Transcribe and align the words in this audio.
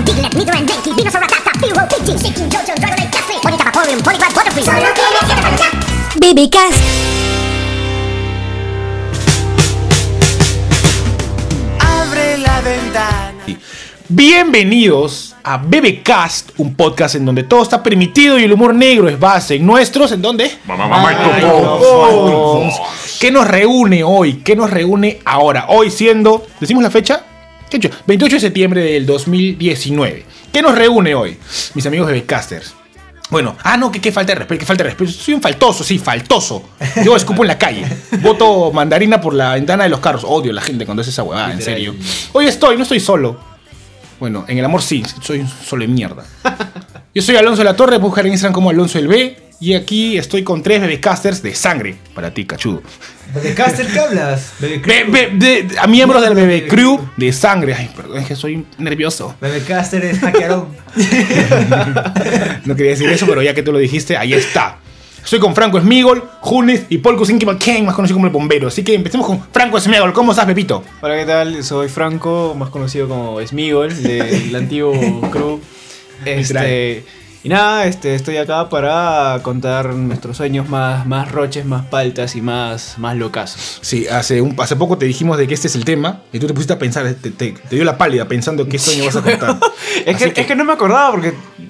Diglett, 0.00 0.32
and 0.34 0.48
Venusaur, 0.96 1.22
Pidgey, 1.90 2.32
Dragonite, 2.48 3.18
Vaporeon, 3.62 4.00
Poliwag, 4.02 4.32
Butterfree, 4.32 4.64
Solo, 4.64 4.86
BBcast. 6.16 6.80
Abre 11.78 12.38
la 12.38 12.60
ventana. 12.62 13.34
Bienvenidos 14.08 15.36
a 15.44 15.58
BBcast, 15.58 16.52
un 16.56 16.74
podcast 16.74 17.16
en 17.16 17.26
donde 17.26 17.42
todo 17.42 17.62
está 17.62 17.82
permitido 17.82 18.38
y 18.38 18.44
el 18.44 18.52
humor 18.54 18.74
negro 18.74 19.10
es 19.10 19.20
base. 19.20 19.56
En 19.56 19.66
nuestros, 19.66 20.10
¿en 20.12 20.22
dónde? 20.22 20.50
Microphones. 20.66 22.74
¿Qué 23.20 23.30
nos 23.30 23.46
reúne 23.46 24.02
hoy? 24.02 24.36
¿Qué 24.42 24.56
nos 24.56 24.70
reúne 24.70 25.20
ahora? 25.26 25.66
Hoy 25.68 25.90
siendo, 25.90 26.46
decimos 26.60 26.82
la 26.82 26.90
fecha, 26.90 27.26
¿Qué 27.72 27.80
fecha? 27.80 28.02
28 28.06 28.36
de 28.36 28.40
septiembre 28.40 28.82
del 28.82 29.06
2019. 29.06 30.26
¿Qué 30.52 30.60
nos 30.60 30.76
reúne 30.76 31.14
hoy? 31.14 31.38
Mis 31.72 31.86
amigos 31.86 32.10
BBcasters. 32.12 32.74
Bueno, 33.30 33.56
ah, 33.62 33.78
no, 33.78 33.90
que, 33.90 33.98
que 33.98 34.12
falta 34.12 34.34
de 34.34 34.40
respeto, 34.40 34.60
que 34.60 34.66
falta 34.66 34.84
de 34.84 34.90
respeto. 34.90 35.10
Soy 35.10 35.32
un 35.32 35.40
faltoso, 35.40 35.82
sí, 35.82 35.98
faltoso. 35.98 36.68
Yo 37.02 37.16
escupo 37.16 37.44
en 37.44 37.48
la 37.48 37.56
calle. 37.56 37.86
Voto 38.20 38.70
mandarina 38.72 39.22
por 39.22 39.32
la 39.32 39.54
ventana 39.54 39.84
de 39.84 39.88
los 39.88 40.00
carros. 40.00 40.22
Odio 40.22 40.50
a 40.50 40.54
la 40.56 40.60
gente 40.60 40.84
cuando 40.84 41.00
hace 41.00 41.08
esa 41.08 41.22
huevada, 41.22 41.50
en 41.50 41.62
serio. 41.62 41.94
Hoy 42.32 42.44
estoy, 42.44 42.76
no 42.76 42.82
estoy 42.82 43.00
solo. 43.00 43.40
Bueno, 44.20 44.44
en 44.48 44.58
el 44.58 44.64
amor 44.66 44.82
sí, 44.82 45.02
soy 45.22 45.40
un 45.40 45.48
solo 45.48 45.80
de 45.80 45.88
mierda. 45.88 46.26
Yo 47.14 47.22
soy 47.22 47.36
Alonso 47.36 47.62
de 47.62 47.64
la 47.64 47.74
Torre, 47.74 47.96
buscar 47.96 48.26
en 48.26 48.32
Instagram 48.32 48.52
como 48.52 48.68
Alonso 48.68 48.98
del 48.98 49.08
B. 49.08 49.51
Y 49.62 49.74
aquí 49.74 50.18
estoy 50.18 50.42
con 50.42 50.60
tres 50.60 50.80
bebecasters 50.80 51.40
de 51.40 51.54
sangre. 51.54 51.94
Para 52.16 52.34
ti, 52.34 52.44
cachudo. 52.44 52.82
¿De 53.40 53.54
Caster 53.54 53.86
qué 53.86 54.00
hablas? 54.00 54.54
Be- 54.58 55.04
be- 55.04 55.30
de- 55.34 55.68
a 55.78 55.86
miembros 55.86 56.20
del 56.20 56.34
bebé 56.34 56.66
crew 56.66 56.98
de 57.16 57.32
sangre. 57.32 57.72
Ay, 57.72 57.88
perdón, 57.94 58.18
es 58.18 58.26
que 58.26 58.34
soy 58.34 58.66
nervioso. 58.78 59.36
Caster 59.68 60.04
es 60.04 60.18
hackearon. 60.18 60.66
No 62.64 62.74
quería 62.74 62.90
decir 62.90 63.08
eso, 63.08 63.24
pero 63.26 63.40
ya 63.40 63.54
que 63.54 63.62
tú 63.62 63.70
lo 63.72 63.78
dijiste, 63.78 64.16
ahí 64.16 64.32
está. 64.34 64.78
Estoy 65.22 65.38
con 65.38 65.54
Franco 65.54 65.80
Smigol, 65.80 66.24
Junis 66.40 66.82
y 66.88 66.98
Paul 66.98 67.16
Kusinki 67.16 67.46
McCain, 67.46 67.86
más 67.86 67.94
conocido 67.94 68.16
como 68.16 68.26
el 68.26 68.32
bombero. 68.32 68.66
Así 68.66 68.82
que 68.82 68.94
empecemos 68.94 69.28
con 69.28 69.40
Franco 69.52 69.78
Smigol. 69.80 70.12
¿Cómo 70.12 70.32
estás, 70.32 70.46
Pepito? 70.46 70.82
Hola, 71.00 71.16
¿qué 71.16 71.24
tal? 71.24 71.62
Soy 71.62 71.88
Franco, 71.88 72.56
más 72.58 72.70
conocido 72.70 73.06
como 73.08 73.40
Smigol, 73.46 74.02
del 74.02 74.56
antiguo 74.56 74.92
crew. 75.30 75.60
Este, 76.24 77.04
y 77.44 77.48
nada, 77.48 77.86
este, 77.86 78.14
estoy 78.14 78.36
acá 78.36 78.68
para 78.68 79.40
contar 79.42 79.94
nuestros 79.94 80.36
sueños 80.36 80.68
más, 80.68 81.06
más 81.06 81.30
roches, 81.32 81.64
más 81.64 81.84
paltas 81.86 82.36
y 82.36 82.40
más, 82.40 82.94
más 82.98 83.16
locazos. 83.16 83.78
Sí, 83.80 84.06
hace, 84.06 84.40
un, 84.40 84.54
hace 84.60 84.76
poco 84.76 84.96
te 84.98 85.06
dijimos 85.06 85.38
de 85.38 85.48
que 85.48 85.54
este 85.54 85.66
es 85.68 85.74
el 85.74 85.84
tema 85.84 86.20
y 86.32 86.38
tú 86.38 86.46
te 86.46 86.54
pusiste 86.54 86.72
a 86.74 86.78
pensar, 86.78 87.04
te, 87.14 87.30
te- 87.30 87.52
te 87.52 87.74
dio 87.74 87.84
la 87.84 87.98
pálida 87.98 88.26
pensando 88.26 88.68
qué 88.68 88.78
sueño 88.78 89.04
vas 89.06 89.16
a 89.16 89.22
contar. 89.22 89.58
Es 90.06 90.16
que, 90.16 90.40
es 90.40 90.46
que 90.46 90.54
no 90.56 90.64
me 90.64 90.72
acordaba 90.72 91.10
porque 91.12 91.28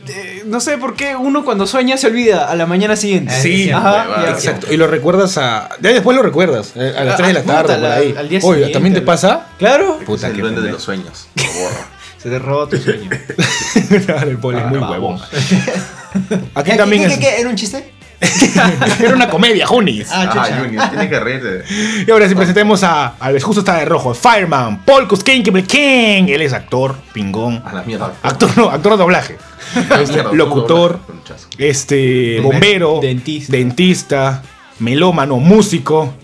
eh, 0.09 0.43
no 0.47 0.61
sé 0.61 0.79
por 0.79 0.95
qué 0.95 1.17
uno 1.17 1.45
cuando 1.45 1.67
sueña 1.67 1.97
se 1.99 2.07
olvida 2.07 2.49
a 2.51 2.55
la 2.55 2.67
mañana 2.67 2.95
siguiente. 2.97 3.33
Sí, 3.35 3.71
Ajá. 3.71 4.31
Exacto. 4.31 4.73
Y 4.73 4.77
lo 4.77 4.87
recuerdas 4.87 5.37
a. 5.39 5.69
Ya 5.81 5.91
después 5.93 6.17
lo 6.17 6.23
recuerdas, 6.23 6.73
eh, 6.77 6.95
a 6.97 7.05
las 7.05 7.15
Ah, 7.15 7.17
3 7.17 7.29
de 7.29 7.35
la 7.35 7.43
puta, 7.43 7.63
tarde, 7.67 7.81
por 7.83 7.91
ahí. 7.91 8.15
al 8.17 8.29
día 8.29 8.39
Oye, 8.43 8.53
siguiente. 8.55 8.73
¿también 8.73 8.95
te 8.95 9.03
pasa? 9.03 9.49
Claro, 9.59 9.99
Puta, 10.07 10.27
es 10.29 10.31
el 10.31 10.37
qué 10.37 10.43
duende 10.43 10.61
de 10.63 10.73
los 10.73 10.83
sueños. 10.83 11.27
Lo 11.35 11.43
borro. 11.45 12.02
Se 12.23 12.31
te 12.31 12.39
roba 12.39 12.69
tu 12.69 12.77
sueño. 12.79 13.11
Claro, 14.07 14.31
el 14.31 14.39
Paul 14.39 14.57
es 14.59 14.67
muy 14.67 14.79
huevón. 14.79 15.19
Aquí 16.55 16.71
¿Qué, 16.71 16.77
también 16.77 17.03
qué, 17.03 17.09
es. 17.09 17.15
qué, 17.15 17.21
qué? 17.21 17.41
¿Era 17.41 17.49
un 17.49 17.57
chiste? 17.57 17.93
Era 19.01 19.15
una 19.17 19.29
comedia, 19.29 19.67
Junis. 19.67 20.09
Ah, 20.13 20.27
Ah, 20.29 20.33
chucha. 20.33 20.61
Junior, 20.61 20.89
tiene 20.91 21.09
que 21.09 21.19
reírte. 21.19 21.65
Y 22.07 22.11
ahora 22.11 22.29
sí 22.29 22.35
presentemos 22.37 22.85
a. 22.85 23.15
Al 23.19 23.41
justo 23.43 23.61
está 23.63 23.79
de 23.79 23.85
rojo, 23.85 24.15
Fireman, 24.15 24.85
Paul 24.85 25.09
Kuskin 25.09 25.43
King. 25.43 26.25
Él 26.29 26.43
es 26.43 26.53
actor, 26.53 26.95
pingón. 27.13 27.61
A 27.67 27.73
la 27.75 27.83
mierda. 27.83 28.13
Actor, 28.23 28.51
no, 28.57 28.71
actor 28.71 28.93
de 28.93 28.99
doblaje. 28.99 29.39
Este, 29.75 30.13
mierda, 30.13 30.33
locutor, 30.35 31.01
este, 31.59 32.41
bombero, 32.41 33.01
Dentista. 33.03 33.53
dentista, 33.57 34.43
melómano, 34.79 35.39
músico. 35.39 36.15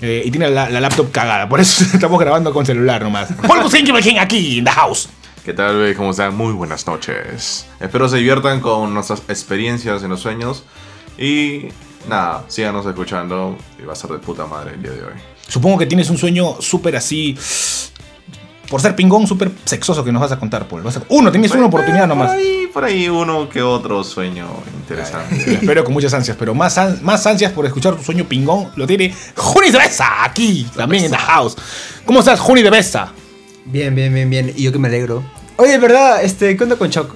eh, 0.00 0.22
y 0.24 0.30
tiene 0.30 0.48
la, 0.50 0.68
la 0.70 0.78
laptop 0.80 1.10
cagada. 1.10 1.48
Por 1.48 1.58
eso 1.60 1.82
estamos 1.92 2.20
grabando 2.20 2.52
con 2.52 2.64
celular 2.66 3.02
nomás. 3.02 3.30
Paul 3.48 3.62
Kuskin 3.62 3.84
King 3.84 4.16
aquí, 4.20 4.58
in 4.58 4.64
the 4.64 4.70
house. 4.70 5.08
¿Qué 5.44 5.54
tal, 5.54 5.76
bebé? 5.76 5.94
¿Cómo 5.94 6.10
están? 6.10 6.36
Muy 6.36 6.52
buenas 6.52 6.86
noches. 6.86 7.66
Espero 7.80 8.08
se 8.08 8.16
diviertan 8.18 8.60
con 8.60 8.92
nuestras 8.92 9.20
experiencias 9.28 10.02
en 10.02 10.10
los 10.10 10.20
sueños. 10.20 10.64
Y 11.16 11.68
nada, 12.08 12.44
síganos 12.48 12.84
escuchando. 12.86 13.56
Y 13.80 13.84
va 13.84 13.94
a 13.94 13.96
ser 13.96 14.10
de 14.10 14.18
puta 14.18 14.46
madre 14.46 14.74
el 14.74 14.82
día 14.82 14.92
de 14.92 15.02
hoy. 15.02 15.12
Supongo 15.46 15.78
que 15.78 15.86
tienes 15.86 16.10
un 16.10 16.18
sueño 16.18 16.60
súper 16.60 16.96
así. 16.96 17.36
Por 18.68 18.82
ser 18.82 18.94
pingón, 18.94 19.26
súper 19.26 19.50
sexoso 19.64 20.04
que 20.04 20.12
nos 20.12 20.20
vas 20.20 20.32
a 20.32 20.38
contar, 20.38 20.68
Paul. 20.68 20.82
Vas 20.82 20.98
a- 20.98 21.02
Uno, 21.08 21.30
tienes 21.32 21.50
una 21.52 21.66
oportunidad 21.66 22.00
Por 22.00 22.08
nomás. 22.08 22.30
ahí, 22.32 22.68
por 22.70 22.84
ahí 22.84 23.08
uno 23.08 23.48
que 23.48 23.62
otro 23.62 24.04
sueño 24.04 24.46
interesante. 24.80 25.42
Lo 25.46 25.52
espero 25.52 25.84
con 25.84 25.94
muchas 25.94 26.12
ansias, 26.12 26.36
pero 26.38 26.54
más, 26.54 26.76
an- 26.76 26.98
más 27.02 27.26
ansias 27.26 27.50
por 27.52 27.64
escuchar 27.64 27.96
tu 27.96 28.02
sueño 28.04 28.26
pingón 28.28 28.68
lo 28.76 28.86
tiene 28.86 29.14
Juni 29.34 29.70
de 29.70 29.78
Besa, 29.78 30.22
aquí, 30.22 30.66
también 30.76 31.04
en 31.06 31.12
the 31.12 31.16
house. 31.16 31.56
¿Cómo 32.04 32.18
estás, 32.18 32.38
Juni 32.40 32.62
de 32.62 32.68
Besa? 32.68 33.10
Bien, 33.70 33.94
bien, 33.94 34.12
bien, 34.14 34.28
bien. 34.30 34.52
Y 34.56 34.62
yo 34.64 34.72
que 34.72 34.78
me 34.78 34.88
alegro. 34.88 35.22
Oye, 35.56 35.78
¿verdad? 35.78 36.22
Este, 36.22 36.56
¿qué 36.56 36.62
onda 36.64 36.76
con 36.76 36.90
Choc? 36.90 37.14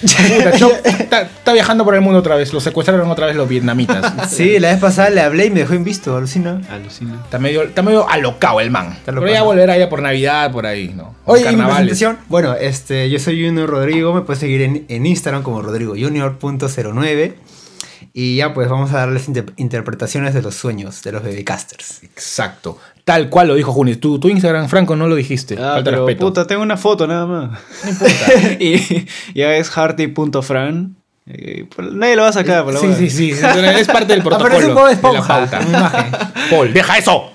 Puta, 0.00 0.52
Choc 0.56 0.72
está, 0.84 1.22
está 1.22 1.52
viajando 1.52 1.84
por 1.84 1.92
el 1.96 2.00
mundo 2.00 2.20
otra 2.20 2.36
vez, 2.36 2.52
lo 2.52 2.60
secuestraron 2.60 3.10
otra 3.10 3.26
vez 3.26 3.34
los 3.34 3.48
vietnamitas. 3.48 4.12
Sí, 4.30 4.58
la 4.60 4.70
vez 4.70 4.78
pasada 4.80 5.10
le 5.10 5.20
hablé 5.20 5.46
y 5.46 5.50
me 5.50 5.60
dejó 5.60 5.74
en 5.74 5.82
visto, 5.82 6.16
alucina. 6.16 6.60
Alucina. 6.70 7.20
Está 7.24 7.38
medio, 7.40 7.62
está 7.64 7.82
medio 7.82 8.08
alocado 8.08 8.60
el 8.60 8.70
man. 8.70 8.96
Pero 9.04 9.18
alocado. 9.18 9.34
ya 9.34 9.42
volverá 9.42 9.76
ya 9.76 9.88
por 9.88 10.00
Navidad, 10.00 10.52
por 10.52 10.66
ahí, 10.66 10.92
¿no? 10.94 11.16
Oye, 11.24 11.42
¿y 11.42 11.44
mi 11.46 11.50
Carnavales. 11.56 11.88
presentación? 11.88 12.18
Bueno, 12.28 12.54
este, 12.54 13.10
yo 13.10 13.18
soy 13.18 13.44
Junior 13.44 13.68
Rodrigo, 13.68 14.14
me 14.14 14.20
puedes 14.20 14.38
seguir 14.38 14.62
en, 14.62 14.84
en 14.88 15.04
Instagram 15.04 15.42
como 15.42 15.62
Rodrigo 15.62 15.94
Junior.09 15.98 17.34
y 18.12 18.36
ya 18.36 18.54
pues 18.54 18.68
vamos 18.68 18.92
a 18.92 18.98
darles 18.98 19.26
inter- 19.28 19.52
interpretaciones 19.56 20.32
de 20.32 20.42
los 20.42 20.54
sueños 20.54 21.02
de 21.02 21.10
los 21.12 21.22
bebecasters. 21.24 22.02
Exacto. 22.04 22.78
Tal 23.08 23.30
cual 23.30 23.48
lo 23.48 23.54
dijo 23.54 23.72
Juni. 23.72 23.96
Tu, 23.96 24.18
tu 24.18 24.28
Instagram, 24.28 24.68
Franco, 24.68 24.94
no 24.94 25.08
lo 25.08 25.14
dijiste. 25.14 25.54
Ah, 25.58 25.72
Falta 25.76 25.84
pero 25.90 26.04
respeto. 26.06 26.26
puta, 26.26 26.46
tengo 26.46 26.60
una 26.62 26.76
foto 26.76 27.06
nada 27.06 27.24
más. 27.24 27.50
No 27.82 27.90
importa. 27.90 28.52
y 28.60 29.06
ya 29.34 29.54
es 29.56 29.74
harty.fran. 29.74 30.94
Eh, 31.26 31.64
pues, 31.74 31.90
nadie 31.92 32.16
lo 32.16 32.22
va 32.22 32.28
a 32.28 32.32
sacar, 32.34 32.64
por 32.64 32.74
la 32.74 32.80
Sí, 32.80 32.86
hueá. 32.86 32.96
sí, 32.98 33.08
sí. 33.10 33.30
Es 33.30 33.86
parte 33.86 34.12
del 34.12 34.22
protocolo. 34.22 34.46
Aparece 34.56 34.68
un 34.68 34.74
Bob 34.74 34.88
de 35.12 35.18
la 35.20 35.26
pauta. 35.26 35.60
imagen. 35.66 36.06
Paul, 36.50 36.72
deja 36.74 36.98
eso. 36.98 37.30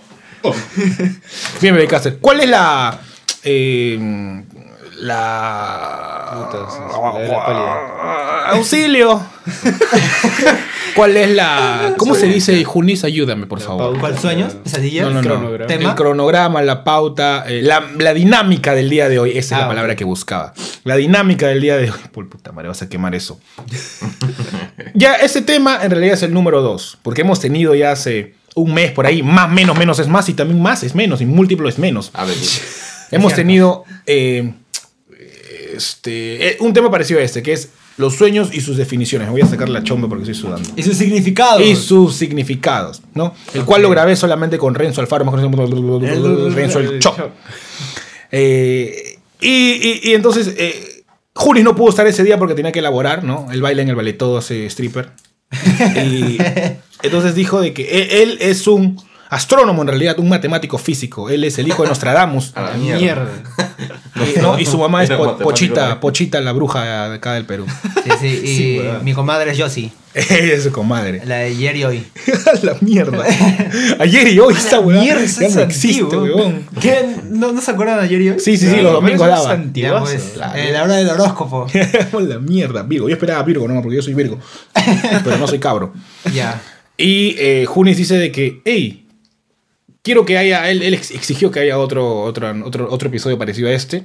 Bien, 1.59 1.73
Bebé 1.73 1.88
Caster. 1.88 2.17
¿Cuál 2.19 2.41
es 2.41 2.50
la. 2.50 3.00
eh, 3.44 4.44
la. 5.03 6.47
Auxilio. 8.52 9.22
¿Cuál 10.96 11.18
es 11.18 11.30
la. 11.31 11.94
¿Cómo 11.97 12.16
se 12.16 12.28
dice, 12.28 12.64
Junis? 12.64 13.03
Ayúdame, 13.03 13.47
por 13.47 13.59
favor. 13.59 14.00
¿Cuál 14.00 14.18
sueños? 14.18 14.53
¿Pesadillas? 14.56 15.12
No, 15.12 15.22
no, 15.22 15.38
no. 15.40 15.56
El 15.66 15.96
cronograma, 15.96 16.62
la 16.62 16.84
pauta, 16.84 17.46
eh, 17.47 17.62
la, 17.62 17.84
la 17.97 18.14
dinámica 18.14 18.74
del 18.75 18.90
día 18.90 19.09
de 19.09 19.19
hoy. 19.19 19.31
Esa 19.31 19.56
es 19.56 19.59
la 19.59 19.66
Ah, 19.66 19.69
palabra 19.69 19.96
que 19.96 20.03
buscaba. 20.03 20.53
La 20.84 20.96
dinámica 20.96 21.47
del 21.47 21.62
día 21.62 21.78
de 21.78 21.90
hoy. 21.91 21.97
Por 22.12 22.30
puta 22.30 22.52
madre, 22.52 22.68
vas 22.70 22.81
a 22.81 22.90
quemar 22.90 23.16
eso. 23.16 23.40
ya, 24.94 25.16
ese 25.16 25.41
tema 25.41 25.80
en 25.84 25.91
realidad 25.91 26.14
es 26.16 26.24
el 26.24 26.34
número 26.34 26.62
dos. 26.62 26.97
Porque 27.02 27.22
hemos 27.22 27.40
tenido 27.40 27.74
ya 27.75 27.91
hace 27.91 28.35
un 28.56 28.74
mes 28.74 28.91
por 28.91 29.06
ahí. 29.08 29.24
Más, 29.24 29.50
menos, 29.50 29.78
menos 29.78 30.00
es 30.00 30.08
más. 30.08 30.30
Y 30.30 30.34
también 30.34 30.62
más 30.62 30.84
es 30.84 30.94
menos. 30.96 31.22
Y 31.22 31.25
múltiplo 31.25 31.68
es 31.70 31.80
menos. 31.80 32.12
A 32.14 32.25
ver, 32.25 32.35
Hemos 33.12 33.34
tenido 33.35 33.84
eh, 34.08 34.53
este, 35.75 36.50
eh, 36.50 36.57
un 36.59 36.73
tema 36.73 36.89
parecido 36.91 37.19
a 37.19 37.23
este, 37.23 37.41
que 37.44 37.53
es 37.53 37.69
los 37.97 38.16
sueños 38.16 38.50
y 38.53 38.61
sus 38.61 38.78
definiciones. 38.78 39.28
Me 39.28 39.31
voy 39.34 39.41
a 39.41 39.45
sacar 39.45 39.69
la 39.69 39.84
chomba 39.84 40.07
porque 40.09 40.23
estoy 40.23 40.35
sudando. 40.35 40.67
Y 40.75 40.84
su 40.84 40.94
significado. 40.94 41.61
Y 41.61 41.75
sus 41.75 42.16
significados, 42.16 43.01
¿no? 43.13 43.35
El 43.53 43.66
cual 43.66 43.81
lo 43.84 43.89
grabé 43.89 44.16
solamente 44.16 44.57
con 44.57 44.73
Renzo 44.75 45.01
Alfaro, 45.01 45.25
conocido 45.25 45.51
como 45.51 46.00
Renzo 46.50 46.79
el 46.79 47.00
Choc. 47.00 47.19
Eh, 48.31 49.19
y, 49.41 49.47
y- 49.50 50.00
y 50.03 50.13
entonces, 50.13 50.53
eh, 50.57 51.03
no 51.63 51.75
pudo 51.75 51.90
estar 51.90 52.08
ese 52.08 52.23
día 52.23 52.37
porque 52.37 52.55
tenía 52.55 52.72
que 52.72 52.79
elaborar, 52.79 53.23
¿no? 53.23 53.47
Él 53.52 53.61
baila 53.61 53.81
en 53.81 53.90
el 53.90 53.96
ballet 53.96 54.17
todo 54.17 54.37
hace 54.37 54.66
stripper. 54.67 55.11
Y 55.96 56.37
entonces 57.08 57.35
dijo 57.35 57.59
de 57.61 57.73
que 57.73 57.84
e- 57.84 58.23
él 58.23 58.37
es 58.41 58.66
un 58.66 58.99
astrónomo 59.29 59.81
en 59.81 59.87
realidad, 59.90 60.17
un 60.19 60.29
matemático 60.29 60.78
físico. 60.78 61.29
Él 61.29 61.43
es 61.43 61.58
el 61.59 61.67
hijo 61.67 61.84
de 61.84 61.90
Nostradamus. 61.90 62.53
a 62.55 62.61
la 62.61 62.73
Mierda. 62.73 62.99
mierda. 62.99 63.31
Y, 64.35 64.40
¿no? 64.40 64.59
y 64.59 64.66
su 64.66 64.78
mamá 64.78 65.03
es 65.03 65.09
Po- 65.09 65.37
Pochita. 65.37 65.99
Pochita, 65.99 66.40
la 66.41 66.52
bruja 66.52 67.09
de 67.09 67.16
acá 67.16 67.34
del 67.34 67.46
Perú. 67.46 67.66
Sí, 68.03 68.09
sí, 68.22 68.28
y 68.43 68.47
Sí, 68.55 68.79
weón. 68.79 69.03
mi 69.03 69.14
comadre 69.14 69.52
es 69.52 69.59
Josie, 69.59 69.91
Ella 70.14 70.53
es 70.53 70.64
su 70.64 70.72
comadre. 70.72 71.22
la 71.25 71.37
de 71.37 71.46
ayer 71.46 71.75
y 71.75 71.84
hoy. 71.84 72.03
la 72.61 72.75
mierda. 72.81 73.25
Ayer 73.99 74.28
y 74.28 74.40
hoy 74.40 74.53
esta 74.53 74.79
weá. 74.79 75.02
mierda, 75.02 75.25
ya 75.25 75.49
no 75.49 75.61
existe, 75.61 76.16
weón. 76.16 76.66
¿No, 77.31 77.52
¿No 77.52 77.61
se 77.61 77.72
acuerdan 77.72 77.97
de 77.97 78.03
ayer 78.05 78.22
y 78.22 78.29
hoy? 78.29 78.40
Sí, 78.40 78.55
sí, 78.58 78.67
sí, 78.70 78.78
los 78.81 78.93
domingos 78.93 79.22
pero 79.22 79.34
eso 79.34 79.41
es 79.41 79.47
daba. 79.49 79.55
Ya, 79.55 79.61
antiguazo. 79.64 80.05
pues, 80.05 80.37
la- 80.37 80.53
eh, 80.59 80.72
la 80.72 80.84
hora 80.84 80.96
del 80.96 81.09
horóscopo. 81.09 81.67
la 82.19 82.40
mierda, 82.40 82.84
Virgo. 82.84 83.09
Yo 83.09 83.16
esperaba 83.16 83.41
Virgo, 83.43 83.67
no, 83.67 83.81
porque 83.81 83.96
yo 83.97 84.02
soy 84.03 84.14
Virgo. 84.14 84.37
Pero 85.23 85.37
no 85.37 85.47
soy 85.47 85.59
cabro. 85.59 85.93
ya. 86.34 86.61
Y 86.96 87.35
eh, 87.40 87.66
Junis 87.67 87.97
dice 87.97 88.16
de 88.17 88.31
que, 88.31 88.61
hey, 88.66 89.03
quiero 90.03 90.26
que 90.26 90.38
haya, 90.38 90.70
él, 90.70 90.84
él 90.84 90.94
ex- 90.94 91.11
exigió 91.11 91.50
que 91.50 91.61
haya 91.61 91.79
otro, 91.79 92.22
otro, 92.22 92.53
otro, 92.66 92.88
otro 92.91 93.08
episodio 93.09 93.38
parecido 93.40 93.70
a 93.70 93.72
este, 93.72 94.03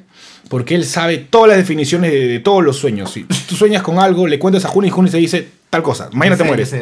porque 0.49 0.75
él 0.75 0.85
sabe 0.87 1.19
todas 1.19 1.49
las 1.49 1.59
definiciones 1.59 2.11
de, 2.12 2.27
de 2.29 2.39
todos 2.39 2.65
los 2.65 2.77
sueños. 2.79 3.11
Si 3.11 3.25
tú 3.25 3.55
sueñas 3.56 3.83
con 3.83 3.99
algo, 3.99 4.27
le 4.27 4.39
cuentas 4.39 4.65
a 4.65 4.69
Junis 4.69 4.89
y 4.89 4.93
Junis 4.93 5.12
te 5.12 5.19
dice 5.19 5.47
tal 5.69 5.83
cosa, 5.83 6.09
mañana 6.12 6.37
te 6.37 6.45
mueres. 6.45 6.71
sí. 6.71 6.77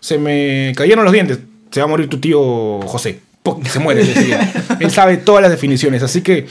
Se 0.00 0.18
me 0.18 0.72
cayeron 0.74 1.04
los 1.04 1.12
dientes, 1.12 1.38
se 1.70 1.80
va 1.80 1.84
a 1.84 1.88
morir 1.88 2.08
tu 2.08 2.18
tío 2.18 2.80
José. 2.82 3.20
Se 3.70 3.78
muere. 3.78 4.02
él 4.80 4.90
sabe 4.90 5.16
todas 5.18 5.40
las 5.42 5.50
definiciones, 5.50 6.02
así 6.02 6.20
que... 6.22 6.46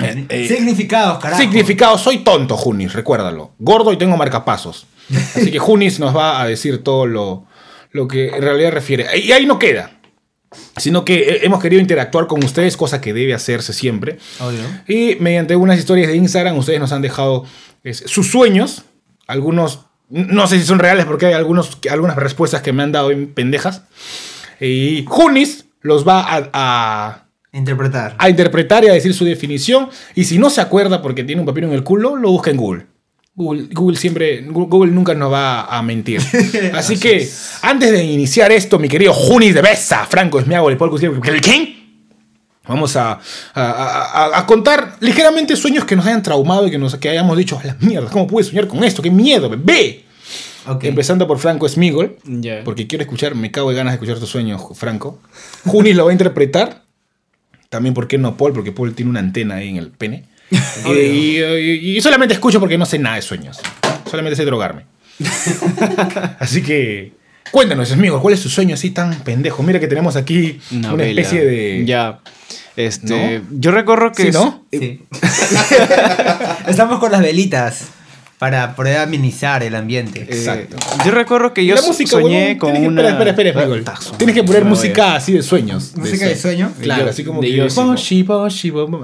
eh, 0.00 0.26
eh, 0.28 0.48
Significados, 0.48 1.18
carajo. 1.18 1.40
Significado, 1.40 1.98
soy 1.98 2.18
tonto, 2.18 2.56
Junis, 2.56 2.92
recuérdalo. 2.92 3.52
Gordo 3.58 3.92
y 3.92 3.98
tengo 3.98 4.16
marcapasos. 4.16 4.86
Así 5.36 5.50
que 5.50 5.58
Junis 5.58 5.98
nos 6.00 6.16
va 6.16 6.40
a 6.42 6.46
decir 6.46 6.82
todo 6.82 7.06
lo, 7.06 7.44
lo 7.92 8.08
que 8.08 8.28
en 8.28 8.42
realidad 8.42 8.72
refiere. 8.72 9.06
Y 9.18 9.30
ahí 9.32 9.46
no 9.46 9.58
queda. 9.58 9.97
Sino 10.78 11.04
que 11.04 11.14
eh, 11.28 11.38
hemos 11.42 11.60
querido 11.62 11.80
interactuar 11.82 12.26
con 12.26 12.42
ustedes, 12.42 12.76
cosa 12.76 13.00
que 13.00 13.12
debe 13.12 13.34
hacerse 13.34 13.72
siempre. 13.72 14.18
Obvio. 14.40 14.60
Y 14.86 15.16
mediante 15.20 15.56
unas 15.56 15.78
historias 15.78 16.08
de 16.08 16.16
Instagram, 16.16 16.56
ustedes 16.56 16.80
nos 16.80 16.92
han 16.92 17.02
dejado 17.02 17.44
es, 17.84 18.02
sus 18.06 18.30
sueños. 18.30 18.84
Algunos, 19.26 19.80
no 20.08 20.46
sé 20.46 20.58
si 20.58 20.64
son 20.64 20.78
reales 20.78 21.04
porque 21.04 21.26
hay 21.26 21.34
algunos, 21.34 21.78
algunas 21.90 22.16
respuestas 22.16 22.62
que 22.62 22.72
me 22.72 22.82
han 22.82 22.92
dado 22.92 23.10
en 23.10 23.32
pendejas. 23.34 23.82
Y 24.60 25.04
Junis 25.06 25.66
los 25.82 26.06
va 26.06 26.20
a- 26.22 26.50
a 26.52 27.24
Interpretar. 27.52 28.14
a 28.18 28.28
interpretar 28.28 28.84
y 28.84 28.88
a 28.88 28.92
decir 28.92 29.14
su 29.14 29.24
definición. 29.24 29.88
Y 30.14 30.24
si 30.24 30.38
no 30.38 30.50
se 30.50 30.60
acuerda 30.60 31.02
porque 31.02 31.24
tiene 31.24 31.40
un 31.40 31.46
papel 31.46 31.64
en 31.64 31.72
el 31.72 31.82
culo, 31.84 32.16
lo 32.16 32.30
busca 32.30 32.50
en 32.50 32.56
Google. 32.56 32.86
Google, 33.38 33.68
Google 33.72 33.96
siempre, 33.96 34.42
Google 34.42 34.90
nunca 34.90 35.14
nos 35.14 35.32
va 35.32 35.66
a 35.66 35.80
mentir. 35.80 36.20
Así 36.74 36.98
que, 36.98 37.28
antes 37.62 37.92
de 37.92 38.04
iniciar 38.04 38.50
esto, 38.50 38.80
mi 38.80 38.88
querido 38.88 39.12
Junis 39.14 39.54
de 39.54 39.62
Besa, 39.62 40.04
Franco 40.06 40.40
Esmiago, 40.40 40.68
el 40.70 40.76
Polco 40.76 40.98
¿el 40.98 41.40
quién? 41.40 41.76
Vamos 42.66 42.96
a, 42.96 43.12
a- 43.12 43.20
a- 43.62 44.38
a 44.40 44.44
contar 44.46 44.96
ligeramente 44.98 45.54
sueños 45.54 45.84
que 45.84 45.94
nos 45.94 46.04
hayan 46.04 46.22
traumado 46.22 46.66
y 46.66 46.70
que, 46.72 46.78
nos, 46.78 46.96
que 46.96 47.08
hayamos 47.08 47.36
dicho, 47.38 47.58
a 47.58 47.64
la 47.64 47.76
mierda, 47.80 48.10
¿cómo 48.10 48.26
pude 48.26 48.42
soñar 48.42 48.66
con 48.66 48.82
esto? 48.82 49.02
¡Qué 49.02 49.10
miedo, 49.10 49.48
bebé! 49.48 50.04
Empezando 50.82 51.26
por 51.28 51.38
Franco 51.38 51.66
Smigol, 51.68 52.16
Ya. 52.24 52.62
porque 52.64 52.86
quiero 52.88 53.02
escuchar, 53.04 53.34
me 53.36 53.50
cago 53.52 53.70
de 53.70 53.76
ganas 53.76 53.92
de 53.92 53.94
escuchar 53.94 54.18
tu 54.18 54.26
sueño, 54.26 54.58
Franco. 54.74 55.18
Junis 55.64 55.94
lo 55.96 56.04
va 56.06 56.10
a 56.10 56.12
interpretar. 56.12 56.82
También, 57.70 57.94
¿por 57.94 58.06
qué 58.08 58.18
no 58.18 58.36
Paul? 58.36 58.52
Porque 58.52 58.72
Paul 58.72 58.94
tiene 58.94 59.10
una 59.10 59.20
antena 59.20 59.54
ahí 59.56 59.68
en 59.70 59.76
el 59.76 59.90
pene. 59.92 60.24
y, 60.86 61.38
y- 61.40 61.96
y 61.96 62.00
solamente 62.00 62.34
escucho 62.34 62.60
porque 62.60 62.78
no 62.78 62.86
sé 62.86 62.98
nada 62.98 63.16
de 63.16 63.22
sueños. 63.22 63.58
Solamente 64.10 64.36
sé 64.36 64.44
drogarme. 64.44 64.84
así 66.38 66.62
que, 66.62 67.12
cuéntanos, 67.50 67.88
Smigol, 67.88 68.20
¿cuál 68.20 68.34
es 68.34 68.42
tu 68.42 68.48
sueño 68.48 68.74
así 68.74 68.90
tan 68.90 69.14
pendejo? 69.20 69.62
Mira 69.62 69.80
que 69.80 69.88
tenemos 69.88 70.16
aquí 70.16 70.60
una, 70.72 71.04
especie 71.04 71.44
de... 71.44 71.84
Ya. 71.84 72.20
Este. 72.76 73.42
Yo 73.50 73.72
recuerdo 73.72 74.12
que. 74.12 74.24
¿Sí, 74.24 74.30
no? 74.30 74.64
Sí. 74.70 75.02
Estamos 76.68 77.00
con 77.00 77.10
las 77.10 77.20
velitas 77.20 77.88
para 78.38 78.76
poder 78.76 78.98
amenizar 78.98 79.62
el 79.62 79.74
ambiente. 79.74 80.20
eh, 80.20 80.26
Exacto. 80.30 80.76
Yo 81.04 81.10
recuerdo 81.10 81.52
que 81.52 81.66
yo 81.66 81.74
la 81.74 81.82
música, 81.82 82.10
soñé 82.10 82.56
con 82.56 82.70
tienes 82.72 82.82
que- 82.82 82.88
una. 82.88 83.08
Espera, 83.08 83.30
espera, 83.30 83.48
espera. 83.50 83.84
Tazo. 83.84 84.12
Tienes 84.16 84.34
que 84.36 84.44
poner 84.44 84.64
música 84.64 85.16
así 85.16 85.32
de 85.32 85.42
sueños. 85.42 85.92
¿Música 85.96 86.26
de 86.26 86.36
sueño? 86.36 86.72
Claro, 86.80 87.04
Yo- 87.04 87.10
así 87.10 87.24
como 87.24 87.40
de 87.40 87.48
que... 87.48 87.56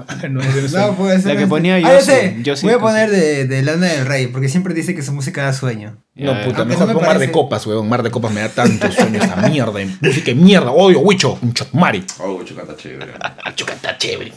Ah, 0.07 0.27
no, 0.29 0.41
ese 0.41 0.77
no 0.77 0.87
No, 0.87 0.95
puede 0.95 1.17
ser. 1.17 1.25
La 1.27 1.31
que 1.33 1.37
este. 1.39 1.47
ponía 1.49 1.75
Ah, 1.75 1.79
yo 1.79 2.01
sé. 2.01 2.37
yo 2.43 2.55
sí, 2.55 2.65
Voy 2.65 2.75
a 2.75 2.79
poner 2.79 3.09
de, 3.11 3.45
de 3.45 3.61
Lana 3.61 3.87
del 3.87 4.05
Rey, 4.05 4.27
porque 4.27 4.47
siempre 4.49 4.73
dice 4.73 4.95
que 4.95 5.01
su 5.01 5.11
música 5.11 5.43
da 5.43 5.53
sueño. 5.53 5.97
No, 6.17 6.33
puta, 6.45 6.63
mejor 6.63 6.87
me 6.87 6.93
pon 6.93 7.01
Mar 7.03 7.11
de 7.13 7.19
parece- 7.19 7.31
Copas, 7.33 7.67
weón. 7.67 7.89
Mar 7.89 8.01
de 8.01 8.09
Copas 8.09 8.31
me 8.31 8.39
da 8.39 8.47
tanto 8.49 8.89
sueño 8.91 9.21
esta 9.21 9.35
mierda. 9.35 9.79
Música 9.99 10.25
de 10.27 10.35
mierda. 10.35 10.71
Odio, 10.71 10.99
Wicho. 10.99 11.37
Un 11.41 11.53
chotmari. 11.53 12.05
Oh, 12.19 12.41
chocata 12.43 12.75
chévere. 12.77 13.11
Chocata 13.55 13.97
chévere. 13.97 14.31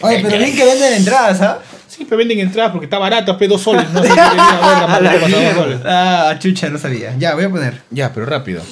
Oye, 0.00 0.20
pero 0.22 0.38
bien 0.38 0.56
que 0.56 0.64
venden 0.64 0.94
entradas, 0.94 1.40
¿ah? 1.42 1.58
Sí, 1.86 2.04
pero 2.04 2.16
venden 2.16 2.38
entradas 2.40 2.72
porque 2.72 2.86
está 2.86 2.98
barato, 2.98 3.36
pe 3.36 3.46
dos 3.46 3.60
soles. 3.60 3.88
No 3.90 4.02
sé 4.02 4.08
qué. 4.08 4.14
Ah, 5.86 6.36
chucha, 6.38 6.68
no 6.70 6.78
sabía. 6.78 7.14
Ya, 7.18 7.34
voy 7.34 7.44
a 7.44 7.50
poner. 7.50 7.82
Ya, 7.90 8.12
pero 8.12 8.24
rápido. 8.26 8.62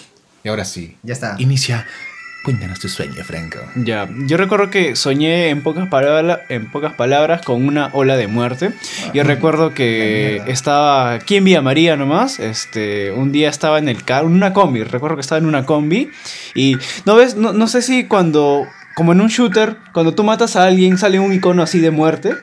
Y 0.43 0.49
ahora 0.49 0.65
sí. 0.65 0.97
Ya 1.03 1.13
está. 1.13 1.37
Inicia. 1.39 1.87
Cuéntanos 2.43 2.81
tu 2.81 2.89
sueño, 2.89 3.23
Franco. 3.23 3.59
Ya, 3.77 4.09
yo 4.27 4.37
recuerdo 4.37 4.69
que 4.69 4.97
soñé 4.97 5.51
en 5.51 5.63
pocas, 5.63 5.87
palabras, 5.89 6.41
en 6.49 6.67
pocas 6.67 6.93
palabras 6.95 7.43
con 7.43 7.65
una 7.65 7.91
ola 7.93 8.17
de 8.17 8.27
muerte. 8.27 8.73
Yo 9.15 9.23
recuerdo 9.23 9.75
que 9.75 10.43
estaba 10.49 11.13
aquí 11.13 11.37
en 11.37 11.45
Villa 11.45 11.63
María 11.63 11.97
nomás. 11.97 12.41
Este, 12.41 13.13
un 13.13 13.31
día 13.31 13.49
estaba 13.49 13.79
en 13.79 13.89
el 13.89 14.03
carro, 14.03 14.27
en 14.27 14.35
una 14.35 14.53
combi. 14.53 14.83
Recuerdo 14.83 15.17
que 15.17 15.21
estaba 15.21 15.39
en 15.39 15.47
una 15.47 15.65
combi. 15.67 16.11
Y 16.57 16.77
no 17.07 17.15
ves, 17.15 17.37
no, 17.37 17.53
no 17.53 17.69
sé 17.69 17.81
si 17.81 18.05
cuando, 18.09 18.67
como 18.97 19.13
en 19.13 19.21
un 19.21 19.29
shooter, 19.29 19.77
cuando 19.93 20.13
tú 20.13 20.25
matas 20.25 20.57
a 20.57 20.65
alguien 20.65 20.99
sale 20.99 21.21
un 21.21 21.33
icono 21.33 21.63
así 21.63 21.79
de 21.79 21.93
muerte. 21.93 22.35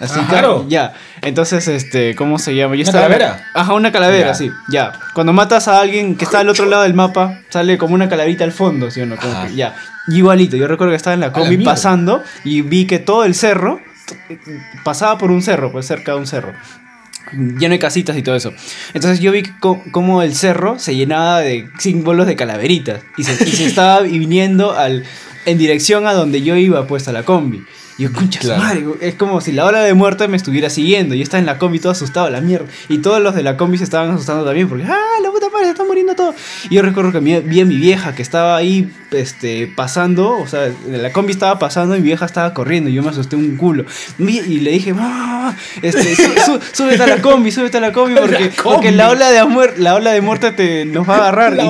Así 0.00 0.18
Claro. 0.28 0.66
Ya. 0.68 0.92
Entonces, 1.22 1.68
este, 1.68 2.14
¿cómo 2.16 2.38
se 2.38 2.54
llama? 2.54 2.74
Yo 2.74 2.80
¿Una 2.82 2.88
estaba- 2.90 3.04
calavera? 3.06 3.46
Ajá, 3.54 3.74
una 3.74 3.92
calavera, 3.92 4.28
Ya. 4.28 4.34
sí. 4.34 4.50
Ya. 4.68 4.92
Cuando 5.14 5.32
matas 5.32 5.68
a 5.68 5.80
alguien 5.80 6.16
que 6.16 6.24
está 6.24 6.40
al 6.40 6.48
otro 6.48 6.66
lado 6.66 6.82
del 6.82 6.94
mapa, 6.94 7.40
sale 7.50 7.78
como 7.78 7.94
una 7.94 8.08
calaverita 8.08 8.42
al 8.44 8.52
fondo, 8.52 8.90
¿sí 8.90 9.00
o 9.00 9.06
no? 9.06 9.16
Como 9.16 9.46
que- 9.46 9.54
ya. 9.54 9.74
Igualito, 10.08 10.56
yo 10.56 10.66
recuerdo 10.66 10.90
que 10.92 10.96
estaba 10.96 11.14
en 11.14 11.20
la 11.20 11.32
combi 11.32 11.58
pasando 11.58 12.22
y 12.44 12.62
vi 12.62 12.86
que 12.86 12.98
todo 12.98 13.24
el 13.24 13.34
cerro 13.34 13.80
pasaba 14.84 15.16
por 15.18 15.30
un 15.30 15.42
cerro, 15.42 15.70
pues 15.72 15.86
cerca 15.86 16.12
de 16.12 16.18
un 16.18 16.26
cerro. 16.26 16.52
Lleno 17.32 17.72
de 17.72 17.78
casitas 17.78 18.16
y 18.16 18.22
todo 18.22 18.36
eso. 18.36 18.52
Entonces 18.92 19.20
yo 19.20 19.32
vi 19.32 19.44
cómo 19.60 20.22
el 20.22 20.34
cerro 20.34 20.78
se 20.78 20.94
llenaba 20.94 21.40
de 21.40 21.68
símbolos 21.78 22.26
de 22.26 22.36
calaveritas 22.36 23.00
y 23.16 23.24
se, 23.24 23.32
y 23.48 23.52
se 23.52 23.64
estaba 23.66 24.00
viniendo 24.00 24.76
al, 24.76 25.04
en 25.46 25.56
dirección 25.58 26.06
a 26.06 26.12
donde 26.12 26.42
yo 26.42 26.56
iba, 26.56 26.86
pues 26.86 27.08
a 27.08 27.12
la 27.12 27.22
combi. 27.22 27.64
Y 27.96 28.02
yo, 28.04 28.12
concha 28.12 28.40
su 28.40 28.48
Claro. 28.48 28.62
madre, 28.62 28.84
es 29.00 29.14
como 29.14 29.40
si 29.40 29.52
la 29.52 29.64
ola 29.66 29.80
de 29.80 29.94
muerte 29.94 30.26
me 30.28 30.36
estuviera 30.36 30.68
siguiendo. 30.68 31.14
Yo 31.14 31.22
estaba 31.22 31.38
en 31.38 31.46
la 31.46 31.58
combi 31.58 31.78
todo 31.78 31.92
asustado, 31.92 32.28
la 32.30 32.40
mierda. 32.40 32.66
Y 32.88 32.98
todos 32.98 33.20
los 33.22 33.34
de 33.34 33.42
la 33.44 33.56
combi 33.56 33.78
se 33.78 33.84
estaban 33.84 34.10
asustando 34.10 34.44
también 34.44 34.68
porque, 34.68 34.84
¡ah, 34.84 34.98
la 35.22 35.30
puta 35.30 35.48
madre, 35.50 35.66
se 35.66 35.70
está 35.72 35.84
muriendo 35.84 36.14
todo! 36.16 36.34
Y 36.70 36.74
yo 36.74 36.82
recuerdo 36.82 37.12
que 37.12 37.20
mi- 37.20 37.38
vi 37.40 37.60
a 37.60 37.64
mi 37.64 37.76
vieja 37.76 38.14
que 38.14 38.22
estaba 38.22 38.56
ahí 38.56 38.90
este, 39.12 39.68
pasando, 39.76 40.36
o 40.38 40.48
sea, 40.48 40.72
la 40.90 41.12
combi 41.12 41.30
estaba 41.30 41.58
pasando 41.60 41.94
y 41.94 42.00
mi 42.00 42.06
vieja 42.06 42.24
estaba 42.26 42.52
corriendo. 42.52 42.90
Y 42.90 42.94
yo 42.94 43.02
me 43.04 43.10
asusté 43.10 43.36
un 43.36 43.56
culo. 43.56 43.84
Y 44.18 44.58
le 44.60 44.72
dije, 44.72 44.92
¡ah! 44.98 45.54
Este, 45.82 46.16
su- 46.16 46.22
su- 46.44 46.60
súbete 46.72 47.02
a 47.04 47.06
la 47.06 47.22
combi, 47.22 47.52
súbete 47.52 47.76
a 47.76 47.80
la 47.80 47.92
combi 47.92 48.16
porque, 48.16 48.50
porque 48.64 48.90
la 48.90 49.10
ola 49.10 49.30
de 49.30 49.44
muerte, 49.44 49.80
la 49.80 49.94
ola 49.94 50.10
de 50.10 50.20
muerte 50.20 50.50
te, 50.50 50.84
nos 50.84 51.08
va 51.08 51.14
a 51.14 51.18
agarrar. 51.28 51.52
La 51.54 51.64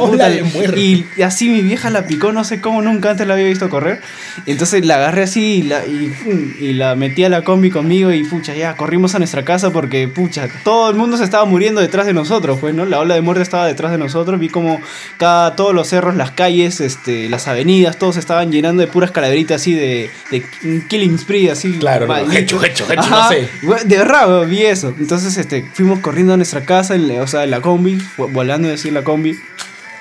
y, 0.77 1.05
así 1.23 1.49
mi 1.51 1.61
vieja 1.61 1.91
la 1.91 2.07
picó, 2.07 2.33
no 2.33 2.45
sé 2.45 2.61
cómo, 2.63 2.81
nunca 2.81 3.11
antes 3.11 3.27
la 3.27 3.35
había 3.35 3.47
visto 3.47 3.69
correr. 3.69 4.01
Entonces 4.47 4.87
la 4.87 4.95
agarré 4.97 5.25
así 5.25 5.57
y 5.57 5.63
la, 5.65 5.85
y, 5.87 6.14
y 6.61 6.73
la 6.73 6.95
metí 6.95 7.25
a 7.25 7.29
la 7.29 7.43
combi 7.43 7.71
conmigo 7.71 8.13
y 8.13 8.25
pucha, 8.25 8.55
ya 8.55 8.77
corrimos 8.77 9.15
a 9.15 9.19
nuestra 9.19 9.45
casa 9.45 9.71
porque 9.73 10.09
pucha, 10.09 10.49
todo 10.65 10.91
el 10.91 10.97
mundo 10.97 11.17
se 11.17 11.25
estaba 11.25 11.45
muriendo 11.45 11.81
detrás 11.81 12.07
de 12.07 12.13
nosotros, 12.13 12.59
pues, 12.61 12.75
¿no? 12.75 12.85
La 12.87 12.99
ola 13.01 13.15
de 13.15 13.21
muerte 13.21 13.43
estaba 13.43 13.67
detrás 13.67 13.93
de 13.93 13.99
nosotros, 13.99 14.39
vi 14.41 14.49
como 14.49 14.81
cada, 15.19 15.57
todos 15.57 15.75
los 15.75 15.89
cerros, 15.89 16.17
las 16.17 16.31
calles, 16.31 16.81
este, 16.81 17.29
las 17.29 17.49
avenidas, 17.49 17.99
todos 17.99 18.17
estaban 18.17 18.51
llenando 18.53 18.81
de 18.81 18.87
puras 18.89 19.11
calaveritas 19.11 19.61
así 19.61 19.73
de, 19.75 20.11
de 20.31 20.45
killing 20.89 21.19
spree, 21.19 21.51
así. 21.51 21.73
Claro, 21.79 22.07
hecho, 22.33 22.63
hecho, 22.65 22.85
hecho, 22.93 23.09
no 23.11 23.29
sé. 23.29 23.49
De 23.87 23.97
verdad, 23.99 24.47
vi 24.47 24.63
eso. 24.63 24.95
Entonces, 24.99 25.37
este, 25.37 25.65
fuimos 25.73 26.01
corriendo 26.01 26.35
a 26.35 26.37
nuestra 26.37 26.65
casa, 26.65 26.95
en 26.95 27.11
o 27.21 27.27
sea, 27.27 27.45
en 27.45 27.51
la 27.51 27.61
combi, 27.61 27.99
vo- 28.17 28.31
volando 28.33 28.73
así 28.73 28.89
en 28.89 28.95
la 28.95 29.05
combi. 29.05 29.39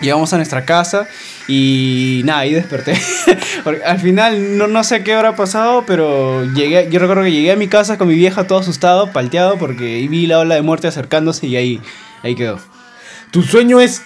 Llegamos 0.01 0.33
a 0.33 0.37
nuestra 0.37 0.65
casa 0.65 1.07
y 1.47 2.21
nada, 2.25 2.39
ahí 2.39 2.53
desperté. 2.53 2.99
Porque 3.63 3.83
al 3.83 3.99
final 3.99 4.57
no, 4.57 4.67
no 4.67 4.83
sé 4.83 5.03
qué 5.03 5.13
habrá 5.13 5.35
pasado, 5.35 5.83
pero 5.85 6.45
llegué, 6.53 6.89
yo 6.89 6.99
recuerdo 6.99 7.23
que 7.23 7.31
llegué 7.31 7.51
a 7.51 7.55
mi 7.55 7.67
casa 7.67 7.97
con 7.97 8.07
mi 8.07 8.15
vieja 8.15 8.45
todo 8.45 8.59
asustado, 8.59 9.11
palteado, 9.11 9.57
porque 9.57 10.07
vi 10.09 10.25
la 10.25 10.39
ola 10.39 10.55
de 10.55 10.61
muerte 10.61 10.87
acercándose 10.87 11.47
y 11.47 11.55
ahí, 11.55 11.81
ahí 12.23 12.35
quedó. 12.35 12.59
Tu 13.31 13.41
sueño 13.43 13.79
es. 13.79 14.03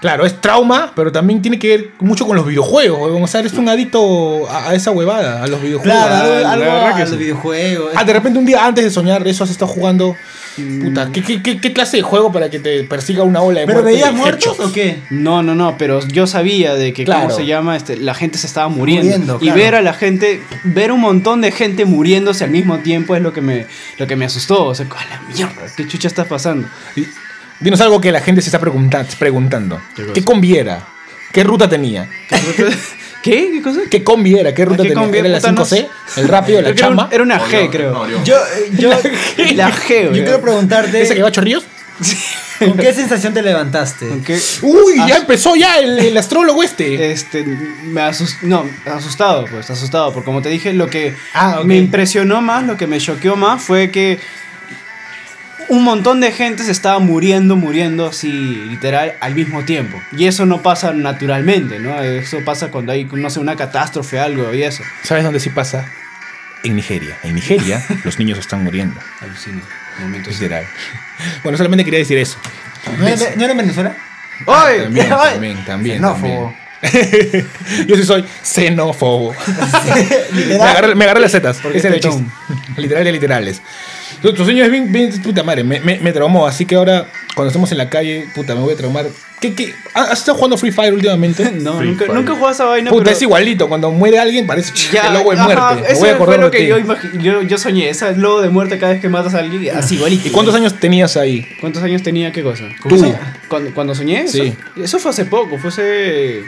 Claro, 0.00 0.26
es 0.26 0.38
trauma, 0.38 0.92
pero 0.94 1.10
también 1.10 1.40
tiene 1.40 1.58
que 1.58 1.68
ver 1.68 1.90
mucho 2.00 2.26
con 2.26 2.36
los 2.36 2.46
videojuegos. 2.46 3.22
O 3.22 3.26
sea, 3.26 3.40
eres 3.40 3.54
un 3.54 3.68
adicto 3.70 4.48
a, 4.50 4.70
a 4.70 4.74
esa 4.74 4.90
huevada, 4.90 5.42
a 5.42 5.46
los 5.46 5.62
videojuegos. 5.62 5.96
Claro, 5.96 6.46
algo, 6.46 6.70
algo 6.70 6.94
a 6.94 6.98
los 6.98 7.16
videojuegos. 7.16 7.92
Ah, 7.94 8.04
de 8.04 8.12
repente 8.12 8.38
un 8.38 8.44
día 8.44 8.66
antes 8.66 8.84
de 8.84 8.90
soñar 8.90 9.26
eso 9.26 9.44
has 9.44 9.50
estado 9.50 9.72
jugando. 9.72 10.14
Puta, 10.56 11.10
¿qué, 11.12 11.22
qué, 11.22 11.42
qué, 11.42 11.60
qué 11.60 11.72
clase 11.72 11.96
de 11.96 12.02
juego 12.02 12.30
para 12.32 12.48
que 12.50 12.58
te 12.60 12.84
persiga 12.84 13.22
una 13.24 13.40
ola 13.42 13.60
de 13.60 13.66
¿Pero 13.66 13.80
muerte 13.82 13.92
veías 13.94 14.12
de 14.12 14.16
muertos 14.18 14.44
headshots? 14.52 14.70
o 14.70 14.72
qué? 14.72 14.98
No, 15.10 15.42
no, 15.42 15.54
no, 15.54 15.76
pero 15.78 16.06
yo 16.08 16.26
sabía 16.26 16.74
de 16.74 16.92
que, 16.92 17.04
Claro. 17.04 17.22
¿cómo 17.24 17.36
se 17.36 17.46
llama? 17.46 17.76
Este, 17.76 17.96
la 17.96 18.14
gente 18.14 18.38
se 18.38 18.46
estaba 18.46 18.68
muriendo. 18.68 19.04
Muriendo, 19.10 19.36
y 19.36 19.46
claro. 19.46 19.58
ver 19.58 19.74
a 19.74 19.82
la 19.82 19.94
gente, 19.94 20.42
ver 20.64 20.92
un 20.92 21.00
montón 21.00 21.40
de 21.40 21.50
gente 21.52 21.84
muriéndose 21.84 22.44
al 22.44 22.50
mismo 22.50 22.78
tiempo 22.78 23.16
es 23.16 23.22
lo 23.22 23.32
que 23.32 23.40
me, 23.40 23.66
lo 23.98 24.06
que 24.06 24.16
me 24.16 24.24
asustó. 24.26 24.64
O 24.66 24.74
sea, 24.74 24.86
¡a 24.86 25.04
la 25.10 25.20
mierda! 25.34 25.62
¿Qué 25.76 25.86
chucha 25.88 26.08
está 26.08 26.24
pasando? 26.24 26.68
Dinos 27.60 27.80
algo 27.80 28.00
que 28.00 28.12
la 28.12 28.20
gente 28.20 28.42
se 28.42 28.48
está 28.48 28.58
pregunta- 28.60 29.04
preguntando. 29.18 29.80
¿Qué 30.14 30.22
combi 30.24 30.56
era? 30.56 30.86
¿Qué 31.32 31.42
ruta 31.42 31.68
tenía? 31.68 32.08
¿Qué? 32.56 32.66
¿Qué 33.24 33.60
cosa? 33.64 33.80
¿Qué 33.90 34.04
combi 34.04 34.38
era? 34.38 34.52
¿Qué 34.54 34.64
ruta 34.66 34.82
¿Qué 34.82 34.90
tenía? 34.90 35.02
combi? 35.02 35.18
¿Era 35.18 35.28
la 35.30 35.38
Puta, 35.38 35.52
no 35.52 35.64
5C? 35.64 35.68
sé. 35.68 36.20
¿El 36.20 36.28
rápido? 36.28 36.60
¿La 36.60 36.68
era 36.68 36.74
un- 36.74 36.76
chamba? 36.76 37.08
Era 37.10 37.22
una 37.22 37.40
G, 37.40 37.70
creo. 37.70 37.90
no, 37.92 38.00
Orión. 38.00 38.22
Yo, 38.24 38.36
eh, 38.36 38.70
yo, 38.78 38.90
La 39.54 39.72
G, 39.72 40.04
yo 40.08 40.12
quiero 40.12 40.40
preguntarte. 40.42 41.00
¿Esa 41.00 41.14
que 41.14 41.22
va 41.22 41.28
a 41.28 41.32
Chorrillos? 41.32 41.64
¿Con 42.58 42.76
qué 42.76 42.92
sensación 42.92 43.32
te 43.34 43.42
levantaste? 43.42 44.06
Uy, 44.62 44.96
ya 45.08 45.16
empezó 45.16 45.56
ya 45.56 45.78
el, 45.78 45.98
el 45.98 46.16
astrólogo 46.16 46.62
este. 46.62 47.10
Este, 47.12 47.44
me 47.44 48.00
asus- 48.02 48.36
no, 48.42 48.68
asustado, 48.86 49.44
pues, 49.50 49.70
asustado, 49.70 50.12
porque 50.12 50.24
como 50.26 50.42
te 50.42 50.48
dije, 50.50 50.72
lo 50.72 50.88
que 50.88 51.14
Ah, 51.34 51.62
me 51.64 51.76
impresionó 51.78 52.42
más, 52.42 52.64
lo 52.64 52.76
que 52.76 52.86
me 52.86 52.98
choqueó 52.98 53.36
más 53.36 53.62
fue 53.62 53.90
que 53.90 54.18
un 55.68 55.84
montón 55.84 56.20
de 56.20 56.32
gente 56.32 56.62
se 56.62 56.72
estaba 56.72 56.98
muriendo, 56.98 57.56
muriendo 57.56 58.06
así, 58.06 58.32
literal, 58.32 59.14
al 59.20 59.34
mismo 59.34 59.64
tiempo. 59.64 60.00
Y 60.16 60.26
eso 60.26 60.46
no 60.46 60.62
pasa 60.62 60.92
naturalmente, 60.92 61.78
¿no? 61.78 62.00
Eso 62.00 62.38
pasa 62.44 62.68
cuando 62.68 62.92
hay, 62.92 63.04
no 63.04 63.30
sé, 63.30 63.40
una 63.40 63.56
catástrofe, 63.56 64.18
algo 64.18 64.52
y 64.54 64.62
eso. 64.62 64.82
¿Sabes 65.02 65.24
dónde 65.24 65.40
sí 65.40 65.50
pasa? 65.50 65.86
En 66.62 66.76
Nigeria. 66.76 67.18
En 67.22 67.34
Nigeria 67.34 67.84
los 68.04 68.18
niños 68.18 68.38
están 68.38 68.64
muriendo. 68.64 69.00
Alucina. 69.20 69.62
Momentos. 70.00 70.32
Literal. 70.34 70.66
Bueno, 71.42 71.56
solamente 71.56 71.84
quería 71.84 72.00
decir 72.00 72.18
eso. 72.18 72.38
¿No 72.98 73.06
era, 73.06 73.36
no 73.36 73.44
era 73.44 73.52
en 73.52 73.58
Venezuela? 73.58 73.96
¡Ay! 74.46 74.82
También, 74.82 75.06
¡Ay! 75.12 75.32
también, 75.32 75.64
también. 75.64 75.96
Xenófobo. 75.96 76.54
también. 76.54 76.64
Yo 77.86 77.96
sí 77.96 78.04
soy 78.04 78.24
xenófobo. 78.42 79.34
me, 80.32 80.54
agarré, 80.56 80.94
me 80.94 81.04
agarré 81.04 81.20
las 81.20 81.32
setas. 81.32 81.58
Porque 81.62 81.78
era 81.78 81.88
el 81.88 81.94
es 81.94 82.00
chiste. 82.00 82.24
Literal 82.76 83.04
de 83.04 83.12
literales. 83.12 83.62
Tu, 84.22 84.32
tu 84.32 84.44
sueño 84.44 84.64
es 84.64 84.70
bien, 84.70 84.90
bien, 84.92 85.10
puta 85.22 85.42
madre, 85.42 85.64
me, 85.64 85.80
me, 85.80 85.98
me 86.00 86.12
traumó. 86.12 86.46
Así 86.46 86.64
que 86.66 86.74
ahora, 86.76 87.06
cuando 87.34 87.48
estemos 87.48 87.70
en 87.72 87.78
la 87.78 87.88
calle, 87.90 88.26
puta, 88.34 88.54
me 88.54 88.60
voy 88.60 88.74
a 88.74 88.76
traumar. 88.76 89.06
¿Qué, 89.40 89.54
qué? 89.54 89.74
¿Has 89.92 90.20
estado 90.20 90.36
jugando 90.38 90.56
Free 90.56 90.70
Fire 90.72 90.94
últimamente? 90.94 91.50
No, 91.60 91.74
Free 91.78 91.88
nunca, 91.90 92.04
Fire. 92.06 92.14
nunca 92.16 92.32
he 92.32 92.34
jugado 92.36 92.52
esa 92.54 92.64
vaina, 92.64 92.90
Puta, 92.90 93.04
pero... 93.04 93.16
es 93.16 93.22
igualito. 93.22 93.68
Cuando 93.68 93.90
muere 93.90 94.18
alguien, 94.18 94.46
parece 94.46 94.72
Ya, 94.92 95.08
el 95.08 95.14
lobo 95.14 95.32
de 95.32 95.36
ajá, 95.38 95.44
muerte. 95.46 95.82
Me 95.82 95.88
eso 95.88 96.00
voy 96.00 96.08
a 96.08 96.16
fue 96.16 96.38
lo 96.38 96.50
que 96.50 96.66
yo, 96.66 96.78
imagi- 96.78 97.20
yo, 97.20 97.42
yo 97.42 97.58
soñé, 97.58 97.90
ese 97.90 98.16
lobo 98.16 98.40
de 98.40 98.48
muerte 98.48 98.78
cada 98.78 98.92
vez 98.92 99.02
que 99.02 99.08
matas 99.10 99.34
a 99.34 99.40
alguien, 99.40 99.76
así 99.76 99.96
igualito. 99.96 100.28
¿Y 100.28 100.30
cuántos 100.30 100.54
años 100.54 100.74
tenías 100.80 101.16
ahí? 101.18 101.46
¿Cuántos 101.60 101.82
años 101.82 102.02
tenía 102.02 102.32
qué 102.32 102.42
cosa? 102.42 102.64
Tú. 102.88 103.14
¿Cuando, 103.48 103.74
cuando 103.74 103.94
soñé? 103.94 104.26
Sí. 104.28 104.40
Eso, 104.76 104.84
eso 104.84 104.98
fue 104.98 105.10
hace 105.10 105.26
poco, 105.26 105.58
fue 105.58 105.68
hace... 105.68 106.42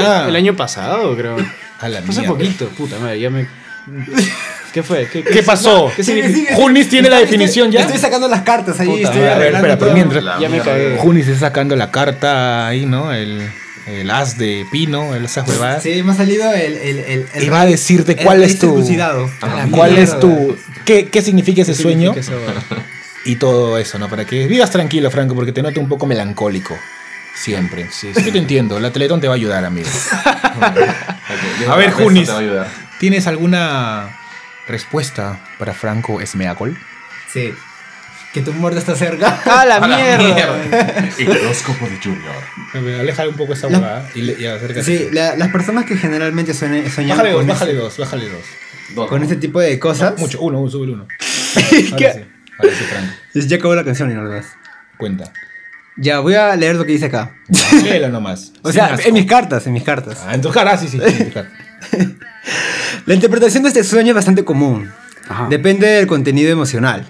Ah. 0.00 0.26
El 0.28 0.36
año 0.36 0.54
pasado, 0.54 1.16
creo. 1.16 1.36
A 1.80 1.88
la 1.88 2.00
Fue 2.02 2.10
hace 2.14 2.22
poquito, 2.22 2.68
puta 2.68 2.96
madre, 3.00 3.18
ya 3.18 3.28
me... 3.30 3.48
¿Qué 4.72 4.82
fue? 4.82 5.06
¿Qué, 5.08 5.22
¿Qué 5.22 5.42
pasó? 5.42 5.92
¿Qué 5.94 6.02
significa? 6.02 6.54
¿Junis 6.54 6.88
tiene 6.88 7.10
la 7.10 7.18
definición 7.18 7.70
ya? 7.70 7.80
Estoy 7.80 7.98
sacando 7.98 8.26
las 8.28 8.42
cartas 8.42 8.80
ahí. 8.80 8.88
Puta 8.88 9.08
estoy. 9.08 9.22
A 9.22 9.38
ver, 9.38 9.54
espera, 9.54 9.78
pero 9.78 9.92
mientras. 9.92 10.24
La 10.24 10.38
Ya 10.40 10.48
me 10.48 10.60
cagué. 10.60 10.96
Junis 10.98 11.28
está 11.28 11.48
sacando 11.48 11.76
la 11.76 11.90
carta 11.90 12.66
ahí, 12.68 12.86
¿no? 12.86 13.12
El, 13.12 13.42
el 13.86 14.10
as 14.10 14.38
de 14.38 14.64
pino, 14.72 15.14
el 15.14 15.26
esas 15.26 15.46
huevadas. 15.46 15.82
Sí, 15.82 16.02
me 16.02 16.12
ha 16.12 16.14
salido 16.14 16.52
el. 16.52 16.76
el, 16.76 16.98
el, 17.00 17.26
el 17.34 17.44
Y 17.44 17.48
va 17.50 17.62
a 17.62 17.66
decirte 17.66 18.16
cuál 18.16 18.42
es 18.42 18.58
tu. 18.58 18.82
la 18.96 19.68
¿Cuál 19.70 19.98
es 19.98 20.18
tu. 20.18 20.56
¿Qué, 20.84 21.08
qué 21.08 21.20
significa 21.22 21.62
ese 21.62 21.72
¿Qué 21.74 21.82
sueño? 21.82 22.14
significa 22.14 22.36
vaina? 22.46 22.86
Y 23.24 23.36
todo 23.36 23.78
eso, 23.78 24.00
¿no? 24.00 24.08
Para 24.08 24.24
que 24.24 24.48
vivas 24.48 24.72
tranquilo, 24.72 25.08
Franco, 25.08 25.36
porque 25.36 25.52
te 25.52 25.62
noto 25.62 25.78
un 25.78 25.88
poco 25.88 26.06
melancólico. 26.06 26.76
Siempre. 27.36 27.86
Sí, 27.90 28.10
Yo 28.12 28.32
te 28.32 28.38
entiendo. 28.38 28.80
La 28.80 28.90
Teletón 28.90 29.20
te 29.20 29.28
va 29.28 29.34
a 29.34 29.36
ayudar, 29.36 29.64
amigo. 29.64 29.88
Ok, 30.54 31.68
A 31.70 31.76
ver, 31.76 31.88
eso 31.88 31.98
Junis. 31.98 32.28
¿Tienes 32.98 33.26
alguna 33.26 34.18
respuesta 34.72 35.38
para 35.58 35.72
Franco 35.74 36.20
Esmeacol? 36.20 36.76
Sí. 37.32 37.52
Que 38.32 38.40
tu 38.40 38.52
muerte 38.54 38.78
está 38.80 38.94
cerca. 38.96 39.40
¡Ah, 39.44 39.64
la 39.66 39.76
A 39.76 39.86
la 39.86 39.96
mierda! 39.96 41.08
El 41.18 41.30
horóscopo 41.30 41.86
de 41.86 41.98
Junior. 42.02 42.34
A 42.74 43.00
Aléjale 43.00 43.28
un 43.28 43.36
poco 43.36 43.52
esa 43.52 43.68
huevada 43.68 44.08
y, 44.14 44.20
y 44.42 44.46
acércate. 44.46 44.82
Sí, 44.82 45.08
la- 45.12 45.36
las 45.36 45.48
personas 45.50 45.84
que 45.84 45.96
generalmente 45.96 46.54
sueñan, 46.54 46.90
soñan 46.90 47.10
Bájale 47.18 47.30
dos, 47.32 47.38
con, 47.40 47.46
bájale 47.48 47.70
ese, 47.72 47.80
dos, 47.80 47.98
bájale 47.98 48.28
dos. 48.30 48.42
Dos. 48.94 49.08
con 49.08 49.22
ese 49.22 49.36
tipo 49.36 49.60
de 49.60 49.78
cosas. 49.78 50.18
Mucho, 50.18 50.40
uno, 50.40 50.58
uno, 50.60 50.70
sube 50.70 50.90
uno. 50.92 51.06
¿Qué? 51.98 52.06
Ahora 52.06 52.14
sí, 52.14 52.24
ahora 52.58 52.74
sí, 52.76 52.84
Franco. 52.84 53.12
Ya 53.48 53.56
acabó 53.56 53.74
la 53.74 53.84
canción 53.84 54.10
y 54.10 54.14
no 54.14 54.22
lo 54.22 54.30
ves. 54.30 54.46
Cuenta. 54.96 55.30
Ya, 55.98 56.20
voy 56.20 56.34
a 56.34 56.56
leer 56.56 56.76
lo 56.76 56.86
que 56.86 56.92
dice 56.92 57.06
acá. 57.06 57.34
Léelo 57.84 58.08
nomás. 58.08 58.52
O 58.62 58.72
sea, 58.72 58.86
asco. 58.94 59.08
en 59.08 59.14
mis 59.14 59.26
cartas, 59.26 59.66
en 59.66 59.74
mis 59.74 59.82
cartas. 59.82 60.22
Ah, 60.26 60.34
en 60.34 60.40
tus 60.40 60.52
caras, 60.52 60.80
sí, 60.80 60.88
sí. 60.88 60.98
en 61.04 61.24
tus 61.24 61.34
caras. 61.34 61.52
La 63.06 63.14
interpretación 63.14 63.62
de 63.62 63.70
este 63.70 63.84
sueño 63.84 64.10
es 64.10 64.14
bastante 64.14 64.44
común. 64.44 64.90
Ajá. 65.28 65.46
Depende 65.48 65.86
del 65.86 66.06
contenido 66.06 66.50
emocional. 66.50 67.06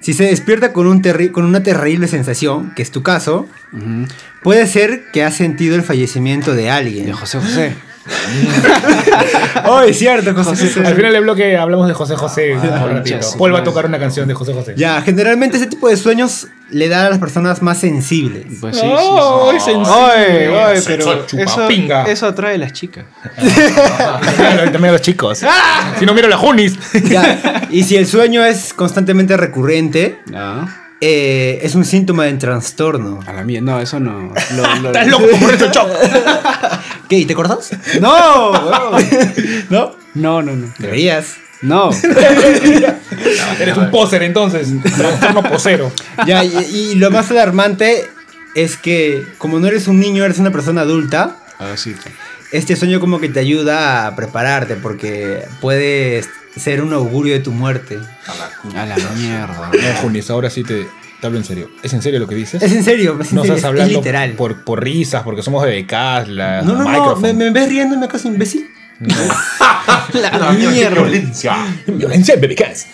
Si 0.00 0.12
se 0.12 0.24
despierta 0.24 0.72
con, 0.72 0.86
un 0.86 1.02
con 1.32 1.44
una 1.44 1.62
terrible 1.62 2.06
sensación, 2.06 2.72
que 2.76 2.82
es 2.82 2.90
tu 2.90 3.02
caso, 3.02 3.48
puede 4.42 4.66
ser 4.66 5.10
que 5.12 5.24
has 5.24 5.34
sentido 5.34 5.74
el 5.74 5.82
fallecimiento 5.82 6.54
de 6.54 6.70
alguien. 6.70 7.06
De 7.06 7.12
José 7.12 7.38
José. 7.38 7.76
Oh, 9.64 9.80
es 9.80 9.98
cierto, 9.98 10.32
José. 10.32 10.80
Al 10.86 10.94
final 10.94 11.12
del 11.12 11.22
bloque 11.22 11.56
hablamos 11.56 11.88
de 11.88 11.94
José 11.94 12.14
José. 12.14 12.56
Paul 13.36 13.52
va 13.52 13.58
a 13.58 13.64
tocar 13.64 13.86
una 13.86 13.98
canción 13.98 14.28
de 14.28 14.34
José 14.34 14.52
José. 14.52 14.74
Ya, 14.76 15.02
generalmente 15.02 15.56
ese 15.56 15.66
tipo 15.66 15.88
de 15.88 15.96
sueños 15.96 16.46
le 16.70 16.88
da 16.88 17.06
a 17.06 17.10
las 17.10 17.18
personas 17.18 17.62
más 17.62 17.78
sensibles. 17.78 18.44
Pues 18.60 18.76
sí, 18.76 18.82
sí, 18.82 18.88
Oh, 18.92 19.50
sí. 19.52 19.56
es 19.56 19.64
sensible. 19.64 19.92
Ay, 19.94 20.46
ay, 20.54 20.80
Soy- 20.80 20.96
pero 20.96 21.26
eso, 21.38 21.68
eso 22.06 22.26
atrae 22.26 22.54
a 22.56 22.58
las 22.58 22.72
chicas. 22.72 23.04
También 23.36 23.74
también 24.72 24.86
a 24.86 24.92
los 24.92 25.00
chicos. 25.02 25.42
Si 25.98 26.06
no, 26.06 26.14
miro 26.14 26.28
la 26.28 26.36
Junis. 26.36 26.76
Ya, 27.08 27.66
y 27.70 27.82
si 27.84 27.96
el 27.96 28.06
sueño 28.06 28.44
es 28.44 28.74
constantemente 28.74 29.36
recurrente, 29.36 30.20
No. 30.26 30.68
eh, 31.00 31.60
es 31.62 31.74
un 31.74 31.84
síntoma 31.84 32.24
de 32.24 32.32
trastorno. 32.34 33.20
A 33.26 33.32
la 33.32 33.44
mía, 33.44 33.60
no, 33.60 33.80
eso 33.80 34.00
no. 34.00 34.32
Lo- 34.56 34.76
lo- 34.82 34.88
Estás 34.88 35.06
loco 35.06 35.24
como 35.30 35.46
Reto 35.48 35.70
Choc. 35.70 35.88
¿Qué? 37.08 37.18
¿Y 37.18 37.24
te 37.26 37.32
acordás? 37.34 37.70
No. 38.00 38.52
¿No? 39.70 39.96
no, 40.14 40.42
no, 40.42 40.52
no. 40.56 40.72
Deberías. 40.78 41.36
No. 41.62 41.90
Eres 43.60 43.76
un 43.76 43.90
poser 43.90 44.22
entonces. 44.22 44.68
Trastorno 44.96 45.42
posero. 45.42 45.90
Ya, 46.26 46.44
y, 46.44 46.54
y 46.72 46.94
lo 46.96 47.10
más 47.10 47.30
alarmante 47.30 48.06
es 48.54 48.76
que 48.76 49.24
como 49.38 49.58
no 49.58 49.66
eres 49.66 49.88
un 49.88 49.98
niño, 50.00 50.24
eres 50.24 50.38
una 50.38 50.50
persona 50.50 50.82
adulta, 50.82 51.36
Ah, 51.58 51.72
sí. 51.76 51.94
este 52.52 52.76
sueño 52.76 53.00
como 53.00 53.18
que 53.20 53.28
te 53.30 53.40
ayuda 53.40 54.06
a 54.06 54.14
prepararte 54.16 54.76
porque 54.76 55.44
puede 55.60 56.22
ser 56.56 56.82
un 56.82 56.92
augurio 56.92 57.32
de 57.34 57.40
tu 57.40 57.52
muerte. 57.52 57.98
A 58.76 58.84
la 58.86 58.96
mierda. 59.16 59.70
No, 59.72 60.00
Junis, 60.02 60.28
ahora 60.30 60.50
sí 60.50 60.62
te, 60.62 60.86
te 61.20 61.26
hablo 61.26 61.38
en 61.38 61.44
serio. 61.44 61.70
¿Es 61.82 61.92
en 61.94 62.02
serio 62.02 62.20
lo 62.20 62.26
que 62.28 62.34
dices? 62.34 62.62
Es 62.62 62.72
en 62.72 62.84
serio, 62.84 63.18
es, 63.20 63.30
en 63.30 63.36
no 63.36 63.42
serio, 63.42 63.56
estás 63.56 63.58
es- 63.58 63.64
hablando 63.64 63.90
es 63.92 63.96
literal. 63.98 64.32
Por, 64.32 64.62
por 64.64 64.82
risas, 64.84 65.22
porque 65.22 65.42
somos 65.42 65.62
de 65.64 65.70
becas, 65.70 66.28
la 66.28 66.60
No, 66.62 66.74
no, 66.74 66.84
no. 66.90 67.16
¿me, 67.16 67.32
me 67.32 67.50
ves 67.50 67.68
riendo 67.68 67.96
me 67.98 68.04
acaso 68.06 68.28
imbécil? 68.28 68.68
La 70.14 70.52
mierda. 70.52 71.02
violencia. 71.02 71.56
Violencia 71.86 72.34
en 72.34 72.40
becas. 72.40 72.86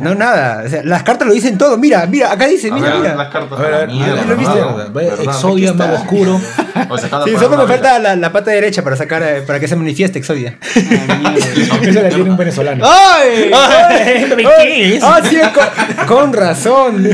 No, 0.00 0.14
nada, 0.14 0.62
o 0.64 0.68
sea, 0.68 0.84
las 0.84 1.02
cartas 1.02 1.26
lo 1.26 1.34
dicen 1.34 1.58
todo, 1.58 1.76
mira, 1.76 2.06
mira, 2.06 2.30
acá 2.30 2.46
dice, 2.46 2.70
mira, 2.70 2.90
ver, 2.90 3.00
mira. 3.00 3.16
las 3.16 3.28
cartas. 3.28 3.58
A 3.58 3.62
ver, 3.62 3.74
a 3.74 3.78
ver, 3.78 3.88
mierda, 3.88 4.24
¿lo 4.24 4.36
viste? 4.36 4.60
¿no? 4.60 4.76
Vaya, 4.92 5.10
¿Verdad? 5.10 5.24
Exodia, 5.24 5.72
mago 5.72 5.96
oscuro. 5.96 6.40
O 6.88 6.96
sea, 6.96 7.10
cada 7.10 7.24
Sí, 7.24 7.32
solo 7.36 7.56
me 7.56 7.66
falta 7.66 7.98
la, 7.98 8.14
la 8.14 8.30
pata 8.30 8.52
derecha 8.52 8.84
para 8.84 8.94
sacar, 8.94 9.20
eh, 9.24 9.42
para 9.44 9.58
que 9.58 9.66
se 9.66 9.74
manifieste 9.74 10.20
Exodia. 10.20 10.56
Esa 10.76 12.02
la 12.02 12.08
tiene 12.08 12.30
un 12.30 12.36
venezolano. 12.36 12.84
¡Ay! 12.86 13.50
Ay. 14.60 15.00
¡Ah, 15.02 15.20
sí! 15.28 15.38
Con, 15.52 16.06
con 16.06 16.32
razón. 16.32 17.08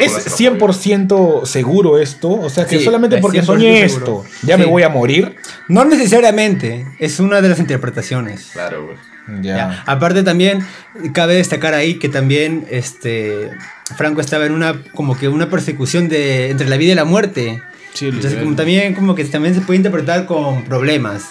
Es 0.00 0.12
las 0.12 0.40
100% 0.40 1.44
seguro 1.46 1.98
esto. 1.98 2.30
O 2.30 2.50
sea 2.50 2.66
que 2.66 2.78
Sí, 2.78 2.84
solamente 2.84 3.18
porque 3.18 3.40
100% 3.42 3.44
soñé 3.46 3.88
seguro. 3.88 4.22
esto, 4.22 4.46
ya 4.46 4.56
me 4.56 4.64
Sí. 4.64 4.70
voy 4.70 4.82
a 4.82 4.88
morir. 4.88 5.36
No 5.68 5.84
necesariamente, 5.84 6.86
es 6.98 7.20
una 7.20 7.40
de 7.40 7.48
las 7.48 7.58
interpretaciones. 7.58 8.50
Claro, 8.52 8.86
güey. 8.86 8.96
Ya. 9.42 9.82
Aparte 9.86 10.22
también 10.22 10.66
cabe 11.14 11.34
destacar 11.36 11.72
ahí 11.72 11.94
que 11.98 12.10
también 12.10 12.66
este 12.70 13.50
Franco 13.96 14.20
estaba 14.20 14.44
en 14.44 14.52
una 14.52 14.82
como 14.94 15.16
que 15.16 15.28
una 15.28 15.48
persecución 15.48 16.10
de 16.10 16.50
entre 16.50 16.68
la 16.68 16.76
vida 16.76 16.92
y 16.92 16.94
la 16.94 17.06
muerte. 17.06 17.62
Sí, 17.94 18.08
Entonces 18.08 18.34
como 18.42 18.54
también 18.54 18.94
como 18.94 19.14
que 19.14 19.24
también 19.24 19.54
se 19.54 19.62
puede 19.62 19.78
interpretar 19.78 20.26
con 20.26 20.64
problemas, 20.64 21.22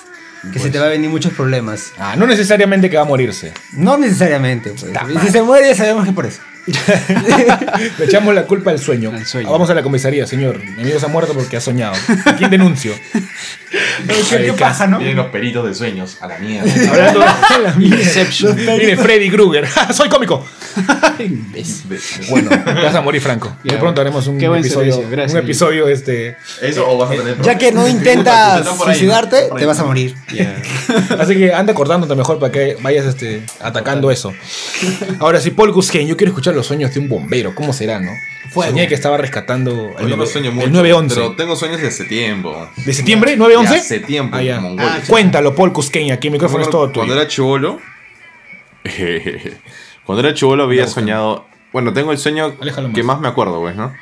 que 0.51 0.57
se 0.59 0.71
te 0.71 0.79
va 0.79 0.85
a 0.87 0.89
venir 0.89 1.09
muchos 1.09 1.33
problemas. 1.33 1.91
Ah, 1.99 2.15
no 2.17 2.25
necesariamente 2.25 2.89
que 2.89 2.95
va 2.97 3.03
a 3.03 3.05
morirse. 3.05 3.53
No 3.73 3.97
necesariamente, 3.97 4.71
pues. 4.71 4.91
Si 5.21 5.29
se 5.29 5.41
muere 5.43 5.67
ya 5.69 5.75
sabemos 5.75 6.05
que 6.05 6.13
por 6.13 6.25
eso. 6.25 6.41
Le 7.99 8.05
echamos 8.05 8.33
la 8.33 8.43
culpa 8.45 8.71
al 8.71 8.79
sueño. 8.79 9.11
Al 9.13 9.25
sueño. 9.25 9.47
Ah, 9.49 9.51
Vamos 9.51 9.69
a 9.69 9.73
la 9.73 9.83
comisaría, 9.83 10.25
señor. 10.25 10.59
Mi 10.63 10.83
amigo 10.83 10.99
se 10.99 11.05
ha 11.05 11.09
muerto 11.09 11.33
porque 11.33 11.57
ha 11.57 11.61
soñado. 11.61 11.95
¿A 12.25 12.35
quién 12.35 12.49
denuncio? 12.49 12.93
¿Qué 14.29 14.53
pasa, 14.53 14.85
no? 14.87 14.97
Vienen 14.99 15.17
los 15.17 15.27
peritos 15.27 15.65
de 15.65 15.73
sueños. 15.73 16.17
A 16.21 16.27
la 16.27 16.37
mierda. 16.37 16.71
Hablando 17.49 17.79
de 17.79 17.85
Inception. 17.85 18.55
Mire, 18.55 18.97
Freddy 18.97 19.29
Krueger. 19.29 19.67
¡Soy 19.93 20.09
cómico! 20.09 20.45
De- 21.17 21.63
Bueno, 22.29 22.49
te 22.49 22.73
vas 22.73 22.95
a 22.95 23.01
morir, 23.01 23.21
Franco. 23.21 23.55
Muy 23.63 23.77
pronto 23.77 24.01
haremos 24.01 24.25
un 24.27 24.37
qué 24.37 24.47
buen 24.47 24.61
episodio. 24.61 25.03
gracias. 25.09 25.33
Un 25.33 25.39
episodio 25.39 25.87
este. 25.87 26.37
Eso 26.61 26.89
o 26.89 26.97
vas 26.97 27.11
a 27.11 27.15
tener. 27.15 27.41
Ya 27.41 27.57
que 27.57 27.71
no 27.71 27.87
intentas 27.87 28.65
suicidarte, 28.77 29.49
te 29.57 29.65
vas 29.65 29.79
a 29.79 29.83
morir. 29.85 30.15
Así 31.19 31.35
que 31.35 31.53
anda 31.53 31.73
acordándote 31.73 32.15
mejor 32.15 32.39
para 32.39 32.51
que 32.51 32.77
vayas 32.81 33.05
este, 33.05 33.43
atacando 33.59 34.11
eso. 34.11 34.33
Ahora, 35.19 35.39
si 35.39 35.51
Paul 35.51 35.71
Gusgen, 35.71 36.07
yo 36.07 36.15
quiero 36.17 36.31
escuchar 36.31 36.52
los 36.53 36.65
sueños 36.67 36.93
de 36.93 36.99
un 36.99 37.09
bombero. 37.09 37.53
¿Cómo 37.55 37.73
será, 37.73 37.99
no? 37.99 38.11
Fuego. 38.51 38.71
Soñé 38.71 38.87
que 38.87 38.93
estaba 38.95 39.17
rescatando 39.17 39.71
el, 39.97 40.03
Yo 40.03 40.09
no 40.09 40.15
nueve- 40.17 40.31
sueño 40.31 40.49
el 40.49 40.55
mucho. 40.55 40.69
911. 40.69 41.15
Pero 41.15 41.35
tengo 41.35 41.55
sueños 41.55 41.81
de 41.81 41.87
hace 41.87 42.05
tiempo. 42.05 42.69
¿De 42.85 42.93
septiembre? 42.93 43.31
De 43.31 43.37
¿911? 43.37 43.75
hace 43.77 43.99
tiempo, 43.99 44.35
Ah, 44.37 44.43
ya. 44.43 44.59
Mongolia. 44.59 45.01
Cuéntalo, 45.07 45.55
Paul 45.55 45.73
Cusqueñ, 45.73 46.11
aquí 46.11 46.27
el 46.27 46.33
micrófono 46.33 46.63
es 46.63 46.69
todo 46.69 46.91
Cuando 46.91 47.01
tuyo. 47.13 47.13
era 47.21 47.27
chivolo. 47.27 47.79
Cuando 50.05 50.19
era 50.27 50.33
chivolo 50.33 50.63
había 50.63 50.87
soñado 50.87 51.45
Bueno, 51.71 51.93
tengo 51.93 52.11
el 52.11 52.17
sueño 52.17 52.53
Aléjalo 52.61 52.91
que 52.93 53.01
más. 53.03 53.15
más 53.15 53.21
me 53.21 53.27
acuerdo, 53.29 53.59
pues, 53.61 53.75
¿no? 53.75 53.93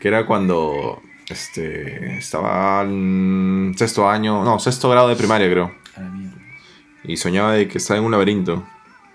Que 0.00 0.08
era 0.08 0.26
cuando 0.26 1.02
este, 1.28 2.16
estaba 2.18 2.82
en 2.82 3.74
sexto 3.76 4.08
año, 4.08 4.44
no, 4.44 4.58
sexto 4.58 4.88
grado 4.90 5.08
de 5.08 5.16
primaria, 5.16 5.48
creo. 5.50 5.74
Y 7.04 7.16
soñaba 7.16 7.52
de 7.52 7.68
que 7.68 7.78
estaba 7.78 7.98
en 7.98 8.04
un 8.04 8.10
laberinto. 8.12 8.66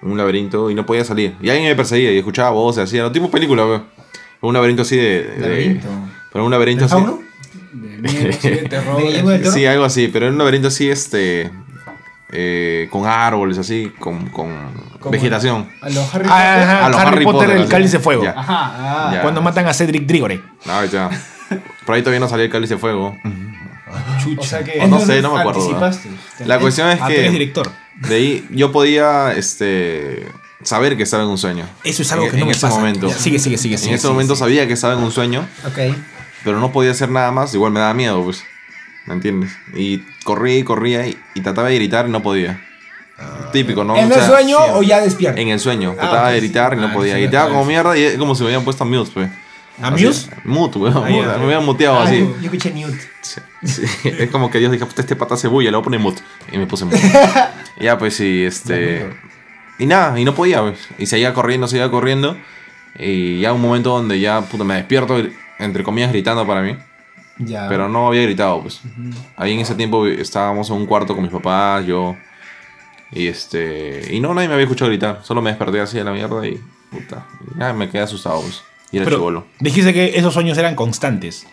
En 0.01 0.11
un 0.11 0.17
laberinto 0.17 0.69
y 0.69 0.75
no 0.75 0.85
podía 0.85 1.05
salir. 1.05 1.35
Y 1.41 1.49
alguien 1.49 1.69
me 1.69 1.75
perseguía 1.75 2.11
y 2.11 2.17
escuchaba 2.17 2.49
voces 2.51 2.83
así, 2.85 2.97
era 2.97 3.11
tipo 3.11 3.29
película, 3.29 3.65
pues. 3.65 3.81
Un 4.41 4.53
laberinto 4.53 4.81
así 4.81 4.95
de. 4.97 5.23
de- 5.23 5.39
¿Laberinto? 5.41 5.87
pero 6.31 6.45
un 6.45 6.51
laberinto 6.51 6.81
¿De 6.81 6.85
así. 6.85 6.93
fauno? 6.95 7.19
Sí, 9.53 9.65
algo 9.65 9.85
así, 9.85 10.07
pero 10.07 10.27
en 10.27 10.33
un 10.33 10.37
laberinto 10.39 10.67
así, 10.69 10.89
este. 10.89 11.51
eh, 12.31 12.87
con 12.91 13.05
árboles, 13.05 13.57
así, 13.57 13.91
con, 13.99 14.27
con 14.29 14.49
vegetación. 15.11 15.69
A 15.81 15.89
los 15.89 16.13
Harry 16.15 16.25
Ah, 16.29 16.61
ajá, 16.63 16.85
A 16.85 16.89
los 16.89 16.97
Harry, 16.99 17.07
Harry 17.15 17.25
Potter, 17.25 17.39
Potter, 17.41 17.55
el 17.57 17.61
así. 17.63 17.71
cáliz 17.71 17.91
de 17.91 17.99
fuego. 17.99 18.23
Ya. 18.23 18.31
Ajá, 18.31 18.45
ah. 18.49 19.11
Ya. 19.15 19.21
Cuando 19.21 19.41
matan 19.41 19.67
a 19.67 19.73
Cedric 19.73 20.05
Diggory. 20.05 20.41
Ah, 20.67 20.85
ya. 20.91 21.09
Por 21.85 21.95
ahí 21.95 22.01
todavía 22.01 22.19
no 22.21 22.29
salía 22.29 22.45
el 22.45 22.51
cáliz 22.51 22.69
de 22.69 22.77
fuego. 22.77 23.15
O 24.37 24.43
sea 24.43 24.63
que 24.63 24.79
O 24.79 24.87
no 24.87 24.99
sé, 25.01 25.21
no 25.21 25.33
me 25.33 25.41
acuerdo. 25.41 25.79
La 26.45 26.59
cuestión 26.59 26.89
es 26.89 26.99
Ah, 27.01 27.07
que 27.09 27.29
director. 27.29 27.69
De 28.07 28.15
ahí 28.15 28.47
yo 28.51 28.71
podía 28.71 29.31
este, 29.33 30.27
saber 30.63 30.97
que 30.97 31.03
estaba 31.03 31.23
en 31.23 31.29
un 31.29 31.37
sueño. 31.37 31.65
Eso 31.83 32.01
es 32.01 32.11
algo 32.11 32.25
En- 32.25 32.31
que 32.31 32.37
no 32.37 32.41
en 32.43 32.47
me 32.47 32.51
ese 32.53 32.61
pasa. 32.61 32.75
momento. 32.77 33.07
Ya, 33.07 33.15
sigue, 33.15 33.39
sigue, 33.39 33.57
sigue. 33.57 33.75
En 33.75 33.79
sigue, 33.79 33.95
ese 33.95 34.01
sigue, 34.03 34.13
momento 34.13 34.35
sigue. 34.35 34.45
sabía 34.45 34.67
que 34.67 34.73
estaba 34.73 34.93
en 34.93 34.99
un 34.99 35.11
sueño, 35.11 35.47
Ok. 35.65 35.95
pero 36.43 36.59
no 36.59 36.71
podía 36.71 36.91
hacer 36.91 37.09
nada 37.09 37.31
más. 37.31 37.53
Igual 37.53 37.71
me 37.71 37.79
daba 37.79 37.93
miedo, 37.93 38.23
pues. 38.23 38.43
¿Me 39.07 39.13
entiendes? 39.15 39.51
Y 39.75 39.99
corría 40.23 40.57
y 40.57 40.63
corría 40.63 41.07
y, 41.07 41.17
y 41.33 41.41
trataba 41.41 41.69
de 41.69 41.75
gritar 41.75 42.07
y 42.07 42.11
no 42.11 42.21
podía. 42.21 42.61
Típico, 43.51 43.83
¿no? 43.83 43.95
¿En 43.95 44.11
O 44.11 44.15
el 44.15 44.21
sueño 44.21 44.57
o 44.73 44.81
ya 44.81 44.99
despierto? 45.01 45.39
En 45.39 45.49
el 45.49 45.59
sueño. 45.59 45.91
Ah, 45.97 46.01
Trataba 46.01 46.29
de 46.31 46.39
gritar 46.39 46.73
y 46.73 46.77
no 46.77 46.87
Ah, 46.87 46.93
podía. 46.93 47.15
sí, 47.15 47.21
Gritaba 47.21 47.49
como 47.49 47.65
mierda 47.65 47.95
y 47.97 48.01
es 48.03 48.17
como 48.17 48.33
si 48.33 48.41
me 48.43 48.47
habían 48.49 48.63
puesto 48.63 48.83
mute, 48.85 49.11
pues. 49.13 49.29
¿A 49.81 49.91
Muse? 49.91 50.29
Mute, 50.43 50.79
weón. 50.79 51.03
Me 51.11 51.19
habían 51.25 51.65
muteado 51.65 51.99
Ah, 51.99 52.03
así. 52.03 52.19
yo, 52.19 52.35
yo 52.37 52.43
escuché 52.45 52.71
Newt. 52.73 52.95
Sí, 53.21 53.41
sí. 53.63 53.83
Es 54.03 54.29
como 54.29 54.49
que 54.51 54.59
Dios 54.59 54.71
dijo, 54.71 54.85
"Puta, 54.87 55.01
este 55.01 55.15
pata 55.15 55.35
se 55.37 55.47
bulla, 55.47 55.69
le 55.71 55.77
voy 55.77 55.81
a 55.81 55.83
poner 55.83 55.99
mute. 55.99 56.21
Y 56.51 56.57
me 56.57 56.65
puse 56.67 56.85
mute. 56.85 56.99
y 57.79 57.83
ya, 57.85 57.97
pues 57.97 58.15
sí, 58.15 58.43
este. 58.43 59.09
Y 59.79 59.85
nada, 59.85 60.19
y 60.19 60.25
no 60.25 60.35
podía, 60.35 60.61
pues. 60.61 60.79
Y 60.97 61.05
seguía 61.07 61.33
corriendo, 61.33 61.67
seguía 61.67 61.89
corriendo. 61.89 62.37
Y 62.99 63.39
ya 63.39 63.53
un 63.53 63.61
momento 63.61 63.89
donde 63.91 64.19
ya, 64.19 64.41
puta, 64.41 64.63
me 64.63 64.75
despierto, 64.75 65.17
entre 65.59 65.83
comillas, 65.83 66.11
gritando 66.11 66.45
para 66.45 66.61
mí. 66.61 66.75
Ya. 67.37 67.67
Pero 67.67 67.87
no 67.89 68.07
había 68.07 68.21
gritado, 68.23 68.61
pues. 68.61 68.81
Ahí 69.37 69.53
en 69.53 69.61
ese 69.61 69.73
tiempo 69.75 70.05
estábamos 70.05 70.69
en 70.69 70.75
un 70.75 70.85
cuarto 70.85 71.13
con 71.15 71.23
mis 71.23 71.31
papás, 71.31 71.85
yo. 71.85 72.15
Y 73.11 73.27
este. 73.27 74.13
Y 74.13 74.19
no, 74.19 74.33
nadie 74.33 74.47
me 74.47 74.53
había 74.55 74.65
escuchado 74.65 74.89
gritar. 74.89 75.19
Solo 75.23 75.41
me 75.41 75.49
desperté 75.49 75.79
así 75.81 75.97
de 75.97 76.03
la 76.03 76.11
mierda 76.11 76.45
y. 76.47 76.59
Puta. 76.91 77.25
Y 77.55 77.59
ya 77.59 77.73
me 77.73 77.89
quedé 77.89 78.01
asustado, 78.01 78.41
pues. 78.41 78.61
Y 78.91 78.97
era 78.97 79.05
Pero 79.05 79.17
chivolo. 79.17 79.45
dijiste 79.59 79.93
que 79.93 80.17
esos 80.17 80.33
sueños 80.33 80.57
eran 80.57 80.75
constantes. 80.75 81.45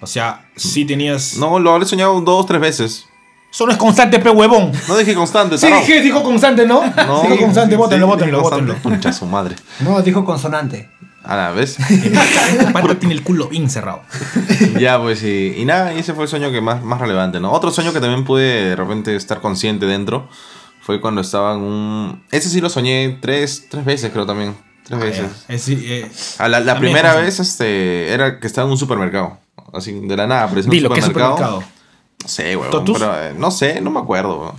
O 0.00 0.06
sea, 0.06 0.48
si 0.56 0.84
tenías. 0.84 1.36
No, 1.36 1.58
lo 1.58 1.72
habré 1.72 1.86
soñado 1.86 2.20
dos, 2.20 2.46
tres 2.46 2.60
veces. 2.60 3.06
Eso 3.52 3.66
no 3.66 3.72
es 3.72 3.78
constante, 3.78 4.18
pe 4.18 4.30
huevón. 4.30 4.72
No 4.88 4.96
dije 4.96 5.14
constante, 5.14 5.58
Sí, 5.58 5.66
tarao. 5.66 5.80
dije, 5.80 6.00
dijo 6.00 6.22
constante, 6.22 6.66
¿no? 6.66 6.82
No, 7.06 7.22
dijo 7.22 7.36
constante, 7.38 7.76
bótenlo, 7.76 8.06
bótenlo, 8.06 8.40
bótenlo. 8.40 8.74
Concha 8.82 9.12
su 9.12 9.26
madre. 9.26 9.56
No, 9.80 10.00
dijo 10.02 10.24
consonante. 10.24 10.88
A 11.22 11.36
la 11.36 11.50
vez. 11.52 11.76
El 11.90 12.72
pata 12.72 12.94
tiene 12.98 13.14
el 13.14 13.22
culo 13.22 13.46
bien 13.48 13.70
cerrado. 13.70 14.02
ya, 14.80 15.00
pues 15.00 15.22
y, 15.22 15.54
y 15.56 15.64
nada, 15.64 15.94
y 15.94 15.98
ese 16.00 16.14
fue 16.14 16.24
el 16.24 16.28
sueño 16.30 16.50
que 16.50 16.60
más, 16.60 16.82
más 16.82 17.00
relevante, 17.00 17.38
¿no? 17.40 17.52
Otro 17.52 17.70
sueño 17.70 17.92
que 17.92 18.00
también 18.00 18.24
pude 18.24 18.70
de 18.70 18.74
repente 18.76 19.14
estar 19.14 19.40
consciente 19.40 19.86
dentro 19.86 20.28
fue 20.80 21.00
cuando 21.00 21.20
estaba 21.20 21.54
en 21.54 21.60
un. 21.60 22.22
Ese 22.32 22.48
sí 22.48 22.60
lo 22.60 22.68
soñé 22.70 23.18
tres, 23.20 23.66
tres 23.70 23.84
veces, 23.84 24.10
creo 24.12 24.26
también. 24.26 24.56
Tres 24.84 25.00
veces. 25.00 25.30
Es 25.48 25.66
decir, 25.66 25.78
eh, 25.84 26.10
A 26.38 26.48
la, 26.48 26.78
primera 26.78 27.14
es 27.20 27.38
vez 27.38 27.40
este, 27.40 28.12
era 28.12 28.38
que 28.40 28.46
estaba 28.46 28.66
en 28.66 28.72
un 28.72 28.78
supermercado. 28.78 29.38
Así, 29.72 29.92
de 29.92 30.16
la 30.16 30.26
nada, 30.26 30.44
apareció 30.44 30.68
en 30.68 30.70
un 30.70 30.76
dilo, 30.76 30.90
¿qué 30.90 31.00
es 31.00 31.06
supermercado. 31.06 31.62
No 32.22 32.28
sé, 32.28 32.56
weón. 32.56 32.70
¿Totus? 32.70 32.98
Pero, 32.98 33.14
eh, 33.22 33.34
no 33.36 33.50
sé, 33.50 33.80
no 33.80 33.90
me 33.90 34.00
acuerdo, 34.00 34.40
weón. 34.40 34.54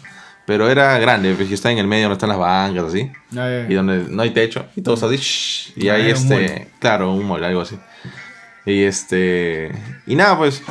Pero 0.45 0.69
era 0.69 0.97
grande, 0.97 1.33
pues, 1.35 1.49
y 1.49 1.53
está 1.53 1.71
en 1.71 1.77
el 1.77 1.87
medio 1.87 2.03
donde 2.03 2.15
están 2.15 2.29
las 2.29 2.37
bancas, 2.37 2.83
así. 2.85 3.09
Ah. 3.37 3.65
Y 3.69 3.73
donde 3.73 4.05
no 4.09 4.21
hay 4.23 4.31
techo. 4.31 4.65
Y 4.75 4.81
todos 4.81 5.01
así. 5.03 5.15
shh, 5.15 5.71
y 5.77 5.87
Ah, 5.89 5.95
ahí 5.95 6.09
este. 6.09 6.35
mall. 6.35 6.67
Claro, 6.79 7.13
un 7.13 7.25
mall, 7.25 7.43
algo 7.43 7.61
así. 7.61 7.77
Y 8.65 8.83
este. 8.83 9.71
Y 10.05 10.15
nada, 10.15 10.37
pues. 10.37 10.61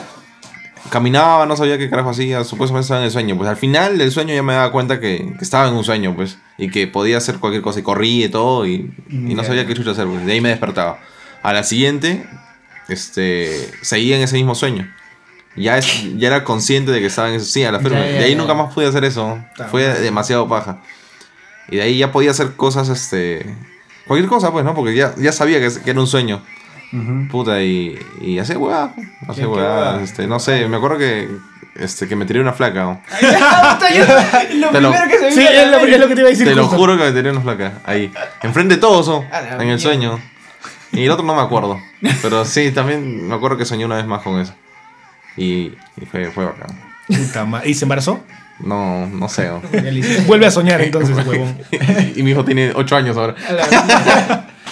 Caminaba, 0.90 1.46
no 1.46 1.56
sabía 1.56 1.78
qué 1.78 1.88
carajo 1.88 2.10
hacía. 2.10 2.44
Supuestamente 2.44 2.82
estaba 2.84 3.00
en 3.00 3.06
el 3.06 3.12
sueño. 3.12 3.36
Pues 3.36 3.48
al 3.48 3.56
final 3.56 3.98
del 3.98 4.10
sueño 4.10 4.34
ya 4.34 4.42
me 4.42 4.52
daba 4.52 4.72
cuenta 4.72 5.00
que, 5.00 5.34
que 5.38 5.44
estaba 5.44 5.68
en 5.68 5.74
un 5.74 5.84
sueño, 5.84 6.14
pues. 6.14 6.38
Y 6.58 6.70
que 6.70 6.86
podía 6.86 7.18
hacer 7.18 7.38
cualquier 7.38 7.62
cosa. 7.62 7.80
Y 7.80 7.82
corría 7.82 8.26
y 8.26 8.28
todo. 8.28 8.66
Y, 8.66 8.92
y 9.08 9.34
no 9.34 9.44
sabía 9.44 9.66
qué 9.66 9.74
chucha 9.74 9.92
hacer, 9.92 10.06
pues. 10.06 10.26
De 10.26 10.32
ahí 10.32 10.40
me 10.40 10.48
despertaba. 10.48 10.98
A 11.42 11.52
la 11.52 11.62
siguiente. 11.62 12.26
Este. 12.88 13.70
Seguía 13.82 14.16
en 14.16 14.22
ese 14.22 14.36
mismo 14.36 14.54
sueño. 14.54 14.92
Ya, 15.56 15.78
es, 15.78 15.86
ya 16.16 16.28
era 16.28 16.44
consciente 16.44 16.92
de 16.92 17.00
que 17.00 17.06
estaba 17.06 17.28
en 17.28 17.34
eso. 17.36 17.46
Sí, 17.46 17.64
a 17.64 17.72
la 17.72 17.78
firme. 17.80 18.00
Ya, 18.00 18.06
ya, 18.06 18.12
de 18.18 18.24
ahí 18.24 18.32
ya. 18.32 18.38
nunca 18.38 18.54
más 18.54 18.74
pude 18.74 18.86
hacer 18.86 19.04
eso. 19.04 19.38
Fue 19.70 19.82
demasiado 20.00 20.48
paja. 20.48 20.82
Y 21.68 21.76
de 21.76 21.82
ahí 21.82 21.98
ya 21.98 22.10
podía 22.10 22.32
hacer 22.32 22.54
cosas, 22.56 22.88
este. 22.88 23.54
Cualquier 24.06 24.28
cosa, 24.28 24.50
pues, 24.50 24.64
¿no? 24.64 24.74
Porque 24.74 24.94
ya, 24.94 25.14
ya 25.16 25.32
sabía 25.32 25.60
que, 25.60 25.70
que 25.80 25.90
era 25.90 26.00
un 26.00 26.06
sueño. 26.06 26.42
Puta, 27.30 27.62
y, 27.62 27.98
y 28.20 28.38
huevadas. 28.38 28.90
Hacía 29.26 29.44
qué 29.44 29.46
huevadas. 29.46 29.46
huevadas? 29.48 30.02
Este, 30.02 30.26
no 30.26 30.38
sé, 30.38 30.66
me 30.68 30.76
acuerdo 30.76 30.98
que. 30.98 31.28
Este, 31.74 32.06
que 32.06 32.14
me 32.16 32.26
tiré 32.26 32.38
una 32.40 32.52
flaca. 32.52 32.82
¿no? 32.82 33.00
lo 34.56 34.68
Te 34.70 34.80
lo- 34.80 34.90
primero 34.90 35.08
que 35.10 35.18
se 35.18 35.32
Sí, 35.32 35.40
es 35.40 35.66
lo, 35.70 35.78
mente. 35.78 35.94
es 35.94 36.00
lo 36.00 36.08
que 36.08 36.14
te 36.14 36.20
iba 36.20 36.28
a 36.28 36.30
decir. 36.32 36.46
Te 36.46 36.54
lo 36.54 36.68
juro 36.68 36.98
que 36.98 37.04
me 37.04 37.12
tiré 37.12 37.30
una 37.30 37.40
flaca. 37.40 37.72
Ahí. 37.84 38.12
Enfrente 38.42 38.74
de 38.74 38.80
todos, 38.80 39.08
¿no? 39.08 39.24
En 39.58 39.68
el 39.68 39.80
sueño. 39.80 40.20
Y 40.92 41.04
el 41.04 41.10
otro 41.10 41.24
no 41.24 41.34
me 41.34 41.40
acuerdo. 41.40 41.80
Pero 42.20 42.44
sí, 42.44 42.70
también 42.72 43.26
me 43.26 43.34
acuerdo 43.34 43.56
que 43.56 43.64
soñé 43.64 43.86
una 43.86 43.96
vez 43.96 44.04
más 44.06 44.20
con 44.22 44.38
eso. 44.38 44.52
Y, 45.38 45.72
y 45.98 46.04
fue, 46.10 46.30
fue 46.30 46.44
bacán. 46.44 46.78
¿Y 47.64 47.72
se 47.74 47.86
embarazó? 47.86 48.22
No, 48.60 49.06
no 49.06 49.28
sé. 49.30 49.48
¿no? 49.48 49.62
Vuelve 50.26 50.44
a 50.46 50.50
soñar 50.50 50.82
entonces, 50.82 51.16
huevón. 51.26 51.56
y 52.14 52.22
mi 52.22 52.32
hijo 52.32 52.44
tiene 52.44 52.72
8 52.74 52.96
años 52.96 53.16
ahora. 53.16 53.34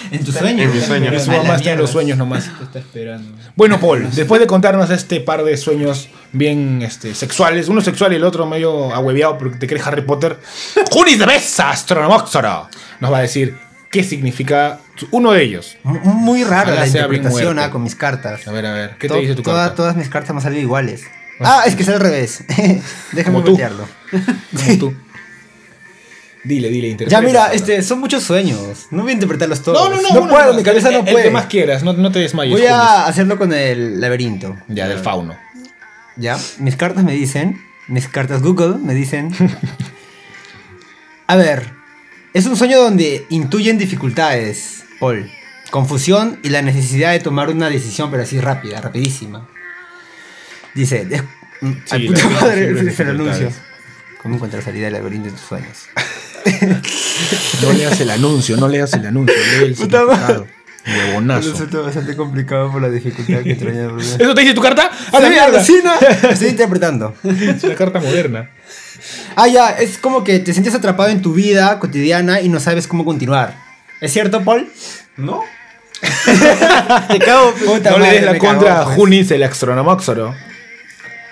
En 0.09 0.23
tu 0.23 0.31
sueño. 0.31 0.63
En 0.63 0.73
mi 0.73 0.81
sueño. 0.81 1.05
Pero 1.09 1.19
su 1.23 1.31
mamá 1.31 1.55
está 1.55 1.71
en 1.71 1.77
los 1.79 1.89
sueños 1.91 2.17
nomás. 2.17 2.49
Te 2.57 2.63
está 2.63 2.79
esperando. 2.79 3.37
Bueno, 3.55 3.79
Paul, 3.79 4.09
después 4.11 4.41
de 4.41 4.47
contarnos 4.47 4.89
este 4.89 5.19
par 5.21 5.43
de 5.43 5.55
sueños 5.57 6.09
bien 6.31 6.81
este, 6.81 7.13
sexuales, 7.13 7.67
uno 7.67 7.81
sexual 7.81 8.13
y 8.13 8.15
el 8.15 8.23
otro 8.23 8.45
medio 8.45 8.93
ahueviado 8.93 9.37
porque 9.37 9.57
te 9.57 9.67
crees 9.67 9.85
Harry 9.85 10.01
Potter, 10.01 10.39
Junis 10.91 11.19
de 11.19 11.25
Besa, 11.25 11.69
Astronomoxora, 11.71 12.69
nos 12.99 13.11
va 13.11 13.19
a 13.19 13.21
decir 13.21 13.55
qué 13.91 14.03
significa 14.03 14.79
uno 15.11 15.31
de 15.33 15.43
ellos. 15.43 15.77
M- 15.83 15.99
Muy 16.03 16.43
rara 16.43 16.63
Ojalá 16.63 16.79
la 16.81 16.87
interpretación 16.87 17.59
ah, 17.59 17.69
con 17.69 17.83
mis 17.83 17.95
cartas. 17.95 18.47
A 18.47 18.51
ver, 18.51 18.65
a 18.65 18.73
ver, 18.73 18.91
¿qué 18.97 19.07
te 19.07 19.13
To- 19.13 19.19
dice 19.19 19.35
tu 19.35 19.41
toda- 19.43 19.63
carta? 19.65 19.75
Todas 19.75 19.95
mis 19.97 20.07
cartas 20.09 20.31
me 20.31 20.37
han 20.37 20.43
salido 20.43 20.61
iguales. 20.61 21.03
Ah, 21.43 21.63
es 21.65 21.75
que 21.75 21.83
es 21.83 21.89
al 21.89 21.99
revés. 21.99 22.43
Déjame 23.11 23.23
Como 23.35 23.43
tú. 23.43 23.51
voltearlo. 23.51 23.87
Como 24.11 24.77
tú. 24.77 24.93
Dile, 26.43 26.69
dile, 26.69 26.87
Ya 26.87 26.91
interpreta. 26.91 27.21
mira, 27.21 27.53
este, 27.53 27.83
son 27.83 27.99
muchos 27.99 28.23
sueños. 28.23 28.87
No 28.89 29.03
voy 29.03 29.11
a 29.11 29.13
interpretarlos 29.13 29.61
todos. 29.61 29.77
No, 29.79 29.95
no, 29.95 30.01
no. 30.01 30.09
No 30.15 30.21
uno 30.21 30.29
puedo, 30.31 30.53
mi 30.55 30.63
cabeza 30.63 30.87
el- 30.89 30.95
no 30.95 30.99
el 31.01 31.05
puede. 31.11 31.25
que 31.25 31.31
más 31.31 31.45
quieras, 31.45 31.83
no, 31.83 31.93
no 31.93 32.11
te 32.11 32.19
desmayes. 32.19 32.51
Voy 32.57 32.65
a 32.67 33.05
hacerlo 33.05 33.37
con 33.37 33.53
el 33.53 34.01
laberinto. 34.01 34.57
Ya, 34.67 34.87
del 34.87 34.99
fauno. 34.99 35.37
Ya, 36.17 36.37
mis 36.57 36.75
cartas 36.75 37.03
me 37.03 37.13
dicen, 37.13 37.61
mis 37.87 38.07
cartas 38.07 38.41
Google 38.41 38.77
me 38.79 38.93
dicen. 38.95 39.31
A 41.27 41.35
ver, 41.35 41.71
es 42.33 42.45
un 42.45 42.57
sueño 42.57 42.79
donde 42.81 43.25
intuyen 43.29 43.77
dificultades, 43.77 44.83
Paul, 44.99 45.31
confusión 45.69 46.39
y 46.43 46.49
la 46.49 46.61
necesidad 46.61 47.11
de 47.11 47.19
tomar 47.19 47.49
una 47.49 47.69
decisión, 47.69 48.11
pero 48.11 48.23
así 48.23 48.39
rápida, 48.39 48.81
rapidísima. 48.81 49.47
Dice, 50.73 51.07
Sí, 51.61 51.77
ay, 51.91 52.07
puta 52.07 52.27
madre, 52.29 52.71
es 52.89 52.99
el 52.99 53.09
anuncio. 53.11 53.49
¿Cómo 54.21 54.35
encontrar 54.35 54.61
salida 54.63 54.85
del 54.85 54.93
laberinto 54.93 55.27
de 55.29 55.31
tus 55.31 55.41
sueños? 55.41 55.87
No 57.61 57.73
leas 57.73 57.99
el 58.01 58.09
anuncio, 58.09 58.57
no 58.57 58.67
leas 58.67 58.93
el 58.93 59.05
anuncio, 59.05 59.35
lee 59.35 59.65
el 59.65 59.75
significado. 59.75 60.47
Huevonazo. 60.85 61.51
Resulta 61.51 61.79
bastante 61.79 62.15
complicado 62.15 62.71
por 62.71 62.81
la 62.81 62.89
dificultad 62.89 63.43
que 63.43 63.53
trae 63.55 63.85
el 63.85 63.99
¿Eso 64.19 64.33
te 64.33 64.41
dice 64.41 64.53
tu 64.55 64.61
carta? 64.61 64.89
¡A 65.11 65.19
la 65.19 65.27
Sí, 65.27 65.29
mierda! 65.31 65.45
alucina. 65.45 65.93
Estoy 66.31 66.47
interpretando. 66.49 67.13
Es 67.23 67.63
una 67.63 67.75
carta 67.75 67.99
moderna. 67.99 68.49
Ah, 69.35 69.47
ya, 69.47 69.69
es 69.69 69.97
como 69.99 70.23
que 70.23 70.39
te 70.39 70.53
sientes 70.53 70.73
atrapado 70.73 71.09
en 71.09 71.21
tu 71.21 71.33
vida 71.33 71.77
cotidiana 71.79 72.41
y 72.41 72.49
no 72.49 72.59
sabes 72.59 72.87
cómo 72.87 73.05
continuar. 73.05 73.55
¿Es 73.99 74.11
cierto, 74.11 74.41
Paul? 74.43 74.71
¿No? 75.17 75.43
Te 77.09 77.19
cago, 77.19 77.53
puta 77.53 77.91
no 77.91 77.97
le 77.99 78.05
madre, 78.05 78.21
des 78.21 78.23
la 78.25 78.37
contra 78.39 78.81
a 78.81 78.83
pues. 78.85 78.95
Junis, 78.95 79.29
el 79.29 79.43
astronomóxoro. 79.43 80.33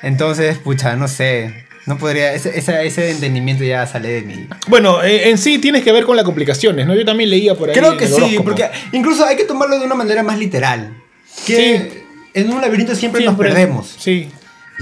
Entonces, 0.03 0.59
pucha, 0.59 0.95
no 0.95 1.07
sé. 1.07 1.65
No 1.85 1.97
podría. 1.97 2.33
Ese, 2.33 2.57
ese, 2.57 2.85
ese 2.85 3.11
entendimiento 3.11 3.63
ya 3.63 3.85
sale 3.87 4.09
de 4.09 4.21
mí. 4.21 4.47
Bueno, 4.67 5.01
eh, 5.03 5.29
en 5.29 5.37
sí 5.37 5.57
tienes 5.59 5.83
que 5.83 5.91
ver 5.91 6.05
con 6.05 6.15
las 6.15 6.25
complicaciones, 6.25 6.85
¿no? 6.85 6.95
Yo 6.95 7.05
también 7.05 7.29
leía 7.29 7.55
por 7.55 7.69
ahí. 7.69 7.75
Creo 7.75 7.97
que 7.97 8.07
sí, 8.07 8.37
porque 8.43 8.69
incluso 8.91 9.25
hay 9.25 9.35
que 9.35 9.45
tomarlo 9.45 9.79
de 9.79 9.85
una 9.85 9.95
manera 9.95 10.21
más 10.23 10.37
literal. 10.37 10.95
Que 11.45 12.03
en 12.33 12.51
un 12.51 12.61
laberinto 12.61 12.95
siempre, 12.95 13.21
Siempre- 13.21 13.47
nos 13.49 13.55
perdemos. 13.55 13.95
Sí. 13.97 14.29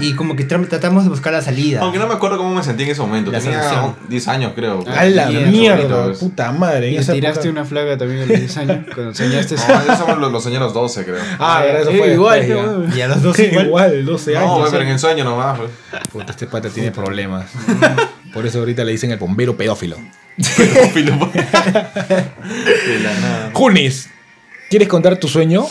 Y 0.00 0.14
como 0.14 0.36
que 0.36 0.46
tra- 0.46 0.68
tratamos 0.68 1.02
de 1.04 1.10
buscar 1.10 1.32
la 1.32 1.42
salida. 1.42 1.80
Aunque 1.80 1.98
no 1.98 2.06
me 2.06 2.14
acuerdo 2.14 2.36
cómo 2.38 2.54
me 2.54 2.62
sentí 2.62 2.84
en 2.84 2.90
ese 2.90 3.00
momento. 3.00 3.32
La 3.32 3.40
Tenía 3.40 3.60
solución. 3.62 3.96
10 4.08 4.28
años, 4.28 4.52
creo. 4.54 4.84
A 4.86 5.04
la 5.06 5.26
mierda, 5.26 5.50
mierda, 5.50 6.12
puta 6.12 6.52
madre. 6.52 6.90
Y 6.92 6.96
esa 6.96 7.12
tiraste 7.14 7.40
época- 7.48 7.50
una 7.50 7.64
flaga 7.64 7.98
también 7.98 8.22
a 8.22 8.26
los 8.26 8.38
10 8.38 8.56
años 8.58 8.78
cuando 8.94 9.08
enseñaste 9.10 9.56
No, 9.56 9.92
eso 9.92 10.16
los, 10.16 10.32
los 10.32 10.44
señores 10.44 10.72
12, 10.72 11.04
creo. 11.04 11.16
Ah, 11.40 11.64
eso 11.66 11.90
Eh, 11.90 11.98
fue 11.98 12.12
igual, 12.14 12.40
después, 12.40 12.64
ya. 12.64 12.72
¿no? 12.72 12.96
Y 12.96 13.00
a 13.00 13.08
los 13.08 13.22
dos 13.22 13.38
igual, 13.40 13.66
igual. 13.66 14.04
12 14.04 14.32
No, 14.34 14.38
años. 14.38 14.58
güey, 14.58 14.70
pero 14.70 14.82
en 14.84 14.88
el 14.90 14.98
sueño 14.98 15.24
nomás. 15.24 15.58
Pues. 15.58 15.70
Puta, 16.12 16.30
este 16.30 16.46
pata 16.46 16.68
tiene 16.68 16.92
problemas. 16.92 17.46
Por 18.32 18.46
eso 18.46 18.60
ahorita 18.60 18.84
le 18.84 18.92
dicen 18.92 19.10
el 19.10 19.18
bombero 19.18 19.56
pedófilo. 19.56 19.96
De 20.38 21.02
la 23.02 23.14
nada. 23.20 23.50
Junis, 23.52 24.08
¿quieres 24.70 24.88
contar 24.88 25.16
tu 25.18 25.28
sueño? 25.28 25.66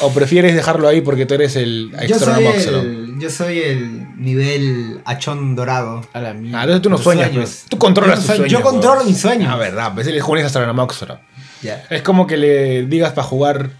¿O 0.00 0.12
prefieres 0.12 0.54
dejarlo 0.54 0.88
ahí 0.88 1.00
porque 1.00 1.26
tú 1.26 1.34
eres 1.34 1.56
el 1.56 1.92
Yo 2.08 2.18
soy, 2.18 2.44
el, 2.44 3.18
yo 3.18 3.30
soy 3.30 3.58
el 3.60 4.16
nivel 4.20 5.00
achón 5.04 5.54
dorado. 5.56 6.02
A 6.12 6.20
la 6.20 6.32
mierda. 6.34 6.58
Ah, 6.60 6.62
entonces 6.62 6.82
tú 6.82 6.90
no 6.90 6.98
sueñas, 6.98 7.28
sueños. 7.28 7.50
pues. 7.50 7.64
Tú 7.68 7.78
controlas 7.78 8.20
Yo 8.20 8.26
tus 8.26 8.36
sueños. 8.36 8.52
yo 8.52 8.62
controlo 8.62 8.96
weón. 8.98 9.08
mis 9.08 9.20
sueños. 9.20 9.50
Ah, 9.52 9.56
verdad, 9.56 9.92
pues 9.94 10.06
él 10.06 10.16
es 10.16 10.22
Junis 10.22 10.44
Astronomoxero. 10.44 11.20
Ya. 11.62 11.84
Es 11.90 12.02
como 12.02 12.26
que 12.26 12.36
le 12.36 12.86
digas 12.86 13.12
para 13.12 13.26
jugar 13.26 13.70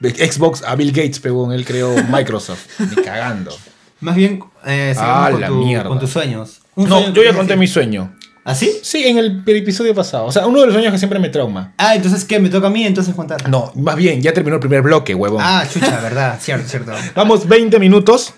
Xbox 0.00 0.62
a 0.64 0.74
Bill 0.74 0.90
Gates, 0.92 1.20
pero 1.20 1.52
él 1.52 1.64
creó 1.64 1.94
Microsoft. 2.10 2.66
Ni 2.80 3.02
cagando. 3.02 3.56
Más 4.00 4.16
bien, 4.16 4.42
eh, 4.66 4.94
Ah, 4.98 5.28
con, 5.30 5.40
la 5.40 5.48
tu- 5.48 5.64
mierda. 5.64 5.88
con 5.88 5.98
tus 6.00 6.10
sueños. 6.10 6.60
Un 6.74 6.88
No, 6.88 6.98
sueño 7.00 7.14
yo 7.14 7.22
ya 7.22 7.32
conté 7.34 7.56
mi 7.56 7.68
sueño. 7.68 8.12
¿Ah, 8.44 8.54
sí? 8.56 8.80
Sí, 8.82 9.04
en 9.06 9.18
el 9.18 9.42
episodio 9.46 9.94
pasado. 9.94 10.24
O 10.26 10.32
sea, 10.32 10.46
uno 10.46 10.58
de 10.60 10.66
los 10.66 10.74
sueños 10.74 10.90
que 10.92 10.98
siempre 10.98 11.18
me 11.20 11.28
trauma. 11.28 11.74
Ah, 11.78 11.94
entonces, 11.94 12.24
¿qué? 12.24 12.40
¿Me 12.40 12.48
toca 12.48 12.66
a 12.66 12.70
mí 12.70 12.84
entonces 12.84 13.14
contar? 13.14 13.48
No, 13.48 13.70
más 13.76 13.94
bien, 13.96 14.20
ya 14.20 14.32
terminó 14.32 14.56
el 14.56 14.60
primer 14.60 14.82
bloque, 14.82 15.14
huevón. 15.14 15.40
Ah, 15.44 15.64
chucha, 15.72 16.00
verdad. 16.00 16.38
Cierto, 16.40 16.68
cierto. 16.68 16.92
Vamos 17.14 17.46
20 17.46 17.78
minutos. 17.78 18.34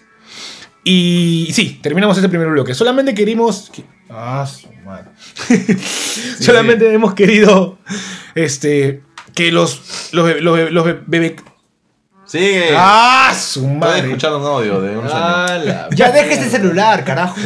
Y 0.84 1.48
sí, 1.54 1.78
terminamos 1.82 2.18
este 2.18 2.28
primer 2.28 2.48
bloque. 2.48 2.74
Solamente 2.74 3.14
querimos. 3.14 3.72
Ah, 4.10 4.46
su 4.46 4.68
madre. 4.84 5.06
Solamente 6.40 6.92
hemos 6.92 7.14
querido. 7.14 7.78
Este. 8.34 9.02
Que 9.34 9.50
los. 9.50 10.10
Los, 10.12 10.40
los, 10.42 10.70
los 10.70 10.84
be- 10.84 11.00
bebé. 11.06 11.36
Sigue. 12.26 12.70
¡Ah! 12.76 13.32
Su 13.38 13.60
Estoy 13.60 13.76
madre. 13.76 14.00
escuchando 14.06 14.38
un 14.38 14.46
audio 14.46 14.80
de 14.80 14.96
un 14.96 15.08
sueño. 15.08 15.24
Ah, 15.24 15.58
la 15.62 15.88
Ya 15.90 16.10
deja 16.10 16.32
este 16.32 16.50
celular, 16.50 17.04
carajo. 17.04 17.36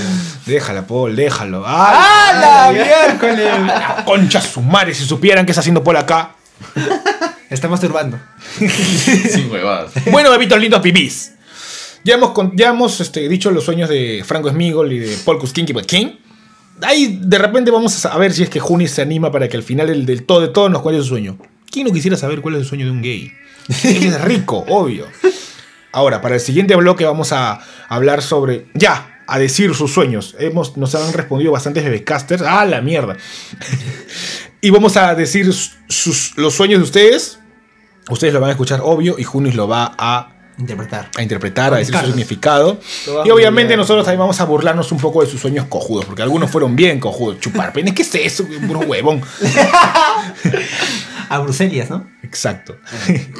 Déjala, 0.48 0.86
Paul, 0.86 1.14
déjalo. 1.14 1.62
¡Ah! 1.66 1.92
¡Ah, 1.92 2.70
la 2.72 2.72
miércoles! 2.72 4.04
Concha 4.04 4.40
su 4.40 4.62
madre, 4.62 4.94
si 4.94 5.04
supieran 5.04 5.44
qué 5.46 5.52
está 5.52 5.60
haciendo 5.60 5.84
Paul 5.84 5.96
acá. 5.98 6.32
Está 7.50 7.68
masturbando. 7.68 8.18
Sin 8.58 9.50
huevadas. 9.50 9.92
Bueno, 10.10 10.30
bebitos 10.30 10.58
lindos 10.58 10.80
pipis. 10.80 11.32
Ya 12.04 12.14
hemos, 12.14 12.30
con- 12.30 12.56
ya 12.56 12.68
hemos 12.70 13.00
este, 13.00 13.28
dicho 13.28 13.50
los 13.50 13.64
sueños 13.64 13.88
de 13.88 14.22
Franco 14.26 14.48
Smigol 14.50 14.92
y 14.92 14.98
de 15.00 15.16
Paul 15.24 15.38
Kuskinki 15.38 15.74
King. 15.86 16.12
Ahí 16.82 17.18
de 17.22 17.38
repente 17.38 17.70
vamos 17.70 18.06
a 18.06 18.16
ver 18.18 18.32
si 18.32 18.42
es 18.44 18.50
que 18.50 18.60
Junis 18.60 18.92
se 18.92 19.02
anima 19.02 19.30
para 19.32 19.48
que 19.48 19.56
al 19.56 19.62
final 19.62 19.88
del, 19.88 20.06
del 20.06 20.24
todo 20.24 20.40
de 20.40 20.48
todo 20.48 20.68
nos 20.68 20.80
cuente 20.82 21.02
su 21.02 21.08
sueño. 21.08 21.38
¿Quién 21.70 21.86
no 21.86 21.92
quisiera 21.92 22.16
saber 22.16 22.40
cuál 22.40 22.54
es 22.54 22.60
el 22.62 22.66
sueño 22.66 22.86
de 22.86 22.92
un 22.92 23.02
gay? 23.02 23.32
Es 23.68 24.20
rico, 24.22 24.64
obvio. 24.68 25.06
Ahora, 25.92 26.20
para 26.22 26.36
el 26.36 26.40
siguiente 26.40 26.74
bloque 26.76 27.04
vamos 27.04 27.32
a 27.32 27.60
hablar 27.88 28.22
sobre. 28.22 28.66
Ya, 28.74 29.17
a 29.28 29.38
decir 29.38 29.74
sus 29.74 29.92
sueños. 29.92 30.34
Hemos, 30.38 30.76
nos 30.78 30.94
han 30.94 31.12
respondido 31.12 31.52
bastantes 31.52 31.84
bebecasters. 31.84 32.42
¡Ah, 32.42 32.64
la 32.64 32.80
mierda! 32.80 33.16
y 34.62 34.70
vamos 34.70 34.96
a 34.96 35.14
decir 35.14 35.52
sus, 35.52 36.36
los 36.36 36.54
sueños 36.54 36.80
de 36.80 36.84
ustedes. 36.84 37.38
Ustedes 38.08 38.32
lo 38.32 38.40
van 38.40 38.48
a 38.48 38.52
escuchar, 38.52 38.80
obvio, 38.82 39.16
y 39.18 39.24
Junis 39.24 39.54
lo 39.54 39.68
va 39.68 39.94
a 39.98 40.34
Interpretar. 40.58 41.10
a 41.16 41.22
interpretar, 41.22 41.74
a 41.74 41.76
decir 41.76 41.94
su 41.94 42.06
significado. 42.06 42.80
Y 43.24 43.30
obviamente 43.30 43.76
nosotros 43.76 44.04
también 44.04 44.20
vamos 44.20 44.40
a 44.40 44.44
burlarnos 44.44 44.90
un 44.90 44.98
poco 44.98 45.22
de 45.22 45.28
sus 45.28 45.40
sueños 45.40 45.66
cojudos, 45.66 46.06
porque 46.06 46.22
algunos 46.22 46.50
fueron 46.50 46.74
bien 46.74 46.98
cojudos. 46.98 47.38
Chupar 47.38 47.72
penes, 47.72 47.94
¿qué 47.94 48.02
es 48.02 48.14
eso? 48.14 48.44
Puro 48.66 48.80
huevón. 48.80 49.22
A 51.28 51.38
Bruselias, 51.38 51.90
¿no? 51.90 52.08
Exacto. 52.22 52.78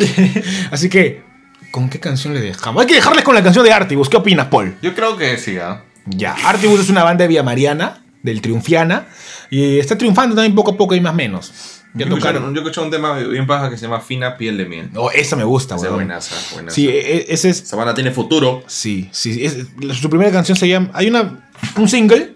Así 0.71 0.91
que, 0.91 1.25
¿con 1.71 1.89
qué 1.91 2.01
canción 2.01 2.35
le 2.35 2.41
dejamos? 2.41 2.81
Hay 2.81 2.87
que 2.87 2.95
dejarles 2.95 3.25
con 3.25 3.35
la 3.35 3.43
canción 3.43 3.65
de 3.65 3.73
Artibus. 3.73 4.09
¿Qué 4.09 4.17
opinas, 4.17 4.47
Paul? 4.49 4.77
Yo 4.83 4.95
creo 4.95 5.17
que 5.17 5.37
siga. 5.39 5.85
Ya, 6.07 6.33
Artibus 6.33 6.81
es 6.81 6.89
una 6.91 7.05
banda 7.05 7.23
de 7.25 7.29
Vía 7.29 7.43
Mariana, 7.43 8.03
del 8.23 8.41
Triunfiana, 8.41 9.07
y 9.51 9.79
está 9.79 9.97
triunfando 9.99 10.35
también 10.35 10.55
poco 10.55 10.73
a 10.73 10.77
poco 10.77 10.95
y 10.95 11.01
más 11.01 11.15
menos. 11.15 11.53
Ya 11.95 12.07
Yo 12.07 12.17
escuché, 12.17 12.35
yo 12.35 12.53
escuché 12.55 12.81
un 12.83 12.91
tema 12.91 13.15
bien 13.19 13.47
paja 13.47 13.71
que 13.71 13.77
se 13.77 13.83
llama 13.87 14.01
Fina 14.01 14.37
Piel 14.37 14.57
de 14.59 14.67
Miel. 14.67 14.91
Oh, 14.95 15.11
esa 15.11 15.37
me 15.37 15.45
gusta, 15.45 15.75
Esa 15.77 15.87
es 15.87 15.91
weón. 15.91 16.05
buenaza, 16.07 16.37
buenaza. 16.55 16.75
Sí, 16.75 16.87
e- 16.89 17.17
e- 17.17 17.27
ese 17.31 17.49
es 17.51 17.63
Esa 17.63 17.77
banda 17.77 17.95
tiene 17.95 18.11
futuro. 18.11 18.63
Sí, 18.67 19.09
sí, 19.11 19.45
es- 19.45 19.67
su 19.99 20.11
primera 20.11 20.31
canción 20.31 20.57
se 20.57 20.69
llama. 20.69 20.91
Hay 20.93 21.09
una. 21.09 21.49
un 21.77 21.89
single 21.89 22.35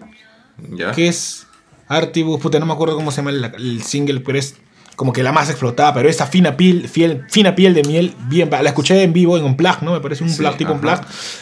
¿Ya? 0.71 0.91
que 0.91 1.07
es 1.07 1.45
Artibus, 1.87 2.41
puta, 2.41 2.59
no 2.59 2.65
me 2.65 2.73
acuerdo 2.73 2.95
cómo 2.95 3.11
se 3.11 3.17
llama 3.17 3.29
el, 3.29 3.43
el 3.55 3.83
single, 3.83 4.19
pero 4.21 4.37
es 4.39 4.55
como 4.95 5.11
que 5.13 5.23
la 5.23 5.31
más 5.31 5.49
explotada, 5.49 5.93
pero 5.93 6.09
esa 6.09 6.27
fina 6.27 6.55
piel, 6.55 6.87
fiel, 6.87 7.25
fina 7.29 7.55
piel 7.55 7.73
de 7.73 7.83
miel, 7.83 8.13
bien, 8.27 8.49
la 8.49 8.61
escuché 8.61 9.01
en 9.01 9.13
vivo 9.13 9.37
en 9.37 9.43
un 9.43 9.57
plug, 9.57 9.81
¿no? 9.81 9.93
Me 9.93 9.99
parece 9.99 10.23
un 10.23 10.29
Sí, 10.29 10.37
plug, 10.37 10.55
tipo 10.57 10.73
un 10.73 10.79
plug, 10.79 10.99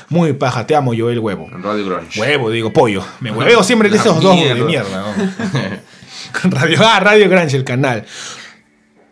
muy 0.10 0.34
paja, 0.34 0.66
te 0.66 0.76
amo 0.76 0.94
yo 0.94 1.10
el 1.10 1.20
huevo. 1.20 1.50
Radio 1.52 1.86
Grunge. 1.86 2.20
Huevo, 2.20 2.50
digo, 2.50 2.72
pollo. 2.72 3.04
Me 3.20 3.32
hueveo 3.32 3.64
siempre 3.64 3.90
de 3.90 3.98
esos 3.98 4.22
dos 4.22 4.36
de 4.36 4.56
mierda. 4.56 5.02
¿no? 5.02 5.72
Radio, 6.50 6.78
ah, 6.82 7.00
Radio 7.00 7.30
Grange, 7.30 7.58
el 7.58 7.64
canal. 7.64 8.06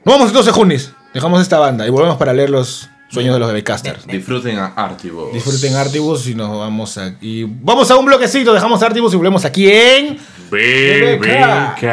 Nos 0.06 0.16
vamos 0.16 0.28
entonces, 0.30 0.54
Junis. 0.54 0.94
Dejamos 1.14 1.42
esta 1.42 1.60
banda 1.60 1.86
y 1.86 1.90
volvemos 1.90 2.18
para 2.18 2.34
leer 2.34 2.50
los 2.50 2.90
sueños 3.10 3.34
de 3.34 3.40
los 3.40 3.50
bebecasters. 3.50 4.06
Disfruten 4.08 4.58
a 4.58 4.68
Artibus. 4.68 5.34
Disfruten 5.34 5.76
Artibus 5.76 6.28
y 6.28 6.36
nos 6.36 6.58
vamos 6.58 6.98
a. 6.98 7.16
Y 7.20 7.44
vamos 7.44 7.90
a 7.92 7.98
un 7.98 8.06
bloquecito, 8.06 8.54
dejamos 8.54 8.82
Artibus 8.84 9.14
y 9.14 9.18
volvemos 9.18 9.44
aquí 9.44 9.70
en. 9.70 10.18
Bebecast. 10.50 11.84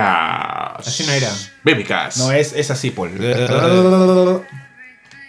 Así 0.88 1.04
no 1.06 1.12
era. 1.12 1.30
Bebecast. 1.62 2.18
No, 2.18 2.32
es, 2.32 2.52
es 2.52 2.70
así, 2.70 2.90
Paul. 2.90 3.10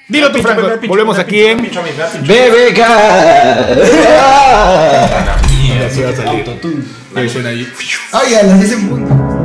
Dilo 0.07 0.31
tú, 0.31 0.41
Franco. 0.41 0.79
Volvemos 0.87 1.19
aquí 1.19 1.45
en. 1.45 1.57
BBK. 1.63 1.69
Suena 7.29 7.49
ahí. 7.49 7.67
Ay, 8.13 8.35
a 8.35 8.43
las 8.43 8.59
10 8.59 8.71
en 8.73 8.89
punto. 8.89 9.36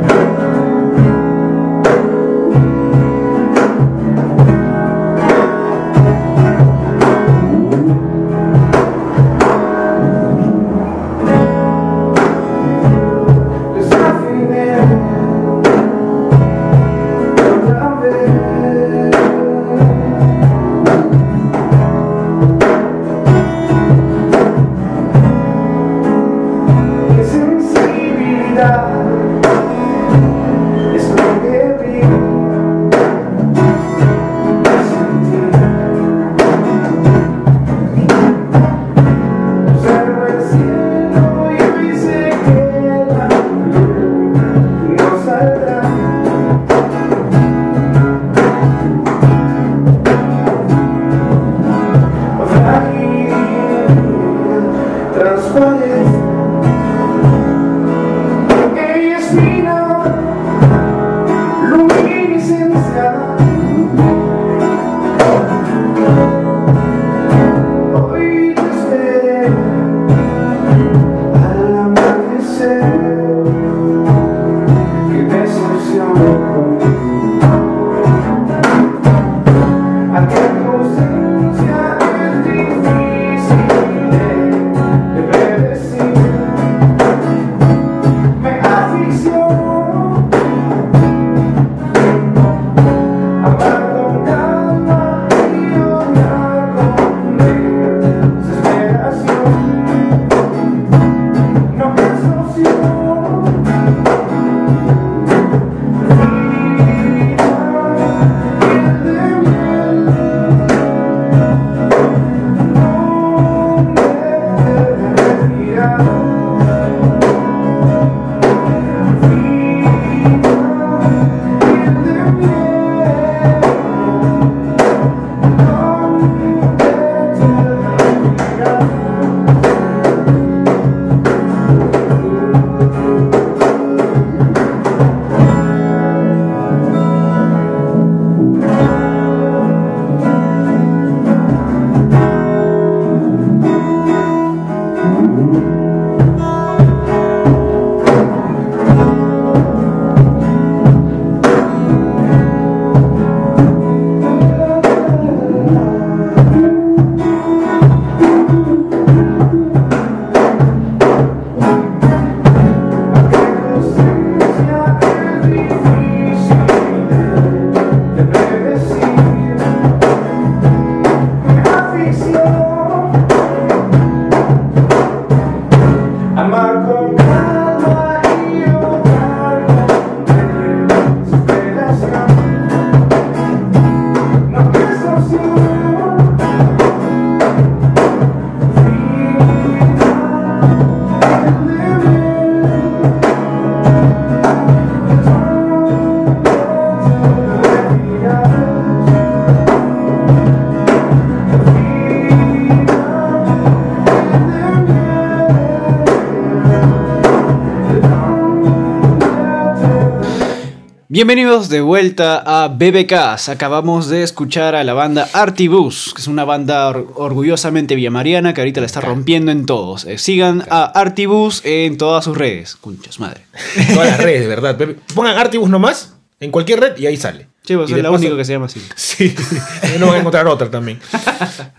Bienvenidos 211.27 211.69
de 211.69 211.79
vuelta 211.79 212.43
a 212.45 212.67
BBKs. 212.67 213.47
Acabamos 213.47 214.09
de 214.09 214.23
escuchar 214.23 214.75
a 214.75 214.83
la 214.83 214.93
banda 214.93 215.29
Artibus, 215.31 216.11
que 216.13 216.21
es 216.21 216.27
una 216.27 216.43
banda 216.43 216.89
or- 216.89 217.13
orgullosamente 217.15 217.95
villamariana 217.95 218.53
que 218.53 218.59
ahorita 218.59 218.81
la 218.81 218.87
está 218.87 218.99
rompiendo 218.99 219.49
en 219.49 219.65
todos. 219.65 220.03
Eh, 220.03 220.17
sigan 220.17 220.65
a 220.69 220.83
Artibus 220.83 221.61
en 221.63 221.97
todas 221.97 222.25
sus 222.25 222.37
redes. 222.37 222.75
Conchas 222.75 223.21
madre. 223.21 223.45
Todas 223.93 224.09
las 224.09 224.17
redes, 224.21 224.41
de 224.41 224.47
verdad. 224.47 224.77
Pongan 225.15 225.37
Artibus 225.37 225.69
nomás 225.69 226.13
en 226.41 226.51
cualquier 226.51 226.81
red 226.81 226.97
y 226.97 227.05
ahí 227.07 227.15
sale. 227.15 227.47
Sí, 227.65 227.77
pues 227.77 227.89
Y 227.89 227.93
es 227.93 228.03
la 228.03 228.11
única 228.11 228.35
que 228.35 228.43
se 228.43 228.51
llama 228.51 228.65
así. 228.65 228.81
Sí, 228.95 229.33
no 230.01 230.07
van 230.07 230.15
a 230.15 230.19
encontrar 230.19 230.45
otra 230.47 230.69
también. 230.69 230.99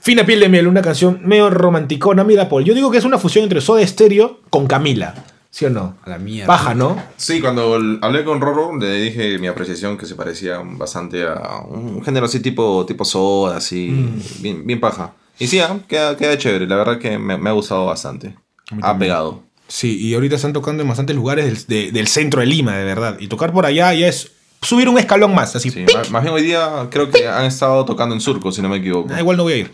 Fina 0.00 0.24
piel 0.24 0.40
de 0.40 0.48
miel, 0.48 0.66
una 0.68 0.80
canción 0.80 1.20
medio 1.22 1.50
romanticona. 1.50 2.24
Mira, 2.24 2.48
Paul, 2.48 2.64
yo 2.64 2.72
digo 2.72 2.90
que 2.90 2.96
es 2.96 3.04
una 3.04 3.18
fusión 3.18 3.42
entre 3.42 3.60
Soda 3.60 3.86
Stereo 3.86 4.40
con 4.48 4.66
Camila. 4.66 5.14
¿Sí 5.54 5.64
o 5.66 5.70
no? 5.70 5.96
A 6.02 6.10
la 6.10 6.18
mierda. 6.18 6.48
Baja, 6.48 6.74
¿no? 6.74 7.00
Sí, 7.16 7.40
cuando 7.40 7.74
hablé 8.02 8.24
con 8.24 8.40
Roro, 8.40 8.76
le 8.76 8.92
dije 9.00 9.38
mi 9.38 9.46
apreciación 9.46 9.96
que 9.96 10.04
se 10.04 10.16
parecía 10.16 10.58
bastante 10.64 11.22
a 11.22 11.60
un 11.68 12.02
género 12.04 12.26
así 12.26 12.40
tipo, 12.40 12.84
tipo 12.86 13.04
soda, 13.04 13.58
así, 13.58 13.90
Mm. 13.90 14.42
bien, 14.42 14.66
bien 14.66 14.80
paja. 14.80 15.12
Y 15.38 15.46
sí, 15.46 15.60
ah, 15.60 15.78
queda, 15.86 16.16
queda 16.16 16.36
chévere, 16.36 16.66
la 16.66 16.74
verdad 16.74 16.98
que 16.98 17.18
me, 17.20 17.38
me 17.38 17.50
ha 17.50 17.52
gustado 17.52 17.86
bastante. 17.86 18.34
Ha 18.82 18.98
pegado. 18.98 19.42
Sí, 19.68 19.96
y 19.96 20.14
ahorita 20.14 20.34
están 20.34 20.52
tocando 20.52 20.82
en 20.82 20.88
bastantes 20.88 21.14
lugares 21.14 21.44
del, 21.44 21.66
de- 21.86 21.92
del 21.92 22.08
centro 22.08 22.40
de 22.40 22.46
Lima, 22.46 22.76
de 22.76 22.84
verdad. 22.84 23.16
Y 23.20 23.28
tocar 23.28 23.52
por 23.52 23.64
allá 23.64 23.94
ya 23.94 24.08
es 24.08 24.32
subir 24.60 24.88
un 24.88 24.98
escalón 24.98 25.36
más, 25.36 25.54
así. 25.54 25.70
Sí, 25.70 25.84
más, 25.94 26.10
más 26.10 26.22
bien 26.24 26.34
hoy 26.34 26.42
día 26.42 26.88
creo 26.90 27.08
que 27.12 27.28
han 27.28 27.44
estado 27.44 27.84
tocando 27.84 28.12
en 28.16 28.20
Surco, 28.20 28.50
si 28.50 28.60
no 28.60 28.68
me 28.68 28.78
equivoco. 28.78 29.08
Ah, 29.14 29.20
igual 29.20 29.36
no 29.36 29.44
voy 29.44 29.52
a 29.52 29.56
ir. 29.58 29.70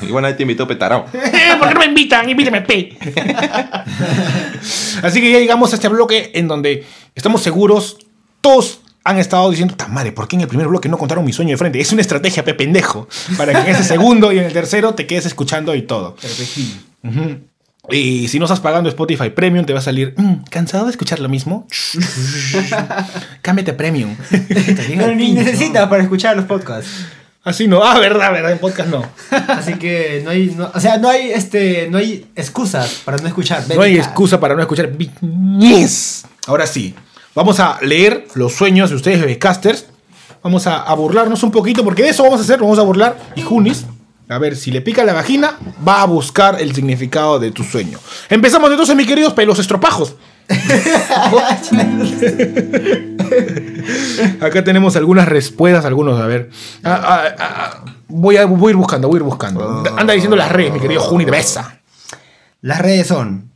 Igual 0.02 0.22
nadie 0.22 0.36
te 0.36 0.42
invitó 0.42 0.66
Petarao. 0.66 1.06
¿Por 1.06 1.68
qué 1.68 1.74
no 1.74 1.80
me 1.80 1.86
invitan? 1.86 2.28
Invítame, 2.28 2.60
pe. 2.62 2.96
Así 5.02 5.20
que 5.20 5.30
ya 5.32 5.38
llegamos 5.38 5.72
a 5.72 5.76
este 5.76 5.88
bloque 5.88 6.30
en 6.34 6.48
donde 6.48 6.84
estamos 7.14 7.42
seguros, 7.42 7.98
todos 8.40 8.80
han 9.04 9.18
estado 9.18 9.48
diciendo, 9.50 9.74
¡ta 9.76 9.86
madre! 9.88 10.10
¿Por 10.12 10.26
qué 10.26 10.34
en 10.36 10.42
el 10.42 10.48
primer 10.48 10.66
bloque 10.66 10.88
no 10.88 10.98
contaron 10.98 11.24
mi 11.24 11.32
sueño 11.32 11.50
de 11.52 11.56
frente? 11.58 11.80
Es 11.80 11.92
una 11.92 12.00
estrategia, 12.00 12.44
pe 12.44 12.54
pendejo, 12.54 13.08
para 13.36 13.52
que 13.52 13.70
en 13.70 13.76
ese 13.76 13.84
segundo 13.84 14.32
y 14.32 14.38
en 14.38 14.44
el 14.46 14.52
tercero 14.52 14.94
te 14.94 15.06
quedes 15.06 15.26
escuchando 15.26 15.74
y 15.76 15.82
todo. 15.82 16.16
Ujú. 17.04 17.38
Y 17.88 18.26
si 18.26 18.40
no 18.40 18.46
estás 18.46 18.58
pagando 18.58 18.88
Spotify 18.88 19.30
Premium, 19.30 19.64
te 19.64 19.72
va 19.72 19.78
a 19.78 19.82
salir, 19.82 20.12
"Mm, 20.16 20.42
¿cansado 20.50 20.86
de 20.86 20.90
escuchar 20.90 21.20
lo 21.20 21.28
mismo? 21.28 21.68
Cámbiate 23.42 23.70
a 23.70 23.76
Premium. 23.76 24.16
Pero 24.88 25.14
ni 25.14 25.32
necesitas 25.32 25.88
para 25.88 26.02
escuchar 26.02 26.36
los 26.36 26.46
podcasts. 26.46 27.06
Así 27.46 27.68
no, 27.68 27.80
ah, 27.84 27.96
verdad, 28.00 28.32
verdad, 28.32 28.50
en 28.50 28.58
podcast 28.58 28.88
no. 28.90 29.04
Así 29.30 29.74
que 29.74 30.20
no 30.24 30.30
hay, 30.30 30.52
no- 30.56 30.68
o 30.74 30.80
sea, 30.80 30.98
no 30.98 31.08
hay, 31.08 31.30
este, 31.30 31.86
no 31.88 31.98
hay 31.98 32.26
excusas 32.34 33.02
para 33.04 33.18
no 33.18 33.28
escuchar. 33.28 33.62
No 33.72 33.82
hay 33.82 33.96
excusa 33.96 34.40
para 34.40 34.56
no 34.56 34.60
escuchar 34.62 34.90
Yes. 35.60 36.24
Ahora 36.48 36.66
sí, 36.66 36.92
vamos 37.36 37.60
a 37.60 37.78
leer 37.82 38.26
los 38.34 38.52
sueños 38.52 38.90
de 38.90 38.96
ustedes, 38.96 39.20
bebecasters. 39.20 39.86
Vamos 40.42 40.66
a, 40.66 40.82
a 40.82 40.92
burlarnos 40.94 41.44
un 41.44 41.52
poquito, 41.52 41.84
porque 41.84 42.02
de 42.02 42.08
eso 42.08 42.24
vamos 42.24 42.40
a 42.40 42.42
hacer, 42.42 42.58
vamos 42.58 42.80
a 42.80 42.82
burlar. 42.82 43.16
Y 43.36 43.42
Junis, 43.42 43.84
a 44.28 44.38
ver, 44.38 44.56
si 44.56 44.72
le 44.72 44.80
pica 44.80 45.04
la 45.04 45.12
vagina, 45.12 45.56
va 45.86 46.02
a 46.02 46.06
buscar 46.06 46.60
el 46.60 46.74
significado 46.74 47.38
de 47.38 47.52
tu 47.52 47.62
sueño. 47.62 48.00
Empezamos 48.28 48.72
entonces, 48.72 48.96
mis 48.96 49.06
queridos 49.06 49.34
pelos 49.34 49.60
estropajos. 49.60 50.16
Acá 54.40 54.64
tenemos 54.64 54.96
algunas 54.96 55.28
respuestas, 55.28 55.84
algunos, 55.84 56.20
a 56.20 56.26
ver. 56.26 56.50
Ah, 56.84 57.00
ah, 57.02 57.36
ah, 57.38 57.84
voy, 58.08 58.36
a, 58.36 58.46
voy 58.46 58.68
a 58.68 58.70
ir 58.70 58.76
buscando, 58.76 59.08
voy 59.08 59.16
a 59.16 59.20
ir 59.20 59.24
buscando. 59.24 59.84
Anda 59.96 60.14
diciendo 60.14 60.36
las 60.36 60.50
redes, 60.50 60.72
mi 60.72 60.80
querido 60.80 61.00
Juni 61.00 61.24
de 61.24 61.30
Besa. 61.30 61.80
Las 62.60 62.80
redes 62.80 63.06
son 63.06 63.50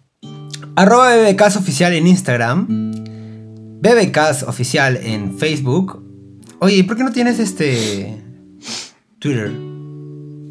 arroba 0.76 1.16
BBKs 1.16 1.56
oficial 1.56 1.92
en 1.92 2.06
Instagram, 2.06 2.66
BBKs 3.80 4.44
oficial 4.44 4.98
en 5.02 5.38
Facebook. 5.38 6.02
Oye, 6.61 6.76
¿y 6.76 6.83
por 6.83 6.96
qué 6.96 7.04
no 7.04 7.12
tienes 7.12 7.38
este 7.38 8.22
Twitter, 9.18 9.50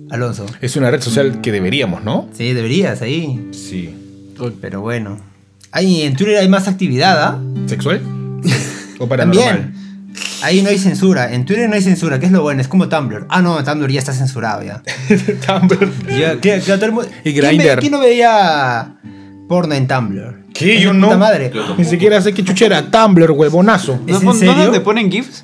Alonso? 0.09 0.45
Es 0.61 0.75
una 0.75 0.89
red 0.91 1.01
social 1.01 1.41
que 1.41 1.51
deberíamos, 1.51 2.03
¿no? 2.03 2.27
Sí, 2.33 2.53
deberías 2.53 3.01
ahí. 3.01 3.49
Sí. 3.51 3.95
Pero 4.61 4.81
bueno. 4.81 5.17
Ahí 5.71 6.01
en 6.01 6.15
Twitter 6.15 6.37
hay 6.37 6.49
más 6.49 6.67
actividad, 6.67 7.21
¿ah? 7.21 7.39
¿Sexual? 7.67 8.01
¿O 8.99 9.07
paranormal? 9.07 9.45
También. 9.45 9.89
Ahí 10.41 10.61
no 10.61 10.69
hay 10.69 10.77
censura. 10.79 11.33
En 11.33 11.45
Twitter 11.45 11.67
no 11.69 11.75
hay 11.75 11.81
censura, 11.81 12.19
que 12.19 12.25
es 12.27 12.31
lo 12.31 12.41
bueno. 12.41 12.61
Es 12.61 12.67
como 12.67 12.87
Tumblr. 12.89 13.25
Ah, 13.29 13.41
no, 13.41 13.63
Tumblr 13.63 13.91
ya 13.91 13.99
está 13.99 14.13
censurado 14.13 14.61
ya. 14.63 14.81
Tumblr. 15.47 15.91
Ya, 16.17 16.39
claro, 16.39 16.61
claro, 16.63 16.75
todo 16.79 16.85
el 16.85 16.91
mundo- 16.91 17.09
Y 17.23 17.33
¿Quién 17.33 17.43
ve- 17.45 17.57
Grindr. 17.57 17.79
¿Quién 17.79 17.91
no 17.91 17.99
veía 17.99 18.95
porno 19.47 19.73
en 19.75 19.87
Tumblr? 19.87 20.45
¿Qué? 20.53 20.77
Es 20.77 20.81
Yo 20.83 20.93
no. 20.93 21.07
puta 21.07 21.17
madre. 21.17 21.51
Ni 21.77 21.85
siquiera 21.85 22.21
sé 22.21 22.33
qué 22.33 22.43
chuchera. 22.43 22.89
Tumblr, 22.89 23.31
huevonazo. 23.31 23.99
¿Es 24.07 24.21
¿No, 24.21 24.31
en 24.33 24.37
serio? 24.39 24.55
¿no 24.55 24.63
donde 24.65 24.81
ponen 24.81 25.11
GIFs? 25.11 25.43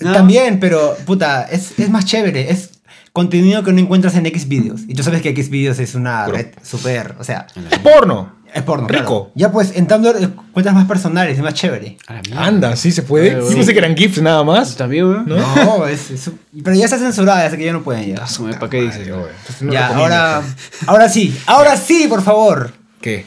No. 0.00 0.12
También, 0.12 0.58
pero 0.60 0.96
puta, 1.06 1.44
es, 1.44 1.78
es 1.78 1.88
más 1.90 2.04
chévere. 2.06 2.50
Es 2.50 2.70
contenido 3.12 3.62
que 3.62 3.72
no 3.72 3.80
encuentras 3.80 4.14
en 4.16 4.24
Xvideos. 4.26 4.82
Y 4.88 4.94
tú 4.94 5.02
sabes 5.02 5.20
que 5.22 5.34
Xvideos 5.34 5.78
es 5.78 5.94
una 5.94 6.26
red 6.26 6.46
súper. 6.62 7.14
O 7.18 7.24
sea, 7.24 7.46
Es 7.70 7.78
porno. 7.78 8.39
Es 8.54 8.62
porno. 8.62 8.86
Rico. 8.88 9.04
claro. 9.04 9.30
Ya 9.34 9.52
pues, 9.52 9.76
en 9.76 9.86
Tumblr 9.86 10.16
encuentras 10.22 10.74
más 10.74 10.86
personales, 10.86 11.36
es 11.36 11.42
más 11.42 11.54
chévere. 11.54 11.96
A 12.06 12.14
la 12.14 12.22
mierda. 12.22 12.44
Anda, 12.44 12.76
sí 12.76 12.90
se 12.92 13.02
puede. 13.02 13.28
Eh, 13.28 13.42
Sí 13.42 13.48
sí. 13.50 13.54
pensé 13.56 13.72
que 13.72 13.78
eran 13.78 13.96
GIFs 13.96 14.20
nada 14.22 14.42
más. 14.44 14.76
También, 14.76 15.06
weón. 15.06 15.24
¿No? 15.26 15.36
No, 15.64 15.86
es, 15.86 16.10
es- 16.10 16.30
Pero 16.62 16.74
ya 16.76 16.84
está 16.84 16.98
censurada, 16.98 17.44
así 17.46 17.56
que 17.56 17.64
ya 17.64 17.72
no 17.72 17.82
pueden 17.82 18.14
ya. 18.16 18.22
Asume, 18.24 18.54
¿para 18.54 18.68
qué 18.70 18.82
dices? 18.82 19.06
Entonces 19.06 19.62
no 19.62 19.72
ya, 19.72 19.88
recomiendo. 19.88 20.14
ahora. 20.16 20.42
Ahora 20.86 21.08
sí, 21.08 21.38
ahora 21.46 21.76
sí, 21.76 22.06
por 22.08 22.22
favor. 22.22 22.72
¿Qué? 23.00 23.24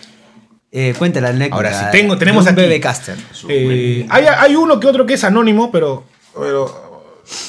Eh, 0.71 0.95
cuenta 0.97 1.21
la 1.21 1.29
anécdota. 1.29 1.55
Ahora 1.55 1.79
sí, 1.79 1.85
tengo- 1.91 2.17
tenemos 2.17 2.45
de 2.45 2.51
un 2.51 2.59
aquí. 2.59 2.67
BBcaster. 2.67 3.15
Eh, 3.49 4.07
hay, 4.09 4.25
hay 4.25 4.55
uno 4.55 4.79
que 4.79 4.87
otro 4.87 5.05
que 5.05 5.13
es 5.13 5.23
anónimo, 5.23 5.71
pero. 5.71 6.03
pero 6.37 6.82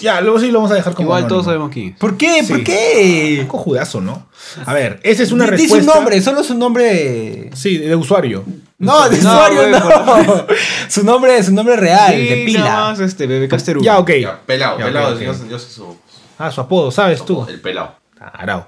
ya, 0.01 0.21
luego 0.21 0.39
sí 0.41 0.49
lo 0.51 0.59
vamos 0.59 0.71
a 0.71 0.75
dejar 0.75 0.95
como. 0.95 1.07
Igual 1.07 1.19
anónimo. 1.19 1.29
todos 1.35 1.45
sabemos 1.47 1.71
quién 1.73 1.89
es. 1.91 1.99
¿Por 1.99 2.17
qué? 2.17 2.45
¿Por 2.49 2.63
qué? 2.65 3.45
Cojudazo, 3.49 4.01
¿no? 4.01 4.27
A 4.67 4.73
ver, 4.75 5.01
esa 5.03 5.23
es 5.23 5.33
una 5.33 5.47
respuesta. 5.47 5.93
su 5.93 5.99
nombre, 5.99 6.21
solo 6.23 6.45
su 6.45 6.55
nombre. 6.55 7.51
Sí, 7.55 7.79
de 7.79 7.95
usuario. 7.97 8.45
No, 8.79 9.09
de 9.09 9.19
No, 9.23 9.31
usuario 9.31 9.69
no. 9.71 10.47
su 10.89 11.05
nombre, 11.05 11.43
su 11.43 11.53
nombre 11.53 11.77
real, 11.77 12.13
Sí, 12.15 12.27
de 12.27 12.45
pila. 12.45 12.61
nada 12.61 12.91
más 12.91 13.01
este, 13.01 13.27
Bebecaster 13.27 13.79
Ya, 13.81 13.99
ok. 13.99 14.11
Ya, 14.21 14.41
pelado, 14.45 14.79
Ya, 14.79 14.85
pelado. 14.87 15.15
ok, 15.15 15.21
ok. 15.21 15.23
Yo, 15.23 15.47
yo 15.51 15.59
sé 15.59 15.71
su. 15.71 15.97
Ah, 16.39 16.51
su 16.51 16.61
apodo, 16.61 16.91
¿sabes 16.91 17.25
tú? 17.25 17.45
El 17.49 17.61
pelado. 17.61 17.97
Tarao. 18.19 18.67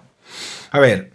A 0.71 0.79
ver. 0.81 1.12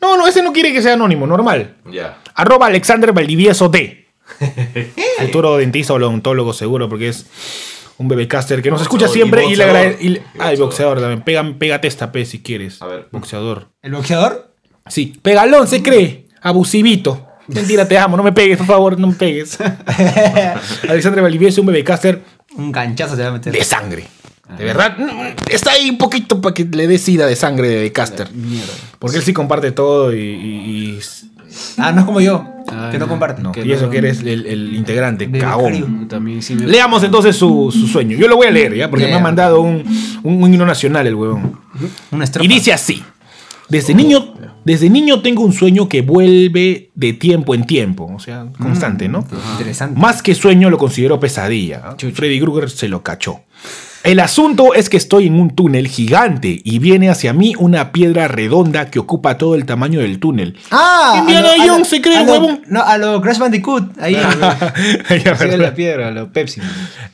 No, 0.00 0.16
no, 0.16 0.26
ese 0.26 0.42
no 0.42 0.52
quiere 0.52 0.72
que 0.72 0.82
sea 0.82 0.94
anónimo, 0.94 1.26
normal. 1.26 1.76
Ya. 1.90 2.18
Arroba 2.34 2.66
Alexander 2.66 3.12
Valdivieso 3.12 3.68
D. 3.68 4.06
Futuro 5.20 5.56
dentista 5.56 5.92
o 5.92 5.96
odontólogo 5.96 6.52
seguro, 6.52 6.88
porque 6.88 7.08
es 7.08 7.26
un 7.98 8.08
bebecaster 8.08 8.60
que 8.62 8.70
nos 8.70 8.82
escucha 8.82 9.08
siempre 9.08 9.44
y 9.46 9.52
y, 9.52 9.56
le 9.56 9.64
agradece. 9.64 10.04
y 10.04 10.08
le- 10.10 10.18
Y 10.18 10.22
Ah, 10.38 10.52
y 10.52 10.56
boxeador. 10.56 11.00
también. 11.00 11.22
Pega, 11.22 11.44
pégate 11.58 11.88
esta 11.88 12.12
P 12.12 12.24
si 12.24 12.40
quieres. 12.42 12.80
A 12.82 12.86
ver. 12.86 13.08
Boxeador. 13.10 13.68
¿El 13.82 13.92
boxeador? 13.92 14.52
Sí. 14.86 15.14
Pegalón 15.22 15.66
se 15.66 15.82
cree. 15.82 16.26
Abusivito. 16.42 17.26
Mentira, 17.48 17.86
te 17.86 17.96
amo. 17.96 18.16
No 18.16 18.22
me 18.22 18.32
pegues, 18.32 18.58
por 18.58 18.66
favor, 18.66 18.98
no 18.98 19.06
me 19.08 19.14
pegues. 19.14 19.58
Alexander 20.88 21.22
Valdivieso, 21.22 21.60
un 21.60 21.68
bebecaster 21.68 22.22
Un 22.56 22.72
ganchazo 22.72 23.16
te 23.16 23.22
va 23.22 23.28
a 23.28 23.32
meter. 23.32 23.52
de 23.52 23.64
sangre. 23.64 24.04
De 24.56 24.64
verdad, 24.64 24.96
mm, 24.96 25.50
está 25.50 25.72
ahí 25.72 25.90
un 25.90 25.98
poquito 25.98 26.40
para 26.40 26.54
que 26.54 26.64
le 26.64 26.86
dé 26.86 26.98
sida 26.98 27.26
de 27.26 27.34
sangre 27.34 27.66
de 27.68 27.90
Caster. 27.92 28.28
Porque 29.00 29.16
él 29.16 29.22
sí 29.24 29.32
comparte 29.32 29.72
todo 29.72 30.14
y, 30.14 30.18
y- 30.20 30.20
y- 30.20 31.00
Ah, 31.78 31.92
no 31.92 32.00
es 32.00 32.06
como 32.06 32.20
yo, 32.20 32.44
Ah, 32.68 32.88
que 32.90 32.98
no 32.98 33.06
comparte. 33.08 33.42
no, 33.42 33.52
Que 33.52 33.64
y 33.64 33.70
eso 33.72 33.88
que 33.90 33.98
eres 33.98 34.20
el, 34.20 34.44
el 34.46 34.74
integrante, 34.74 35.30
cagón. 35.30 35.72
becario. 35.72 36.06
También 36.08 36.42
sí 36.42 36.54
me... 36.56 36.66
Leamos 36.66 37.02
entonces 37.04 37.36
su, 37.36 37.70
su 37.72 37.86
sueño. 37.86 38.16
Yo 38.16 38.26
lo 38.26 38.36
voy 38.36 38.48
a 38.48 38.50
leer, 38.50 38.74
¿ya? 38.74 38.90
Porque 38.90 39.06
me 39.06 39.14
ha 39.14 39.20
mandado 39.20 39.60
un, 39.60 39.84
un, 40.24 40.42
un 40.42 40.52
himno 40.52 40.66
nacional 40.66 41.06
el 41.06 41.14
huevón. 41.14 41.60
Una 42.10 42.24
estrofa. 42.24 42.44
Y 42.44 42.48
dice 42.48 42.72
así. 42.72 43.02
Desde 43.68 43.94
niño, 43.94 44.34
desde 44.64 44.88
niño 44.90 45.22
tengo 45.22 45.42
un 45.44 45.52
sueño 45.52 45.88
que 45.88 46.00
vuelve 46.02 46.90
de 46.94 47.12
tiempo 47.12 47.54
en 47.54 47.66
tiempo. 47.66 48.10
O 48.14 48.18
sea, 48.18 48.46
constante, 48.60 49.08
¿no? 49.08 49.24
Interesante. 49.52 49.98
Más 50.00 50.22
que 50.22 50.34
sueño 50.34 50.68
lo 50.70 50.78
considero 50.78 51.18
pesadilla. 51.20 51.94
Freddy 52.14 52.40
Krueger 52.40 52.70
se 52.70 52.88
lo 52.88 53.02
cachó. 53.02 53.40
El 54.06 54.20
asunto 54.20 54.72
es 54.74 54.88
que 54.88 54.96
estoy 54.96 55.26
en 55.26 55.34
un 55.38 55.50
túnel 55.50 55.88
gigante 55.88 56.60
y 56.64 56.78
viene 56.78 57.10
hacia 57.10 57.32
mí 57.32 57.54
una 57.58 57.92
piedra 57.92 58.28
redonda 58.28 58.90
que 58.90 58.98
ocupa 58.98 59.36
todo 59.36 59.54
el 59.54 59.66
tamaño 59.66 60.00
del 60.00 60.18
túnel. 60.20 60.56
Ah, 60.70 61.16
Indiana 61.18 61.48
a 61.50 61.56
lo- 61.56 61.62
a 61.62 61.66
lo- 61.66 61.72
Jones 61.72 61.88
se 61.88 62.00
cree, 62.00 62.16
a 62.18 62.22
lo- 62.22 62.32
huevón. 62.32 62.62
No, 62.68 62.82
a 62.82 62.96
lo 62.98 63.20
Crash 63.20 63.38
Bandicoot. 63.38 63.98
Ahí. 64.00 64.14
¿verdad? 65.08 65.58
la 65.58 65.74
piedra, 65.74 66.10
lo 66.10 66.32
Pepsi. 66.32 66.60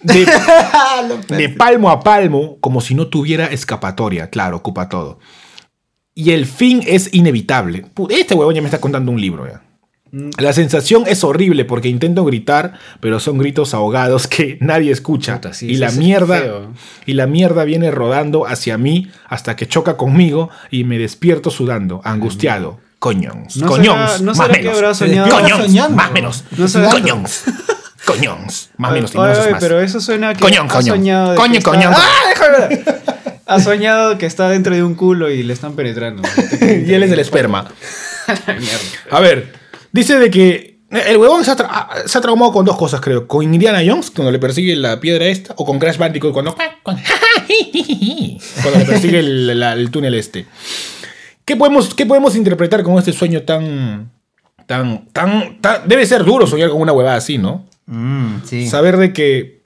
de, 0.02 0.26
Lo- 1.08 1.36
de 1.36 1.48
palmo 1.48 1.90
a 1.90 2.00
palmo, 2.00 2.58
como 2.60 2.80
si 2.80 2.94
no 2.94 3.06
tuviera 3.08 3.46
escapatoria. 3.46 4.28
Claro, 4.30 4.58
ocupa 4.58 4.88
todo. 4.88 5.18
Y 6.14 6.32
el 6.32 6.44
fin 6.46 6.82
es 6.86 7.12
inevitable. 7.14 7.86
Este 8.10 8.34
huevón 8.34 8.54
ya 8.54 8.60
me 8.60 8.66
está 8.68 8.80
contando 8.80 9.10
un 9.10 9.20
libro 9.20 9.46
ya. 9.46 9.62
La 10.38 10.52
sensación 10.52 11.04
es 11.06 11.24
horrible 11.24 11.64
porque 11.64 11.88
intento 11.88 12.22
gritar, 12.26 12.74
pero 13.00 13.18
son 13.18 13.38
gritos 13.38 13.72
ahogados 13.72 14.26
que 14.28 14.58
nadie 14.60 14.92
escucha. 14.92 15.36
Puta, 15.36 15.54
sí, 15.54 15.66
y 15.70 15.74
sí, 15.74 15.76
la 15.76 15.90
mierda 15.90 16.42
y 17.06 17.14
la 17.14 17.26
mierda 17.26 17.64
viene 17.64 17.90
rodando 17.90 18.46
hacia 18.46 18.76
mí 18.76 19.10
hasta 19.26 19.56
que 19.56 19.66
choca 19.66 19.96
conmigo 19.96 20.50
y 20.70 20.84
me 20.84 20.98
despierto 20.98 21.50
sudando, 21.50 22.02
angustiado. 22.04 22.78
Coñons, 22.98 23.56
¿No 23.56 23.66
coñons, 23.66 24.12
será- 24.12 24.22
no 24.24 24.34
más 24.34 24.48
que 24.48 24.58
menos. 24.58 24.74
habrá 24.76 24.94
soñado? 24.94 25.28
Coñons, 25.30 25.64
Soñando. 25.64 25.96
más 25.96 26.12
menos. 26.12 26.44
¿No 26.56 26.90
Coñons. 26.90 27.44
Coñons. 28.06 28.70
Más 28.76 28.92
menos, 28.92 29.10
Oye, 29.14 29.20
menos 29.22 29.38
es 29.38 29.42
oye, 29.44 29.52
más. 29.52 29.60
pero 29.62 29.80
eso 29.80 30.00
suena 30.00 30.34
que 30.34 30.40
Coñón, 30.40 30.66
ha 30.66 30.72
coñón. 30.74 30.96
soñado 30.98 31.30
de 31.32 31.36
Coño, 31.36 31.52
que 31.52 31.58
está-. 31.58 31.94
¡Ah, 31.96 32.28
déjame! 32.28 32.84
Ha 33.46 33.60
soñado 33.60 34.18
que 34.18 34.26
está 34.26 34.48
dentro 34.50 34.74
de 34.74 34.82
un 34.84 34.94
culo 34.94 35.30
y 35.30 35.42
le 35.42 35.52
están 35.52 35.74
penetrando. 35.74 36.22
y 36.60 36.92
él 36.92 37.02
es 37.02 37.10
el 37.10 37.18
esperma. 37.18 37.66
A 39.10 39.20
ver, 39.20 39.52
dice 39.92 40.18
de 40.18 40.30
que 40.30 40.78
el 40.90 41.16
huevón 41.16 41.44
se 41.44 41.50
ha, 41.52 41.56
tra- 41.56 41.88
se 42.06 42.18
ha 42.18 42.20
traumado 42.20 42.52
con 42.52 42.64
dos 42.66 42.76
cosas, 42.76 43.00
creo. 43.00 43.26
Con 43.26 43.42
Indiana 43.42 43.80
Jones, 43.86 44.10
cuando 44.10 44.30
le 44.30 44.38
persigue 44.38 44.76
la 44.76 45.00
piedra 45.00 45.26
esta, 45.26 45.54
o 45.56 45.64
con 45.64 45.78
Crash 45.78 45.96
Bandicoot, 45.96 46.32
cuando, 46.32 46.54
cuando 48.62 48.78
le 48.78 48.84
persigue 48.84 49.18
el, 49.20 49.58
la- 49.58 49.72
el 49.74 49.90
túnel 49.90 50.14
este. 50.14 50.46
¿Qué 51.44 51.56
podemos, 51.56 51.94
¿Qué 51.94 52.06
podemos 52.06 52.36
interpretar 52.36 52.82
con 52.82 52.98
este 52.98 53.12
sueño 53.12 53.42
tan, 53.42 54.10
tan, 54.66 55.06
tan, 55.12 55.60
tan... 55.60 55.88
Debe 55.88 56.06
ser 56.06 56.24
duro 56.24 56.46
soñar 56.46 56.70
con 56.70 56.80
una 56.80 56.92
huevada 56.92 57.16
así, 57.16 57.38
¿no? 57.38 57.66
Mm, 57.86 58.36
sí. 58.44 58.68
Saber 58.68 58.96
de 58.96 59.12
que. 59.12 59.62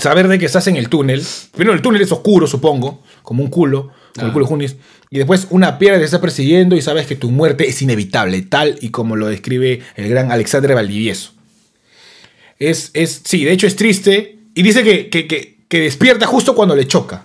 Saber 0.00 0.26
de 0.26 0.40
que 0.40 0.46
estás 0.46 0.66
en 0.66 0.76
el 0.76 0.88
túnel. 0.88 1.22
Primero 1.52 1.72
el 1.76 1.82
túnel 1.82 2.02
es 2.02 2.10
oscuro, 2.10 2.46
supongo. 2.48 3.02
Como 3.22 3.44
un 3.44 3.50
culo. 3.50 3.90
Como 4.14 4.26
el 4.26 4.32
culo 4.32 4.44
de 4.44 4.48
Junis. 4.48 4.76
Y 5.14 5.18
después 5.18 5.46
una 5.50 5.78
piedra 5.78 5.98
te 5.98 6.04
está 6.04 6.20
persiguiendo 6.20 6.74
y 6.74 6.82
sabes 6.82 7.06
que 7.06 7.14
tu 7.14 7.30
muerte 7.30 7.68
es 7.68 7.80
inevitable. 7.80 8.42
Tal 8.42 8.76
y 8.80 8.88
como 8.88 9.14
lo 9.14 9.28
describe 9.28 9.80
el 9.94 10.08
gran 10.08 10.32
Alexandre 10.32 10.74
Valdivieso. 10.74 11.30
Es. 12.58 12.90
es 12.94 13.22
sí, 13.24 13.44
de 13.44 13.52
hecho 13.52 13.68
es 13.68 13.76
triste. 13.76 14.38
Y 14.56 14.62
dice 14.64 14.82
que, 14.82 15.08
que, 15.10 15.28
que- 15.28 15.54
que 15.68 15.80
despierta 15.80 16.26
justo 16.26 16.56
cuando 16.56 16.74
le 16.74 16.88
choca. 16.88 17.22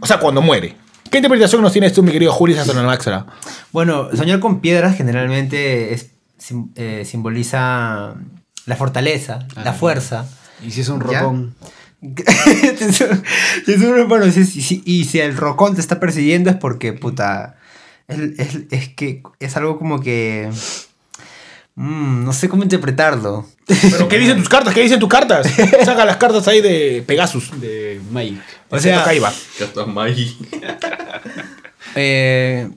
O 0.00 0.06
sea, 0.06 0.18
cuando 0.18 0.42
muere. 0.42 0.74
¿Qué 1.10 1.18
interpretación 1.18 1.62
nos 1.62 1.72
tienes 1.72 1.92
tú, 1.92 2.02
mi 2.02 2.10
querido 2.10 2.32
Julis 2.32 2.58
Astronomaxra? 2.58 3.26
Bueno, 3.72 4.08
soñar 4.16 4.40
con 4.40 4.60
piedras 4.60 4.96
generalmente 4.96 5.94
es, 5.94 6.10
sim- 6.38 6.70
eh, 6.74 7.04
simboliza 7.06 8.14
la 8.66 8.76
fortaleza, 8.76 9.46
la 9.64 9.72
fuerza. 9.72 10.26
Y 10.66 10.70
si 10.72 10.80
es 10.80 10.88
un 10.88 11.00
rocón. 11.00 11.54
Si 11.60 11.66
es 11.66 11.70
un- 11.72 11.77
bueno, 14.06 14.30
si- 14.30 14.44
si- 14.44 14.82
y 14.84 15.04
si 15.04 15.20
el 15.20 15.36
rocón 15.36 15.74
te 15.74 15.80
está 15.80 15.98
persiguiendo 16.00 16.50
es 16.50 16.56
porque, 16.56 16.92
puta, 16.92 17.56
es, 18.06 18.18
es- 18.38 18.58
es 18.70 18.88
que 18.90 19.22
es 19.40 19.56
algo 19.56 19.78
como 19.78 20.00
que... 20.00 20.50
mm, 21.74 22.24
no 22.24 22.32
sé 22.32 22.48
cómo 22.48 22.62
interpretarlo. 22.62 23.46
¿Pero 23.66 24.08
qué 24.08 24.18
dicen 24.18 24.38
tus 24.38 24.48
cartas? 24.48 24.74
¿Qué 24.74 24.82
dicen 24.82 25.00
tus 25.00 25.08
cartas? 25.08 25.46
Saca 25.84 26.04
las 26.04 26.16
cartas 26.16 26.46
ahí 26.48 26.60
de 26.60 27.02
Pegasus. 27.06 27.50
De 27.60 28.00
Magic. 28.10 28.40
O 28.70 28.78
sea, 28.78 29.04
ahí 29.06 29.18
va. 29.18 29.32
eh, 31.94 32.68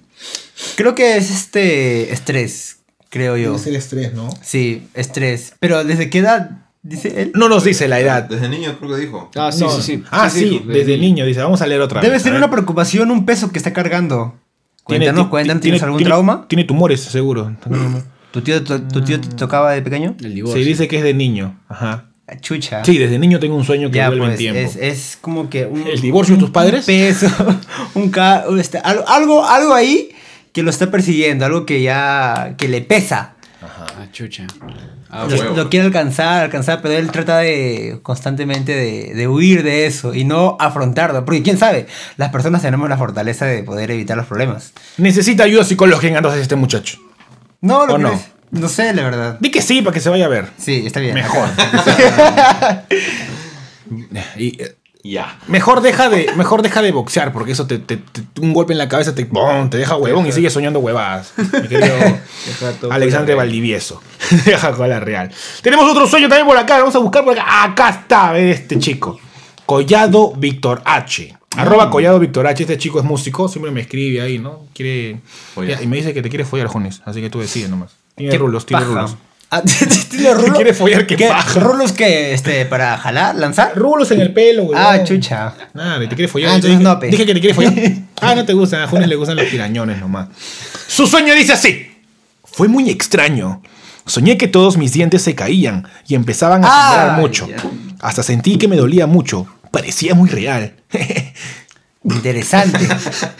creo 0.76 0.96
que 0.96 1.18
es 1.18 1.30
este 1.32 2.12
estrés, 2.12 2.78
creo 3.10 3.38
yo. 3.38 3.56
Es 3.56 3.68
el 3.68 3.76
estrés, 3.76 4.14
¿no? 4.14 4.30
Sí, 4.42 4.88
estrés. 4.94 5.54
Pero 5.60 5.84
¿desde 5.84 6.10
qué 6.10 6.20
edad? 6.20 6.66
Dice 6.84 7.22
él. 7.22 7.32
No 7.36 7.48
nos 7.48 7.64
dice 7.64 7.88
la 7.88 8.00
edad. 8.00 8.24
Desde 8.24 8.50
niño 8.50 8.76
creo 8.80 8.96
que 8.96 9.02
dijo. 9.02 9.30
Ah, 9.36 9.52
sí, 9.52 9.64
No. 9.64 9.70
sí, 9.70 9.82
sí. 9.82 10.04
Ah, 10.10 10.30
sí, 10.30 10.46
dijo, 10.46 10.66
desde 10.66 10.98
niño. 10.98 11.26
Dice, 11.26 11.42
vamos 11.42 11.62
a 11.62 11.68
leer 11.68 11.82
otra 11.82 12.02
Debe 12.02 12.14
vez. 12.14 12.24
ser 12.24 12.34
una 12.34 12.50
preocupación, 12.50 13.12
un 13.12 13.26
peso 13.26 13.52
que 13.52 13.60
está 13.60 13.72
cargando. 13.74 14.36
Tiene- 14.88 15.06
Cuéntanos, 15.06 15.28
cuéntanos, 15.30 15.62
tiene- 15.62 15.78
¿tienes 15.78 15.84
algún 15.84 16.04
trauma? 16.04 16.46
Tiene 16.48 16.64
tumores, 16.64 17.02
seguro. 17.02 17.56
¿Tu 18.32 18.42
tío, 18.42 18.64
tu, 18.64 18.80
tu 18.88 19.02
tío 19.04 19.20
te 19.22 19.28
tocaba 19.30 19.74
de 19.74 19.82
pequeño? 19.82 20.16
El 20.22 20.34
divorcio. 20.34 20.62
Sí, 20.62 20.68
dice 20.68 20.88
que 20.88 20.98
es 20.98 21.04
de 21.04 21.14
niño. 21.14 21.60
Ajá. 21.70 22.06
Ah, 22.28 22.38
Chucha. 22.40 22.84
Sí, 22.84 22.98
desde 22.98 23.20
niño 23.20 23.40
tengo 23.40 23.56
un 23.56 23.64
sueño 23.66 23.92
que 23.92 23.98
ya, 23.98 24.08
vuelve 24.08 24.24
en 24.26 24.30
pues, 24.32 24.40
tiempo. 24.40 24.60
es, 24.60 24.76
es 24.78 25.18
como 25.22 25.50
que 25.50 25.66
un, 25.66 25.86
¿El 25.86 26.00
divorcio 26.02 26.36
de 26.36 26.40
tus 26.42 26.50
padres? 26.50 26.80
un 26.80 26.86
peso, 26.86 27.28
un 27.94 28.10
ca- 28.10 28.46
este, 28.58 28.78
algo, 28.80 29.46
algo, 29.46 29.74
ahí 29.74 30.10
que 30.54 30.64
lo 30.64 30.70
está 30.70 30.90
persiguiendo, 30.90 31.46
algo 31.46 31.66
que 31.66 31.82
ya 31.82 32.56
que 32.58 32.68
le 32.70 32.82
pesa. 32.82 33.36
Ah, 33.62 34.08
chucha. 34.14 34.48
Ah, 35.12 35.28
lo, 35.56 35.70
quiere 35.70 35.86
alcanzar, 35.88 36.44
alcanzar, 36.44 36.82
pero 36.82 36.94
él 36.96 37.12
trata 37.12 37.40
de 37.40 38.00
constantemente 38.02 38.74
de, 38.74 39.14
de 39.14 39.28
huir 39.28 39.62
de 39.62 39.86
eso 39.86 40.14
y 40.14 40.24
no 40.24 40.56
afrontarlo. 40.60 41.26
Porque 41.26 41.44
quién 41.44 41.58
sabe, 41.58 41.86
las 42.18 42.30
personas 42.30 42.62
tenemos 42.62 42.88
la 42.90 42.98
fortaleza 42.98 43.46
de 43.46 43.62
poder 43.64 43.92
evitar 43.92 44.16
los 44.16 44.26
problemas. 44.26 44.72
Necesita 44.98 45.44
ayuda 45.44 45.64
psicológica 45.66 46.16
entonces 46.16 46.42
este 46.42 46.56
muchacho. 46.56 46.98
No, 47.60 47.86
lo 47.86 47.94
¿O 47.94 47.98
que 47.98 48.04
no? 48.04 48.14
es- 48.14 48.28
no 48.52 48.68
sé, 48.68 48.94
la 48.94 49.04
verdad. 49.04 49.38
Di 49.40 49.50
que 49.50 49.62
sí, 49.62 49.82
para 49.82 49.94
que 49.94 50.00
se 50.02 50.10
vaya 50.10 50.26
a 50.26 50.30
ver. 50.30 50.48
Sí, 50.58 50.84
está 50.86 51.00
bien. 51.00 51.14
Mejor. 51.14 51.48
Y, 54.38 54.62
eh, 54.62 54.76
Ya. 55.04 55.40
mejor, 55.48 55.82
deja 55.82 56.10
de, 56.10 56.30
mejor 56.36 56.62
deja 56.62 56.82
de 56.82 56.92
boxear, 56.92 57.34
porque 57.34 57.54
eso 57.54 57.66
te, 57.66 57.80
te- 57.80 57.98
te- 57.98 58.22
un 58.42 58.54
golpe 58.54 58.74
en 58.74 58.78
la 58.78 58.88
cabeza 58.88 59.16
te, 59.16 59.26
te 59.26 59.78
deja 59.78 59.96
huevón 59.98 60.28
y 60.28 60.32
sigues 60.32 60.54
soñando 60.54 60.80
huevadas. 60.80 61.34
Mi 61.38 61.68
querido 61.68 61.96
Alexandre 62.92 63.36
Valdivieso. 63.36 64.02
Deja 64.46 64.72
con 64.74 64.88
la 64.90 65.00
real. 65.00 65.32
Tenemos 65.62 65.90
otro 65.90 66.08
sueño 66.08 66.30
también 66.30 66.48
por 66.48 66.58
acá. 66.58 66.78
Vamos 66.80 66.96
a 66.96 67.00
buscar 67.00 67.24
por 67.24 67.34
acá. 67.38 67.64
Acá 67.64 67.90
está, 67.90 68.38
este 68.38 68.78
chico. 68.80 69.20
Collado 69.66 70.34
Víctor 70.36 70.82
H. 70.86 71.36
Arroba 71.58 71.90
Collado 71.90 72.20
Víctor 72.20 72.48
H. 72.48 72.64
Este 72.64 72.78
chico 72.78 73.00
es 73.00 73.06
músico. 73.06 73.48
Siempre 73.50 73.72
me 73.72 73.82
escribe 73.82 74.22
ahí, 74.22 74.38
¿no? 74.40 74.68
Quiere. 74.74 75.20
Y 75.82 75.88
me 75.88 75.98
dice 75.98 76.14
que 76.14 76.22
te 76.22 76.30
quiere 76.30 76.46
follar, 76.46 76.68
Jones. 76.68 77.02
Así 77.06 77.22
que 77.22 77.30
tú 77.30 77.40
decides 77.40 77.70
nomás. 77.70 77.92
Tiene 78.16 78.38
rulos, 78.38 78.66
tiene 78.66 78.84
rulos. 78.86 79.16
Ah, 79.54 79.62
¿Tiene 80.10 80.34
rulos? 80.34 80.56
Quiere 80.56 80.74
follar, 80.74 81.06
qué 81.06 81.18
paja. 81.18 81.60
¿Rulos 81.60 81.92
que 81.92 82.34
este, 82.34 82.66
para 82.66 82.98
jalar, 82.98 83.36
lanzar? 83.36 83.74
Rulos 83.76 84.10
en 84.12 84.22
el 84.22 84.32
pelo, 84.32 84.64
güey. 84.64 84.80
Ah, 84.82 85.04
chucha. 85.04 85.54
Nada, 85.74 86.00
te 86.00 86.16
quiere 86.16 86.30
follar. 86.30 86.52
Ah, 86.52 86.56
entonces 86.56 86.80
dije, 86.80 86.90
no, 86.90 86.98
pe. 86.98 87.08
dije 87.08 87.26
que 87.26 87.34
te 87.34 87.40
quiere 87.42 87.54
follar. 87.54 87.74
Ah, 88.24 88.36
no 88.36 88.46
te 88.46 88.54
gusta. 88.54 88.84
A 88.84 88.88
Jones 88.88 89.08
le 89.08 89.16
gustan 89.16 89.36
los 89.36 89.48
pirañones 89.48 90.00
nomás. 90.00 90.28
Su 90.88 91.08
sueño 91.08 91.34
dice 91.34 91.54
así. 91.54 91.88
Fue 92.44 92.68
muy 92.68 92.88
extraño. 92.92 93.64
Soñé 94.06 94.38
que 94.38 94.48
todos 94.48 94.78
mis 94.78 94.94
dientes 94.94 95.24
se 95.24 95.34
caían 95.34 95.88
y 96.08 96.14
empezaban 96.14 96.64
a 96.64 96.68
sangrar 96.68 97.20
mucho. 97.20 97.48
Hasta 98.00 98.22
sentí 98.22 98.58
que 98.60 98.68
me 98.68 98.76
dolía 98.76 99.08
mucho. 99.08 99.48
Parecía 99.72 100.14
muy 100.14 100.30
real. 100.30 100.76
Interesante. 102.04 102.88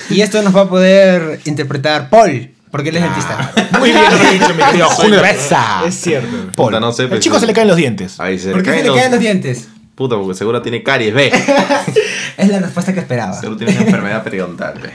y 0.10 0.22
esto 0.22 0.42
nos 0.42 0.56
va 0.56 0.62
a 0.62 0.70
poder 0.70 1.42
interpretar 1.46 2.10
Paul, 2.10 2.50
porque 2.72 2.90
él 2.90 2.98
es 2.98 3.04
dentista. 3.04 3.54
Muy 3.78 3.92
bien 3.92 4.04
dicho, 4.32 4.54
mi 4.54 4.64
querido 4.64 4.90
Reza. 5.22 5.84
Es 5.86 5.96
cierto. 5.96 6.52
Puta, 6.56 6.80
no 6.80 6.92
sé, 6.92 7.04
El 7.04 7.10
pues, 7.10 7.20
chico 7.20 7.40
se 7.40 7.46
le 7.46 7.54
caen 7.54 7.68
los 7.68 7.78
dientes. 7.78 8.20
Ahí 8.20 8.40
se 8.40 8.52
¿Por 8.52 8.64
qué 8.64 8.72
se 8.72 8.84
le 8.84 8.94
caen 8.94 9.12
los 9.12 9.20
dientes? 9.20 9.68
Puta, 9.96 10.16
porque 10.16 10.34
seguro 10.34 10.62
tiene 10.62 10.82
caries, 10.82 11.14
ve. 11.14 11.32
Es 12.38 12.48
la 12.48 12.60
respuesta 12.60 12.94
que 12.94 13.02
esperaba. 13.02 13.34
seguro 13.34 13.58
tiene 13.58 13.74
una 13.74 13.82
enfermedad 13.82 14.24
periodontal, 14.24 14.80
ve. 14.80 14.90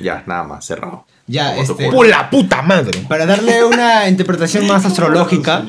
Ya, 0.00 0.24
nada 0.26 0.42
más, 0.42 0.66
cerrado. 0.66 1.06
Ya, 1.26 1.50
Como 1.50 1.62
este. 1.62 1.90
Por 1.90 2.08
la 2.08 2.28
puta 2.28 2.60
madre. 2.60 2.98
Para 3.08 3.24
darle 3.24 3.64
una 3.64 4.08
interpretación 4.08 4.66
más 4.66 4.84
astrológica, 4.84 5.64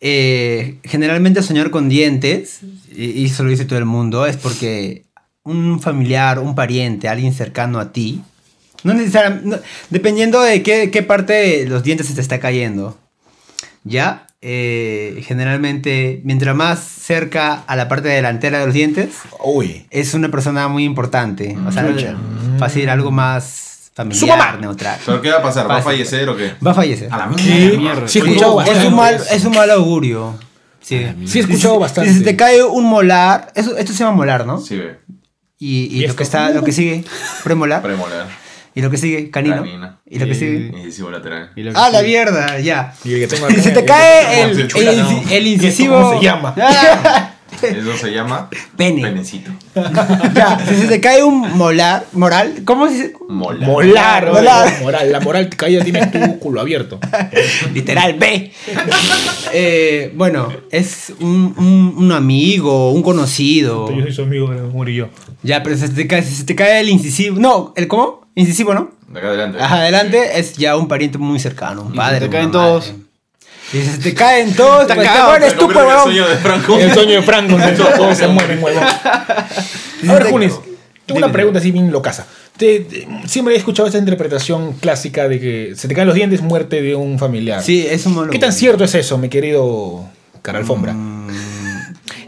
eh, 0.00 0.78
generalmente 0.84 1.42
soñar 1.42 1.70
con 1.70 1.88
dientes, 1.88 2.60
y, 2.94 3.22
y 3.22 3.26
eso 3.26 3.42
lo 3.42 3.50
dice 3.50 3.64
todo 3.64 3.78
el 3.78 3.84
mundo, 3.84 4.24
es 4.24 4.36
porque 4.36 5.04
un 5.42 5.80
familiar, 5.80 6.38
un 6.38 6.54
pariente, 6.54 7.08
alguien 7.08 7.34
cercano 7.34 7.80
a 7.80 7.92
ti, 7.92 8.22
no 8.86 8.94
necesariamente, 8.94 9.46
no- 9.48 9.58
dependiendo 9.90 10.40
de 10.40 10.62
qué, 10.62 10.90
qué 10.90 11.02
parte 11.02 11.32
de 11.34 11.66
los 11.66 11.82
dientes 11.82 12.06
se 12.06 12.14
te 12.14 12.20
está 12.20 12.40
cayendo, 12.40 12.98
¿ya? 13.84 14.26
Eh, 14.42 15.22
generalmente, 15.26 16.20
mientras 16.24 16.54
más 16.54 16.78
cerca 16.78 17.54
a 17.66 17.74
la 17.76 17.88
parte 17.88 18.08
delantera 18.08 18.60
de 18.60 18.66
los 18.66 18.74
dientes, 18.74 19.10
Uy. 19.42 19.86
es 19.90 20.14
una 20.14 20.28
persona 20.30 20.68
muy 20.68 20.84
importante. 20.84 21.56
O 21.66 21.72
sea, 21.72 21.86
Chucha. 21.88 22.14
fácil, 22.58 22.88
algo 22.88 23.10
más 23.10 23.90
familiar, 23.94 24.20
Su 24.20 24.26
mamá. 24.26 24.56
neutral. 24.60 24.98
¿Pero 25.04 25.20
qué 25.22 25.30
va 25.30 25.38
a 25.38 25.42
pasar? 25.42 25.68
¿Va 25.68 25.78
a 25.78 25.82
fallecer 25.82 26.28
o 26.28 26.36
qué? 26.36 26.52
Va 26.64 26.72
a 26.72 26.74
fallecer. 26.74 27.08
A 27.12 27.16
la 27.18 27.30
¿Qué? 27.36 27.74
mierda. 27.76 28.06
Sí, 28.06 28.18
escuchado 28.20 28.60
es, 28.60 28.66
bastante. 28.68 28.86
un 28.88 28.94
mal, 28.94 29.14
es 29.32 29.44
un 29.44 29.52
mal 29.54 29.70
augurio. 29.70 30.38
Sí, 30.80 31.04
Sí, 31.24 31.38
he 31.38 31.42
escuchado 31.42 31.78
bastante. 31.80 32.12
Si 32.12 32.18
se 32.18 32.24
te 32.24 32.36
cae 32.36 32.62
un 32.62 32.84
molar, 32.84 33.50
eso, 33.56 33.76
esto 33.76 33.92
se 33.92 34.00
llama 34.04 34.16
molar, 34.18 34.46
¿no? 34.46 34.60
Sí, 34.60 34.76
ve. 34.76 34.98
Y, 35.58 35.86
y 35.90 36.04
¿Y 36.04 36.06
lo 36.06 36.14
que 36.14 36.22
está, 36.22 36.50
lo 36.50 36.62
que 36.62 36.70
sigue, 36.70 37.02
premolar. 37.42 37.82
Premolar. 37.82 38.28
Y 38.76 38.80
lo 38.82 38.90
que 38.90 38.96
sigue, 38.98 39.30
canino. 39.30 39.56
Canina. 39.56 39.98
Y 40.08 40.18
lo 40.20 40.26
que 40.26 40.34
sigue. 40.34 40.70
Incisivo 40.76 41.10
lateral. 41.10 41.50
Y 41.56 41.62
lo 41.64 41.72
que 41.72 41.78
Ah, 41.78 41.90
la 41.90 42.02
mierda, 42.02 42.60
ya. 42.60 42.94
Y 43.04 43.14
el 43.14 43.20
que 43.20 43.26
tengo 43.34 43.48
Si 43.50 43.54
acá- 43.54 43.62
se 43.62 43.70
te 43.72 43.84
cae 43.84 44.42
el- 44.42 44.50
el, 44.50 44.60
el- 44.60 44.88
el, 44.88 44.98
inci- 45.04 45.30
el 45.32 45.46
incisivo. 45.54 45.94
¿Cómo 46.00 46.20
se 46.20 46.24
llama? 46.24 46.54
Ah, 47.62 47.68
Eso 47.68 47.96
se 47.96 48.10
llama 48.12 48.50
Pene. 48.76 49.00
penecito. 49.00 49.50
ya, 50.34 50.58
si 50.68 50.74
se 50.74 50.88
te 50.88 51.00
cae 51.00 51.22
un 51.22 51.56
molar, 51.56 52.04
moral, 52.12 52.62
¿cómo 52.66 52.86
se 52.88 52.92
dice? 52.94 53.12
Molar. 53.30 53.66
Molar, 53.66 54.30
moral. 54.82 55.10
La 55.12 55.20
moral 55.20 55.48
que 55.48 55.56
caída 55.56 55.82
tienes 55.82 56.10
tu 56.12 56.38
culo 56.38 56.60
abierto. 56.60 56.98
Literal, 57.72 58.14
B. 58.18 58.52
Eh, 59.54 60.12
bueno, 60.16 60.48
es 60.70 61.14
un, 61.20 61.54
un, 61.56 61.94
un 62.04 62.12
amigo, 62.12 62.90
un 62.92 63.02
conocido. 63.02 63.90
Yo 63.94 64.02
soy 64.02 64.12
su 64.12 64.22
amigo, 64.22 64.48
Murillo. 64.72 65.08
Ya, 65.42 65.62
pero 65.62 65.76
si 65.76 65.86
se 65.86 65.94
te 65.94 66.06
cae, 66.06 66.22
si 66.22 66.34
se 66.34 66.44
te 66.44 66.54
cae 66.54 66.80
el 66.80 66.90
incisivo. 66.90 67.38
No, 67.38 67.72
¿el 67.76 67.86
cómo? 67.88 68.25
Incisivo, 68.36 68.72
¿no? 68.74 68.90
De 69.08 69.18
acá 69.18 69.28
adelante. 69.28 69.58
Ajá, 69.60 69.76
adelante 69.80 70.38
es 70.38 70.52
ya 70.56 70.76
un 70.76 70.86
pariente 70.86 71.18
muy 71.18 71.40
cercano, 71.40 71.82
un 71.82 71.92
padre. 71.94 72.20
se 72.20 72.20
te 72.20 72.26
una 72.28 72.32
caen 72.38 72.50
madre. 72.52 72.68
todos. 72.68 72.94
Y 73.72 73.82
se 73.82 73.98
te 73.98 74.14
caen 74.14 74.54
todos, 74.54 74.84
pues 74.84 74.98
te 74.98 75.04
cagado, 75.04 75.30
mueres 75.30 75.52
el 75.54 75.58
sueño 75.58 76.28
de 76.28 76.36
Franco. 76.36 76.78
El 76.78 76.94
sueño 76.94 77.12
de 77.14 77.22
Franco, 77.22 77.56
todos 77.96 78.16
se 78.16 78.28
mueren, 78.28 78.62
huevón. 78.62 78.84
A 78.84 80.12
ver, 80.12 80.24
Junis, 80.30 80.52
tengo 81.04 81.18
una 81.18 81.26
Dime. 81.26 81.32
pregunta 81.32 81.58
así 81.58 81.72
bien 81.72 81.90
locaza. 81.90 82.26
Te- 82.56 82.80
te- 82.80 83.08
siempre 83.26 83.54
he 83.54 83.56
escuchado 83.58 83.86
esta 83.88 83.98
interpretación 83.98 84.74
clásica 84.74 85.28
de 85.28 85.40
que 85.40 85.72
se 85.76 85.88
te 85.88 85.94
caen 85.94 86.06
los 86.06 86.14
dientes, 86.14 86.42
muerte 86.42 86.80
de 86.80 86.94
un 86.94 87.18
familiar. 87.18 87.60
Sí, 87.62 87.84
es 87.88 88.06
un 88.06 88.12
monólogo. 88.14 88.32
¿Qué 88.32 88.38
tan 88.38 88.52
cierto 88.52 88.84
es 88.84 88.94
eso, 88.94 89.18
mi 89.18 89.28
querido 89.28 90.04
cara 90.42 90.58
alfombra. 90.58 90.92
Mm. 90.92 91.28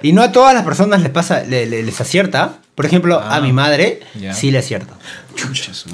Y 0.03 0.13
no 0.13 0.23
a 0.23 0.33
todas 0.33 0.55
las 0.55 0.65
personas 0.65 1.03
les 1.03 1.11
pasa, 1.11 1.43
le- 1.45 1.67
le- 1.67 1.83
les 1.83 2.01
acierta. 2.01 2.55
Por 2.75 2.87
ejemplo, 2.87 3.19
a 3.21 3.41
mi 3.41 3.53
madre 3.53 4.01
ya. 4.21 4.33
sí 4.35 4.51
le 4.53 4.59
acierta. 4.59 4.93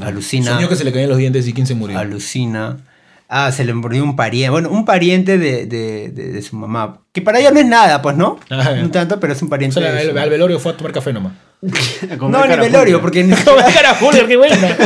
Alucina. 0.02 0.52
Soñó 0.54 0.68
que 0.68 0.76
se 0.76 0.84
le 0.84 0.92
caían 0.92 1.08
los 1.08 1.18
dientes 1.18 1.46
y 1.48 1.52
quién 1.52 1.66
se 1.66 1.74
murió. 1.74 1.98
Alucina. 1.98 2.78
Ah, 3.28 3.50
se 3.52 3.64
le 3.64 3.72
murió 3.74 4.04
un 4.04 4.16
pariente. 4.16 4.50
Bueno, 4.50 4.68
un 4.70 4.84
pariente 4.84 5.38
de, 5.38 5.66
de- 5.66 6.10
de- 6.10 6.30
de 6.32 6.42
su 6.42 6.56
mamá. 6.56 7.00
Que 7.12 7.22
para 7.22 7.38
ella 7.40 7.50
no 7.50 7.58
es 7.58 7.66
nada, 7.66 8.02
pues, 8.02 8.16
¿no? 8.16 8.38
Ah, 8.50 8.62
ya. 8.62 8.82
No 8.82 8.90
tanto, 8.90 9.18
pero 9.18 9.32
es 9.32 9.40
un 9.42 9.46
O 9.46 9.50
pariente. 9.50 9.80
sea, 9.80 9.90
de 9.92 10.00
al, 10.00 10.10
su- 10.12 10.18
al 10.18 10.30
velorio 10.30 10.58
fue 10.60 10.72
a 10.72 10.76
tomar 10.76 10.92
café 10.92 11.12
nomás. 11.12 11.32
No, 11.62 11.70
ni 11.70 12.32
carapulcra. 12.32 12.56
velorio, 12.62 13.00
porque 13.00 13.24
ni 13.24 13.34
Como 13.36 13.56
cara 13.56 13.94
Fuller, 13.94 14.26
qué 14.28 14.36
buena. 14.36 14.56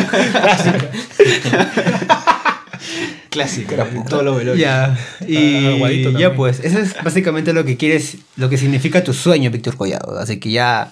Clásico. 3.31 3.75
Todos 4.09 4.25
los 4.25 4.37
velorios. 4.39 4.59
Ya. 4.59 4.97
Y 5.27 5.85
Ah, 5.85 6.19
ya 6.19 6.35
pues, 6.35 6.61
eso 6.65 6.79
es 6.79 6.95
básicamente 7.03 7.53
lo 7.53 7.65
que 7.65 7.77
quieres, 7.77 8.17
lo 8.37 8.49
que 8.49 8.57
significa 8.57 9.05
tu 9.05 9.13
sueño, 9.13 9.51
Víctor 9.51 9.77
Collado. 9.77 10.19
Así 10.19 10.39
que 10.39 10.51
ya, 10.51 10.91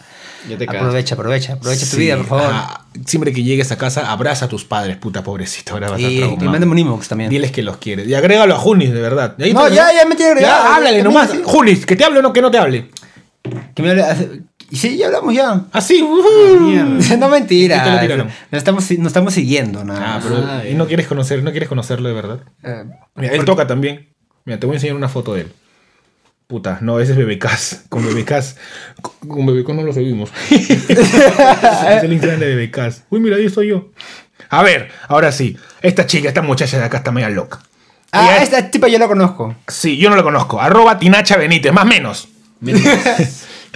Ya 0.49 0.57
te 0.59 0.67
cagas. 0.67 0.83
aprovecha, 0.83 1.15
aprovecha, 1.15 1.53
aprovecha 1.55 1.81
tu 1.81 1.97
Sí, 1.97 2.03
vida, 2.03 2.17
por 2.19 2.27
favor. 2.27 2.45
ajá. 2.47 2.87
Siempre 3.05 3.33
que 3.33 3.43
llegues 3.43 3.71
a 3.73 3.77
casa, 3.79 4.11
abraza 4.11 4.45
a 4.47 4.49
tus 4.49 4.65
padres, 4.65 4.97
puta 4.97 5.23
pobrecito. 5.23 5.73
Ahora 5.75 5.91
vas 5.91 5.99
a 5.99 6.09
y, 6.09 6.19
traumar. 6.19 6.45
y 6.45 6.49
mándame 6.49 6.73
un 6.73 6.79
inbox 6.79 7.09
también. 7.09 7.31
Diles 7.31 7.51
que 7.53 7.63
los 7.63 7.77
quieres. 7.79 8.07
Y 8.09 8.15
agrégalo 8.15 8.55
a 8.55 8.59
Junis, 8.59 8.93
de 8.93 9.01
verdad. 9.01 9.35
Ahí 9.41 9.53
No, 9.53 9.67
te- 9.69 9.75
ya, 9.75 9.93
ya 9.93 10.05
me 10.07 10.15
tiene 10.15 10.33
agregado. 10.33 10.65
Ya, 10.65 10.77
háblale 10.77 11.03
nomás. 11.03 11.31
sí. 11.31 11.41
Junis, 11.45 11.85
que 11.87 11.97
te 11.97 12.05
hable 12.05 12.21
o 12.21 12.23
no, 12.23 12.33
que 12.33 12.41
no 12.43 12.51
te 12.51 12.59
hable. 12.59 12.91
Que 13.75 13.83
me 13.83 13.91
hable- 13.91 14.43
y 14.71 14.77
sí, 14.77 14.97
ya 14.97 15.07
hablamos 15.07 15.33
ya. 15.35 15.63
Así. 15.73 16.03
no 17.19 17.29
mentira. 17.29 17.77
¿Y 17.77 17.81
qué 17.85 17.91
le 17.91 17.99
tiraron? 18.01 18.27
Nos 18.51 18.59
estamos, 18.59 18.91
nos 18.99 19.07
estamos 19.09 19.35
siguiendo, 19.35 19.85
nada. 19.85 20.17
Ah, 20.17 20.21
pero 20.23 20.45
Ah, 20.47 20.63
y 20.69 20.75
no 20.75 20.87
quieres 20.87 21.07
conocer, 21.07 21.43
no 21.43 21.51
quieres 21.51 21.69
conocerlo 21.69 22.09
de 22.09 22.15
verdad. 22.15 22.41
Eh, 22.65 22.85
Mira, 23.15 23.35
él 23.35 23.45
toca 23.45 23.67
también. 23.67 24.09
Mira, 24.45 24.59
te 24.59 24.67
voy 24.67 24.75
a 24.75 24.77
enseñar 24.79 24.97
una 24.97 25.09
foto 25.09 25.35
de 25.35 25.43
él. 25.43 25.53
Puta, 26.47 26.79
no, 26.81 27.01
ese 27.01 27.13
es 27.13 27.19
Bebecas. 27.19 27.83
Con 27.89 28.05
Bebecas. 28.07 28.57
Con, 29.03 29.29
con 29.29 29.47
Bebecas 29.47 29.75
no 29.75 29.83
lo 29.83 29.93
seguimos. 29.93 30.31
es 30.51 32.03
el 32.03 32.13
Instagram 32.13 32.39
de 32.41 32.47
Bebecas. 32.47 33.03
Uy, 33.11 33.19
mira, 33.21 33.37
ahí 33.37 33.47
estoy 33.47 33.69
yo. 33.69 33.89
A 34.51 34.63
ver, 34.63 34.91
ahora 35.09 35.33
sí. 35.33 35.57
Esta 35.83 36.07
chica, 36.07 36.29
esta 36.29 36.43
muchacha 36.43 36.79
de 36.79 36.85
acá 36.85 36.99
está 36.99 37.11
media 37.11 37.31
loca. 37.31 37.61
ah, 38.13 38.35
Ella- 38.37 38.43
esta 38.45 38.71
tipa 38.71 38.87
yo 38.87 38.99
la 38.99 39.09
conozco. 39.09 39.57
Sí, 39.67 39.97
yo 39.97 40.09
no 40.09 40.15
la 40.17 40.23
conozco. 40.23 40.61
Arroba 40.61 40.99
Tinacha 41.01 41.37
Benítez, 41.37 41.73
más 41.73 41.85
menos. 41.87 42.29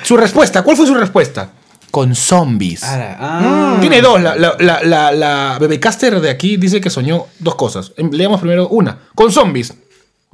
su 0.04 0.16
respuesta, 0.16 0.62
¿cuál 0.62 0.76
fue 0.76 0.86
su 0.86 0.94
respuesta? 0.94 1.50
Con 1.90 2.14
zombies. 2.14 2.84
Ah, 2.84 3.16
ah. 3.18 3.76
Tiene 3.80 4.00
dos. 4.00 4.20
La, 4.22 4.36
la, 4.36 4.54
la, 4.60 4.80
la, 4.84 5.10
la 5.10 5.58
Bebecaster 5.60 6.20
de 6.20 6.30
aquí 6.30 6.56
dice 6.56 6.80
que 6.80 6.88
soñó 6.88 7.26
dos 7.40 7.56
cosas. 7.56 7.92
Em, 7.96 8.10
Leamos 8.12 8.40
primero 8.40 8.68
una. 8.68 8.96
Con 9.16 9.32
zombies. 9.32 9.74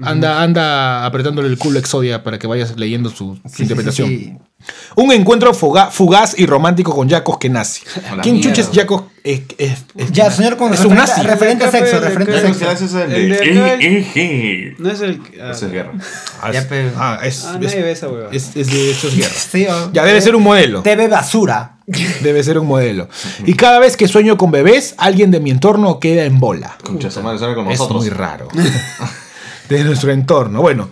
Anda, 0.02 0.42
anda 0.42 1.06
apretándole 1.06 1.48
el 1.48 1.56
culo 1.56 1.78
a 1.78 1.80
Exodia 1.80 2.22
para 2.22 2.38
que 2.38 2.46
vayas 2.46 2.76
leyendo 2.76 3.08
su, 3.08 3.36
su 3.36 3.48
Sí, 3.48 3.62
interpretación. 3.62 4.08
sí, 4.08 4.18
sí. 4.18 4.36
Un 4.96 5.10
encuentro 5.12 5.54
fuga- 5.54 5.90
fugaz 5.90 6.38
y 6.38 6.44
romántico 6.44 6.94
con 6.94 7.08
Jacos 7.08 7.38
que 7.38 7.48
nazi. 7.48 7.82
¿Quién 8.22 8.34
mierda. 8.36 8.50
chuches 8.54 8.70
Jacos? 8.74 9.04
Es, 9.24 9.42
es- 9.56 9.84
es- 9.96 10.12
Ya, 10.12 10.30
señor, 10.30 10.56
con 10.58 10.74
Es 10.74 10.80
un 10.80 10.90
referente, 10.90 11.12
nazi. 11.12 11.26
referente 11.26 11.64
a 11.64 11.70
sexo, 11.70 12.00
referente 12.00 12.36
a 12.36 12.40
sexo. 12.42 12.70
Ese 12.70 12.84
es 12.84 12.94
el 12.94 13.12
El 13.12 13.28
de. 13.30 14.74
No 14.78 14.90
es 14.90 15.00
el. 15.00 15.20
ah, 15.42 15.50
Ese 15.52 15.66
es 15.66 15.72
guerra. 15.72 15.92
Ah, 16.42 16.52
Ya, 16.52 16.58
es- 16.60 16.64
pero- 16.66 16.90
ah, 16.98 17.18
es, 17.22 17.44
Ah, 17.46 17.56
es- 17.56 17.62
nadie 17.62 17.82
ve 17.82 17.90
esa 17.92 18.08
hueva. 18.08 18.28
es- 18.32 18.54
es 18.54 18.70
de 18.70 18.90
estos 18.90 19.14
guerras. 19.16 19.48
Sí, 19.52 19.66
o- 19.66 19.92
Ya 19.92 20.04
debe 20.04 20.20
ser 20.20 20.36
un 20.36 20.42
modelo. 20.42 20.82
TV 20.82 21.08
basura. 21.08 21.78
Debe 22.22 22.42
ser 22.42 22.58
un 22.58 22.66
modelo. 22.66 23.08
Y 23.46 23.54
cada 23.54 23.78
vez 23.78 23.96
que 23.96 24.08
sueño 24.08 24.36
con 24.36 24.50
bebés, 24.50 24.94
alguien 24.98 25.30
de 25.30 25.40
mi 25.40 25.50
entorno 25.50 26.00
queda 26.00 26.24
en 26.24 26.38
bola. 26.40 26.76
Concha, 26.84 27.10
su 27.10 27.22
madre 27.22 27.54
con 27.54 27.70
Es 27.70 27.78
nosotros. 27.78 28.02
muy 28.02 28.10
raro. 28.10 28.48
De 29.68 29.84
nuestro 29.84 30.12
entorno. 30.12 30.60
Bueno. 30.62 30.88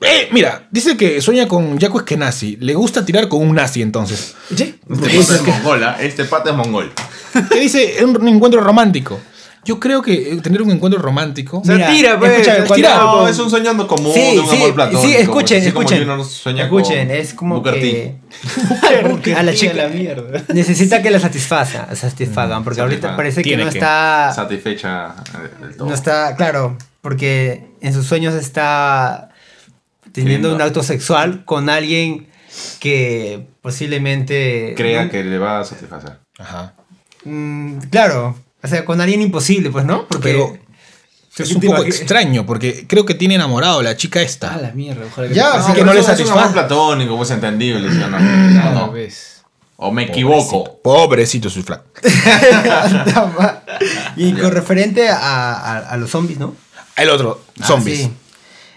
Eh, 0.00 0.28
mira, 0.32 0.68
dice 0.70 0.98
que 0.98 1.22
sueña 1.22 1.48
con 1.48 1.78
Jaco 1.78 1.98
Eskenazi. 1.98 2.58
Le 2.60 2.74
gusta 2.74 3.06
tirar 3.06 3.26
con 3.28 3.40
un 3.40 3.54
nazi 3.54 3.80
entonces. 3.80 4.34
Este 4.50 4.74
pata 4.86 5.34
es 5.36 5.42
mongola. 5.46 5.96
Este 6.00 6.24
pata 6.26 6.50
es 6.50 6.56
mongol. 6.56 6.92
¿Qué 7.50 7.60
dice? 7.60 8.04
Un 8.04 8.28
encuentro 8.28 8.60
romántico. 8.60 9.18
Yo 9.64 9.80
creo 9.80 10.02
que 10.02 10.32
eh, 10.32 10.36
tener 10.42 10.60
un 10.60 10.70
encuentro 10.72 11.00
romántico. 11.00 11.62
Se 11.64 11.72
Mira, 11.72 11.88
tira, 11.90 12.18
pues. 12.18 12.32
escucha, 12.46 12.66
se 12.66 12.74
tira, 12.74 12.98
No, 12.98 13.20
pues. 13.20 13.30
es 13.32 13.38
un 13.38 13.48
sueño 13.48 13.86
común 13.86 14.12
Sí, 14.12 14.20
de 14.20 14.40
un 14.40 14.46
sí, 14.50 14.56
amor 14.56 14.74
platónico. 14.74 15.02
sí, 15.08 15.14
escuchen, 15.16 15.72
como 15.72 15.82
escuchen. 15.88 16.24
Sueña 16.26 16.64
Escuchen, 16.64 17.08
con 17.08 17.16
es 17.16 17.32
como 17.34 17.54
Booker 17.62 17.80
que 17.80 19.34
a 19.34 19.42
la 19.42 19.54
chica 19.54 19.72
la 19.72 19.88
mierda. 19.88 20.42
necesita 20.52 21.00
que 21.00 21.10
la 21.10 21.18
satisfaza, 21.18 21.94
satisfagan, 21.96 22.62
porque 22.62 22.82
ahorita 22.82 22.96
Satisfagan. 23.08 23.16
parece 23.16 23.36
que 23.42 23.48
Tiene 23.48 23.64
no 23.64 23.70
que. 23.70 23.78
está 23.78 24.32
Satisfecha 24.34 25.14
eh, 25.34 25.64
del 25.64 25.76
todo. 25.78 25.88
no 25.88 25.94
está 25.94 26.36
claro, 26.36 26.76
porque 27.04 27.66
en 27.82 27.92
sus 27.92 28.06
sueños 28.06 28.32
está 28.32 29.28
teniendo 30.12 30.54
un 30.54 30.62
acto 30.62 30.82
sexual 30.82 31.44
con 31.44 31.68
alguien 31.68 32.28
que 32.80 33.46
posiblemente 33.60 34.72
Crea 34.74 35.10
que 35.10 35.22
le 35.22 35.38
va 35.38 35.60
a 35.60 35.64
satisfacer. 35.64 36.16
Ajá. 36.38 36.72
Mm, 37.24 37.76
claro, 37.90 38.38
o 38.62 38.66
sea, 38.66 38.86
con 38.86 39.02
alguien 39.02 39.20
imposible, 39.20 39.68
pues, 39.70 39.84
¿no? 39.84 40.08
Porque 40.08 40.30
Pero 40.30 40.58
es 41.36 41.52
un 41.54 41.60
poco 41.60 41.84
extraño 41.84 42.46
porque 42.46 42.86
creo 42.86 43.04
que 43.04 43.14
tiene 43.14 43.34
enamorado 43.34 43.80
a 43.80 43.82
la 43.82 43.96
chica 43.98 44.20
Ah, 44.20 44.22
esta. 44.22 44.56
la 44.56 44.70
mierda. 44.72 45.04
Ojalá 45.06 45.28
que 45.28 45.34
Ya, 45.34 45.52
Así 45.52 45.74
que 45.74 45.84
no 45.84 45.92
le 45.92 46.00
Es 46.00 46.06
satisface. 46.06 46.40
amor 46.40 46.52
platónico, 46.54 47.16
pues 47.18 47.30
entendible. 47.32 47.90
¿sí 47.92 48.00
o 48.02 48.08
no? 48.08 48.16
Ah, 48.18 48.70
No, 48.72 48.86
no. 48.86 48.92
ves. 48.92 49.42
O 49.76 49.90
me 49.90 50.04
equivoco. 50.04 50.80
Pobrecito 50.82 51.50
su 51.50 51.62
flaco. 51.62 51.84
y 54.16 54.32
con 54.32 54.52
referente 54.52 55.10
a, 55.10 55.18
a- 55.18 55.78
a 55.90 55.96
los 55.98 56.08
zombies, 56.10 56.38
¿no? 56.38 56.54
El 56.96 57.10
otro, 57.10 57.42
Ah, 57.60 57.66
zombies. 57.66 57.98
sí. 58.00 58.12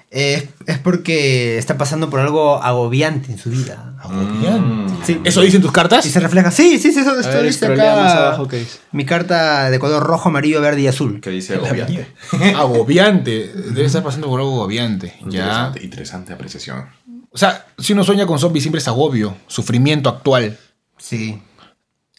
Es, 0.09 0.45
es 0.65 0.77
porque 0.79 1.57
está 1.57 1.77
pasando 1.77 2.09
por 2.09 2.21
algo 2.21 2.63
agobiante 2.63 3.29
en 3.31 3.37
su 3.37 3.49
vida. 3.49 3.93
Agobiante. 3.99 4.93
Sí. 5.05 5.19
¿Eso 5.25 5.41
dicen 5.41 5.61
tus 5.61 5.73
cartas? 5.73 6.05
Y 6.05 6.09
se 6.09 6.21
refleja. 6.21 6.49
Sí, 6.49 6.79
sí, 6.79 6.93
sí, 6.93 6.99
eso 7.01 7.19
esto 7.19 7.33
ver, 7.33 7.43
dice 7.45 7.65
scrollea 7.65 7.91
acá. 8.09 8.27
abajo, 8.27 8.47
¿qué 8.47 8.59
dice? 8.59 8.79
Mi 8.93 9.05
carta 9.05 9.69
de 9.69 9.79
color 9.79 10.01
rojo, 10.03 10.29
amarillo, 10.29 10.61
verde 10.61 10.81
y 10.81 10.87
azul. 10.87 11.19
Que 11.19 11.29
dice 11.29 11.55
agobiante. 11.55 12.07
Agobiante. 12.55 13.47
Debe 13.53 13.85
estar 13.85 14.01
pasando 14.01 14.27
por 14.27 14.39
algo 14.39 14.53
agobiante. 14.61 15.13
Ya. 15.25 15.25
Interesante, 15.25 15.83
interesante 15.83 16.33
apreciación. 16.33 16.85
O 17.31 17.37
sea, 17.37 17.67
si 17.77 17.91
uno 17.93 18.03
sueña 18.05 18.25
con 18.25 18.39
zombies, 18.39 18.63
siempre 18.63 18.79
es 18.79 18.87
agobio, 18.87 19.35
sufrimiento 19.47 20.09
actual. 20.09 20.57
Sí. 20.97 21.41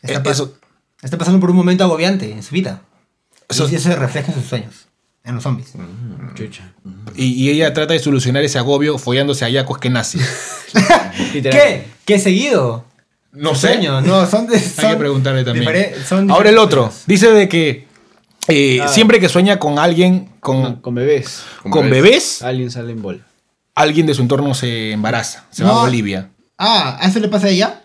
Eh, 0.03 0.13
Está, 0.13 0.23
pas- 0.23 0.33
eso- 0.33 0.55
está 1.03 1.17
pasando 1.17 1.41
por 1.41 1.51
un 1.51 1.57
momento 1.57 1.85
agobiante 1.85 2.31
en 2.31 2.43
su 2.43 2.55
vida. 2.55 2.83
Eso- 3.49 3.67
y 3.71 3.75
eso 3.77 3.89
se 3.89 3.97
refleja 3.97 4.31
en 4.31 4.39
sus 4.39 4.47
sueños. 4.49 4.88
En 5.29 5.35
los 5.35 5.43
zombies. 5.45 5.73
Chucha. 6.35 6.73
Y, 7.15 7.27
y 7.35 7.51
ella 7.51 7.73
trata 7.75 7.93
de 7.93 7.99
solucionar 8.01 8.43
ese 8.43 8.59
agobio 8.59 8.99
follándose 8.99 9.45
a 9.45 9.49
Yacos 9.51 9.79
que 9.79 9.91
nazi. 9.91 10.19
¿Qué? 11.33 11.87
¿Qué 12.05 12.19
seguido? 12.19 12.85
No 13.33 13.55
sé. 13.55 13.75
sueños. 13.75 14.05
No, 14.05 14.27
son 14.27 14.47
de. 14.47 14.57
Hay 14.79 14.89
que 14.91 14.97
preguntarle 14.97 15.45
también. 15.45 15.69
Ahora 16.31 16.49
el 16.51 16.59
otro. 16.59 16.91
Dice 17.07 17.31
de 17.31 17.49
que 17.49 17.87
eh, 18.49 18.81
Ah. 18.83 18.89
siempre 18.89 19.21
que 19.21 19.29
sueña 19.29 19.59
con 19.59 19.79
alguien, 19.79 20.31
con, 20.41 20.63
Con, 20.63 20.77
con 20.77 20.95
bebés. 20.95 21.43
con, 21.63 21.71
con 21.73 21.91
bebés, 21.91 22.41
Alguien 22.43 22.71
sale 22.71 22.93
en 22.93 23.03
bola. 23.03 23.21
alguien 23.75 24.07
de 24.07 24.15
su 24.15 24.23
entorno 24.23 24.55
se 24.55 24.93
embaraza. 24.93 25.45
Se 25.51 25.63
va 25.65 25.71
No. 25.73 25.79
a 25.81 25.83
Bolivia. 25.83 26.31
Ah, 26.57 26.97
¿a 27.01 27.07
eso 27.07 27.21
le 27.21 27.29
pasa 27.29 27.47
a 27.49 27.51
ella? 27.51 27.83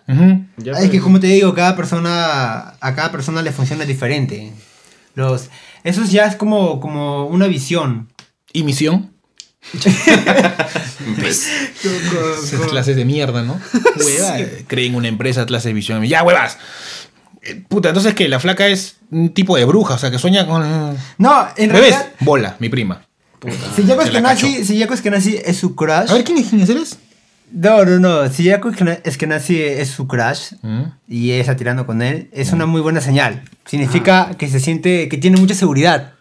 Ya, 0.57 0.71
es 0.79 0.89
que 0.89 0.99
como 1.01 1.19
te 1.19 1.27
digo, 1.27 1.53
cada 1.53 1.75
persona, 1.75 2.73
a 2.79 2.95
cada 2.95 3.11
persona 3.11 3.41
le 3.41 3.51
funciona 3.51 3.83
diferente. 3.85 4.51
Los, 5.15 5.49
eso 5.83 6.03
ya 6.05 6.25
es 6.25 6.35
como, 6.35 6.79
como 6.79 7.25
una 7.27 7.47
visión. 7.47 8.09
¿Y 8.51 8.63
misión? 8.63 9.11
Esas 11.23 12.61
clases 12.69 12.95
de 12.95 13.05
mierda, 13.05 13.41
¿no? 13.43 13.59
Hueva, 13.95 14.39
eh, 14.39 14.65
Creen 14.67 14.95
una 14.95 15.07
empresa, 15.07 15.45
clase 15.45 15.69
de 15.69 15.73
visión. 15.73 16.03
Ya, 16.03 16.23
huevas. 16.23 16.57
Eh, 17.41 17.63
Puta, 17.67 17.89
entonces 17.89 18.13
que 18.13 18.27
la 18.27 18.39
flaca 18.39 18.67
es 18.67 18.97
un 19.11 19.33
tipo 19.33 19.57
de 19.57 19.65
bruja, 19.65 19.95
o 19.95 19.97
sea, 19.97 20.11
que 20.11 20.19
sueña 20.19 20.45
con. 20.45 20.97
No, 21.17 21.47
en 21.57 21.69
realidad, 21.69 22.11
Bola, 22.19 22.55
mi 22.59 22.69
prima. 22.69 23.05
si 23.75 23.83
la 23.83 23.95
Eskenazi, 24.03 24.65
si 24.65 24.79
Jaco 24.79 24.93
Eskenazi 24.93 25.39
es 25.43 25.57
su 25.57 25.75
crush. 25.75 26.09
A 26.09 26.13
ver, 26.13 26.23
¿quién 26.23 26.37
es 26.37 26.49
quién 26.49 26.61
es 26.61 26.69
eres? 26.69 26.97
No, 27.53 27.85
no, 27.85 27.99
no. 27.99 28.29
Si 28.31 28.49
Jaco 28.49 28.69
Esquena- 28.69 28.97
Eskenazi 29.03 29.61
es 29.61 29.89
su 29.89 30.07
crush 30.07 30.53
Mm. 30.61 30.81
y 31.07 31.31
ella 31.31 31.41
está 31.41 31.55
tirando 31.55 31.85
con 31.85 32.01
él, 32.01 32.29
es 32.33 32.51
una 32.51 32.65
muy 32.65 32.81
buena 32.81 32.99
señal. 32.99 33.43
Significa 33.65 34.31
que 34.37 34.47
se 34.49 34.59
siente 34.59 35.07
que 35.07 35.17
tiene 35.17 35.39
mucha 35.39 35.53
seguridad. 35.55 36.13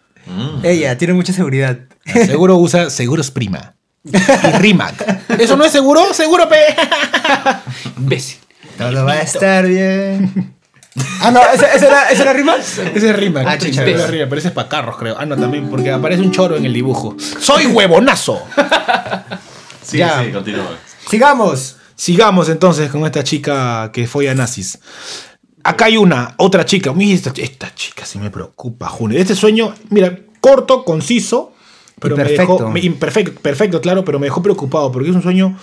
Ella 0.63 0.97
tiene 0.97 1.13
mucha 1.13 1.33
seguridad. 1.33 1.77
Seguro 2.05 2.57
usa 2.57 2.89
Seguros 2.89 3.31
Prima. 3.31 3.73
Y 4.05 4.57
Rimac. 4.57 5.29
¿Eso 5.39 5.55
no 5.57 5.65
es 5.65 5.71
seguro? 5.71 6.13
Seguro, 6.13 6.47
pe. 6.49 6.57
Imbécil. 7.97 8.37
Todo 8.77 9.05
va 9.05 9.13
a 9.13 9.21
estar 9.21 9.65
bien. 9.67 10.53
Ah, 11.21 11.31
no, 11.31 11.41
¿esa, 11.53 11.73
esa 11.73 11.87
era, 11.87 12.09
¿esa 12.11 12.21
era 12.23 12.33
rima? 12.33 12.55
Ese 12.57 13.09
es 13.09 13.15
Rimac. 13.15 13.45
Ah, 13.47 13.55
es 13.55 13.63
Rimac, 14.09 14.29
pero 14.29 14.37
ese 14.37 14.49
es 14.49 14.53
para 14.53 14.69
carros, 14.69 14.97
creo. 14.97 15.15
Ah, 15.17 15.25
no, 15.25 15.35
también, 15.35 15.67
porque 15.69 15.89
aparece 15.91 16.21
un 16.21 16.31
choro 16.31 16.55
en 16.57 16.65
el 16.65 16.73
dibujo. 16.73 17.15
¡Soy 17.39 17.65
huevonazo! 17.65 18.43
Sí, 19.85 19.97
Ya. 19.97 20.23
sí, 20.23 20.31
continúa. 20.31 20.77
Sigamos. 21.09 21.77
Sigamos 21.95 22.49
entonces 22.49 22.89
con 22.89 23.05
esta 23.05 23.23
chica 23.23 23.91
que 23.93 24.07
fue 24.07 24.29
a 24.29 24.35
nazis. 24.35 24.79
Acá 25.63 25.85
hay 25.85 25.97
una, 25.97 26.33
otra 26.37 26.65
chica. 26.65 26.91
Mira, 26.91 27.13
esta, 27.13 27.31
esta 27.37 27.73
chica 27.73 28.05
sí 28.05 28.19
me 28.19 28.29
preocupa, 28.29 28.89
Juni. 28.89 29.17
Este 29.17 29.35
sueño, 29.35 29.73
mira, 29.89 30.19
corto, 30.41 30.83
conciso. 30.83 31.53
Pero 31.99 32.17
me 32.17 32.23
dejó. 32.25 32.73
imperfecto, 32.75 33.39
perfecto, 33.39 33.79
claro, 33.79 34.03
pero 34.03 34.19
me 34.19 34.25
dejó 34.25 34.41
preocupado 34.41 34.91
porque 34.91 35.09
es 35.09 35.15
un 35.15 35.21
sueño 35.21 35.57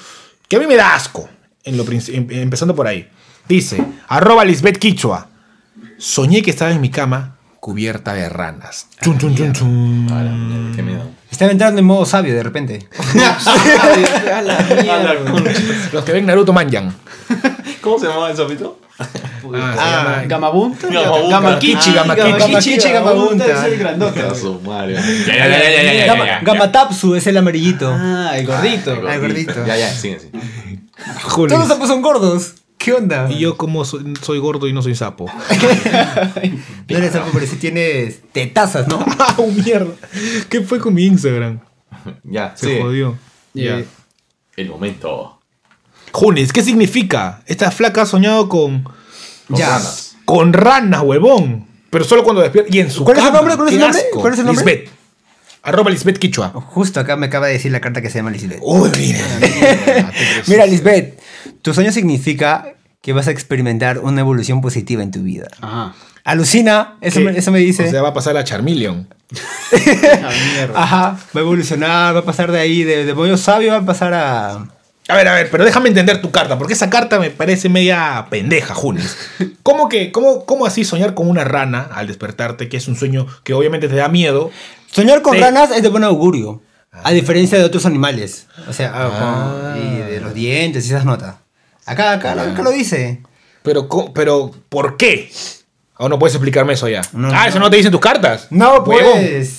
que 0.49 0.57
a 0.57 0.59
mí 0.61 0.67
me 0.67 0.77
da 0.77 0.95
asco. 0.95 1.29
En 1.65 1.77
lo, 1.77 1.85
em- 1.91 2.31
empezando 2.31 2.75
por 2.75 2.87
ahí. 2.87 3.07
Dice, 3.47 3.85
arroba 4.09 4.45
Lisbeth 4.45 4.79
Quichua. 4.79 5.29
Soñé 5.99 6.41
que 6.41 6.51
estaba 6.51 6.71
en 6.71 6.81
mi 6.81 6.91
cama 6.91 7.37
cubierta 7.61 8.15
de 8.15 8.29
ranas. 8.29 8.87
Chun, 9.03 9.19
chun, 9.19 9.37
chun, 9.37 9.53
chun. 9.53 10.07
Ahora, 10.11 10.31
qué 10.75 10.83
miedo. 10.83 11.11
Estaba 11.31 11.53
entrando 11.53 11.79
en 11.81 11.87
modo 11.87 12.05
sabio 12.07 12.35
de 12.35 12.43
repente. 12.43 12.89
A 14.35 14.43
la 14.43 14.59
mierda. 14.83 15.15
Los 15.93 16.05
que 16.05 16.13
ven 16.13 16.27
Naruto 16.27 16.53
manjan. 16.53 16.95
¿Cómo 17.81 17.99
se 17.99 18.07
llamaba 18.07 18.31
el 18.31 18.37
sapito? 18.37 18.79
Ah, 18.99 19.07
Ah, 19.53 19.75
llama- 20.19 20.23
Gamabunta. 20.27 20.87
Gamabunta. 20.89 21.29
Gamakichi, 21.41 21.91
Ah, 21.91 21.95
Gamakichi. 21.95 22.39
Gamakichi, 22.39 22.89
Gamabunta. 22.91 23.47
es 23.47 23.65
el 23.73 23.79
grandote. 23.79 24.23
Gamatapsu 26.43 27.15
es 27.15 27.27
el 27.27 27.37
amarillito. 27.37 27.91
Ah, 27.93 28.33
el 28.37 28.47
gordito. 28.47 29.03
Ah, 29.09 29.15
el 29.15 29.21
gordito. 29.21 29.67
Ya, 29.67 29.77
ya, 29.77 29.89
sigue, 29.91 30.21
sigue. 30.21 30.39
Todos 31.49 31.69
sapos 31.69 31.89
son 31.89 32.03
gordos. 32.03 32.55
¿Qué 32.83 32.95
onda? 32.95 33.29
Y 33.31 33.41
yo 33.41 33.59
como 33.59 33.85
soy, 33.85 34.15
soy 34.23 34.39
gordo 34.39 34.67
y 34.67 34.73
no 34.73 34.81
soy 34.81 34.95
sapo. 34.95 35.27
No 36.89 36.97
eres 36.97 37.13
sapo, 37.13 37.29
pero 37.33 37.47
sí 37.47 37.57
tienes 37.57 38.21
tetazas, 38.33 38.89
¿no? 38.89 39.05
¡Ah, 39.19 39.37
mierda! 39.55 39.93
¿Qué 40.49 40.63
fue 40.63 40.79
con 40.81 40.95
mi 40.95 41.05
Instagram? 41.05 41.61
Ya, 42.25 42.55
Se 42.57 42.81
jodió. 42.81 43.19
Ya. 43.53 43.83
El 44.57 44.69
momento. 44.71 45.39
Junis, 46.13 46.53
¿qué 46.55 46.63
significa? 46.63 47.43
Esta 47.47 47.71
flaca 47.71 48.03
ha 48.03 48.07
soñado 48.07 48.49
con. 48.49 48.85
Con 49.49 49.57
Ya. 49.59 49.69
ranas. 49.69 50.17
Con 50.25 50.53
ranas, 50.55 51.03
huevón. 51.03 51.67
Pero 51.91 52.05
solo 52.05 52.25
cuando 52.25 52.41
despierta. 52.41 52.75
Y 52.75 52.81
en 52.81 52.91
su 52.91 53.05
¿Cuál 53.05 53.19
es 53.19 53.25
el 53.27 53.33
nombre? 53.35 53.57
¿Cuál 53.57 53.69
es 53.69 53.75
el 53.75 53.79
¡Qué 53.81 53.85
nombre? 53.85 54.01
asco! 54.01 54.21
¿Cuál 54.21 54.33
es 54.33 54.39
el 54.39 54.47
nombre? 54.47 54.65
Lisbeth. 54.65 54.91
Arroba 55.63 55.91
Lisbeth 55.91 56.19
Quichua. 56.19 56.49
Justo 56.49 56.99
acá 57.01 57.17
me 57.17 57.27
acaba 57.27 57.47
de 57.49 57.53
decir 57.53 57.71
la 57.71 57.81
carta 57.83 58.01
que 58.01 58.09
se 58.09 58.19
llama 58.19 58.31
Lisbeth. 58.31 58.61
Uy, 58.63 58.91
mira. 58.97 59.21
Mira, 60.47 60.65
Lisbeth, 60.65 61.21
tu 61.63 61.75
sueño 61.75 61.93
significa 61.93 62.75
que 63.03 63.13
vas 63.13 63.29
a 63.29 63.31
experimentar 63.31 63.99
una 63.99 64.21
evolución 64.21 64.61
positiva 64.61 65.03
en 65.03 65.11
tu 65.11 65.23
vida. 65.23 65.49
Ajá. 65.61 65.95
Alucina, 66.25 66.97
eso, 67.01 67.21
me, 67.21 67.37
eso 67.37 67.51
me 67.51 67.61
dice. 67.61 67.89
O 67.89 67.91
sea, 67.91 68.03
va 68.03 68.11
a 68.11 68.15
pasar 68.15 68.37
a 68.37 68.45
Charmeleon. 68.45 69.09
Ajá, 70.75 71.19
va 71.35 71.41
a 71.41 71.43
evolucionar, 71.43 72.15
va 72.15 72.21
a 72.21 72.25
pasar 72.25 72.53
de 72.53 72.61
ahí, 72.61 72.83
de, 72.83 73.05
de 73.05 73.15
modo 73.15 73.37
sabio, 73.37 73.73
va 73.73 73.79
a 73.79 73.87
pasar 73.87 74.15
a... 74.15 74.69
A 75.09 75.17
ver, 75.17 75.27
a 75.27 75.35
ver, 75.35 75.51
pero 75.51 75.65
déjame 75.65 75.89
entender 75.89 76.21
tu 76.21 76.31
carta, 76.31 76.57
porque 76.57 76.75
esa 76.75 76.89
carta 76.89 77.19
me 77.19 77.31
parece 77.31 77.69
media 77.69 78.27
pendeja, 78.31 78.75
Junis. 78.75 79.17
¿Cómo 79.65 79.89
que, 79.89 80.13
cómo, 80.13 80.45
cómo 80.45 80.67
así 80.67 80.85
soñar 80.85 81.15
con 81.15 81.29
una 81.29 81.43
rana 81.43 81.89
al 81.93 82.07
despertarte, 82.07 82.69
que 82.69 82.77
es 82.77 82.87
un 82.87 82.95
sueño 82.95 83.27
que 83.43 83.55
obviamente 83.55 83.89
te 83.89 83.97
da 83.97 84.09
miedo? 84.09 84.51
Soñar 84.87 85.23
con 85.23 85.39
ranas 85.39 85.71
es 85.73 85.83
de 85.83 85.89
buen 85.89 86.05
augurio, 86.05 86.63
a 86.93 87.13
diferencia 87.13 87.59
de 87.59 87.65
otros 87.65 87.87
animales. 87.87 88.47
O 88.69 88.73
sea, 88.73 88.93
ah, 88.95 89.73
con- 89.75 89.83
y 89.83 89.97
de 89.99 90.21
los 90.21 90.35
dientes 90.35 90.85
y 90.87 90.89
esas 90.89 91.05
notas. 91.05 91.37
Acá, 91.87 92.13
acá, 92.13 92.33
acá 92.33 92.63
lo 92.63 92.71
dice. 92.71 93.23
Pero, 93.63 93.89
pero, 94.15 94.51
¿por 94.69 94.97
qué? 94.97 95.31
¿O 95.99 96.09
no 96.09 96.19
puedes 96.19 96.35
explicarme 96.35 96.73
eso 96.73 96.89
ya? 96.89 97.03
No, 97.13 97.29
ah, 97.29 97.43
no. 97.45 97.49
eso 97.49 97.59
no 97.59 97.71
te 97.71 97.77
dicen 97.77 97.93
tus 97.93 98.01
cartas. 98.01 98.47
No, 98.51 98.83
pues. 98.85 99.59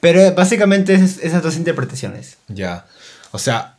Pero 0.00 0.34
básicamente 0.34 0.94
es 0.94 1.18
esas 1.18 1.42
dos 1.42 1.56
interpretaciones. 1.56 2.38
ya. 2.48 2.86
O 3.32 3.38
sea, 3.38 3.78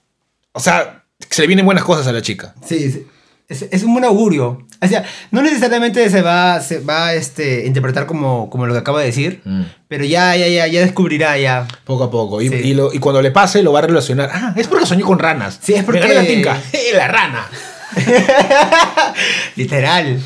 o 0.51 0.59
sea, 0.59 1.03
se 1.29 1.41
le 1.41 1.47
vienen 1.47 1.65
buenas 1.65 1.83
cosas 1.83 2.05
a 2.07 2.11
la 2.11 2.21
chica. 2.21 2.53
Sí, 2.65 2.91
sí. 2.91 3.07
Es, 3.49 3.61
es 3.71 3.83
un 3.83 3.93
buen 3.93 4.03
augurio. 4.03 4.65
O 4.81 4.87
sea, 4.87 5.05
no 5.31 5.41
necesariamente 5.41 6.09
se 6.09 6.21
va, 6.21 6.59
se 6.59 6.79
va 6.81 7.13
este, 7.13 7.61
a 7.63 7.65
interpretar 7.65 8.05
como, 8.05 8.49
como 8.49 8.65
lo 8.67 8.73
que 8.73 8.79
acabo 8.79 8.97
de 8.99 9.05
decir, 9.05 9.41
Mm. 9.45 9.61
pero 9.87 10.03
ya, 10.03 10.35
ya, 10.35 10.47
ya, 10.47 10.67
ya 10.67 10.81
descubrirá 10.81 11.37
ya. 11.37 11.65
Poco 11.85 12.03
a 12.03 12.11
poco. 12.11 12.41
Y, 12.41 12.49
Sí. 12.49 12.55
y 12.55 12.73
lo- 12.73 12.93
y 12.93 12.99
cuando 12.99 13.21
le 13.21 13.31
pase, 13.31 13.63
lo 13.63 13.71
va 13.71 13.79
a 13.79 13.83
relacionar. 13.83 14.29
Ah, 14.33 14.53
es 14.57 14.67
porque 14.67 14.85
soñé 14.85 15.03
con 15.03 15.17
ranas. 15.17 15.59
Sí, 15.61 15.73
es 15.73 15.83
porque- 15.85 16.01
Me 16.01 16.07
gané 16.07 16.21
la 16.21 16.27
tinca. 16.27 16.61
¡Eh, 16.73 16.91
la 16.93 17.07
rana! 17.07 17.47
Literal. 19.55 20.19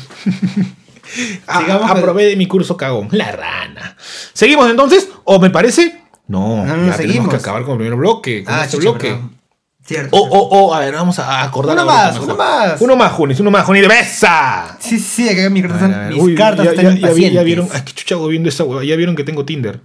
Ah, 1.46 1.80
aprobé 1.90 2.24
de 2.24 2.36
mi 2.36 2.46
curso 2.46 2.76
cagón. 2.76 3.08
La 3.12 3.30
rana. 3.32 3.96
¿Seguimos 4.32 4.68
entonces? 4.70 5.08
¿O 5.24 5.38
me 5.38 5.50
parece? 5.50 6.00
No, 6.26 6.64
No, 6.64 6.76
no, 6.76 6.86
ya 6.88 6.96
tenemos 6.96 7.28
que 7.28 7.36
acabar 7.36 7.62
con 7.62 7.72
el 7.72 7.78
primer 7.78 7.96
bloque. 7.96 8.44
Con 8.44 8.54
Ah, 8.54 8.64
este 8.64 8.78
bloque. 8.78 9.08
perdón. 9.08 9.36
Cierto. 9.84 10.16
O, 10.16 10.20
o, 10.28 10.66
o, 10.68 10.74
a 10.74 10.78
ver, 10.80 10.94
vamos 10.94 11.18
a 11.18 11.42
acordar. 11.42 11.74
Uno 11.76 11.84
más, 11.84 12.18
uno 12.18 12.36
más. 12.36 12.80
Uno 12.80 12.96
más, 12.96 13.12
Junis, 13.12 13.40
uno 13.40 13.50
más, 13.50 13.64
Junis 13.66 13.82
de 13.82 13.88
besa. 13.88 14.76
Sí, 14.78 14.98
sí, 14.98 15.28
acá 15.28 15.50
mis 15.50 15.62
cartas 15.62 15.82
están, 15.82 16.08
mis 16.08 16.22
Uy, 16.22 16.34
cartas 16.36 16.64
ya, 16.66 16.70
están 16.72 16.96
ya- 16.98 17.42
vieron, 17.42 17.68
ay, 17.72 17.82
qué 17.84 17.92
chucha 17.92 18.14
hago 18.14 18.28
viendo 18.28 18.48
esa. 18.48 18.64
Ya 18.84 18.94
vieron 18.96 19.16
que 19.16 19.24
tengo 19.24 19.44
Tinder. 19.44 19.80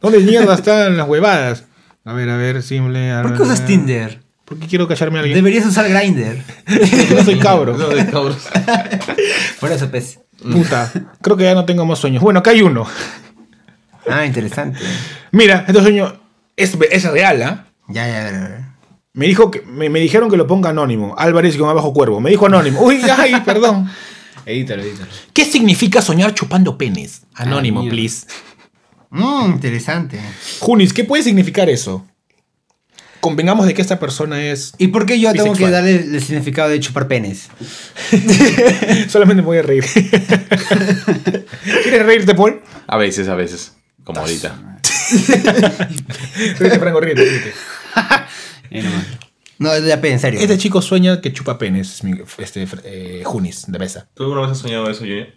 ¿Dónde 0.00 0.18
mierda 0.18 0.54
están 0.54 0.96
las 0.96 1.08
huevadas? 1.08 1.64
A 2.04 2.12
ver, 2.14 2.28
a 2.30 2.36
ver, 2.36 2.62
simple. 2.62 3.12
a 3.12 3.22
¿Por 3.22 3.36
qué 3.36 3.42
usas. 3.42 3.64
Tinder? 3.64 4.20
Porque 4.44 4.66
quiero 4.66 4.88
callarme 4.88 5.18
a 5.18 5.20
alguien. 5.22 5.36
Deberías 5.36 5.64
usar 5.64 5.88
Grindr. 5.88 6.42
Porque 6.66 7.14
no 7.14 7.24
soy 7.24 7.38
cabro. 7.38 7.78
No, 7.78 7.88
de 7.88 8.04
cabros. 8.06 8.48
Por 9.60 9.70
eso, 9.70 9.88
pues. 9.88 10.18
Puta. 10.42 10.90
Creo 11.20 11.36
que 11.36 11.44
ya 11.44 11.54
no 11.54 11.64
tengo 11.64 11.86
más 11.86 12.00
sueños. 12.00 12.22
Bueno, 12.22 12.40
acá 12.40 12.50
hay 12.50 12.62
uno. 12.62 12.84
Ah, 14.10 14.26
interesante. 14.26 14.80
Mira, 15.30 15.64
este 15.68 15.80
sueño 15.80 16.20
es, 16.56 16.76
es 16.90 17.04
real, 17.04 17.42
¿ah? 17.42 17.66
Ya, 17.88 18.06
ya, 18.06 18.30
ya. 18.30 18.76
Me, 19.14 19.26
dijo 19.26 19.50
que, 19.50 19.62
me, 19.62 19.88
me 19.90 20.00
dijeron 20.00 20.30
que 20.30 20.36
lo 20.36 20.46
ponga 20.46 20.70
anónimo. 20.70 21.14
Álvarez 21.18 21.56
con 21.56 21.68
abajo 21.68 21.92
cuervo. 21.92 22.20
Me 22.20 22.30
dijo 22.30 22.46
anónimo. 22.46 22.80
Uy, 22.80 23.00
ay, 23.18 23.34
perdón. 23.44 23.90
Edítalo, 24.46 24.82
edítalo. 24.82 25.10
¿Qué 25.32 25.44
significa 25.44 26.00
soñar 26.02 26.34
chupando 26.34 26.76
penes? 26.78 27.22
Anónimo, 27.34 27.82
Ah, 27.86 27.88
please. 27.88 28.26
Mmm, 29.10 29.52
interesante. 29.52 30.18
Junis, 30.60 30.92
¿qué 30.92 31.04
puede 31.04 31.22
significar 31.22 31.68
eso? 31.68 32.06
Convengamos 33.20 33.66
de 33.66 33.74
que 33.74 33.82
esta 33.82 34.00
persona 34.00 34.42
es. 34.42 34.72
¿Y 34.78 34.88
por 34.88 35.06
qué 35.06 35.20
yo 35.20 35.32
tengo 35.32 35.52
que 35.54 35.70
darle 35.70 35.94
el 35.94 36.22
significado 36.22 36.70
de 36.70 36.80
chupar 36.80 37.06
penes? 37.06 37.50
Solamente 39.08 39.42
me 39.42 39.46
voy 39.46 39.58
a 39.58 39.62
reír. 39.62 39.84
¿Quieres 41.84 42.06
reírte, 42.06 42.34
Paul? 42.34 42.60
A 42.88 42.96
veces, 42.96 43.28
a 43.28 43.36
veces. 43.36 43.74
Como 44.02 44.18
ahorita. 44.20 44.80
Ríete, 46.58 46.78
Franco, 46.78 47.00
ríete. 47.00 47.52
No, 49.58 49.78
ya 49.78 50.00
pe, 50.00 50.10
en 50.10 50.18
serio. 50.18 50.40
Este 50.40 50.58
chico 50.58 50.82
sueña 50.82 51.20
que 51.20 51.32
chupa 51.32 51.56
penes, 51.56 52.02
este, 52.38 52.66
eh, 52.82 53.22
Junis, 53.24 53.66
de 53.68 53.78
mesa. 53.78 54.08
¿Tú 54.12 54.24
alguna 54.24 54.40
vez 54.42 54.50
has 54.50 54.58
soñado 54.58 54.90
eso, 54.90 55.00
Junior? 55.00 55.28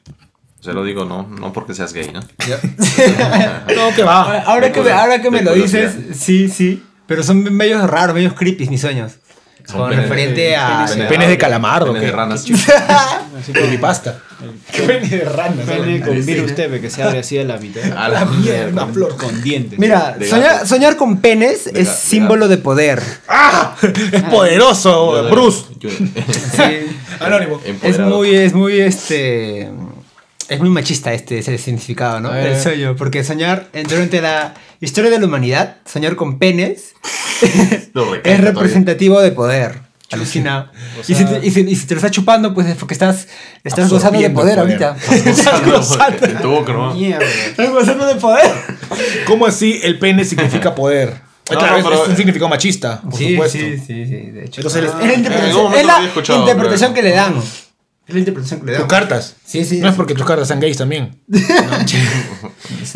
Se 0.62 0.74
lo 0.74 0.84
digo, 0.84 1.06
no, 1.06 1.28
no 1.28 1.54
porque 1.54 1.76
seas 1.76 1.94
gay, 1.94 2.10
¿no? 2.12 2.22
No, 3.76 3.96
que 3.96 4.02
va. 4.02 4.40
Ahora 4.40 4.72
que, 4.72 4.82
me, 4.82 4.92
ahora 4.92 5.22
que 5.22 5.30
me 5.30 5.40
De 5.40 5.44
lo 5.46 5.54
dices, 5.54 5.96
sí, 6.16 6.50
sí. 6.50 6.84
Pero 7.06 7.22
son 7.22 7.44
medios 7.54 7.88
raros, 7.88 8.16
medios 8.16 8.34
creepy 8.34 8.68
mis 8.68 8.82
sueños. 8.82 9.20
Son 9.66 9.80
Con 9.80 9.90
penes- 9.92 10.02
referente 10.04 10.56
a... 10.56 10.86
penes 10.88 11.08
Penes 11.08 11.28
de 11.30 11.38
calamardo, 11.38 11.88
Penes 11.88 12.02
de 12.04 12.08
¿qué? 12.10 12.16
ranas. 12.16 12.46
Así 13.40 13.52
con 13.54 13.70
mi 13.70 13.78
pasta. 13.78 14.20
¿Qué 14.72 14.82
pene 14.84 15.08
de 15.08 15.26
rana? 15.26 15.64
Pene 15.66 16.02
con 16.02 16.26
virus 16.26 16.54
TV 16.56 16.80
que 16.82 16.90
se 16.90 17.02
abre 17.02 17.20
así 17.20 17.38
a 17.40 17.44
la 17.46 17.58
mitad. 17.58 17.82
A 17.98 18.10
la 18.10 18.26
mierda, 18.26 18.84
una 18.84 18.94
flor. 18.94 19.16
Con 19.18 19.42
dientes. 19.42 19.80
Mira, 19.80 20.18
soñar, 20.30 20.68
soñar 20.68 20.96
con 20.98 21.18
penes 21.18 21.66
De 21.66 21.82
es 21.82 21.90
símbolo 21.90 22.48
de 22.48 22.58
poder. 22.58 23.02
¡Ah! 23.28 23.76
Es 24.12 24.24
poderoso, 24.24 25.28
Bruce. 25.32 25.66
Anónimo. 27.20 27.60
Es 27.82 28.00
muy, 28.00 28.36
es 28.36 28.54
muy, 28.54 28.80
este... 28.82 29.70
Es 30.48 30.60
muy 30.60 30.70
machista 30.70 31.12
este 31.14 31.40
ese 31.40 31.58
significado, 31.58 32.20
¿no? 32.20 32.34
El 32.36 32.60
sueño. 32.60 32.96
Porque 32.96 33.24
soñar, 33.24 33.68
durante 33.90 34.22
la 34.22 34.54
historia 34.80 35.10
de 35.10 35.20
la 35.20 35.26
humanidad, 35.26 35.78
soñar 35.92 36.16
con 36.16 36.38
penes 36.38 36.94
recalca 37.42 37.76
es 37.76 37.92
todavía. 37.94 38.38
representativo 38.38 39.20
de 39.22 39.32
poder. 39.32 39.80
Alucina. 40.12 40.72
y, 41.08 41.16
si 41.16 41.26
te, 41.26 41.40
y, 41.46 41.50
si, 41.50 41.62
y 41.62 41.76
si 41.76 41.88
te 41.88 41.96
lo 41.96 41.98
estás 41.98 42.12
chupando, 42.12 42.54
pues 42.54 42.68
es 42.68 42.76
porque 42.76 42.94
estás, 42.94 43.28
estás 43.64 43.90
gozando 43.90 44.20
de 44.20 44.30
poder, 44.30 44.58
poder. 44.58 44.60
ahorita. 44.84 44.96
estás 45.30 45.66
gozando. 45.66 46.64
¿no? 46.74 46.94
Mierda. 46.94 47.26
Estás 47.26 47.70
gozando 47.72 48.06
de 48.06 48.16
poder. 48.16 48.52
¿Cómo 49.26 49.48
así 49.48 49.80
el 49.84 49.98
pene 49.98 50.24
significa 50.26 50.76
poder? 50.76 51.26
No, 51.52 51.60
claro, 51.60 51.80
no, 51.84 51.94
es- 51.94 52.00
es 52.02 52.08
un 52.10 52.18
significado 52.18 52.50
machista, 52.50 53.02
por 53.02 53.14
sí, 53.16 53.34
supuesto. 53.34 53.60
sí, 53.60 53.78
sí, 53.78 54.06
sí, 54.08 54.32
de 54.32 54.46
hecho. 54.46 54.62
Entonces, 54.62 54.86
es 54.86 54.92
él- 55.00 55.08
la 55.10 55.14
interpretación, 55.14 55.74
es 55.76 55.86
la 55.86 56.36
interpretación 56.40 56.94
que 56.96 57.04
le 57.04 57.12
dan. 57.12 57.36
Es 58.08 58.14
la 58.14 58.20
interpretación 58.20 58.60
que 58.60 58.66
le 58.68 58.72
dan. 58.74 58.82
Tus 58.82 58.90
cartas. 58.90 59.36
Sí, 59.44 59.66
sí. 59.66 59.80
No 59.80 59.90
es 59.90 59.96
porque 59.96 60.14
tus 60.14 60.26
cartas 60.28 60.48
sean 60.48 60.60
gays 60.60 60.78
también. 60.78 61.18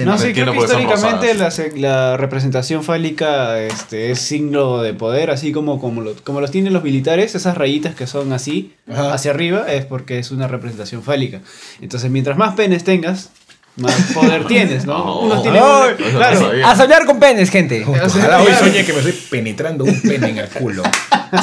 No, 0.05 0.13
me- 0.13 0.19
sí, 0.19 0.33
creo 0.33 0.51
que 0.53 0.59
históricamente 0.59 1.33
la, 1.33 1.51
la 1.75 2.17
representación 2.17 2.83
fálica 2.83 3.59
este, 3.59 4.11
es 4.11 4.19
signo 4.19 4.81
de 4.81 4.93
poder, 4.93 5.31
así 5.31 5.51
como, 5.51 5.79
como, 5.81 6.01
lo- 6.01 6.15
como 6.23 6.41
los 6.41 6.51
tienen 6.51 6.73
los 6.73 6.83
militares, 6.83 7.33
esas 7.35 7.57
rayitas 7.57 7.95
que 7.95 8.05
son 8.07 8.31
así, 8.33 8.75
Ajá. 8.89 9.13
hacia 9.13 9.31
arriba, 9.31 9.65
es 9.71 9.85
porque 9.85 10.19
es 10.19 10.31
una 10.31 10.47
representación 10.47 11.01
fálica. 11.03 11.41
Entonces, 11.81 12.09
mientras 12.11 12.37
más 12.37 12.55
penes 12.55 12.83
tengas, 12.83 13.29
más 13.77 13.93
poder 14.13 14.45
tienes, 14.47 14.85
¿no? 14.85 15.19
Unos 15.21 15.41
tienen 15.41 15.61
Ay, 15.63 15.95
una- 16.13 16.29
eso 16.31 16.43
no 16.43 16.49
claro. 16.51 16.67
A 16.67 16.75
soñar 16.75 17.05
con 17.05 17.19
penes, 17.19 17.49
gente. 17.49 17.83
Ojalá 17.85 18.41
hoy 18.41 18.53
soñé 18.57 18.85
que 18.85 18.93
me 18.93 18.99
estoy 18.99 19.13
penetrando 19.29 19.83
un 19.85 19.99
pene 20.01 20.29
en 20.29 20.37
el 20.37 20.49
culo. 20.49 20.83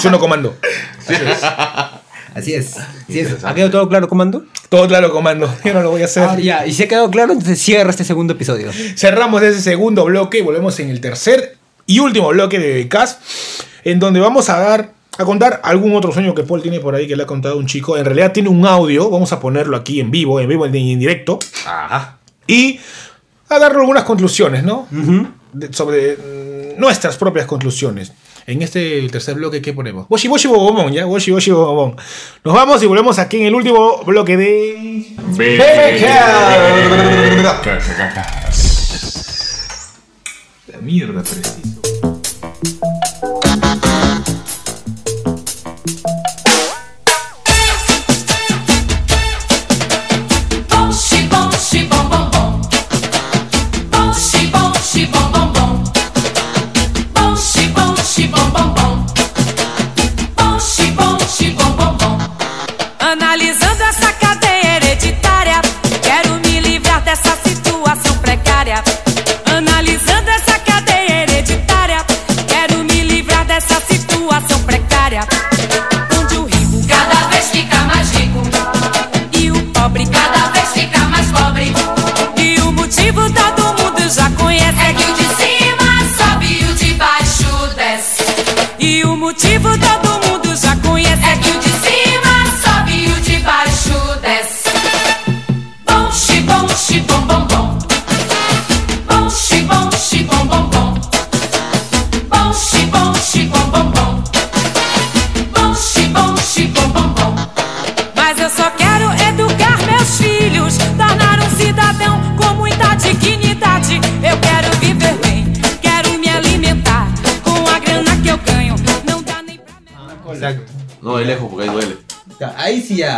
Yo 0.02 0.10
no 0.10 0.18
comando. 0.20 0.56
Así 2.36 2.54
es. 2.54 2.76
Así 2.76 3.20
es. 3.20 3.44
¿Ha 3.44 3.54
quedado 3.54 3.70
todo 3.70 3.88
claro, 3.88 4.08
comando? 4.08 4.44
Todo 4.68 4.86
claro, 4.88 5.10
comando. 5.10 5.52
Yo 5.64 5.72
no 5.74 5.82
lo 5.82 5.90
voy 5.90 6.02
a 6.02 6.04
hacer. 6.04 6.24
Ah, 6.28 6.38
ya, 6.38 6.66
y 6.66 6.72
si 6.72 6.82
ha 6.82 6.88
quedado 6.88 7.10
claro, 7.10 7.32
entonces 7.32 7.58
cierra 7.60 7.90
este 7.90 8.04
segundo 8.04 8.34
episodio. 8.34 8.70
Cerramos 8.96 9.42
ese 9.42 9.60
segundo 9.62 10.04
bloque 10.04 10.38
y 10.38 10.42
volvemos 10.42 10.78
en 10.80 10.90
el 10.90 11.00
tercer 11.00 11.56
y 11.86 11.98
último 12.00 12.28
bloque 12.28 12.58
de 12.58 12.86
CAS, 12.88 13.18
en 13.84 13.98
donde 14.00 14.20
vamos 14.20 14.48
a 14.50 14.58
dar 14.58 14.92
a 15.18 15.24
contar 15.24 15.60
algún 15.64 15.94
otro 15.96 16.12
sueño 16.12 16.34
que 16.34 16.42
Paul 16.42 16.60
tiene 16.60 16.78
por 16.80 16.94
ahí 16.94 17.06
que 17.08 17.16
le 17.16 17.22
ha 17.22 17.26
contado 17.26 17.56
un 17.56 17.64
chico. 17.66 17.96
En 17.96 18.04
realidad 18.04 18.32
tiene 18.32 18.50
un 18.50 18.66
audio, 18.66 19.08
vamos 19.08 19.32
a 19.32 19.40
ponerlo 19.40 19.76
aquí 19.76 19.98
en 20.00 20.10
vivo, 20.10 20.38
en 20.40 20.48
vivo 20.48 20.66
en 20.66 20.74
en 20.74 20.98
directo, 20.98 21.38
Ajá. 21.66 22.18
y 22.46 22.78
a 23.48 23.58
darle 23.58 23.78
algunas 23.80 24.04
conclusiones, 24.04 24.62
¿no? 24.62 24.86
De- 25.54 25.72
sobre 25.72 26.16
mm, 26.16 26.78
nuestras 26.80 27.16
propias 27.16 27.46
conclusiones. 27.46 28.12
En 28.46 28.62
este 28.62 29.08
tercer 29.08 29.34
bloque, 29.34 29.60
¿qué 29.60 29.72
ponemos? 29.72 30.08
Boshi 30.08 30.28
Boshi 30.28 30.46
Bobomón, 30.46 30.92
¿ya? 30.92 31.04
Boshi 31.04 31.32
Boshi 31.32 31.50
Bobomón. 31.50 31.96
Nos 32.44 32.54
vamos 32.54 32.80
y 32.80 32.86
volvemos 32.86 33.18
aquí 33.18 33.38
en 33.38 33.46
el 33.46 33.54
último 33.56 34.04
bloque 34.04 34.36
de... 34.36 35.04
La 40.68 40.78
mierda, 40.80 41.22
preciso. 41.22 41.85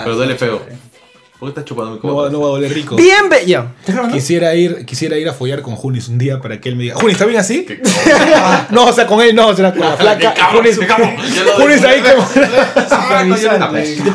Pero 0.04 0.16
duele 0.16 0.34
feo. 0.36 0.62
¿Por 1.38 1.46
qué 1.48 1.50
estás 1.60 1.64
chupando 1.66 1.92
mi 1.92 2.00
No, 2.02 2.16
va- 2.16 2.22
codo? 2.24 2.30
no 2.30 2.40
va 2.40 2.46
a 2.46 2.50
doler 2.50 2.74
rico. 2.74 2.96
Bien, 2.96 3.28
be- 3.30 3.46
ya. 3.46 3.72
¿Estás 3.78 3.94
grabando? 3.94 4.16
Quisiera 4.16 4.56
ir, 4.56 4.84
quisiera 4.84 5.16
ir 5.18 5.28
a 5.28 5.32
follar 5.32 5.62
con 5.62 5.76
Junis 5.76 6.08
un 6.08 6.18
día 6.18 6.40
para 6.40 6.60
que 6.60 6.68
él 6.68 6.74
me 6.74 6.82
diga, 6.82 6.96
Junis, 6.96 7.12
¿está 7.12 7.26
bien 7.26 7.38
así? 7.38 7.64
no, 8.70 8.86
o 8.86 8.92
sea, 8.92 9.06
con 9.06 9.20
él 9.20 9.36
no, 9.36 9.54
será 9.54 9.70
con 9.70 9.82
la 9.82 9.92
flaca. 9.96 10.34
Junis, 10.52 10.76
Junis 11.56 11.84
ahí 11.84 12.00
como... 12.00 12.22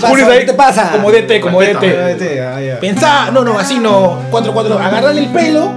Junis 0.10 0.26
ahí 0.26 0.39
¿Qué 0.41 0.45
te 0.47 0.54
pasa? 0.54 0.91
Como 0.91 1.12
DT, 1.12 1.39
como 1.39 1.62
DT. 1.62 2.80
Pensá, 2.82 3.32
no, 3.32 3.45
no, 3.45 3.58
así 3.58 3.80
no. 3.80 4.30
4-4, 4.30 4.78
agarrarle 4.80 5.22
el 5.22 5.30
pelo. 5.30 5.72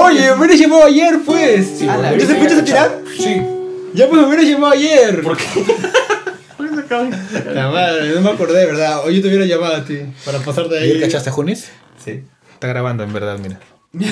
Oye, 0.00 0.30
me 0.30 0.36
hubieras 0.38 0.58
llamado 0.60 0.84
ayer, 0.84 1.18
pues. 1.26 1.80
¿Ya 1.80 1.96
se 2.24 2.32
empiezas 2.32 2.58
a 2.60 2.64
tirar? 2.64 2.98
Sí. 3.18 3.42
Ya, 3.94 4.08
pues 4.08 4.20
me 4.20 4.28
hubieras 4.28 4.46
llamado 4.46 4.72
ayer. 4.74 5.22
¿Por 5.22 5.36
qué? 5.36 5.44
La 6.58 7.68
madre, 7.68 8.14
no 8.14 8.20
me 8.20 8.30
acordé, 8.30 8.66
¿verdad? 8.66 9.04
Hoy 9.04 9.16
yo 9.16 9.22
te 9.22 9.28
hubiera 9.28 9.44
llamado 9.46 9.76
a 9.76 9.84
ti 9.84 9.98
para 10.24 10.38
pasarte 10.38 10.78
¿Ayer 10.78 10.96
ahí. 10.96 11.00
cachaste 11.02 11.30
a 11.30 11.32
Junis? 11.32 11.70
Sí. 12.02 12.22
Está 12.52 12.68
grabando, 12.68 13.02
en 13.02 13.12
verdad, 13.12 13.38
mira. 13.38 13.58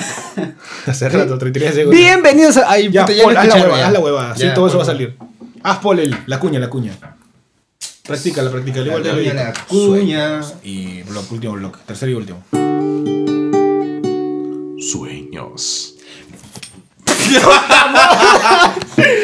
Hace 0.85 1.09
rato, 1.09 1.37
33 1.37 1.75
segundos. 1.75 1.99
Bienvenidos 1.99 2.57
a. 2.57 2.69
Ay, 2.71 2.89
Ya, 2.91 3.05
puta, 3.05 3.13
ya 3.17 3.23
Paul, 3.23 3.33
lo 3.33 3.39
haz 3.39 3.47
la 3.47 3.55
hueva, 3.59 3.77
ya. 3.77 3.85
haz 3.87 3.93
la 3.93 3.99
hueva. 3.99 4.35
Sí, 4.35 4.41
Ya, 4.43 4.53
todo 4.53 4.67
eso 4.67 4.77
va 4.77 4.83
a 4.83 4.87
Paul. 4.87 4.97
salir. 4.97 5.17
Haz 5.63 5.77
Paul 5.79 5.99
el, 5.99 6.17
la 6.25 6.39
cuña, 6.39 6.59
la 6.59 6.69
cuña. 6.69 6.93
Practícala, 8.05 8.51
practícala. 8.51 8.85
Igual 8.87 9.03
La 9.03 9.13
de 9.13 9.23
cuña, 9.23 9.33
la 9.33 9.53
cuña. 9.67 10.41
Y 10.63 11.03
último 11.31 11.53
bloque. 11.53 11.79
Tercer 11.85 12.09
y 12.09 12.13
último. 12.13 12.43
Sueños. 14.79 15.95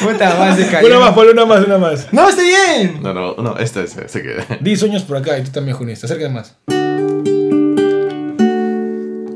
Puta 0.00 0.34
madre, 0.36 0.64
se 0.64 0.70
cayó. 0.70 0.86
Una 0.86 0.98
más, 0.98 1.14
Paul, 1.14 1.28
una 1.30 1.46
más, 1.46 1.64
una 1.64 1.78
más. 1.78 2.12
No, 2.12 2.28
está 2.28 2.42
bien. 2.42 3.00
No, 3.02 3.12
no, 3.14 3.34
no, 3.34 3.56
este 3.58 3.86
se, 3.86 4.08
se 4.08 4.22
queda. 4.22 4.46
Di 4.60 4.76
sueños 4.76 5.02
por 5.02 5.16
acá 5.16 5.38
y 5.38 5.42
tú 5.44 5.50
también, 5.50 5.76
Junis. 5.76 6.02
Acércate 6.02 6.30
más. 6.30 6.56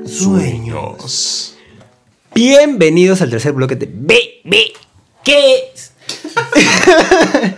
Sueños. 0.06 1.54
Bienvenidos 2.34 3.22
al 3.22 3.30
tercer 3.30 3.52
bloque 3.52 3.76
de 3.76 3.88
B, 3.92 4.40
B, 4.44 4.72
¿qué 5.22 5.70
es? 5.72 5.92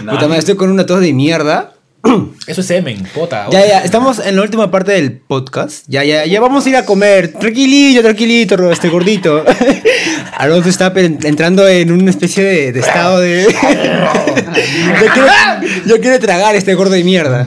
Puta 0.00 0.26
madre, 0.26 0.38
estoy 0.38 0.56
con 0.56 0.70
una 0.70 0.86
tos 0.86 1.00
de 1.00 1.12
mierda. 1.12 1.73
Eso 2.46 2.60
es 2.60 2.66
semen, 2.66 3.02
pota. 3.14 3.48
Ya, 3.50 3.66
ya, 3.66 3.80
estamos 3.80 4.18
en 4.18 4.36
la 4.36 4.42
última 4.42 4.70
parte 4.70 4.92
del 4.92 5.12
podcast. 5.12 5.86
Ya, 5.88 6.04
ya, 6.04 6.26
ya 6.26 6.40
vamos 6.40 6.66
a 6.66 6.68
ir 6.68 6.76
a 6.76 6.84
comer. 6.84 7.32
Tranquilito, 7.32 8.02
tranquilito, 8.02 8.70
este 8.70 8.88
gordito. 8.88 9.44
Alonso 10.36 10.68
está 10.68 10.92
entrando 10.96 11.66
en 11.66 11.90
una 11.90 12.10
especie 12.10 12.44
de, 12.44 12.72
de 12.72 12.80
estado 12.80 13.20
de. 13.20 13.46
ya, 13.62 15.12
quiere, 15.12 15.28
ya 15.86 15.98
quiere 15.98 16.18
tragar 16.18 16.54
este 16.54 16.74
gordo 16.74 16.92
de 16.92 17.04
mierda. 17.04 17.46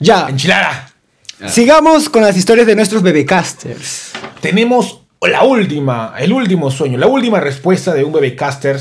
Ya, 0.00 0.28
Enchilada. 0.28 0.90
sigamos 1.46 2.08
con 2.08 2.22
las 2.22 2.36
historias 2.36 2.66
de 2.66 2.76
nuestros 2.76 3.02
bebecasters. 3.02 4.12
Tenemos 4.40 5.02
la 5.20 5.42
última, 5.42 6.14
el 6.18 6.32
último 6.32 6.70
sueño, 6.70 6.96
la 6.98 7.06
última 7.06 7.40
respuesta 7.40 7.92
de 7.92 8.04
un 8.04 8.12
bebecaster. 8.12 8.78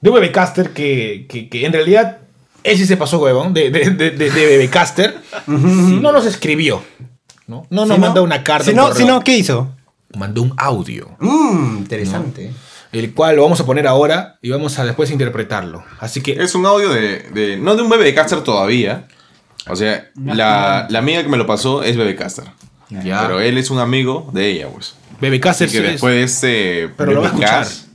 De 0.00 0.10
un 0.10 0.16
bebecaster 0.16 0.70
que, 0.70 1.26
que, 1.28 1.48
que 1.48 1.64
en 1.64 1.72
realidad 1.72 2.18
él 2.66 2.76
sí 2.78 2.86
se 2.86 2.96
pasó 2.96 3.18
huevón, 3.18 3.54
de, 3.54 3.70
de, 3.70 3.90
de, 3.90 4.10
de, 4.10 4.30
de 4.30 4.46
bebecaster. 4.46 5.16
No 5.46 6.12
nos 6.12 6.26
escribió. 6.26 6.82
No, 7.46 7.66
no 7.70 7.86
nos 7.86 7.94
Si 7.96 8.00
no- 8.00 8.06
mandó 8.06 8.22
una 8.22 8.42
carta. 8.42 8.64
Si 8.64 8.70
un 8.70 8.76
no, 8.76 8.82
correo. 8.88 8.96
si 8.98 9.04
no, 9.04 9.20
¿qué 9.22 9.36
hizo? 9.38 9.72
mandó 10.16 10.40
un 10.42 10.54
audio. 10.56 11.10
Mmm, 11.20 11.76
interesante. 11.78 12.50
El 12.92 13.12
cual 13.12 13.36
lo 13.36 13.42
vamos 13.42 13.60
a 13.60 13.66
poner 13.66 13.86
ahora 13.86 14.38
y 14.40 14.50
vamos 14.50 14.78
a 14.78 14.84
después 14.84 15.10
interpretarlo. 15.10 15.84
Así 16.00 16.22
que 16.22 16.32
Es 16.42 16.54
un 16.54 16.64
audio 16.64 16.88
de, 16.90 17.18
de- 17.34 17.56
No 17.58 17.76
de 17.76 17.82
un 17.82 17.90
bebé 17.90 18.14
caster 18.14 18.40
todavía. 18.42 19.08
O 19.68 19.76
sea, 19.76 20.08
la, 20.24 20.86
la 20.88 20.98
amiga 21.00 21.22
que 21.22 21.28
me 21.28 21.36
lo 21.36 21.46
pasó 21.46 21.82
es 21.82 21.96
bebé 21.96 22.14
caster. 22.16 22.44
Ya. 22.88 23.22
Pero 23.22 23.40
él 23.40 23.58
es 23.58 23.70
un 23.70 23.80
amigo 23.80 24.30
de 24.32 24.48
ella, 24.48 24.68
pues. 24.72 24.94
bebecaster 25.20 25.66
Así 25.68 25.76
que 25.78 25.84
es- 25.84 25.92
después 25.94 26.14
de 26.14 26.22
este 26.22 26.88
Pero 26.96 27.12
lo 27.12 27.20
va 27.22 27.28
a 27.28 27.32
Bebecast, 27.32 27.70
escuchar. 27.72 27.85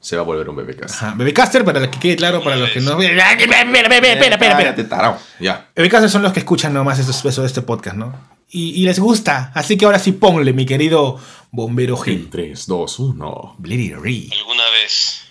Se 0.00 0.16
va 0.16 0.22
a 0.22 0.24
volver 0.24 0.48
un 0.48 0.56
bebé 0.56 0.76
caster. 0.76 1.08
Ajá, 1.08 1.16
bebecaster 1.16 1.64
para 1.64 1.90
que 1.90 1.98
quede 1.98 2.16
claro 2.16 2.42
para 2.42 2.56
los 2.56 2.70
que 2.70 2.80
no. 2.80 3.00
Espera, 3.00 3.32
espera, 3.32 4.30
espera. 4.30 5.18
Ya. 5.40 5.70
Bebecaster 5.74 6.10
son 6.10 6.22
los 6.22 6.32
que 6.32 6.40
escuchan 6.40 6.72
nomás 6.72 6.98
eso, 6.98 7.28
eso 7.28 7.40
de 7.40 7.46
este 7.46 7.62
podcast, 7.62 7.96
¿no? 7.96 8.38
Y, 8.50 8.80
y 8.80 8.84
les 8.84 8.98
gusta. 8.98 9.50
Así 9.54 9.76
que 9.76 9.84
ahora 9.84 9.98
sí 9.98 10.12
ponle, 10.12 10.52
mi 10.52 10.64
querido 10.64 11.20
bombero 11.50 11.96
Gil. 11.96 12.14
En 12.14 12.30
3, 12.30 12.66
2, 12.66 12.98
1. 12.98 13.56
Let 13.64 13.74
it 13.74 13.96
rip. 13.96 14.32
Alguna 14.32 14.70
vez 14.70 15.22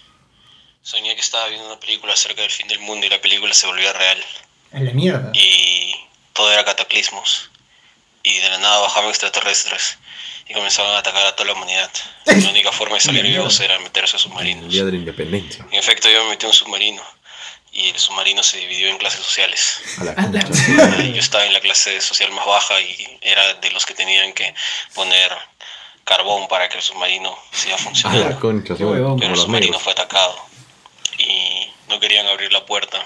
soñé 0.81 1.15
que 1.15 1.21
estaba 1.21 1.47
viendo 1.47 1.67
una 1.67 1.79
película 1.79 2.13
acerca 2.13 2.41
del 2.41 2.51
fin 2.51 2.67
del 2.67 2.79
mundo 2.79 3.05
y 3.05 3.09
la 3.09 3.21
película 3.21 3.53
se 3.53 3.67
volvía 3.67 3.93
real. 3.93 4.17
En 4.73 4.85
la 4.85 4.91
mierda. 4.91 5.31
Y 5.33 5.93
todo 6.33 6.51
era 6.51 6.65
cataclismos. 6.65 7.49
Y 8.23 8.37
de 8.39 8.49
la 8.49 8.57
nada 8.59 8.79
bajaban 8.79 9.09
extraterrestres 9.09 9.97
y 10.49 10.53
comenzaban 10.53 10.93
a 10.95 10.99
atacar 10.99 11.25
a 11.25 11.35
toda 11.35 11.47
la 11.47 11.53
humanidad. 11.53 11.89
La 12.25 12.33
única 12.49 12.71
forma 12.71 12.95
de 12.95 13.01
salir 13.01 13.23
vivos 13.23 13.59
era 13.59 13.77
meterse 13.79 14.15
a 14.15 14.17
El 14.17 14.23
submarinos. 14.23 14.71
día 14.71 14.83
de 14.85 14.91
la 14.91 14.97
independencia. 14.97 15.65
En 15.71 15.79
efecto, 15.79 16.09
yo 16.09 16.23
me 16.23 16.29
metí 16.31 16.45
en 16.45 16.49
un 16.49 16.53
submarino. 16.53 17.01
Y 17.73 17.89
el 17.89 17.99
submarino 17.99 18.41
se 18.41 18.57
dividió 18.57 18.87
en 18.89 18.97
clases 18.97 19.19
sociales. 19.21 19.81
A 19.99 20.03
la 20.05 20.13
yo 21.13 21.19
estaba 21.19 21.45
en 21.45 21.53
la 21.53 21.59
clase 21.59 22.01
social 22.01 22.31
más 22.31 22.45
baja 22.45 22.79
y 22.81 23.19
era 23.21 23.53
de 23.55 23.69
los 23.71 23.85
que 23.85 23.93
tenían 23.93 24.33
que 24.33 24.53
poner 24.95 25.31
carbón 26.03 26.47
para 26.47 26.69
que 26.69 26.77
el 26.77 26.81
submarino 26.83 27.37
siga 27.51 27.75
A 27.75 27.77
funcionando. 27.77 28.29
la 28.29 28.39
concha. 28.39 28.73
Pero 28.77 29.15
el 29.19 29.35
submarino 29.35 29.59
negros. 29.73 29.83
fue 29.83 29.91
atacado 29.91 30.39
y 31.19 31.69
no 31.89 31.99
querían 31.99 32.25
abrir 32.27 32.51
la 32.51 32.65
puerta 32.65 33.05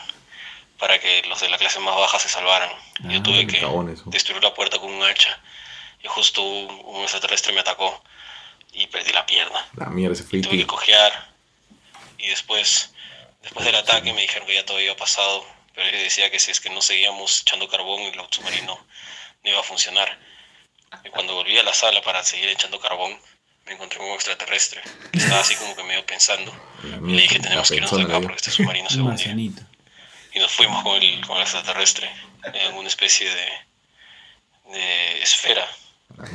para 0.77 0.99
que 0.99 1.21
los 1.27 1.41
de 1.41 1.49
la 1.49 1.57
clase 1.57 1.79
más 1.79 1.95
baja 1.97 2.19
se 2.19 2.29
salvaran. 2.29 2.69
Yo 3.09 3.21
tuve 3.21 3.47
que 3.47 3.65
destruir 4.05 4.41
la 4.43 4.53
puerta 4.53 4.77
con 4.79 4.91
un 4.91 5.03
hacha 5.03 5.37
y 6.03 6.07
justo 6.07 6.41
un, 6.41 6.81
un 6.85 7.01
extraterrestre 7.01 7.53
me 7.53 7.61
atacó 7.61 8.03
y 8.73 8.87
perdí 8.87 9.11
la 9.11 9.25
pierna. 9.25 9.67
La 9.75 9.87
mierda, 9.87 10.13
ese 10.13 10.23
Tuve 10.23 10.57
que 10.57 10.67
cojear 10.67 11.31
y 12.17 12.27
después, 12.27 12.93
después 13.41 13.65
del 13.65 13.75
ataque 13.75 14.13
me 14.13 14.21
dijeron 14.21 14.47
que 14.47 14.55
ya 14.55 14.65
todo 14.65 14.77
había 14.77 14.95
pasado, 14.95 15.45
pero 15.73 15.89
yo 15.89 15.97
decía 15.97 16.29
que 16.29 16.39
si 16.39 16.51
es 16.51 16.59
que 16.59 16.69
no 16.69 16.81
seguíamos 16.81 17.41
echando 17.41 17.67
carbón 17.67 18.01
el 18.01 18.13
submarino 18.29 18.79
no 19.43 19.49
iba 19.49 19.59
a 19.59 19.63
funcionar. 19.63 20.19
Y 21.03 21.09
cuando 21.09 21.33
volví 21.33 21.57
a 21.57 21.63
la 21.63 21.73
sala 21.73 22.01
para 22.01 22.23
seguir 22.23 22.49
echando 22.49 22.79
carbón, 22.79 23.17
me 23.65 23.73
encontré 23.73 23.99
con 23.99 24.07
un 24.07 24.13
extraterrestre 24.13 24.81
que 25.11 25.19
estaba 25.19 25.41
así 25.41 25.55
como 25.55 25.75
que 25.75 25.83
medio 25.83 26.05
pensando. 26.05 26.53
Y 26.83 27.11
le 27.11 27.21
dije, 27.23 27.39
tenemos 27.39 27.69
que 27.69 27.75
irnos 27.75 27.91
de 27.91 28.03
acá 28.03 28.19
porque 28.19 28.37
este 28.37 28.51
submarino 28.51 28.89
se 28.89 28.97
marcianito. 28.97 29.63
Y 30.33 30.39
nos 30.39 30.51
fuimos 30.51 30.83
con 30.83 31.01
el, 31.01 31.25
con 31.25 31.37
el 31.37 31.43
extraterrestre 31.43 32.09
en 32.53 32.73
una 32.75 32.87
especie 32.87 33.29
de, 33.29 33.49
de 34.71 35.21
esfera. 35.21 35.67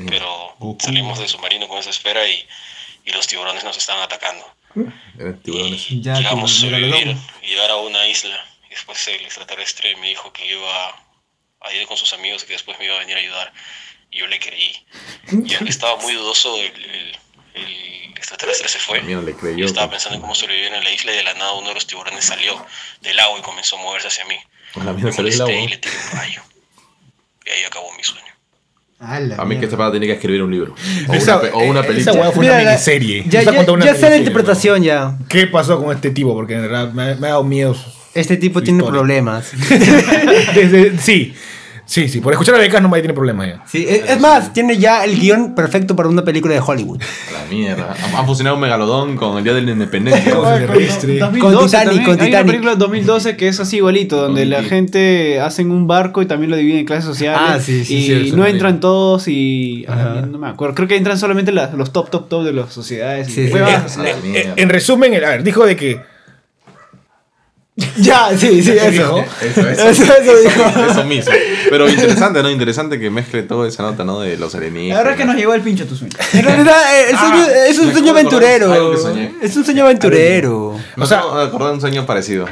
Pero 0.09 0.57
salimos 0.81 1.19
del 1.19 1.29
submarino 1.29 1.69
con 1.69 1.79
esa 1.79 1.91
esfera 1.91 2.27
y, 2.29 2.47
y 3.05 3.11
los 3.13 3.27
tiburones 3.27 3.65
nos 3.65 3.77
estaban 3.77 4.03
atacando. 4.03 4.45
Eran 5.19 5.41
tiburones. 5.43 5.91
Y 5.91 6.01
Ya, 6.03 6.15
llegamos 6.19 6.51
a 6.53 6.61
sobrevivir 6.61 7.17
y 7.43 7.47
llegar 7.47 7.71
a 7.71 7.77
una 7.77 8.07
isla. 8.07 8.37
Y 8.67 8.71
después 8.71 9.07
el 9.09 9.25
extraterrestre 9.25 9.97
me 9.97 10.09
dijo 10.09 10.33
que 10.33 10.47
iba 10.51 10.89
a 11.61 11.73
ir 11.73 11.87
con 11.87 11.97
sus 11.97 12.13
amigos 12.13 12.43
y 12.45 12.47
que 12.47 12.53
después 12.55 12.79
me 12.79 12.85
iba 12.85 12.97
a 12.97 12.99
venir 12.99 13.17
a 13.17 13.21
ayudar. 13.21 13.53
Y 14.11 14.19
yo 14.19 14.27
le 14.27 14.39
creí. 14.39 14.85
Y 15.33 15.55
aunque 15.55 15.71
estaba 15.71 15.97
muy 15.97 16.13
dudoso, 16.15 16.57
el, 16.61 16.85
el- 16.85 17.19
el 17.55 18.11
extraterrestre 18.17 18.69
se 18.69 18.79
fue. 18.79 19.01
Le 19.23 19.35
creyó. 19.35 19.57
Yo 19.57 19.67
estaba 19.67 19.91
pensando 19.91 20.17
en 20.17 20.21
cómo 20.21 20.35
sobrevivir 20.35 20.75
en 20.75 20.85
la 20.85 20.91
isla 20.91 21.13
y 21.13 21.17
de 21.17 21.23
la 21.23 21.33
nada 21.35 21.53
uno 21.53 21.69
de 21.69 21.75
los 21.75 21.87
tiburones 21.87 22.23
salió 22.25 22.67
del 23.01 23.19
agua 23.19 23.39
y 23.39 23.43
comenzó 23.43 23.79
a 23.79 23.83
moverse 23.83 24.09
hacia 24.09 24.27
mí. 24.27 24.37
Con 24.75 24.85
la 24.85 24.93
Me 24.93 25.11
molesté 25.47 25.61
y 25.65 25.69
le 25.69 25.77
tiré 25.79 25.97
un 25.97 26.11
rayo. 26.19 26.43
Y 27.47 27.51
ahí 27.51 27.65
acabó 27.65 27.91
mi 27.95 28.05
sueño. 28.05 28.35
A 28.99 29.21
la 29.21 29.37
A 29.37 29.45
mí 29.45 29.59
que 29.59 29.67
este 29.67 29.77
pata 29.77 29.93
tenía 29.93 30.09
que 30.09 30.15
escribir 30.15 30.43
un 30.43 30.51
libro. 30.51 30.75
O 31.09 31.13
Esa- 31.13 31.39
una, 31.39 31.49
o 31.55 31.59
una 31.65 31.81
esa 31.81 31.89
película. 31.89 32.13
hueá 32.15 32.31
fue 32.33 32.43
Mira, 32.45 32.55
una 32.61 32.65
miniserie. 32.71 33.25
Ya, 33.29 33.43
ya, 33.43 33.53
contado 33.55 33.75
una 33.75 33.85
ya 33.85 33.95
sé 33.95 34.09
la 34.09 34.17
interpretación 34.17 34.83
ya. 34.83 35.19
¿Qué 35.29 35.47
pasó 35.47 35.83
con 35.83 35.95
este 35.95 36.11
tipo? 36.11 36.33
Porque 36.35 36.55
en 36.55 36.63
verdad 36.63 36.93
me, 36.93 37.15
me 37.17 37.27
ha 37.27 37.31
dado 37.31 37.45
miedo. 37.45 37.77
Este 38.15 38.39
tipo 38.39 38.63
tiene 38.63 38.79
historia. 38.79 38.99
problemas. 39.01 39.53
Desde- 40.55 40.97
sí, 40.99 41.35
sí, 41.87 42.09
sí. 42.09 42.21
Por 42.21 42.33
escuchar 42.35 42.55
a 42.57 42.59
becas 42.59 42.83
no 42.83 42.89
me 42.91 42.99
tiene 43.01 43.15
problemas 43.15 43.47
ya. 43.49 43.63
Sí, 43.67 43.87
es, 43.89 44.11
es 44.11 44.21
más, 44.21 44.53
tiene 44.53 44.77
ya 44.77 45.05
el 45.05 45.19
guion 45.19 45.55
perfecto 45.55 45.97
para 45.97 46.09
una 46.11 46.23
película 46.25 46.53
de 46.55 46.61
Hollywood. 46.61 47.01
La 47.33 47.45
mierda. 47.51 47.95
Ha, 48.15 48.21
ha 48.21 48.25
funcionado 48.27 48.57
un 48.57 48.63
megalodón 48.63 49.17
con 49.17 49.39
el 49.39 49.45
Día 49.45 49.55
de 49.55 49.63
la 49.63 49.71
Independencia. 49.73 50.35
Con. 50.37 50.45
2012 50.45 51.39
Con 51.41 51.67
Titanic, 51.67 52.05
con 52.05 52.13
Hay 52.13 52.17
una 52.17 52.25
Titanic. 52.27 52.47
película 52.47 52.73
de 52.73 52.77
2012 52.79 53.37
que 53.37 53.49
es 53.49 53.61
así 53.61 53.77
igualito, 53.77 54.17
donde 54.21 54.45
la 54.47 54.63
Sí. 54.63 54.69
gente 54.69 55.41
hacen 55.41 55.71
un 55.71 55.87
barco 55.87 56.23
y 56.23 56.27
también 56.27 56.51
lo 56.51 56.57
dividen 56.57 56.81
en 56.81 56.87
clases 56.87 57.05
sociales. 57.05 57.41
Ah, 57.43 57.59
sí, 57.61 57.85
sí, 57.85 57.97
y 57.97 58.03
cierto, 58.07 58.37
no 58.37 58.45
sí. 58.45 58.51
entran 58.51 58.81
todos 58.81 59.29
y. 59.29 59.85
a 59.89 59.95
la 59.95 60.01
Ajá. 60.03 60.11
mierda, 60.13 60.27
no 60.29 60.39
me 60.39 60.49
acuerdo. 60.49 60.75
Creo 60.75 60.89
que 60.89 60.97
entran 60.97 61.19
solamente 61.19 61.53
las- 61.53 61.73
los 61.75 61.93
top, 61.93 62.11
top, 62.11 62.29
top 62.29 62.45
de 62.45 62.53
las 62.53 62.73
sociedades. 62.73 63.29
y 63.29 63.33
Sí, 63.33 63.47
sí. 63.49 63.53
huevadas. 63.53 63.97
A 63.99 64.03
la 64.03 64.11
Eh, 64.11 64.17
mierda. 64.23 64.53
En 64.57 64.69
resumen, 64.69 65.15
a 65.15 65.29
ver, 65.29 65.43
dijo 65.43 65.65
de 65.65 65.77
que 65.77 66.01
Ya, 67.99 68.31
sí, 68.37 68.63
sí, 68.63 68.71
¿Qué 68.73 68.77
eso. 68.89 68.91
dijo? 68.91 69.25
Eso, 69.43 69.61
eso, 69.69 69.89
Eso, 69.89 70.03
eso 70.05 70.37
dijo. 70.39 70.91
eso 70.91 71.05
mismo. 71.05 71.31
Pero 71.69 71.89
interesante, 71.89 72.43
¿no? 72.43 72.49
Interesante 72.51 72.99
que 72.99 73.11
mezcle 73.11 73.43
toda 73.43 73.69
esa 73.69 73.83
nota, 73.83 74.03
¿no? 74.05 74.21
De 74.21 74.39
los 74.39 74.55
alienígenas. 74.55 74.97
La 74.97 75.03
verdad 75.03 75.13
es 75.13 75.19
que 75.21 75.25
nos 75.27 75.37
llegó 75.37 75.53
el 75.55 75.61
pincho 75.61 75.87
tu 75.87 75.95
sueño. 75.95 76.17
En 76.33 76.43
realidad, 76.45 76.75
eh, 76.97 77.11
el 77.11 77.19
sueño, 77.19 77.45
Ah, 77.47 77.67
es 77.69 77.79
un 77.79 77.93
sueño 77.93 78.11
aventurero. 78.13 78.95
Es 79.43 79.57
un 79.57 79.65
sueño 79.65 79.85
aventurero. 79.85 80.77
O 80.97 81.07
sea- 81.07 81.21
acordar 81.43 81.73
un 81.75 81.81
sueño 81.81 82.07
parecido. 82.07 82.47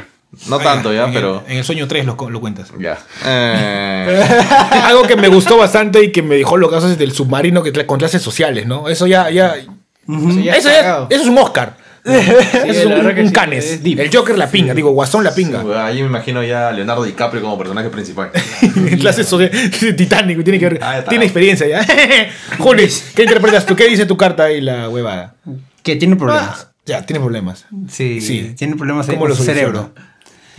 No 0.47 0.59
tanto 0.59 0.93
ya, 0.93 1.05
en 1.05 1.13
pero. 1.13 1.43
El, 1.47 1.53
en 1.53 1.57
el 1.59 1.63
sueño 1.63 1.87
3 1.87 2.05
lo, 2.05 2.17
lo 2.29 2.41
cuentas. 2.41 2.67
Ya. 2.77 2.99
Eh, 3.25 4.23
Algo 4.83 5.03
que 5.03 5.15
me 5.15 5.27
gustó 5.29 5.57
bastante 5.57 6.03
y 6.03 6.11
que 6.11 6.21
me 6.21 6.35
dejó 6.35 6.57
los 6.57 6.69
casos 6.69 6.97
del 6.97 7.13
submarino 7.13 7.63
que 7.63 7.71
con 7.85 7.97
clases 7.97 8.21
sociales, 8.21 8.67
¿no? 8.67 8.89
Eso 8.89 9.07
ya, 9.07 9.29
ya. 9.29 9.55
Eso 9.55 10.39
ya 10.43 10.55
eso, 10.55 10.69
es 10.69 10.81
ya- 10.83 11.07
eso 11.09 11.21
es 11.23 11.27
un 11.29 11.37
Oscar. 11.37 11.77
Es 12.05 12.85
un, 12.85 12.93
un 12.93 13.27
sí, 13.27 13.33
Canes. 13.33 13.79
el 13.83 14.09
Joker 14.15 14.37
la 14.37 14.49
pinga, 14.49 14.73
digo, 14.73 14.91
Guasón 14.91 15.23
la 15.23 15.33
pinga. 15.33 15.85
Ahí 15.85 16.01
me 16.01 16.07
imagino 16.07 16.43
ya 16.43 16.69
a 16.69 16.71
Leonardo 16.71 17.03
DiCaprio 17.03 17.41
como 17.41 17.57
personaje 17.57 17.89
principal. 17.89 18.31
En 18.61 18.99
clases 18.99 19.27
sociales. 19.27 19.71
Titanic, 19.97 20.43
tiene 20.43 20.59
que 20.59 20.69
ver. 20.69 20.79
Ah, 20.83 21.03
tiene 21.07 21.25
experiencia 21.25 21.67
ya. 21.67 21.85
Julis, 22.59 23.11
¿qué 23.15 23.23
interpretas 23.23 23.65
tú? 23.65 23.75
¿Qué 23.75 23.87
dice 23.87 24.05
tu 24.05 24.15
carta 24.17 24.43
ahí, 24.45 24.61
la 24.61 24.89
huevada? 24.89 25.35
Que 25.81 25.95
tiene 25.95 26.15
problemas. 26.15 26.67
Ya, 26.85 27.03
tiene 27.05 27.19
problemas. 27.19 27.65
Sí, 27.89 28.21
Sí. 28.21 28.53
tiene 28.55 28.75
problemas 28.75 29.07
ahí 29.09 29.15
¿Cómo 29.15 29.21
con 29.23 29.29
lo 29.29 29.35
su 29.35 29.43
cerebro. 29.43 29.91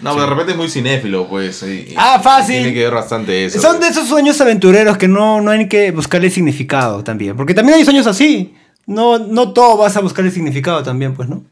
No, 0.02 0.10
pero 0.12 0.24
de 0.24 0.30
repente 0.30 0.52
es 0.52 0.58
muy 0.58 0.68
cinéfilo, 0.68 1.26
pues. 1.28 1.62
y- 1.62 1.92
y- 1.92 1.94
Ah, 1.96 2.20
fácil. 2.22 2.56
Tiene 2.56 2.74
que 2.74 2.84
ver 2.84 2.92
bastante 2.92 3.46
eso. 3.46 3.60
Son 3.60 3.74
de 3.74 3.78
pues. 3.86 3.92
esos 3.92 4.08
sueños 4.08 4.38
aventureros 4.40 4.98
que 4.98 5.08
no, 5.08 5.40
no 5.40 5.52
hay 5.52 5.68
que 5.68 5.90
buscarle 5.92 6.28
significado 6.28 7.02
también. 7.02 7.34
Porque 7.36 7.54
también 7.54 7.78
hay 7.78 7.84
sueños 7.84 8.06
así. 8.06 8.54
No, 8.86 9.18
no 9.18 9.52
todo 9.52 9.76
vas 9.78 9.96
a 9.96 10.00
buscarle 10.00 10.30
significado 10.30 10.82
también, 10.82 11.14
pues, 11.14 11.28
¿no? 11.28 11.42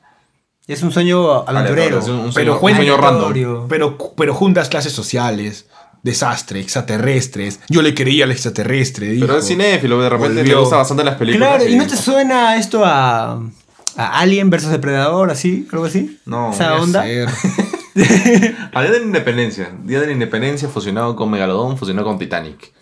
Es 0.66 0.82
un 0.82 0.92
sueño 0.92 1.46
aventurero. 1.48 1.98
Es 1.98 2.06
un, 2.08 2.14
un 2.16 2.32
Pero 2.32 2.52
sueño, 2.52 2.60
cuenta- 2.60 2.80
un 2.80 2.86
sueño 2.86 3.00
random. 3.00 3.68
Pero, 3.68 3.98
pero 4.16 4.32
juntas 4.34 4.68
clases 4.68 4.92
sociales, 4.92 5.66
desastre, 6.02 6.60
extraterrestres. 6.60 7.60
Yo 7.68 7.82
le 7.82 7.92
creía 7.94 8.24
al 8.24 8.30
extraterrestre. 8.30 9.16
Pero 9.20 9.38
es 9.38 9.46
cinéfilo, 9.46 10.00
de 10.00 10.08
repente 10.08 10.34
le 10.36 10.40
Volvió. 10.42 10.60
gusta 10.60 10.76
bastante 10.76 11.04
las 11.04 11.16
películas. 11.16 11.56
Claro, 11.56 11.68
¿y 11.70 11.76
no 11.76 11.86
te 11.86 11.96
suena 11.96 12.56
esto 12.56 12.82
a, 12.84 13.32
a 13.96 14.18
Alien 14.20 14.48
versus 14.48 14.70
Depredador, 14.70 15.30
así? 15.30 15.68
¿Algo 15.72 15.84
así? 15.84 16.18
No, 16.24 16.52
Esa 16.52 16.76
onda. 16.76 17.02
ser. 17.02 17.28
A 18.72 18.80
Día 18.82 18.90
de 18.90 18.98
la 19.00 19.04
Independencia. 19.06 19.70
Día 19.84 20.00
de 20.00 20.06
la 20.06 20.12
Independencia 20.12 20.68
fusionado 20.68 21.14
con 21.14 21.30
Megalodón, 21.30 21.76
fusionado 21.78 22.06
con 22.08 22.18
Titanic. 22.18 22.72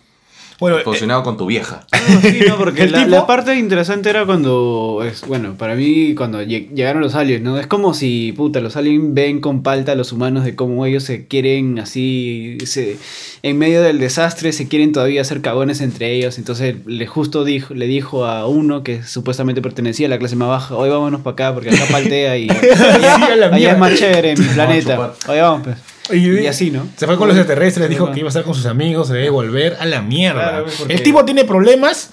Bueno, 0.59 0.77
eh, 0.79 0.83
con 1.23 1.37
tu 1.37 1.45
vieja. 1.45 1.85
No, 1.91 2.21
sí, 2.21 2.39
no, 2.47 2.57
porque 2.57 2.83
¿El 2.83 3.11
la, 3.11 3.25
parte 3.27 3.55
interesante 3.55 4.09
era 4.09 4.25
cuando, 4.25 5.03
es, 5.05 5.25
bueno, 5.27 5.55
para 5.57 5.75
mí 5.75 6.15
cuando 6.15 6.41
lleg- 6.41 6.69
llegaron 6.73 7.01
los 7.01 7.15
aliens, 7.15 7.43
¿no? 7.43 7.59
Es 7.59 7.67
como 7.67 7.93
si, 7.93 8.33
puta, 8.33 8.59
los 8.59 8.75
aliens 8.75 9.13
ven 9.13 9.41
con 9.41 9.63
palta 9.63 9.93
a 9.93 9.95
los 9.95 10.11
humanos 10.11 10.43
de 10.43 10.55
cómo 10.55 10.85
ellos 10.85 11.03
se 11.03 11.27
quieren 11.27 11.79
así, 11.79 12.57
se, 12.65 12.97
en 13.41 13.57
medio 13.57 13.81
del 13.81 13.99
desastre 13.99 14.51
se 14.53 14.67
quieren 14.67 14.91
todavía 14.91 15.21
hacer 15.21 15.41
cagones 15.41 15.81
entre 15.81 16.13
ellos. 16.13 16.37
Entonces 16.37 16.75
le 16.85 17.07
justo 17.07 17.43
dijo, 17.43 17.73
le 17.73 17.87
dijo 17.87 18.25
a 18.25 18.47
uno 18.47 18.83
que 18.83 19.03
supuestamente 19.03 19.61
pertenecía 19.61 20.07
a 20.07 20.09
la 20.09 20.19
clase 20.19 20.35
más 20.35 20.49
baja, 20.49 20.75
hoy 20.75 20.89
vámonos 20.89 21.21
para 21.21 21.33
acá 21.33 21.53
porque 21.53 21.69
acá 21.69 21.85
paltea 21.91 22.37
y 22.37 22.47
allá, 22.93 23.35
la 23.35 23.47
allá 23.47 23.71
es 23.73 23.77
más 23.77 23.95
chévere 23.95 24.31
en 24.31 24.39
mi 24.39 24.45
planeta. 24.47 25.13
Oye, 25.27 25.41
vamos 25.41 25.61
pues. 25.63 25.92
Y 26.13 26.47
así, 26.47 26.71
¿no? 26.71 26.87
Se 26.97 27.05
fue 27.05 27.17
con 27.17 27.27
los 27.27 27.37
extraterrestres, 27.37 27.89
dijo 27.89 28.11
que 28.11 28.19
iba 28.19 28.27
a 28.27 28.29
estar 28.29 28.43
con 28.43 28.53
sus 28.55 28.65
amigos, 28.65 29.07
se 29.07 29.13
debe 29.15 29.29
volver 29.29 29.77
a 29.79 29.85
la 29.85 30.01
mierda. 30.01 30.49
Claro, 30.49 30.65
porque- 30.77 30.93
El 30.93 31.03
tipo 31.03 31.23
tiene 31.25 31.43
problemas 31.45 32.09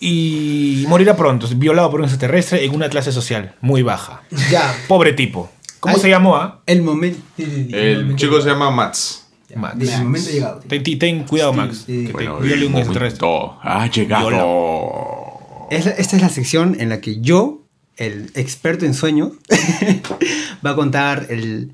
y 0.00 0.84
morirá 0.88 1.16
pronto, 1.16 1.46
violado 1.56 1.90
por 1.90 2.00
un 2.00 2.06
extraterrestre 2.06 2.64
en 2.64 2.74
una 2.74 2.88
clase 2.88 3.12
social 3.12 3.54
muy 3.60 3.82
baja. 3.82 4.22
Ya. 4.50 4.74
Pobre 4.88 5.12
tipo. 5.12 5.50
¿Cómo 5.80 5.96
Ay. 5.96 6.00
se 6.00 6.08
llamó? 6.08 6.36
ah? 6.36 6.62
El 6.66 6.82
momento. 6.82 7.20
El 7.38 8.16
chico 8.16 8.40
se 8.40 8.48
llama 8.48 8.70
Mats. 8.70 9.20
Max. 9.54 9.76
El 9.80 10.02
momento 10.04 10.28
ha 10.28 10.32
llegado. 10.32 10.60
Ten, 10.66 10.98
ten 10.98 11.24
cuidado, 11.24 11.52
Max. 11.52 11.84
sí. 11.86 12.00
que 12.02 12.06
te 12.08 12.12
Bueno, 12.12 12.38
viole 12.38 12.66
un 12.66 12.74
extraterrestre. 12.76 13.28
ha 13.62 13.86
llegado. 13.86 15.68
Esta 15.70 16.16
es 16.16 16.22
la 16.22 16.28
sección 16.28 16.76
en 16.80 16.88
la 16.88 17.00
que 17.00 17.20
yo, 17.20 17.62
el 17.96 18.30
experto 18.34 18.84
en 18.84 18.94
sueños, 18.94 19.30
va 20.66 20.70
a 20.70 20.74
contar 20.74 21.26
el 21.30 21.70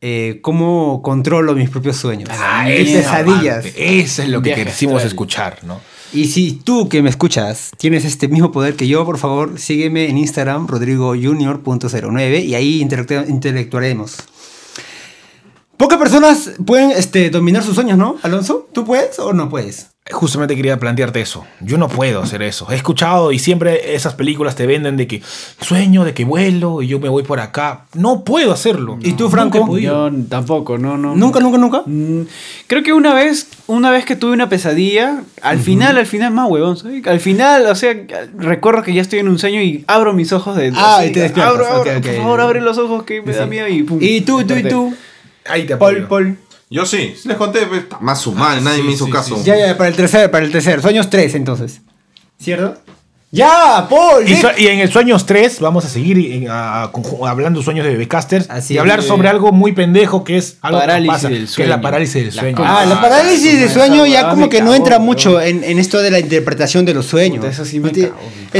eh, 0.00 0.38
cómo 0.42 1.02
controlo 1.02 1.54
mis 1.54 1.68
propios 1.70 1.96
sueños. 1.96 2.30
Ah, 2.32 2.64
pesadillas. 2.66 3.64
parte, 3.66 4.00
Eso 4.00 4.22
es 4.22 4.28
lo 4.28 4.40
que 4.40 4.50
Viaje 4.54 4.66
quisimos 4.66 4.96
astral. 4.96 5.08
escuchar, 5.08 5.58
¿no? 5.64 5.80
Y 6.12 6.26
si 6.26 6.52
tú 6.52 6.88
que 6.88 7.02
me 7.02 7.10
escuchas 7.10 7.70
tienes 7.76 8.04
este 8.04 8.26
mismo 8.26 8.50
poder 8.50 8.74
que 8.74 8.88
yo, 8.88 9.04
por 9.04 9.18
favor, 9.18 9.60
sígueme 9.60 10.08
en 10.08 10.18
Instagram, 10.18 10.66
rodrigojunior.09, 10.66 12.44
y 12.44 12.54
ahí 12.54 12.80
intelectuaremos. 12.80 14.16
Pocas 15.80 15.98
personas 15.98 16.50
pueden 16.66 16.90
este, 16.90 17.30
dominar 17.30 17.62
sus 17.62 17.74
sueños, 17.74 17.96
¿no, 17.96 18.18
Alonso? 18.20 18.68
¿Tú 18.74 18.84
puedes 18.84 19.18
o 19.18 19.32
no 19.32 19.48
puedes? 19.48 19.88
Justamente 20.10 20.54
quería 20.54 20.78
plantearte 20.78 21.22
eso. 21.22 21.46
Yo 21.60 21.78
no 21.78 21.88
puedo 21.88 22.20
hacer 22.20 22.42
eso. 22.42 22.66
He 22.70 22.74
escuchado 22.74 23.32
y 23.32 23.38
siempre 23.38 23.94
esas 23.94 24.12
películas 24.12 24.56
te 24.56 24.66
venden 24.66 24.98
de 24.98 25.06
que 25.06 25.22
sueño, 25.62 26.04
de 26.04 26.12
que 26.12 26.26
vuelo 26.26 26.82
y 26.82 26.88
yo 26.88 27.00
me 27.00 27.08
voy 27.08 27.22
por 27.22 27.40
acá. 27.40 27.86
No 27.94 28.24
puedo 28.24 28.52
hacerlo. 28.52 28.98
¿Y 29.00 29.12
tú, 29.12 29.30
Franco? 29.30 29.78
Yo 29.78 30.10
tampoco, 30.28 30.76
no, 30.76 30.98
no. 30.98 31.16
¿Nunca, 31.16 31.40
nunca, 31.40 31.56
nunca? 31.56 31.82
Mm, 31.86 32.26
Creo 32.66 32.82
que 32.82 32.92
una 32.92 33.14
vez, 33.14 33.48
una 33.66 33.90
vez 33.90 34.04
que 34.04 34.16
tuve 34.16 34.32
una 34.32 34.50
pesadilla, 34.50 35.22
al 35.40 35.60
final, 35.60 35.96
al 35.96 36.06
final, 36.06 36.30
más 36.34 36.50
huevón. 36.50 36.76
Al 37.06 37.20
final, 37.20 37.64
o 37.64 37.74
sea, 37.74 37.96
recuerdo 38.36 38.82
que 38.82 38.92
ya 38.92 39.00
estoy 39.00 39.20
en 39.20 39.28
un 39.28 39.38
sueño 39.38 39.62
y 39.62 39.82
abro 39.86 40.12
mis 40.12 40.30
ojos 40.34 40.56
de. 40.56 40.74
Ah, 40.76 40.98
así, 40.98 41.08
y 41.08 41.12
te 41.12 41.20
despiertas, 41.20 41.54
Abro, 41.54 41.84
por 41.84 42.16
favor, 42.16 42.40
abre 42.42 42.60
los 42.60 42.76
ojos 42.76 43.04
que 43.04 43.22
me 43.22 43.32
da 43.32 43.46
miedo 43.46 43.66
y 43.66 43.82
pum. 43.82 43.96
¿Y 43.98 44.20
tú, 44.20 44.44
tú, 44.44 44.54
y 44.54 44.64
tú? 44.64 44.94
Ahí 45.46 45.66
te 45.66 45.76
Paul, 45.76 46.04
apoyo. 46.04 46.08
Paul. 46.08 46.38
Yo 46.70 46.86
sí, 46.86 47.14
les 47.24 47.36
conté, 47.36 47.66
pues, 47.66 47.82
más 48.00 48.24
humano, 48.26 48.60
nadie 48.60 48.78
sí, 48.82 48.86
me 48.86 48.92
hizo 48.92 49.06
sí, 49.06 49.10
caso. 49.10 49.36
sí, 49.36 49.42
Ya, 49.44 49.56
ya, 49.58 49.76
para 49.76 49.90
el 49.90 49.96
tercer, 49.96 50.30
para 50.30 50.44
el 50.44 50.52
tercer. 50.52 50.80
Sueños 50.80 51.10
tres, 51.10 51.34
entonces. 51.34 51.80
¿Cierto? 52.38 52.80
Ya, 53.32 53.86
Paul. 53.88 54.28
Y, 54.28 54.32
y 54.60 54.66
en 54.66 54.80
el 54.80 54.90
Sueños 54.90 55.24
3 55.24 55.60
vamos 55.60 55.84
a 55.84 55.88
seguir 55.88 56.18
eh, 56.18 56.48
a- 56.50 56.90
conju- 56.92 57.28
hablando 57.28 57.62
sueños 57.62 57.84
de 57.86 57.92
Bebecasters 57.92 58.50
Así 58.50 58.74
y 58.74 58.78
hablar 58.78 59.04
sobre 59.04 59.28
algo 59.28 59.52
muy 59.52 59.70
pendejo 59.70 60.24
que 60.24 60.36
es 60.36 60.56
algo 60.62 60.80
Parálisis 60.80 61.06
que 61.06 61.12
nos 61.12 61.16
pasa, 61.16 61.28
del 61.28 61.38
que 61.38 61.44
es 61.44 61.50
sueño. 61.52 61.70
la 61.70 61.80
parálisis 61.80 62.14
del 62.24 62.34
La 62.34 62.40
sueño. 62.42 62.56
concha. 62.56 62.80
Ah, 62.80 62.86
la 62.86 63.00
parálisis 63.00 63.52
de 63.60 63.64
esa 63.66 63.74
sueño 63.74 64.04
ya 64.06 64.30
como 64.30 64.48
que 64.48 64.60
no 64.62 64.74
entra 64.74 64.98
mucho 64.98 65.40
en, 65.40 65.62
en 65.62 65.78
esto 65.78 65.98
de 66.02 66.10
la 66.10 66.18
interpretación 66.18 66.84
de 66.84 66.94
los 66.94 67.06
sueños. 67.06 67.38
Puta, 67.38 67.50
eso 67.52 67.64
sí 67.64 67.78
me. 67.78 67.90
Eso 67.90 68.12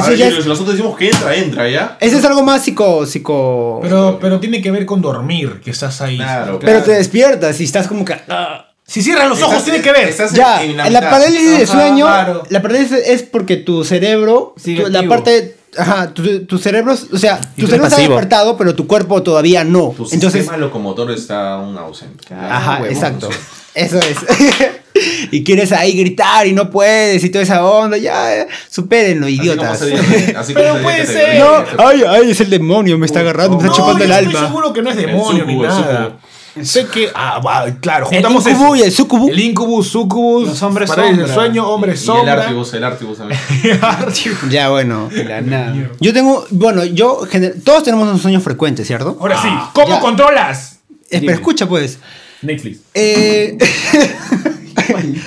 A 0.05 0.09
ver, 0.09 0.17
ya 0.19 0.29
es, 0.29 0.47
nosotros 0.47 0.77
decimos 0.77 0.97
que 0.97 1.11
entra, 1.11 1.35
entra, 1.35 1.69
¿ya? 1.69 1.97
eso 1.99 2.19
es 2.19 2.25
algo 2.25 2.45
más 2.45 2.63
psico... 2.63 3.05
psico 3.07 3.81
Pero, 3.83 4.19
pero 4.21 4.39
tiene 4.39 4.63
que 4.63 4.71
ver 4.71 4.87
con 4.87 5.01
dormir, 5.03 5.61
que 5.65 5.73
estás 5.73 6.01
ahí. 6.01 6.17
Claro. 6.17 6.61
pero 6.61 6.81
te 6.85 6.93
despiertas 6.93 7.61
y 7.61 7.65
estás 7.65 7.89
como 7.89 8.05
que... 8.05 8.15
ah. 8.29 8.67
Si 8.91 9.03
cierras 9.03 9.29
los 9.29 9.39
ojos, 9.41 9.59
Estás- 9.59 9.65
tiene 9.67 9.83
que 9.83 9.93
ver. 9.93 10.09
estás 10.09 10.33
Ya, 10.33 10.65
en 10.65 10.77
la 10.93 11.01
parálisis 11.11 11.59
de 11.59 11.67
sueño, 11.67 12.07
claro. 12.07 12.43
la 12.49 12.61
parálisis 12.61 12.99
es 13.07 13.23
porque 13.23 13.57
tu 13.57 13.85
cerebro, 13.85 14.53
tu- 14.65 14.89
la 14.89 15.05
parte, 15.07 15.55
ajá, 15.79 16.13
tu, 16.13 16.45
tu 16.47 16.59
cerebro, 16.59 16.95
o 16.95 17.19
sea, 17.19 17.41
tu 17.57 17.67
cerebro 17.67 17.87
está 17.87 17.99
despertado, 18.01 18.57
pero 18.57 18.75
tu 18.75 18.89
cuerpo 18.89 19.23
todavía 19.23 19.63
no. 19.63 19.95
Tu 19.97 20.09
Entonces, 20.11 20.41
sistema 20.43 20.57
locomotor 20.57 21.09
está 21.13 21.53
aún 21.55 21.79
ausente. 21.79 22.35
ajá, 22.35 22.73
huevón, 22.81 22.89
exacto. 22.89 23.29
Eso 23.77 23.99
es. 24.01 24.17
y 25.31 25.45
quieres 25.45 25.71
ahí 25.71 25.93
gritar 25.97 26.49
y 26.49 26.53
no 26.53 26.69
puedes 26.71 27.23
y 27.23 27.31
toda 27.31 27.45
esa 27.45 27.65
onda, 27.65 27.97
ya, 27.97 28.45
supérenlo, 28.69 29.27
Así 29.27 29.37
como 29.39 29.45
idiotas. 29.53 29.83
así 29.83 29.93
como 29.93 30.03
Pero 30.55 30.73
ese 30.73 30.73
día 30.73 30.83
puede 30.83 31.07
ser. 31.07 31.39
No, 31.39 31.65
ay, 31.87 32.03
ay, 32.09 32.31
es 32.33 32.41
el 32.41 32.51
demonio, 32.51 32.99
me 32.99 33.07
está 33.07 33.21
agarrando, 33.21 33.57
me 33.57 33.69
está 33.69 33.69
No, 33.69 33.75
chupando 33.77 33.99
yo 34.01 34.05
el 34.07 34.11
estoy 34.11 34.27
alma. 34.37 34.49
seguro 34.49 34.73
que 34.73 34.83
no 34.83 34.91
es 34.91 34.97
El 34.97 35.07
demonio 35.07 35.45
ni 35.47 35.53
sucubo, 35.53 35.65
el 35.65 35.71
nada. 35.71 36.17
Sé 36.65 36.87
que, 36.87 37.11
ah, 37.15 37.39
va, 37.41 37.67
claro, 37.81 38.07
El 38.11 38.15
juntamos 38.17 38.47
incubo 38.47 38.75
eso. 38.75 38.77
y 38.77 38.83
el 38.87 38.93
sucubo. 38.93 39.29
El 39.29 39.39
incubus, 39.41 39.89
sucubus, 39.89 40.49
Los 40.49 40.63
hombres 40.63 40.89
parálisis 40.89 41.19
del 41.19 41.27
sombra. 41.29 41.45
sueño, 41.45 41.69
hombre 41.69 41.91
Y 41.91 41.95
el 41.95 41.99
sombra. 41.99 42.33
Artibus, 42.43 42.75
el 42.75 42.85
Artibus 42.85 43.19
también. 43.19 43.41
Ya, 44.51 44.69
bueno. 44.71 45.09
De 45.09 45.25
la 45.25 45.41
nada. 45.41 45.75
Yo 46.01 46.13
tengo, 46.13 46.45
bueno, 46.51 46.85
yo, 46.85 47.21
gener- 47.31 47.63
todos 47.65 47.83
tenemos 47.85 48.09
un 48.09 48.19
sueño 48.19 48.41
frecuente, 48.41 48.85
¿cierto? 48.85 49.17
Ahora 49.21 49.41
sí, 49.41 49.49
¿cómo 49.73 49.89
ya. 49.89 50.01
controlas? 50.01 50.79
Espera, 51.09 51.35
escucha 51.35 51.69
pues. 51.69 51.99
Netflix. 52.43 52.81
Eh, 52.95 53.57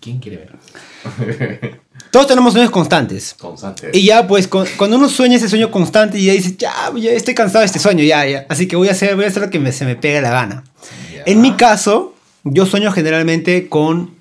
¿Quién 0.00 0.18
quiere 0.18 0.38
ver? 0.38 1.80
Todos 2.12 2.28
tenemos 2.28 2.52
sueños 2.52 2.70
constantes. 2.70 3.34
Constante. 3.38 3.90
Y 3.92 4.04
ya, 4.06 4.26
pues, 4.28 4.46
con- 4.46 4.66
cuando 4.76 4.96
uno 4.98 5.08
sueña 5.08 5.36
ese 5.36 5.48
sueño 5.48 5.70
constante 5.72 6.18
y 6.18 6.26
ya 6.26 6.32
dice, 6.34 6.54
ya, 6.56 6.72
ya 6.96 7.10
estoy 7.10 7.34
cansado 7.34 7.60
de 7.60 7.66
este 7.66 7.78
sueño, 7.80 8.04
ya, 8.04 8.24
ya. 8.26 8.46
Así 8.48 8.68
que 8.68 8.76
voy 8.76 8.88
a 8.88 8.92
hacer, 8.92 9.16
voy 9.16 9.24
a 9.24 9.28
hacer 9.28 9.42
lo 9.42 9.50
que 9.50 9.58
me- 9.58 9.72
se 9.72 9.84
me 9.84 9.96
pegue 9.96 10.20
la 10.20 10.30
gana. 10.30 10.62
En 11.26 11.40
mi 11.40 11.52
caso, 11.54 12.14
yo 12.44 12.66
sueño 12.66 12.92
generalmente 12.92 13.68
con... 13.68 14.14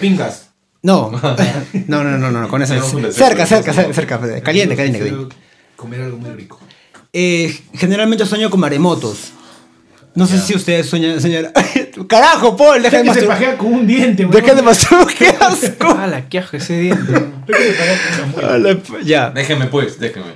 Pingas. 0.00 0.48
No, 0.82 1.10
no, 1.86 2.04
no, 2.04 2.18
no, 2.18 2.30
no, 2.30 2.48
con 2.48 2.62
eso. 2.62 2.74
Cerca, 3.12 3.46
cerca, 3.46 3.72
cerca, 3.72 3.92
cerca. 3.92 4.18
Caliente, 4.42 4.76
caliente, 4.76 4.98
caliente. 4.98 5.36
Comer 5.76 6.02
algo 6.02 6.18
muy 6.18 6.30
rico. 6.30 6.60
Eh, 7.12 7.56
generalmente 7.74 8.26
sueño 8.26 8.50
con 8.50 8.60
maremotos. 8.60 9.32
No 10.16 10.26
sé 10.26 10.38
si 10.40 10.54
ustedes 10.54 10.86
sueñan, 10.86 11.20
sueñan- 11.20 11.52
Carajo, 12.08 12.56
Paul, 12.56 12.82
deja 12.82 12.98
de 12.98 13.02
que 13.04 13.08
se 13.10 13.14
masturbar. 13.14 13.38
pajea 13.38 13.58
con 13.58 13.72
un 13.74 13.86
diente, 13.86 14.24
weón. 14.24 14.34
Deja 14.34 14.54
de 14.54 14.62
masturbar, 14.62 15.14
qué 15.14 15.28
asco. 15.40 15.88
¡Hala, 15.90 16.28
qué 16.28 16.38
asco 16.38 16.56
ese 16.56 16.78
diente! 16.80 17.12
A 18.42 18.58
la 18.58 18.74
p- 18.74 19.04
Ya. 19.04 19.30
Déjeme 19.30 19.66
pues, 19.66 19.98
déjeme. 20.00 20.26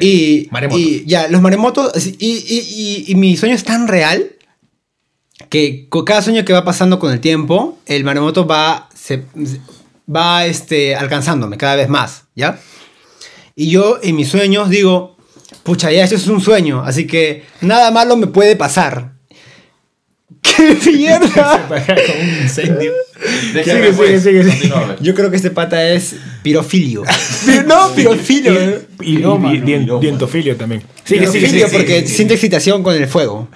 Y, 0.00 0.48
y 0.72 1.04
ya, 1.06 1.28
los 1.28 1.42
maremotos. 1.42 1.92
así, 1.94 2.16
Y, 2.18 2.30
y, 2.46 3.04
y, 3.08 3.12
y 3.12 3.14
mi 3.16 3.36
sueño 3.36 3.54
es 3.54 3.64
tan 3.64 3.86
real 3.86 4.30
que 5.50 5.88
con 5.88 6.04
cada 6.04 6.22
sueño 6.22 6.44
que 6.44 6.52
va 6.52 6.64
pasando 6.64 6.98
con 6.98 7.12
el 7.12 7.20
tiempo, 7.20 7.78
el 7.86 8.02
maremoto 8.04 8.46
va, 8.46 8.88
se, 8.94 9.24
va 10.14 10.46
este, 10.46 10.94
alcanzándome 10.96 11.58
cada 11.58 11.74
vez 11.76 11.88
más, 11.88 12.24
¿ya? 12.34 12.58
Y 13.56 13.70
yo 13.70 13.98
en 14.02 14.16
mis 14.16 14.28
sueños 14.28 14.70
digo, 14.70 15.16
pucha, 15.64 15.92
ya 15.92 16.02
esto 16.04 16.16
es 16.16 16.26
un 16.28 16.40
sueño, 16.40 16.82
así 16.84 17.06
que 17.06 17.44
nada 17.60 17.90
malo 17.90 18.16
me 18.16 18.26
puede 18.26 18.56
pasar. 18.56 19.13
¡Qué 20.42 20.90
mierda! 20.92 21.66
Con 21.68 21.78
un 22.20 22.42
incendio. 22.42 22.92
Sigue, 23.52 23.92
pues. 23.92 23.96
sigue, 23.96 24.20
sigue, 24.20 24.42
sigue. 24.50 24.68
Continúa, 24.70 24.96
Yo 25.00 25.14
creo 25.14 25.30
que 25.30 25.36
este 25.36 25.50
pata 25.50 25.86
es 25.90 26.16
pirofilio. 26.42 27.02
no, 27.66 27.92
pirofilio. 27.94 28.52
Y, 29.00 29.16
y, 29.16 29.18
y 29.18 29.22
dien- 29.60 30.00
dientofilio 30.00 30.56
también. 30.56 30.82
Sigue, 31.04 31.26
sigue, 31.26 31.48
Pirofilio 31.48 31.68
porque 31.70 32.06
siente 32.06 32.34
excitación 32.34 32.82
con 32.82 32.94
el 32.94 33.06
fuego. 33.06 33.48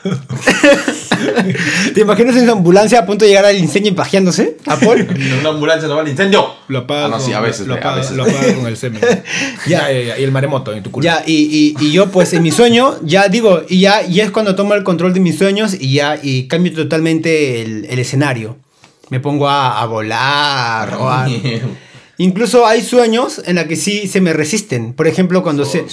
¿Te 1.94 2.00
imaginas 2.00 2.36
en 2.36 2.46
su 2.46 2.52
ambulancia 2.52 3.00
a 3.00 3.06
punto 3.06 3.24
de 3.24 3.30
llegar 3.30 3.44
al 3.46 3.56
incendio 3.56 3.92
y 3.92 3.94
pajeándose? 3.94 4.56
¿A 4.66 4.76
Paul? 4.76 5.00
En 5.10 5.32
una 5.40 5.50
ambulancia 5.50 5.88
no 5.88 5.96
va 5.96 6.02
al 6.02 6.08
incendio. 6.08 6.46
Lo 6.68 6.78
apaga, 6.80 7.06
Ah, 7.06 7.08
no, 7.08 7.20
sí, 7.20 7.32
a 7.32 7.40
veces, 7.40 7.66
lo 7.66 7.74
a 7.74 7.78
apaga, 7.78 7.96
veces. 7.96 8.12
lo 8.16 8.22
apaga 8.24 8.54
con 8.54 8.66
el 8.66 8.76
semen. 8.76 9.00
ya, 9.66 9.90
ya, 9.92 10.00
ya. 10.00 10.18
Y 10.18 10.24
el 10.24 10.32
maremoto 10.32 10.72
en 10.72 10.82
tu 10.82 10.90
culo. 10.90 11.04
Ya, 11.04 11.22
y, 11.26 11.74
y- 11.78 11.84
y 11.86 11.92
yo 11.92 12.10
pues 12.10 12.32
en 12.32 12.42
mi 12.42 12.50
sueño, 12.50 12.96
ya 13.02 13.28
digo, 13.28 13.62
y 13.68 13.80
ya, 13.80 14.02
y 14.06 14.20
es 14.20 14.30
cuando 14.30 14.54
tomo 14.54 14.74
el 14.74 14.82
control 14.84 15.12
de 15.14 15.20
mis 15.20 15.38
sueños 15.38 15.74
y 15.78 15.94
ya, 15.94 16.18
y 16.22 16.48
cambio 16.48 16.72
totalmente 16.74 17.62
el, 17.62 17.86
el 17.88 17.98
escenario. 17.98 18.56
Me 19.10 19.20
pongo 19.20 19.48
a, 19.48 19.80
a 19.80 19.86
volar 19.86 20.94
o 20.98 21.08
a- 21.08 21.28
Incluso 22.20 22.66
hay 22.66 22.82
sueños 22.82 23.40
en 23.46 23.56
los 23.56 23.66
que 23.66 23.76
sí 23.76 24.08
se 24.08 24.20
me 24.20 24.32
resisten. 24.32 24.92
Por 24.92 25.06
ejemplo, 25.06 25.42
cuando, 25.44 25.64
se, 25.64 25.84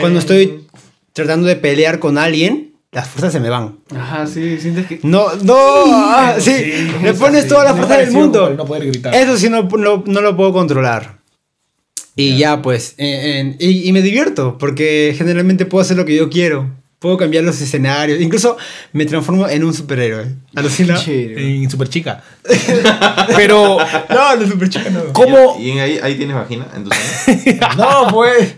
cuando 0.00 0.18
estoy 0.18 0.66
tratando 1.12 1.46
de 1.46 1.56
pelear 1.56 1.98
con 1.98 2.16
alguien, 2.16 2.73
las 2.94 3.08
fuerzas 3.08 3.32
se 3.32 3.40
me 3.40 3.50
van. 3.50 3.76
Ajá, 3.94 4.26
sí, 4.26 4.58
sientes 4.58 4.86
que. 4.86 5.00
No, 5.02 5.26
no, 5.42 5.56
ah, 5.56 6.36
sí, 6.38 6.52
le 7.02 7.12
pones 7.14 7.46
toda 7.48 7.64
la 7.64 7.74
fuerza 7.74 7.98
del 7.98 8.12
mundo. 8.12 8.54
No 8.56 8.64
poder 8.64 8.86
gritar. 8.86 9.14
Eso 9.14 9.36
sí 9.36 9.50
no, 9.50 9.64
no, 9.64 10.02
no 10.06 10.20
lo 10.20 10.36
puedo 10.36 10.52
controlar. 10.52 11.18
Y 12.16 12.36
ya, 12.38 12.62
pues, 12.62 12.94
en- 12.96 13.30
en- 13.48 13.56
y, 13.58 13.88
y 13.88 13.92
me 13.92 14.00
divierto, 14.00 14.56
porque 14.58 15.14
generalmente 15.18 15.66
puedo 15.66 15.82
hacer 15.82 15.96
lo 15.96 16.04
que 16.04 16.14
yo 16.14 16.30
quiero. 16.30 16.70
Puedo 17.00 17.16
cambiar 17.18 17.44
los 17.44 17.60
escenarios. 17.60 18.18
Incluso 18.20 18.56
me 18.92 19.04
transformo 19.04 19.46
en 19.48 19.62
un 19.64 19.74
superhéroe. 19.74 20.26
Alucina. 20.54 20.98
En 21.06 21.68
super 21.68 21.88
chica. 21.88 22.22
Pero, 23.36 23.78
No, 24.08 24.36
no 24.36 24.46
super 24.46 24.68
chica, 24.70 24.88
no. 24.90 25.12
¿cómo, 25.12 25.58
¿Y 25.60 25.72
en 25.72 25.80
ahí, 25.80 25.98
ahí 26.02 26.14
tienes 26.14 26.34
vagina? 26.36 26.66
¿En 26.74 26.84
tu 26.84 26.90
sueño? 26.90 27.60
No, 27.76 28.08
pues. 28.10 28.54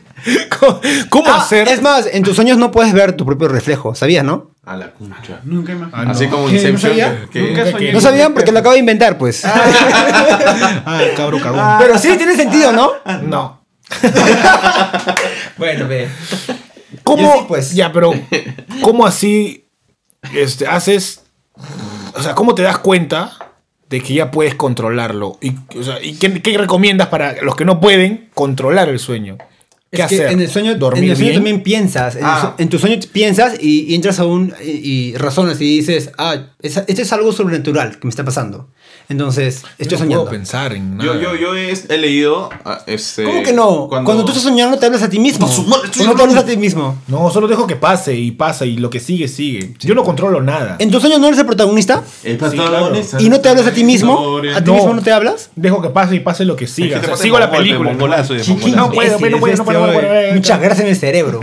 Cómo, 0.58 0.80
cómo 1.08 1.30
Ah, 1.30 1.38
hacer? 1.42 1.68
Es 1.68 1.82
más, 1.82 2.06
en 2.06 2.22
tus 2.22 2.36
sueños 2.36 2.58
no 2.58 2.70
puedes 2.70 2.92
ver 2.92 3.12
tu 3.14 3.24
propio 3.26 3.48
reflejo, 3.48 3.94
¿sabías, 3.94 4.24
no? 4.24 4.50
A 4.64 4.76
la 4.76 4.90
concha. 4.92 5.40
Nunca 5.44 5.74
me. 5.74 5.86
Ah, 5.92 6.04
no. 6.04 6.10
Así 6.10 6.26
como. 6.26 6.48
¿No 6.48 6.52
Inception. 6.54 6.78
sabía? 6.80 7.26
que- 7.32 7.40
Nunca 7.40 7.64
que- 7.64 7.70
soñé. 7.72 7.92
No 7.92 8.00
sabían 8.00 8.34
porque 8.34 8.50
lo 8.52 8.58
acabo 8.58 8.72
de 8.74 8.80
inventar, 8.80 9.16
pues. 9.18 9.44
Ah, 9.44 11.00
cabro 11.16 11.38
cagón. 11.40 11.64
Pero 11.78 11.98
sí, 11.98 12.16
tiene 12.16 12.34
sentido, 12.36 12.72
¿no? 12.72 12.92
No. 13.22 13.64
Bueno, 15.56 15.88
ve. 15.88 16.08
¿Cómo? 17.02 17.32
Sí, 17.32 17.44
pues. 17.48 17.74
Ya, 17.74 17.92
pero 17.92 18.12
¿cómo 18.82 19.06
así 19.06 19.68
este, 20.34 20.66
haces? 20.66 21.22
O 22.14 22.22
sea, 22.22 22.34
¿cómo 22.34 22.54
te 22.54 22.62
das 22.62 22.78
cuenta 22.78 23.32
de 23.88 24.00
que 24.00 24.14
ya 24.14 24.30
puedes 24.30 24.54
controlarlo? 24.54 25.38
Y, 25.40 25.52
o 25.78 25.82
sea, 25.82 26.02
¿y 26.02 26.14
qué, 26.16 26.42
qué 26.42 26.58
recomiendas 26.58 27.08
para 27.08 27.40
los 27.42 27.56
que 27.56 27.64
no 27.64 27.80
pueden 27.80 28.30
controlar 28.34 28.88
el 28.88 28.98
sueño? 28.98 29.38
¿Qué 29.96 30.02
Es 30.02 30.08
que 30.08 30.14
hacer? 30.16 30.32
en 30.32 30.40
el 30.40 30.48
sueño, 30.50 30.74
¿Dormir 30.76 31.04
en 31.04 31.10
el 31.10 31.16
sueño 31.16 31.30
bien? 31.30 31.36
también 31.40 31.62
piensas. 31.62 32.14
En, 32.16 32.20
el 32.20 32.26
Ah. 32.26 32.54
su- 32.56 32.62
en 32.62 32.68
tu 32.68 32.78
sueño 32.78 32.98
piensas 33.12 33.54
y, 33.60 33.84
y 33.92 33.94
entras 33.94 34.18
a 34.20 34.24
un. 34.26 34.54
Y, 34.64 34.70
y 34.70 35.16
razonas 35.16 35.60
y 35.60 35.64
dices, 35.78 36.10
ah, 36.18 36.36
es- 36.60 36.76
esto 36.86 37.02
es 37.02 37.12
algo 37.12 37.32
sobrenatural 37.32 37.98
que 37.98 38.06
me 38.06 38.10
está 38.10 38.24
pasando. 38.24 38.68
Entonces, 39.08 39.62
Yo 39.62 39.68
estoy 39.78 39.98
no 39.98 40.04
soñando. 40.04 40.24
puedo 40.24 40.36
pensar 40.36 40.72
en 40.72 40.96
nada. 40.96 41.14
Yo, 41.14 41.20
yo, 41.20 41.36
yo 41.36 41.56
he, 41.56 41.70
he 41.72 41.96
leído. 41.98 42.50
ah, 42.64 42.80
Este, 42.86 43.22
¿Cómo 43.24 43.42
que 43.44 43.52
no? 43.52 43.86
Cuando... 43.88 44.24
tú 44.24 44.28
estás 44.32 44.42
soñando, 44.42 44.78
te 44.78 44.86
hablas 44.86 45.02
a 45.02 45.08
ti 45.08 45.20
mismo. 45.20 45.46
¡Pa' 45.46 45.52
su 45.52 45.62
madre, 45.64 45.86
estoy 45.86 46.02
¿O 46.06 46.08
no 46.08 46.14
te 46.16 46.22
hablas 46.22 46.36
a 46.38 46.44
ti 46.46 46.56
mismo? 46.56 46.98
No, 47.06 47.30
solo 47.30 47.46
dejo 47.46 47.66
que 47.68 47.76
pase 47.76 48.14
y 48.16 48.32
pasa 48.32 48.66
y 48.66 48.76
lo 48.78 48.90
que 48.90 48.98
sigue, 48.98 49.28
sigue. 49.28 49.74
Yo 49.80 49.94
no 49.94 50.02
controlo 50.02 50.42
nada. 50.42 50.76
¿En 50.80 50.90
tu 50.90 50.98
sueño 51.00 51.18
no 51.20 51.28
eres 51.28 51.38
el 51.38 51.46
protagonista? 51.46 52.02
El 52.24 52.36
claro. 52.36 52.54
protagonista. 52.54 53.22
¿Y 53.22 53.28
no 53.28 53.40
te 53.40 53.48
hablas 53.48 53.66
a 53.68 53.72
ti 53.72 53.84
mismo? 53.84 54.38
¿A 54.54 54.60
ti 54.62 54.70
No. 54.70 54.74
mismo 54.74 54.94
no 54.94 55.02
te 55.02 55.12
hablas? 55.12 55.50
Dejo 55.54 55.80
que 55.82 55.90
pase 55.90 56.16
y 56.16 56.20
pase 56.20 56.44
lo 56.44 56.56
que 56.56 56.66
siga. 56.66 56.96
Es 56.96 57.06
que 57.06 57.12
O 57.12 57.16
sea, 57.16 57.22
sigo 57.22 57.38
la 57.38 57.46
de 57.46 57.56
película. 57.58 57.90
mongolazo 57.90 58.34
y 58.34 58.38
de 58.38 58.44
Sí, 58.44 58.50
mongolazo. 58.52 58.76
No 58.76 58.90
puedo, 58.90 59.18
no 59.20 59.64
puedo, 59.64 59.85
hoy. 59.88 59.94
puedo. 59.96 60.34
Mucha 60.34 60.58
grasa 60.58 60.82
en 60.82 60.88
el 60.88 60.96
cerebro. 60.96 61.40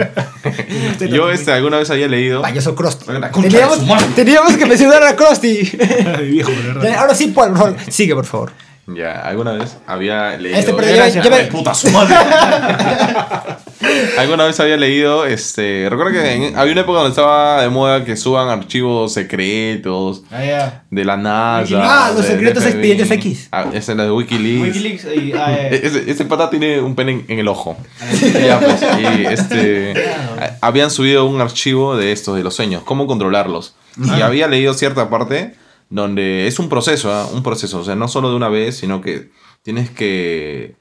Yo 1.10 1.32
este, 1.32 1.52
alguna 1.52 1.78
vez 1.78 1.90
había 1.90 2.08
leído. 2.08 2.42
Payaso 2.42 2.76
Krusty. 2.76 3.06
De 3.12 3.20
Teníamos, 3.42 3.80
teníamos 4.16 4.58
que 4.58 4.66
mencionar 4.66 5.04
a 5.04 5.16
Krusty. 5.16 5.72
Ay, 6.18 6.30
viejo, 6.32 6.52
de 6.52 6.74
verdad. 6.74 6.94
Ahora 6.96 7.16
sí, 7.16 7.28
Paul, 7.28 7.50
por 7.50 7.58
favor. 7.58 7.76
Sigue, 7.90 8.16
por 8.16 8.26
favor. 8.26 8.52
Ya, 8.88 9.22
alguna 9.22 9.54
vez 9.54 9.78
había 9.88 10.36
leído. 10.38 10.60
Este, 10.60 10.74
pero 10.74 10.94
ya- 10.94 11.30
me- 11.30 11.44
puta 11.46 11.74
su 11.74 11.90
madre. 11.90 12.16
alguna 14.18 14.46
vez 14.46 14.60
había 14.60 14.76
leído, 14.78 15.26
este, 15.26 15.88
recuerdo 15.90 16.12
que 16.14 16.32
en- 16.34 16.58
había 16.58 16.74
una 16.74 16.82
época 16.82 16.98
donde 17.00 17.12
estaba 17.12 17.62
de 17.62 17.70
moda 17.70 18.04
que 18.04 18.16
suban 18.18 18.50
archivos 18.50 19.14
secretos 19.14 20.24
Ah, 20.32 20.44
ya. 20.44 20.84
de 20.90 21.06
la 21.06 21.16
NASA. 21.18 21.80
Ah, 21.82 22.12
los 22.16 22.26
secretos 22.26 22.66
expedientes 22.66 23.10
X. 23.12 23.48
Ah, 23.52 23.66
esa 23.74 23.92
es 23.94 23.98
la 23.98 24.04
de 24.06 24.12
WikiLeaks. 24.12 24.76
Wikileaks 24.76 25.06
y. 25.16 25.34
ah, 25.34 25.54
eh. 25.58 25.70
Ese, 25.84 26.10
ese 26.12 26.26
pata 26.26 26.50
tiene 26.50 26.80
un 26.82 26.96
pene 26.96 27.12
en, 27.14 27.26
en 27.30 27.40
el 27.40 27.48
ojo. 27.48 27.78
Y 28.22 28.32
ya, 28.32 28.60
pues, 28.60 28.82
y 29.00 29.26
este, 29.26 29.94
habían 30.62 30.92
subido 30.92 31.26
un 31.26 31.40
archivo 31.42 31.96
de 31.98 32.12
estos, 32.12 32.36
de 32.36 32.44
los 32.44 32.56
sueños, 32.56 32.84
cómo 32.84 33.08
controlarlos. 33.08 33.76
Y 33.98 34.22
había 34.22 34.48
leído 34.48 34.74
cierta 34.74 35.10
parte 35.10 35.56
donde 35.94 36.48
es 36.48 36.58
un 36.58 36.70
proceso, 36.70 37.14
¿ah? 37.14 37.28
un 37.32 37.44
proceso. 37.44 37.80
O 37.80 37.84
sea, 37.84 37.96
no 37.96 38.08
solo 38.08 38.32
de 38.32 38.36
una 38.36 38.50
vez, 38.50 38.76
sino 38.78 39.00
que 39.00 39.30
tienes 39.62 39.92
que 39.92 40.76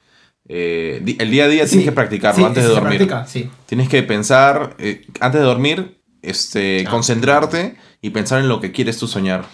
eh, 0.49 1.03
el 1.19 1.31
día 1.31 1.45
a 1.45 1.49
día 1.49 1.65
Sí, 1.67 1.71
tienes 1.71 1.85
que 1.87 1.93
practicarlo 1.93 2.39
sí, 2.39 2.45
antes 2.45 2.63
de 2.63 2.69
se 2.71 2.75
dormir. 2.75 3.07
practica, 3.07 3.27
sí. 3.27 3.51
Tienes 3.67 3.89
que 3.91 4.03
pensar, 4.03 4.75
eh, 4.79 5.07
antes 5.21 5.41
de 5.41 5.47
dormir, 5.47 5.99
este, 6.23 6.85
concentrarte 6.91 7.77
y 8.01 8.11
pensar 8.11 8.41
en 8.41 8.49
lo 8.49 8.61
que 8.61 8.73
quieres 8.73 8.97
tú 8.97 9.07
soñar. 9.07 9.45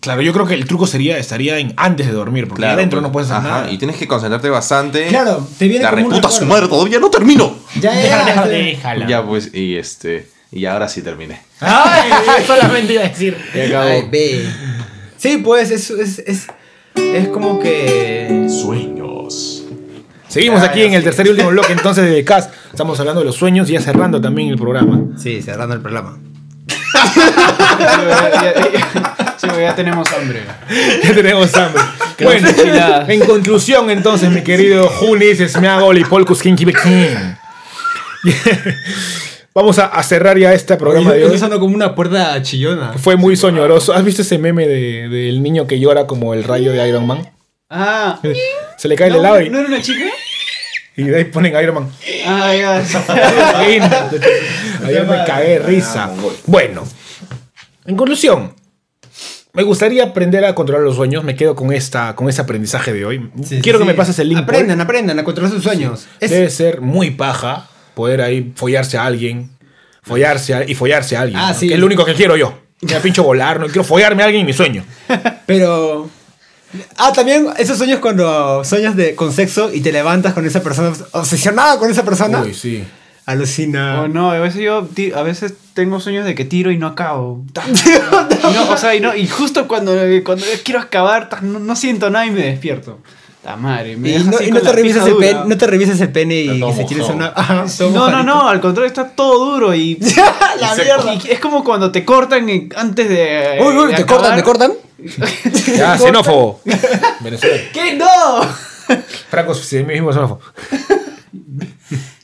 Claro, 0.00 0.20
yo 0.20 0.34
creo 0.34 0.46
que 0.46 0.54
el 0.54 0.66
truco 0.66 0.86
sería, 0.86 1.16
estaría 1.16 1.58
en 1.58 1.72
antes 1.78 2.06
de 2.06 2.12
dormir, 2.12 2.46
porque 2.46 2.66
adentro 2.66 2.98
pues, 2.98 3.08
no 3.08 3.12
puedes 3.12 3.30
hacer 3.30 3.46
ajá, 3.50 3.60
nada. 3.62 3.72
Y 3.72 3.78
tienes 3.78 3.96
que 3.96 4.06
concentrarte 4.06 4.50
bastante. 4.50 5.06
Claro, 5.06 5.48
te 5.58 5.66
viene 5.66 5.84
La 5.84 5.90
como 5.92 6.04
un 6.04 6.10
reputa 6.10 6.30
su 6.30 6.44
madre, 6.44 6.68
todavía 6.68 6.98
no 7.00 7.08
termino. 7.10 7.56
Ya, 7.80 7.94
ya, 7.94 8.02
Déjala, 8.02 8.24
ya, 8.26 8.26
déjala, 8.26 8.52
ya. 8.52 8.64
déjala. 8.64 9.08
Ya 9.08 9.26
pues, 9.26 9.54
y 9.54 9.76
este. 9.76 10.28
Y 10.52 10.66
ahora 10.66 10.88
sí 10.88 11.02
terminé. 11.02 11.40
Ay, 11.60 12.10
solamente 12.46 12.92
iba 12.92 13.02
a 13.02 13.08
decir. 13.08 13.36
Ay, 13.54 14.08
ve. 14.10 14.46
Sí, 15.24 15.38
pues 15.38 15.70
es, 15.70 15.88
es, 15.88 16.18
es, 16.18 16.48
es 16.96 17.28
como 17.28 17.58
que... 17.58 18.46
Sueños. 18.46 19.64
Seguimos 20.28 20.62
aquí 20.62 20.82
en 20.82 20.92
el 20.92 21.02
tercer 21.02 21.26
y 21.26 21.30
último 21.30 21.48
bloque 21.52 21.72
entonces 21.72 22.10
de 22.10 22.22
Cast. 22.24 22.52
Estamos 22.70 23.00
hablando 23.00 23.22
de 23.22 23.24
los 23.24 23.34
sueños 23.34 23.70
y 23.70 23.72
ya 23.72 23.80
cerrando 23.80 24.20
también 24.20 24.50
el 24.50 24.58
programa. 24.58 25.00
Sí, 25.16 25.40
cerrando 25.40 25.76
el 25.76 25.80
programa. 25.80 26.18
sí, 29.38 29.46
ya 29.62 29.74
tenemos 29.74 30.12
hambre. 30.12 30.42
Ya 31.02 31.14
tenemos 31.14 31.54
hambre. 31.54 31.82
Bueno, 32.22 32.48
en 33.08 33.20
conclusión 33.20 33.88
entonces, 33.88 34.28
mi 34.28 34.42
querido 34.42 34.90
Junis, 34.90 35.38
Smeagol 35.38 35.96
y 35.96 36.04
Polkus 36.04 36.42
Kinky. 36.42 36.66
Vamos 39.54 39.78
a, 39.78 39.86
a 39.86 40.02
cerrar 40.02 40.36
ya 40.36 40.52
este 40.52 40.76
programa 40.76 41.12
de 41.12 41.22
Eso 41.22 41.32
hoy. 41.32 41.38
sonó 41.38 41.60
como 41.60 41.74
una 41.76 41.94
puerta 41.94 42.40
chillona. 42.42 42.94
Fue 42.94 43.14
muy 43.16 43.36
soñoroso. 43.36 43.92
¿Has 43.92 44.04
visto 44.04 44.22
ese 44.22 44.36
meme 44.38 44.66
de- 44.66 45.08
del 45.08 45.42
niño 45.42 45.66
que 45.68 45.78
llora 45.78 46.06
como 46.08 46.34
el 46.34 46.42
rayo 46.42 46.72
de 46.72 46.88
Iron 46.88 47.06
Man? 47.06 47.30
Ah, 47.70 48.20
Se 48.76 48.88
le 48.88 48.96
cae 48.96 49.06
el 49.08 49.14
¿no, 49.14 49.20
helado 49.20 49.40
y, 49.40 49.50
¿no 49.50 49.58
era 49.60 49.68
una 49.68 49.80
chica? 49.80 50.04
y 50.96 51.04
de 51.04 51.16
ahí 51.16 51.24
ponen 51.24 51.54
Iron 51.62 51.74
Man. 51.76 51.90
Ah, 52.26 52.52
ya. 52.54 52.78
Ayer 54.84 55.06
me 55.06 55.24
cagué 55.26 55.48
de 55.50 55.58
risa. 55.60 56.10
Bueno, 56.46 56.84
en 57.84 57.96
conclusión, 57.96 58.54
me 59.52 59.62
gustaría 59.62 60.04
aprender 60.04 60.44
a 60.44 60.54
controlar 60.54 60.84
los 60.84 60.96
sueños. 60.96 61.22
Me 61.24 61.36
quedo 61.36 61.54
con, 61.54 61.72
esta, 61.72 62.14
con 62.16 62.28
este 62.28 62.42
aprendizaje 62.42 62.92
de 62.92 63.04
hoy. 63.04 63.30
Sí, 63.44 63.60
Quiero 63.62 63.78
sí, 63.78 63.82
que 63.84 63.86
me 63.86 63.92
sí. 63.92 63.96
pases 63.98 64.18
el 64.18 64.28
link. 64.30 64.40
Aprendan, 64.40 64.80
aprendan 64.80 65.18
a 65.18 65.24
controlar 65.24 65.52
sus 65.52 65.62
sueños. 65.62 66.06
Es- 66.20 66.30
Debe 66.30 66.50
ser 66.50 66.80
muy 66.80 67.10
paja 67.12 67.68
poder 67.94 68.20
ahí 68.20 68.52
follarse 68.56 68.96
a 68.98 69.04
alguien. 69.06 69.50
Follarse 70.02 70.54
a- 70.54 70.64
y 70.68 70.74
follarse 70.74 71.16
a 71.16 71.22
alguien. 71.22 71.40
Ah, 71.40 71.52
¿no? 71.52 71.58
sí. 71.58 71.68
Que 71.68 71.74
es 71.74 71.80
lo 71.80 71.86
único 71.86 72.04
que 72.04 72.14
quiero 72.14 72.36
yo. 72.36 72.58
Me 72.82 73.00
pincho 73.00 73.22
volar, 73.22 73.58
no 73.60 73.66
quiero 73.66 73.84
follarme 73.84 74.22
a 74.22 74.26
alguien 74.26 74.40
en 74.42 74.46
mi 74.46 74.52
sueño. 74.52 74.84
Pero. 75.46 76.10
Ah, 76.98 77.12
también 77.14 77.46
esos 77.56 77.78
sueños 77.78 78.00
cuando 78.00 78.64
sueñas 78.64 78.96
de, 78.96 79.14
con 79.14 79.32
sexo 79.32 79.72
y 79.72 79.80
te 79.80 79.92
levantas 79.92 80.34
con 80.34 80.44
esa 80.44 80.60
persona, 80.62 80.92
obsesionada 81.12 81.78
con 81.78 81.88
esa 81.90 82.04
persona. 82.04 82.40
Uy, 82.42 82.52
sí. 82.52 82.84
Alucina. 83.26 84.02
Oh, 84.02 84.08
no, 84.08 84.32
a 84.32 84.38
veces 84.38 84.60
yo 84.60 84.86
a 85.16 85.22
veces 85.22 85.54
tengo 85.72 85.98
sueños 86.00 86.26
de 86.26 86.34
que 86.34 86.44
tiro 86.44 86.70
y 86.70 86.76
no 86.76 86.88
acabo. 86.88 87.42
No, 88.42 88.70
o 88.70 88.76
sea, 88.76 88.94
y, 88.94 89.00
no, 89.00 89.14
y 89.16 89.26
justo 89.26 89.66
cuando, 89.66 89.92
cuando 90.24 90.44
quiero 90.64 90.80
acabar, 90.80 91.42
no 91.42 91.74
siento 91.76 92.10
nada 92.10 92.26
y 92.26 92.30
me 92.30 92.42
despierto. 92.42 92.98
La 93.44 93.56
madre, 93.56 93.96
me 93.96 94.10
Y 94.10 94.24
no, 94.24 94.40
y 94.40 94.50
te 94.50 94.72
revisas 94.72 95.06
el 95.06 95.16
pene, 95.16 95.40
no 95.46 95.58
te 95.58 95.66
revisas 95.66 96.00
el 96.00 96.10
pene 96.10 96.34
y 96.40 96.46
que 96.46 96.72
se 96.94 96.96
mojado. 96.96 97.12
una. 97.14 97.34
Todo 97.78 97.90
No, 97.90 98.10
no, 98.10 98.22
no, 98.22 98.48
al 98.48 98.58
contrario, 98.60 98.86
está 98.88 99.10
todo 99.10 99.52
duro 99.52 99.74
y. 99.74 99.96
La 100.60 100.74
mierda. 100.74 101.14
y 101.14 101.30
es 101.30 101.40
como 101.40 101.62
cuando 101.62 101.92
te 101.92 102.04
cortan 102.06 102.48
antes 102.74 103.08
de. 103.08 103.58
Uy, 103.60 103.76
uy, 103.76 103.88
de 103.90 103.94
te 103.96 104.06
cortan, 104.06 104.36
te 104.36 104.42
cortan. 104.42 104.72
Ya, 105.76 105.98
xenófobo. 105.98 106.60
Venezuela. 107.20 107.62
¿Qué? 107.72 107.94
No. 107.94 108.40
Franco, 109.28 109.52
sí, 109.54 109.82
mismo 109.82 110.10
xenófobo. 110.12 110.40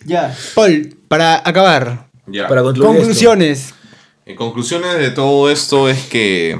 ya. 0.07 0.35
Paul, 0.55 0.97
para 1.09 1.43
acabar, 1.45 2.07
Ya. 2.27 2.49
Para 2.49 2.63
concluir 2.63 2.89
esto. 2.89 2.99
conclusiones. 2.99 3.75
En 4.25 4.37
conclusiones 4.37 4.95
de 4.99 5.11
todo 5.11 5.51
esto 5.51 5.91
es 5.91 6.03
que. 6.07 6.59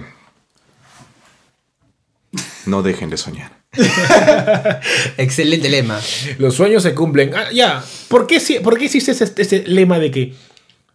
No 2.67 2.83
dejen 2.83 3.09
de 3.09 3.17
soñar. 3.17 3.60
Excelente 5.17 5.69
lema. 5.69 6.01
Los 6.39 6.55
sueños 6.55 6.83
se 6.83 6.95
cumplen. 6.95 7.33
Ah, 7.35 7.47
ya. 7.53 7.83
¿Por 8.09 8.27
qué, 8.27 8.41
si- 8.41 8.59
¿Por 8.61 8.79
qué 8.79 8.87
existe 8.87 9.13
ese, 9.13 9.31
ese 9.37 9.65
lema 9.67 9.99
de 9.99 10.11
que 10.11 10.35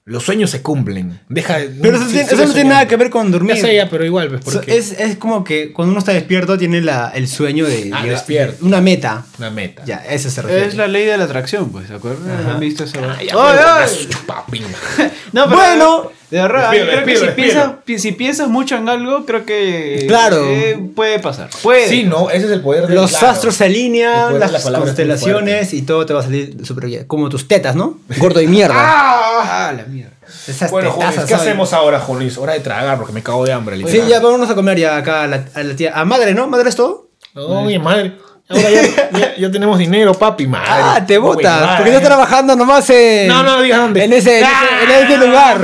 los 0.05 0.23
sueños 0.23 0.49
se 0.51 0.61
cumplen? 0.61 1.19
Deja. 1.29 1.57
Pero 1.81 1.97
eso, 1.97 2.07
sigue 2.07 2.21
eso 2.21 2.35
no 2.35 2.53
tiene 2.53 2.69
nada 2.71 2.87
que 2.87 2.95
ver 2.95 3.09
con 3.09 3.31
dormir. 3.31 3.55
Ya 3.55 3.61
sé, 3.61 3.75
ya, 3.75 3.89
pero 3.89 4.05
igual, 4.05 4.29
pues, 4.29 4.43
So- 4.55 4.61
es, 4.67 4.91
es 4.99 5.17
como 5.17 5.43
que 5.43 5.71
cuando 5.73 5.91
uno 5.91 5.99
está 5.99 6.11
despierto 6.11 6.57
tiene 6.57 6.81
la, 6.81 7.11
el 7.15 7.27
sueño 7.27 7.65
de 7.65 7.91
Ah, 7.93 8.01
llegar- 8.01 8.17
despierto. 8.17 8.65
una 8.65 8.81
meta. 8.81 9.25
una 9.39 9.49
meta. 9.49 9.83
Ya, 9.85 9.97
eso 10.09 10.29
se 10.29 10.41
refiere. 10.41 10.65
Es 10.67 10.75
la 10.75 10.87
ley 10.87 11.05
de 11.05 11.17
la 11.17 11.23
atracción, 11.23 11.71
pues, 11.71 11.87
¿se 11.87 11.93
acuerdan? 11.95 12.47
¿Han 12.49 12.59
visto 12.59 12.83
eso? 12.83 12.99
Ah, 13.01 13.17
ya. 13.23 13.33
No, 15.33 15.45
pero 15.49 15.55
Bueno. 15.57 16.11
De 16.31 16.41
verdad, 16.41 16.71
Despídelo, 16.71 16.91
creo 16.91 17.05
que 17.05 17.15
si 17.17 17.27
piensas, 17.35 17.71
pi- 17.85 17.99
si 17.99 18.11
piensas 18.13 18.47
mucho 18.49 18.75
en 18.75 18.89
algo, 18.89 19.25
creo 19.25 19.45
que 19.45 20.05
Claro. 20.07 20.43
eh, 20.49 20.79
puede 20.95 21.19
pasar. 21.19 21.49
Puede. 21.61 21.87
Sí, 21.87 22.03
no, 22.03 22.29
ese 22.29 22.45
es 22.47 22.51
el 22.51 22.61
poder 22.61 22.87
de 22.87 22.95
Los 22.95 23.21
astros 23.23 23.55
se 23.55 23.65
alinean, 23.65 24.33
de 24.33 24.39
las 24.39 24.63
constelaciones 24.69 25.73
y 25.73 25.81
todo 25.83 26.05
te 26.05 26.13
va 26.13 26.21
a 26.21 26.23
salir 26.23 26.57
súper 26.65 26.85
bien. 26.87 27.05
Como 27.05 27.29
tus 27.29 27.47
tetas, 27.47 27.75
¿no? 27.75 27.99
Gordo 28.17 28.41
y 28.41 28.47
mierda. 28.47 28.75
Ah, 29.47 29.73
la 29.75 29.83
mierda. 29.83 30.13
Esas 30.47 30.71
Bueno, 30.71 30.91
Junis, 30.91 31.09
tetazas, 31.09 31.25
¿qué 31.29 31.35
¿sabes? 31.35 31.47
hacemos 31.49 31.73
ahora, 31.73 31.99
Junis? 31.99 32.37
Hora 32.37 32.53
de 32.53 32.59
tragar 32.61 32.97
porque 32.97 33.13
me 33.13 33.21
cago 33.21 33.45
de 33.45 33.53
hambre. 33.53 33.75
Sí, 33.77 33.83
literal. 33.83 34.07
ya 34.09 34.19
vámonos 34.21 34.49
a 34.49 34.55
comer 34.55 34.79
ya 34.79 34.97
acá 34.97 35.23
a 35.23 35.27
la, 35.27 35.45
a 35.53 35.63
la 35.63 35.75
tía. 35.75 35.91
A 35.93 36.03
madre, 36.05 36.33
¿no? 36.33 36.47
¿Madre 36.47 36.69
es 36.69 36.75
todo? 36.75 37.09
No, 37.35 37.63
mi 37.63 37.77
madre. 37.77 38.15
Ahora 38.47 38.69
ya, 38.69 38.81
ya- 39.19 39.35
ya 39.37 39.51
tenemos 39.51 39.79
dinero, 39.79 40.13
papi, 40.13 40.45
madre. 40.45 40.67
Ah, 40.69 41.03
te 41.05 41.17
botas. 41.17 41.77
Porque 41.77 41.89
estás 41.91 42.05
trabajando 42.05 42.55
nomás 42.55 42.87
en. 42.91 43.27
No, 43.27 43.41
no, 43.41 43.61
digas 43.61 43.79
dónde. 43.79 44.03
En 44.03 44.13
ese, 44.13 44.37
en 44.39 44.45
ese, 44.45 44.93
en 44.99 45.05
ese 45.05 45.17
lugar. 45.25 45.59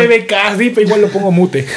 Sí, 0.57 0.69
pero 0.73 0.81
igual 0.87 1.01
lo 1.01 1.07
pongo 1.09 1.31
mute. 1.31 1.67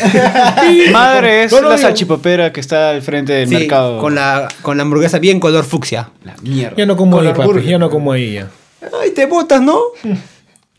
Madre 0.92 1.44
es 1.44 1.52
No, 1.52 1.60
no, 1.60 1.68
la 1.68 1.76
digo- 1.76 1.86
salchipapera 1.88 2.52
que 2.52 2.60
está 2.60 2.90
al 2.90 3.02
frente 3.02 3.32
del 3.34 3.48
Sí, 3.48 3.54
mercado. 3.54 3.98
con 4.00 4.14
la, 4.14 4.48
con 4.62 4.76
la 4.76 4.82
hamburguesa 4.82 5.18
bien 5.18 5.40
color 5.40 5.64
fucsia. 5.64 6.08
La 6.24 6.34
mierda. 6.42 6.74
Ya 6.76 6.86
no 6.86 6.96
como 6.96 7.16
ahí, 7.18 7.22
Color 7.24 7.36
papi. 7.36 7.46
burger. 7.48 7.64
Ya 7.64 7.78
no 7.78 7.90
como 7.90 8.12
ahí 8.12 8.34
ya. 8.34 8.48
Ay, 9.02 9.10
te 9.10 9.26
botas, 9.26 9.60
¿no? 9.62 9.78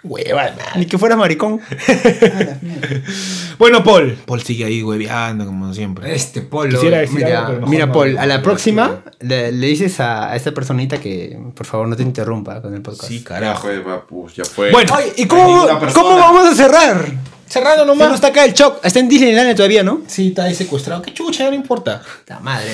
Hueva, 0.08 0.52
Ni 0.76 0.86
que 0.86 0.98
fueras 0.98 1.18
maricón. 1.18 1.60
Bueno, 3.58 3.84
Paul. 3.84 4.18
Paul 4.26 4.42
sigue 4.42 4.66
ahí 4.66 4.84
hueveando 4.84 5.46
como 5.46 5.74
siempre. 5.74 6.14
Este. 6.14 6.46
Quisiera 6.70 7.00
decir 7.00 7.16
mira, 7.16 7.40
algo, 7.40 7.48
pero 7.48 7.60
mejor 7.62 7.70
mira 7.70 7.86
no, 7.86 7.94
Paul, 7.94 8.14
no, 8.16 8.22
a 8.22 8.26
la 8.26 8.38
no, 8.38 8.44
próxima 8.44 9.02
le, 9.22 9.52
le 9.52 9.68
dices 9.68 10.00
a, 10.00 10.32
a 10.32 10.36
esta 10.36 10.52
personita 10.52 10.98
que 11.00 11.38
por 11.56 11.66
favor 11.66 11.88
no 11.88 11.96
te 11.96 12.04
interrumpa 12.04 12.62
con 12.62 12.74
el 12.74 12.82
podcast. 12.82 13.08
Sí, 13.08 13.20
Ya 13.20 13.26
carajo. 13.26 13.62
fue, 13.64 13.80
papu, 13.80 14.28
ya 14.30 14.44
fue. 14.46 14.72
Bueno, 14.72 14.94
¿y 15.16 15.26
cómo, 15.26 15.68
cómo 15.94 16.16
vamos 16.18 16.48
a 16.48 16.56
cerrar? 16.56 17.06
cerrando 17.48 17.84
Ya 17.84 17.86
no 17.86 17.94
nomás. 17.96 18.16
está 18.16 18.28
acá 18.28 18.44
el 18.44 18.54
Choc. 18.54 18.84
Está 18.84 19.00
en 19.00 19.08
Disneyland 19.08 19.56
todavía, 19.56 19.84
¿no? 19.84 20.02
Sí, 20.08 20.30
está 20.30 20.44
ahí 20.46 20.56
secuestrado. 20.56 21.02
Qué 21.02 21.14
chucha, 21.14 21.46
ya 21.46 21.50
no 21.50 21.56
importa. 21.56 22.02
La 22.28 22.40
madre, 22.40 22.72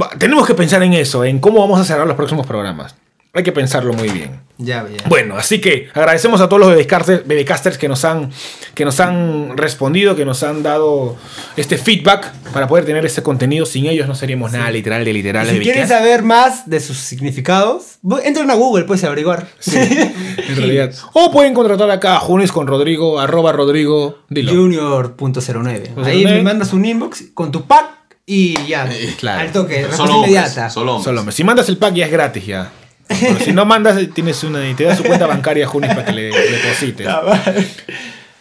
Va, 0.00 0.10
tenemos 0.18 0.46
que 0.46 0.52
pensar 0.54 0.82
en 0.82 0.92
eso, 0.92 1.24
en 1.24 1.38
cómo 1.38 1.60
vamos 1.60 1.80
a 1.80 1.84
cerrar 1.84 2.06
los 2.06 2.16
próximos 2.16 2.46
programas. 2.46 2.94
Hay 3.36 3.42
que 3.42 3.52
pensarlo 3.52 3.92
muy 3.92 4.08
bien. 4.08 4.40
Ya, 4.56 4.86
ya. 4.88 5.06
Bueno, 5.10 5.36
así 5.36 5.60
que 5.60 5.88
agradecemos 5.92 6.40
a 6.40 6.48
todos 6.48 6.60
los 6.60 6.74
BBcasters 6.74 7.76
que, 7.76 7.86
nos 7.86 8.02
han, 8.06 8.30
que 8.72 8.86
nos 8.86 8.98
han 8.98 9.58
respondido, 9.58 10.16
que 10.16 10.24
nos 10.24 10.42
han 10.42 10.62
dado 10.62 11.16
este 11.58 11.76
feedback 11.76 12.32
para 12.54 12.66
poder 12.66 12.86
tener 12.86 13.04
este 13.04 13.22
contenido. 13.22 13.66
Sin 13.66 13.84
ellos 13.84 14.08
no 14.08 14.14
seríamos 14.14 14.52
nada 14.52 14.70
literal 14.70 15.04
de 15.04 15.12
literal. 15.12 15.46
Y 15.48 15.58
si 15.58 15.60
quieren 15.60 15.86
saber 15.86 16.22
más 16.22 16.70
de 16.70 16.80
sus 16.80 16.96
significados, 16.96 17.98
entren 18.24 18.50
a 18.50 18.54
Google, 18.54 18.84
pues 18.84 19.04
a 19.04 19.08
averiguar. 19.08 19.46
En 19.66 20.56
realidad. 20.56 20.94
O 21.12 21.30
pueden 21.30 21.52
contratar 21.52 21.90
acá 21.90 22.16
a 22.16 22.20
Junis 22.20 22.50
con 22.52 22.66
Rodrigo, 22.66 23.20
arroba 23.20 23.52
Rodrigo, 23.52 24.20
dilo. 24.30 24.52
Junior.09. 24.54 25.90
Pues 25.94 26.06
Ahí 26.06 26.24
me 26.24 26.42
mandas 26.42 26.72
un 26.72 26.86
inbox 26.86 27.24
con 27.34 27.52
tu 27.52 27.66
pack 27.66 27.90
y 28.24 28.54
ya. 28.66 28.88
claro. 29.18 29.40
Al 29.42 29.52
toque, 29.52 29.74
respuesta 29.86 29.96
Solo 29.98 30.14
hombres, 30.14 30.32
inmediata. 30.32 30.70
solo 30.70 30.96
hombres. 30.96 31.16
Solo, 31.16 31.32
si 31.32 31.44
mandas 31.44 31.68
el 31.68 31.76
pack 31.76 31.92
ya 31.94 32.06
es 32.06 32.10
gratis 32.12 32.46
ya. 32.46 32.72
Pero 33.08 33.38
si 33.38 33.52
no 33.52 33.64
mandas, 33.64 33.98
tienes 34.14 34.42
una, 34.44 34.68
y 34.68 34.74
te 34.74 34.84
das 34.84 34.98
su 34.98 35.04
cuenta 35.04 35.26
bancaria 35.26 35.66
Junis 35.66 35.90
para 35.90 36.04
que 36.04 36.12
le 36.12 36.30
le 36.30 36.50
deposites. 36.50 37.06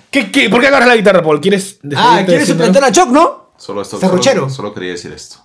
¿Qué, 0.09 0.31
qué? 0.31 0.49
¿Por 0.49 0.61
qué 0.61 0.67
agarras 0.67 0.87
la 0.87 0.95
guitarra, 0.95 1.21
Paul? 1.21 1.41
¿Quieres 1.41 1.79
Ah, 1.95 2.23
¿quieres 2.25 2.47
suplantar 2.47 2.83
a 2.83 2.91
Choc, 2.91 3.09
no? 3.09 3.51
Solo 3.57 3.81
esto. 3.81 3.99
Solo, 3.99 4.49
solo 4.49 4.73
quería 4.73 4.91
decir 4.91 5.11
esto. 5.13 5.37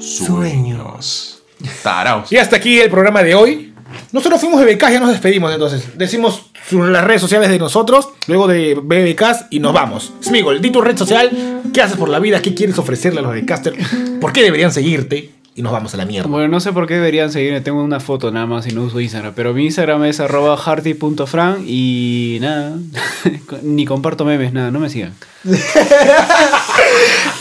Sueños. 0.00 1.42
Taraos. 1.82 2.30
Y 2.32 2.36
hasta 2.36 2.56
aquí 2.56 2.78
el 2.78 2.90
programa 2.90 3.22
de 3.22 3.34
hoy. 3.34 3.74
Nosotros 4.12 4.40
fuimos 4.40 4.62
BBK, 4.62 4.90
ya 4.90 5.00
nos 5.00 5.10
despedimos 5.10 5.52
entonces. 5.52 5.98
Decimos 5.98 6.50
las 6.70 7.04
redes 7.04 7.20
sociales 7.20 7.50
de 7.50 7.58
nosotros, 7.58 8.08
luego 8.26 8.48
de 8.48 8.74
BBK 8.74 9.48
y 9.50 9.60
nos 9.60 9.72
vamos. 9.72 10.12
Smigol, 10.22 10.60
di 10.60 10.70
tu 10.70 10.80
red 10.80 10.96
social, 10.96 11.62
¿qué 11.72 11.82
haces 11.82 11.96
por 11.96 12.08
la 12.08 12.18
vida? 12.18 12.40
¿Qué 12.40 12.54
quieres 12.54 12.78
ofrecerle 12.78 13.20
a 13.20 13.22
los 13.22 13.34
de 13.34 13.44
Caster? 13.44 13.74
¿Por 14.20 14.32
qué 14.32 14.42
deberían 14.42 14.72
seguirte? 14.72 15.33
Y 15.56 15.62
nos 15.62 15.70
vamos 15.72 15.94
a 15.94 15.96
la 15.96 16.04
mierda. 16.04 16.28
Bueno, 16.28 16.48
no 16.48 16.58
sé 16.58 16.72
por 16.72 16.88
qué 16.88 16.94
deberían 16.94 17.30
seguirme. 17.30 17.60
Tengo 17.60 17.80
una 17.80 18.00
foto 18.00 18.32
nada 18.32 18.46
más 18.46 18.66
y 18.66 18.72
no 18.72 18.82
uso 18.82 18.98
Instagram. 18.98 19.34
Pero 19.36 19.54
mi 19.54 19.66
Instagram 19.66 20.04
es 20.04 20.18
arroba 20.18 20.56
hardy.fran 20.56 21.64
y 21.64 22.38
nada. 22.40 22.76
Ni 23.62 23.84
comparto 23.84 24.24
memes, 24.24 24.52
nada. 24.52 24.72
No 24.72 24.80
me 24.80 24.90
sigan. 24.90 25.14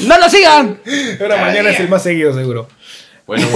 ¡No 0.02 0.20
lo 0.20 0.30
sigan! 0.30 0.80
Ahora 1.20 1.42
mañana 1.42 1.72
es 1.72 1.80
el 1.80 1.90
más 1.90 2.04
seguido, 2.04 2.34
seguro. 2.34 2.68
Bueno, 3.26 3.48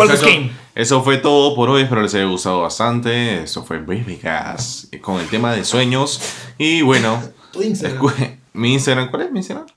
eso 0.73 1.03
fue 1.03 1.17
todo 1.17 1.55
por 1.55 1.69
hoy. 1.69 1.83
Espero 1.83 2.01
les 2.01 2.15
haya 2.15 2.25
gustado 2.25 2.61
bastante. 2.61 3.43
Eso 3.43 3.63
fue 3.63 3.77
Baby 3.79 4.19
Gas 4.21 4.87
eh, 4.91 4.99
con 4.99 5.19
el 5.19 5.27
tema 5.27 5.53
de 5.53 5.65
sueños. 5.65 6.19
Y 6.57 6.81
bueno, 6.81 7.21
mi 8.53 8.73
Instagram, 8.73 9.11
¿cuál 9.11 9.23
es 9.23 9.31
mi 9.31 9.39
Instagram? 9.39 9.67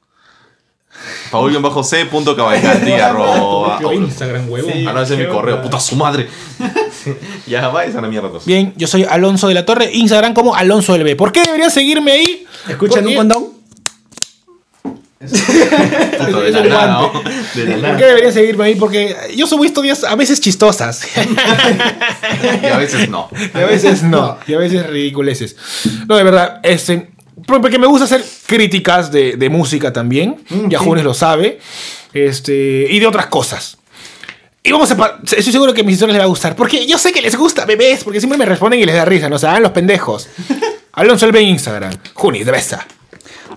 Paul-c.cabalcanti 1.31 2.93
arroba. 3.01 3.81
Instagram, 3.93 4.51
huevón. 4.51 4.73
Ah, 4.89 4.93
no, 4.93 5.03
ese 5.03 5.15
es 5.15 5.21
mi 5.21 5.27
correo, 5.27 5.63
puta 5.63 5.81
su 5.81 5.97
madre. 5.97 6.29
ya, 7.47 7.69
vaya 7.69 7.99
a 7.99 8.03
la 8.03 8.09
mierda. 8.09 8.31
Bien, 8.45 8.73
yo 8.77 8.87
soy 8.87 9.05
Alonso 9.05 9.49
de 9.49 9.55
la 9.55 9.65
Torre, 9.65 9.91
Instagram 9.93 10.35
como 10.35 10.55
Alonso 10.55 10.93
del 10.93 11.05
B. 11.05 11.17
¿Por 11.17 11.33
qué 11.33 11.43
deberían 11.43 11.71
seguirme 11.71 12.13
ahí? 12.13 12.47
¿Escuchan 12.69 13.07
un 13.07 13.15
condón? 13.15 13.61
Puta, 15.21 16.41
de 16.41 16.51
la 16.51 16.63
nada, 16.65 16.87
¿no? 16.87 17.23
De 17.55 17.77
la 17.77 17.89
¿Por 17.89 17.99
qué 17.99 18.07
deberían 18.07 18.33
seguirme 18.33 18.65
ahí? 18.65 18.75
Porque 18.77 19.15
yo 19.37 19.47
subo 19.47 19.67
historias 19.67 20.03
a 20.03 20.15
veces 20.15 20.41
chistosas. 20.41 21.07
Y 22.63 22.67
a 22.67 22.79
veces 22.79 23.09
no. 23.11 23.29
Y 23.55 23.59
a 23.59 23.67
veces 23.67 24.03
no. 24.03 24.39
Y 24.47 24.55
a 24.55 24.59
veces 24.59 24.87
ridiculeces. 24.87 25.57
No, 26.09 26.17
de 26.17 26.25
verdad, 26.25 26.61
este, 26.63 27.11
porque 27.47 27.79
me 27.79 27.87
gusta 27.87 28.05
hacer 28.05 28.25
críticas 28.47 29.11
de, 29.13 29.37
de 29.37 29.49
música 29.49 29.93
también. 29.93 30.37
ya 30.69 30.79
Juanes 30.79 31.05
lo 31.05 31.15
sabe. 31.15 31.59
Este, 32.13 32.87
y 32.91 32.99
de 32.99 33.07
otras 33.07 33.27
cosas. 33.27 33.79
Y 34.63 34.73
vamos 34.73 34.91
a... 34.91 35.21
Estoy 35.23 35.53
seguro 35.53 35.73
que 35.73 35.81
a 35.81 35.85
mis 35.85 35.95
historias 35.95 36.15
les 36.15 36.21
va 36.21 36.27
a 36.27 36.29
gustar. 36.29 36.55
Porque 36.55 36.87
yo 36.87 36.99
sé 36.99 37.13
que 37.13 37.23
les 37.23 37.37
gusta, 37.37 37.65
bebés. 37.65 38.05
Porque 38.05 38.21
siempre 38.21 38.39
me 38.39 38.45
responden 38.45 38.81
y 38.81 38.85
les 38.85 38.95
da 38.95 39.05
risa. 39.05 39.29
No 39.29 39.39
se 39.39 39.47
hagan 39.47 39.63
los 39.63 39.73
pendejos. 39.73 40.29
Alonso 40.93 41.27
el 41.27 41.33
B 41.33 41.41
en 41.41 41.49
Instagram. 41.49 41.93
Junis, 42.15 42.45
de 42.45 42.53
besa. 42.53 42.87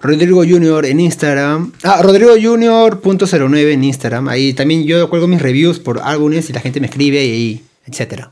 Rodrigo 0.01 0.43
Junior 0.43 0.85
en 0.85 0.99
Instagram. 0.99 1.71
Ah, 1.83 2.01
Rodrigo 2.01 2.33
Junior.09 2.41 3.71
en 3.71 3.83
Instagram. 3.83 4.27
Ahí 4.27 4.53
también 4.53 4.83
yo 4.83 5.09
cuelgo 5.09 5.27
mis 5.27 5.41
reviews 5.41 5.79
por 5.79 6.01
álbumes 6.03 6.49
y 6.49 6.53
la 6.53 6.59
gente 6.59 6.79
me 6.79 6.87
escribe 6.87 7.23
y 7.23 7.31
ahí, 7.31 7.63
etcétera. 7.85 8.31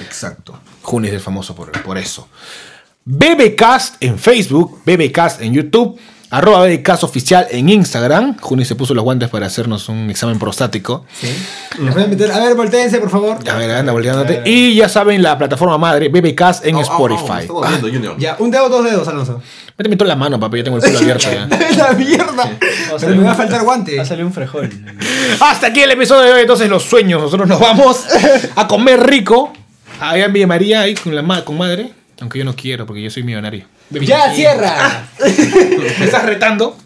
Exacto. 0.00 0.58
Junis 0.82 1.12
es 1.12 1.22
famoso 1.22 1.54
por, 1.54 1.70
por 1.82 1.98
eso. 1.98 2.28
BBcast 3.04 3.96
en 4.00 4.16
Facebook, 4.18 4.80
BBcast 4.86 5.42
en 5.42 5.52
YouTube, 5.52 5.98
arroba 6.30 6.64
BBcast 6.66 7.02
oficial 7.02 7.46
en 7.50 7.68
Instagram. 7.68 8.36
Junis 8.38 8.68
se 8.68 8.76
puso 8.76 8.94
los 8.94 9.02
guantes 9.02 9.28
para 9.28 9.46
hacernos 9.46 9.88
un 9.88 10.08
examen 10.08 10.38
prostático. 10.38 11.04
Voy 11.78 12.02
a 12.04 12.06
meter- 12.06 12.30
A 12.30 12.38
ver, 12.38 12.54
volteense, 12.54 12.98
por 13.00 13.10
favor. 13.10 13.38
A 13.50 13.56
ver, 13.56 13.70
anda 13.72 13.90
volteándote. 13.92 14.42
Y 14.44 14.76
ya 14.76 14.88
saben, 14.88 15.20
la 15.20 15.36
plataforma 15.36 15.76
madre, 15.78 16.10
BBcast 16.10 16.64
en 16.64 16.78
Spotify. 16.78 17.40
está 17.40 17.52
doliendo, 17.52 17.88
Junior. 17.88 18.16
Ya, 18.18 18.36
un 18.38 18.52
dedo, 18.52 18.68
dos 18.68 18.84
dedos, 18.84 19.08
Alonso. 19.08 19.42
Méteme 19.76 19.96
toda 19.96 20.08
la 20.08 20.16
mano, 20.16 20.38
papi, 20.38 20.58
yo 20.58 20.64
tengo 20.64 20.76
el 20.76 20.84
culo 20.84 20.98
abierto 20.98 21.26
ya. 21.32 21.46
la 21.76 21.92
mierda. 21.94 22.50
Pero 23.00 23.16
me 23.16 23.24
va 23.24 23.32
a 23.32 23.34
faltar 23.34 23.64
guante. 23.64 23.98
Ha 23.98 24.04
salido 24.04 24.28
un 24.28 24.32
frejol. 24.32 24.70
Hasta 25.40 25.66
aquí 25.68 25.80
el 25.80 25.90
episodio 25.90 26.22
de 26.22 26.32
hoy, 26.34 26.40
entonces 26.42 26.68
los 26.70 26.84
sueños. 26.84 27.20
Nosotros 27.20 27.48
nos 27.48 27.58
vamos 27.58 28.04
a 28.54 28.68
comer 28.68 29.00
rico. 29.04 29.52
Allá 29.98 30.26
en 30.26 30.32
Villa 30.32 30.46
María, 30.46 30.80
ahí 30.82 30.94
con, 30.94 31.14
la 31.16 31.22
ma- 31.22 31.44
con 31.44 31.58
madre. 31.58 31.92
Aunque 32.22 32.38
yo 32.38 32.44
no 32.44 32.54
quiero, 32.54 32.86
porque 32.86 33.02
yo 33.02 33.10
soy 33.10 33.24
millonario. 33.24 33.64
¡Ya, 33.90 34.32
cierra! 34.32 35.08
¿Me 35.98 36.04
estás 36.04 36.24
retando? 36.24 36.76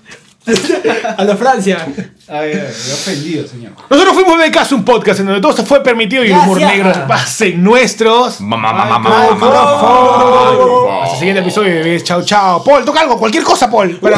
A 1.18 1.24
la 1.24 1.36
Francia. 1.36 1.86
Ay, 2.28 2.50
ay, 2.52 2.54
me 2.54 2.60
he 2.60 2.94
ofendido, 2.94 3.46
señor. 3.46 3.72
Nosotros 3.90 4.14
fuimos 4.14 4.38
BBcast, 4.38 4.72
un 4.72 4.84
podcast 4.84 5.20
en 5.20 5.26
donde 5.26 5.40
todo 5.42 5.52
se 5.52 5.64
fue 5.64 5.82
permitido 5.82 6.24
y 6.24 6.28
el 6.30 6.38
humor 6.38 6.58
negro 6.58 6.90
pasen 7.06 7.62
nuestros. 7.62 8.40
Mamá, 8.40 8.72
mamá, 8.72 8.98
mamá, 8.98 9.30
mamá. 9.32 11.02
Hasta 11.02 11.12
el 11.12 11.18
siguiente 11.18 11.42
episodio, 11.42 11.74
bebés. 11.74 12.02
Chao, 12.02 12.22
chao. 12.22 12.64
Paul, 12.64 12.84
toca 12.84 13.00
algo, 13.00 13.18
cualquier 13.18 13.44
cosa, 13.44 13.70
Paul. 13.70 13.96
Para- 13.96 14.16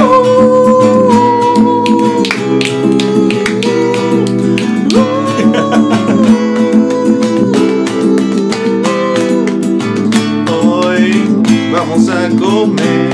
vamos 11.89 12.09
a 12.11 12.29
comer 12.29 13.09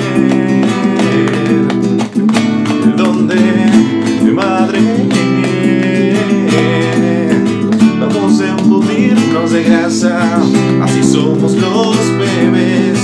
donde 2.96 3.36
mi 4.22 4.32
madre 4.32 4.80
vamos 8.00 8.40
a 8.40 8.48
embutirnos 8.48 9.52
de 9.52 9.62
grasa 9.62 10.42
así 10.82 11.02
somos 11.04 11.52
los 11.54 11.96
bebés 12.18 12.98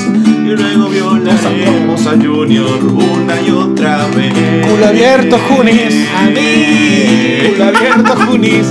y 0.44 0.48
luego 0.48 0.88
violaremos 0.88 2.06
a 2.06 2.10
Junior 2.12 2.84
una 2.84 3.40
y 3.40 3.50
otra 3.50 4.06
vez 4.08 4.32
Culo 4.68 4.86
abierto, 4.86 5.36
Junis. 5.38 6.08
A 6.16 6.30
mí. 6.30 7.50
Culo 7.50 7.64
abierto, 7.64 8.16
Junis. 8.16 8.66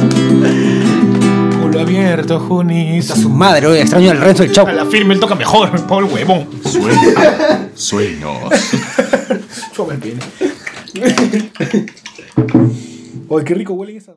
Abierto, 1.81 2.39
Junis. 2.39 3.11
A 3.11 3.15
su 3.15 3.29
madre, 3.29 3.67
oye, 3.67 3.81
extraño 3.81 4.11
al 4.11 4.19
Renzo 4.19 4.43
del 4.43 4.51
Chau. 4.51 4.67
A 4.67 4.73
la 4.73 4.85
firme, 4.85 5.13
él 5.13 5.19
toca 5.19 5.35
mejor, 5.35 5.69
Paul, 5.87 6.05
huevón. 6.05 6.47
Sueños, 6.63 7.13
sueños. 7.75 8.37
Ay, 13.31 13.43
qué 13.45 13.53
rico 13.53 13.73
huele 13.73 13.97
esa. 13.97 14.15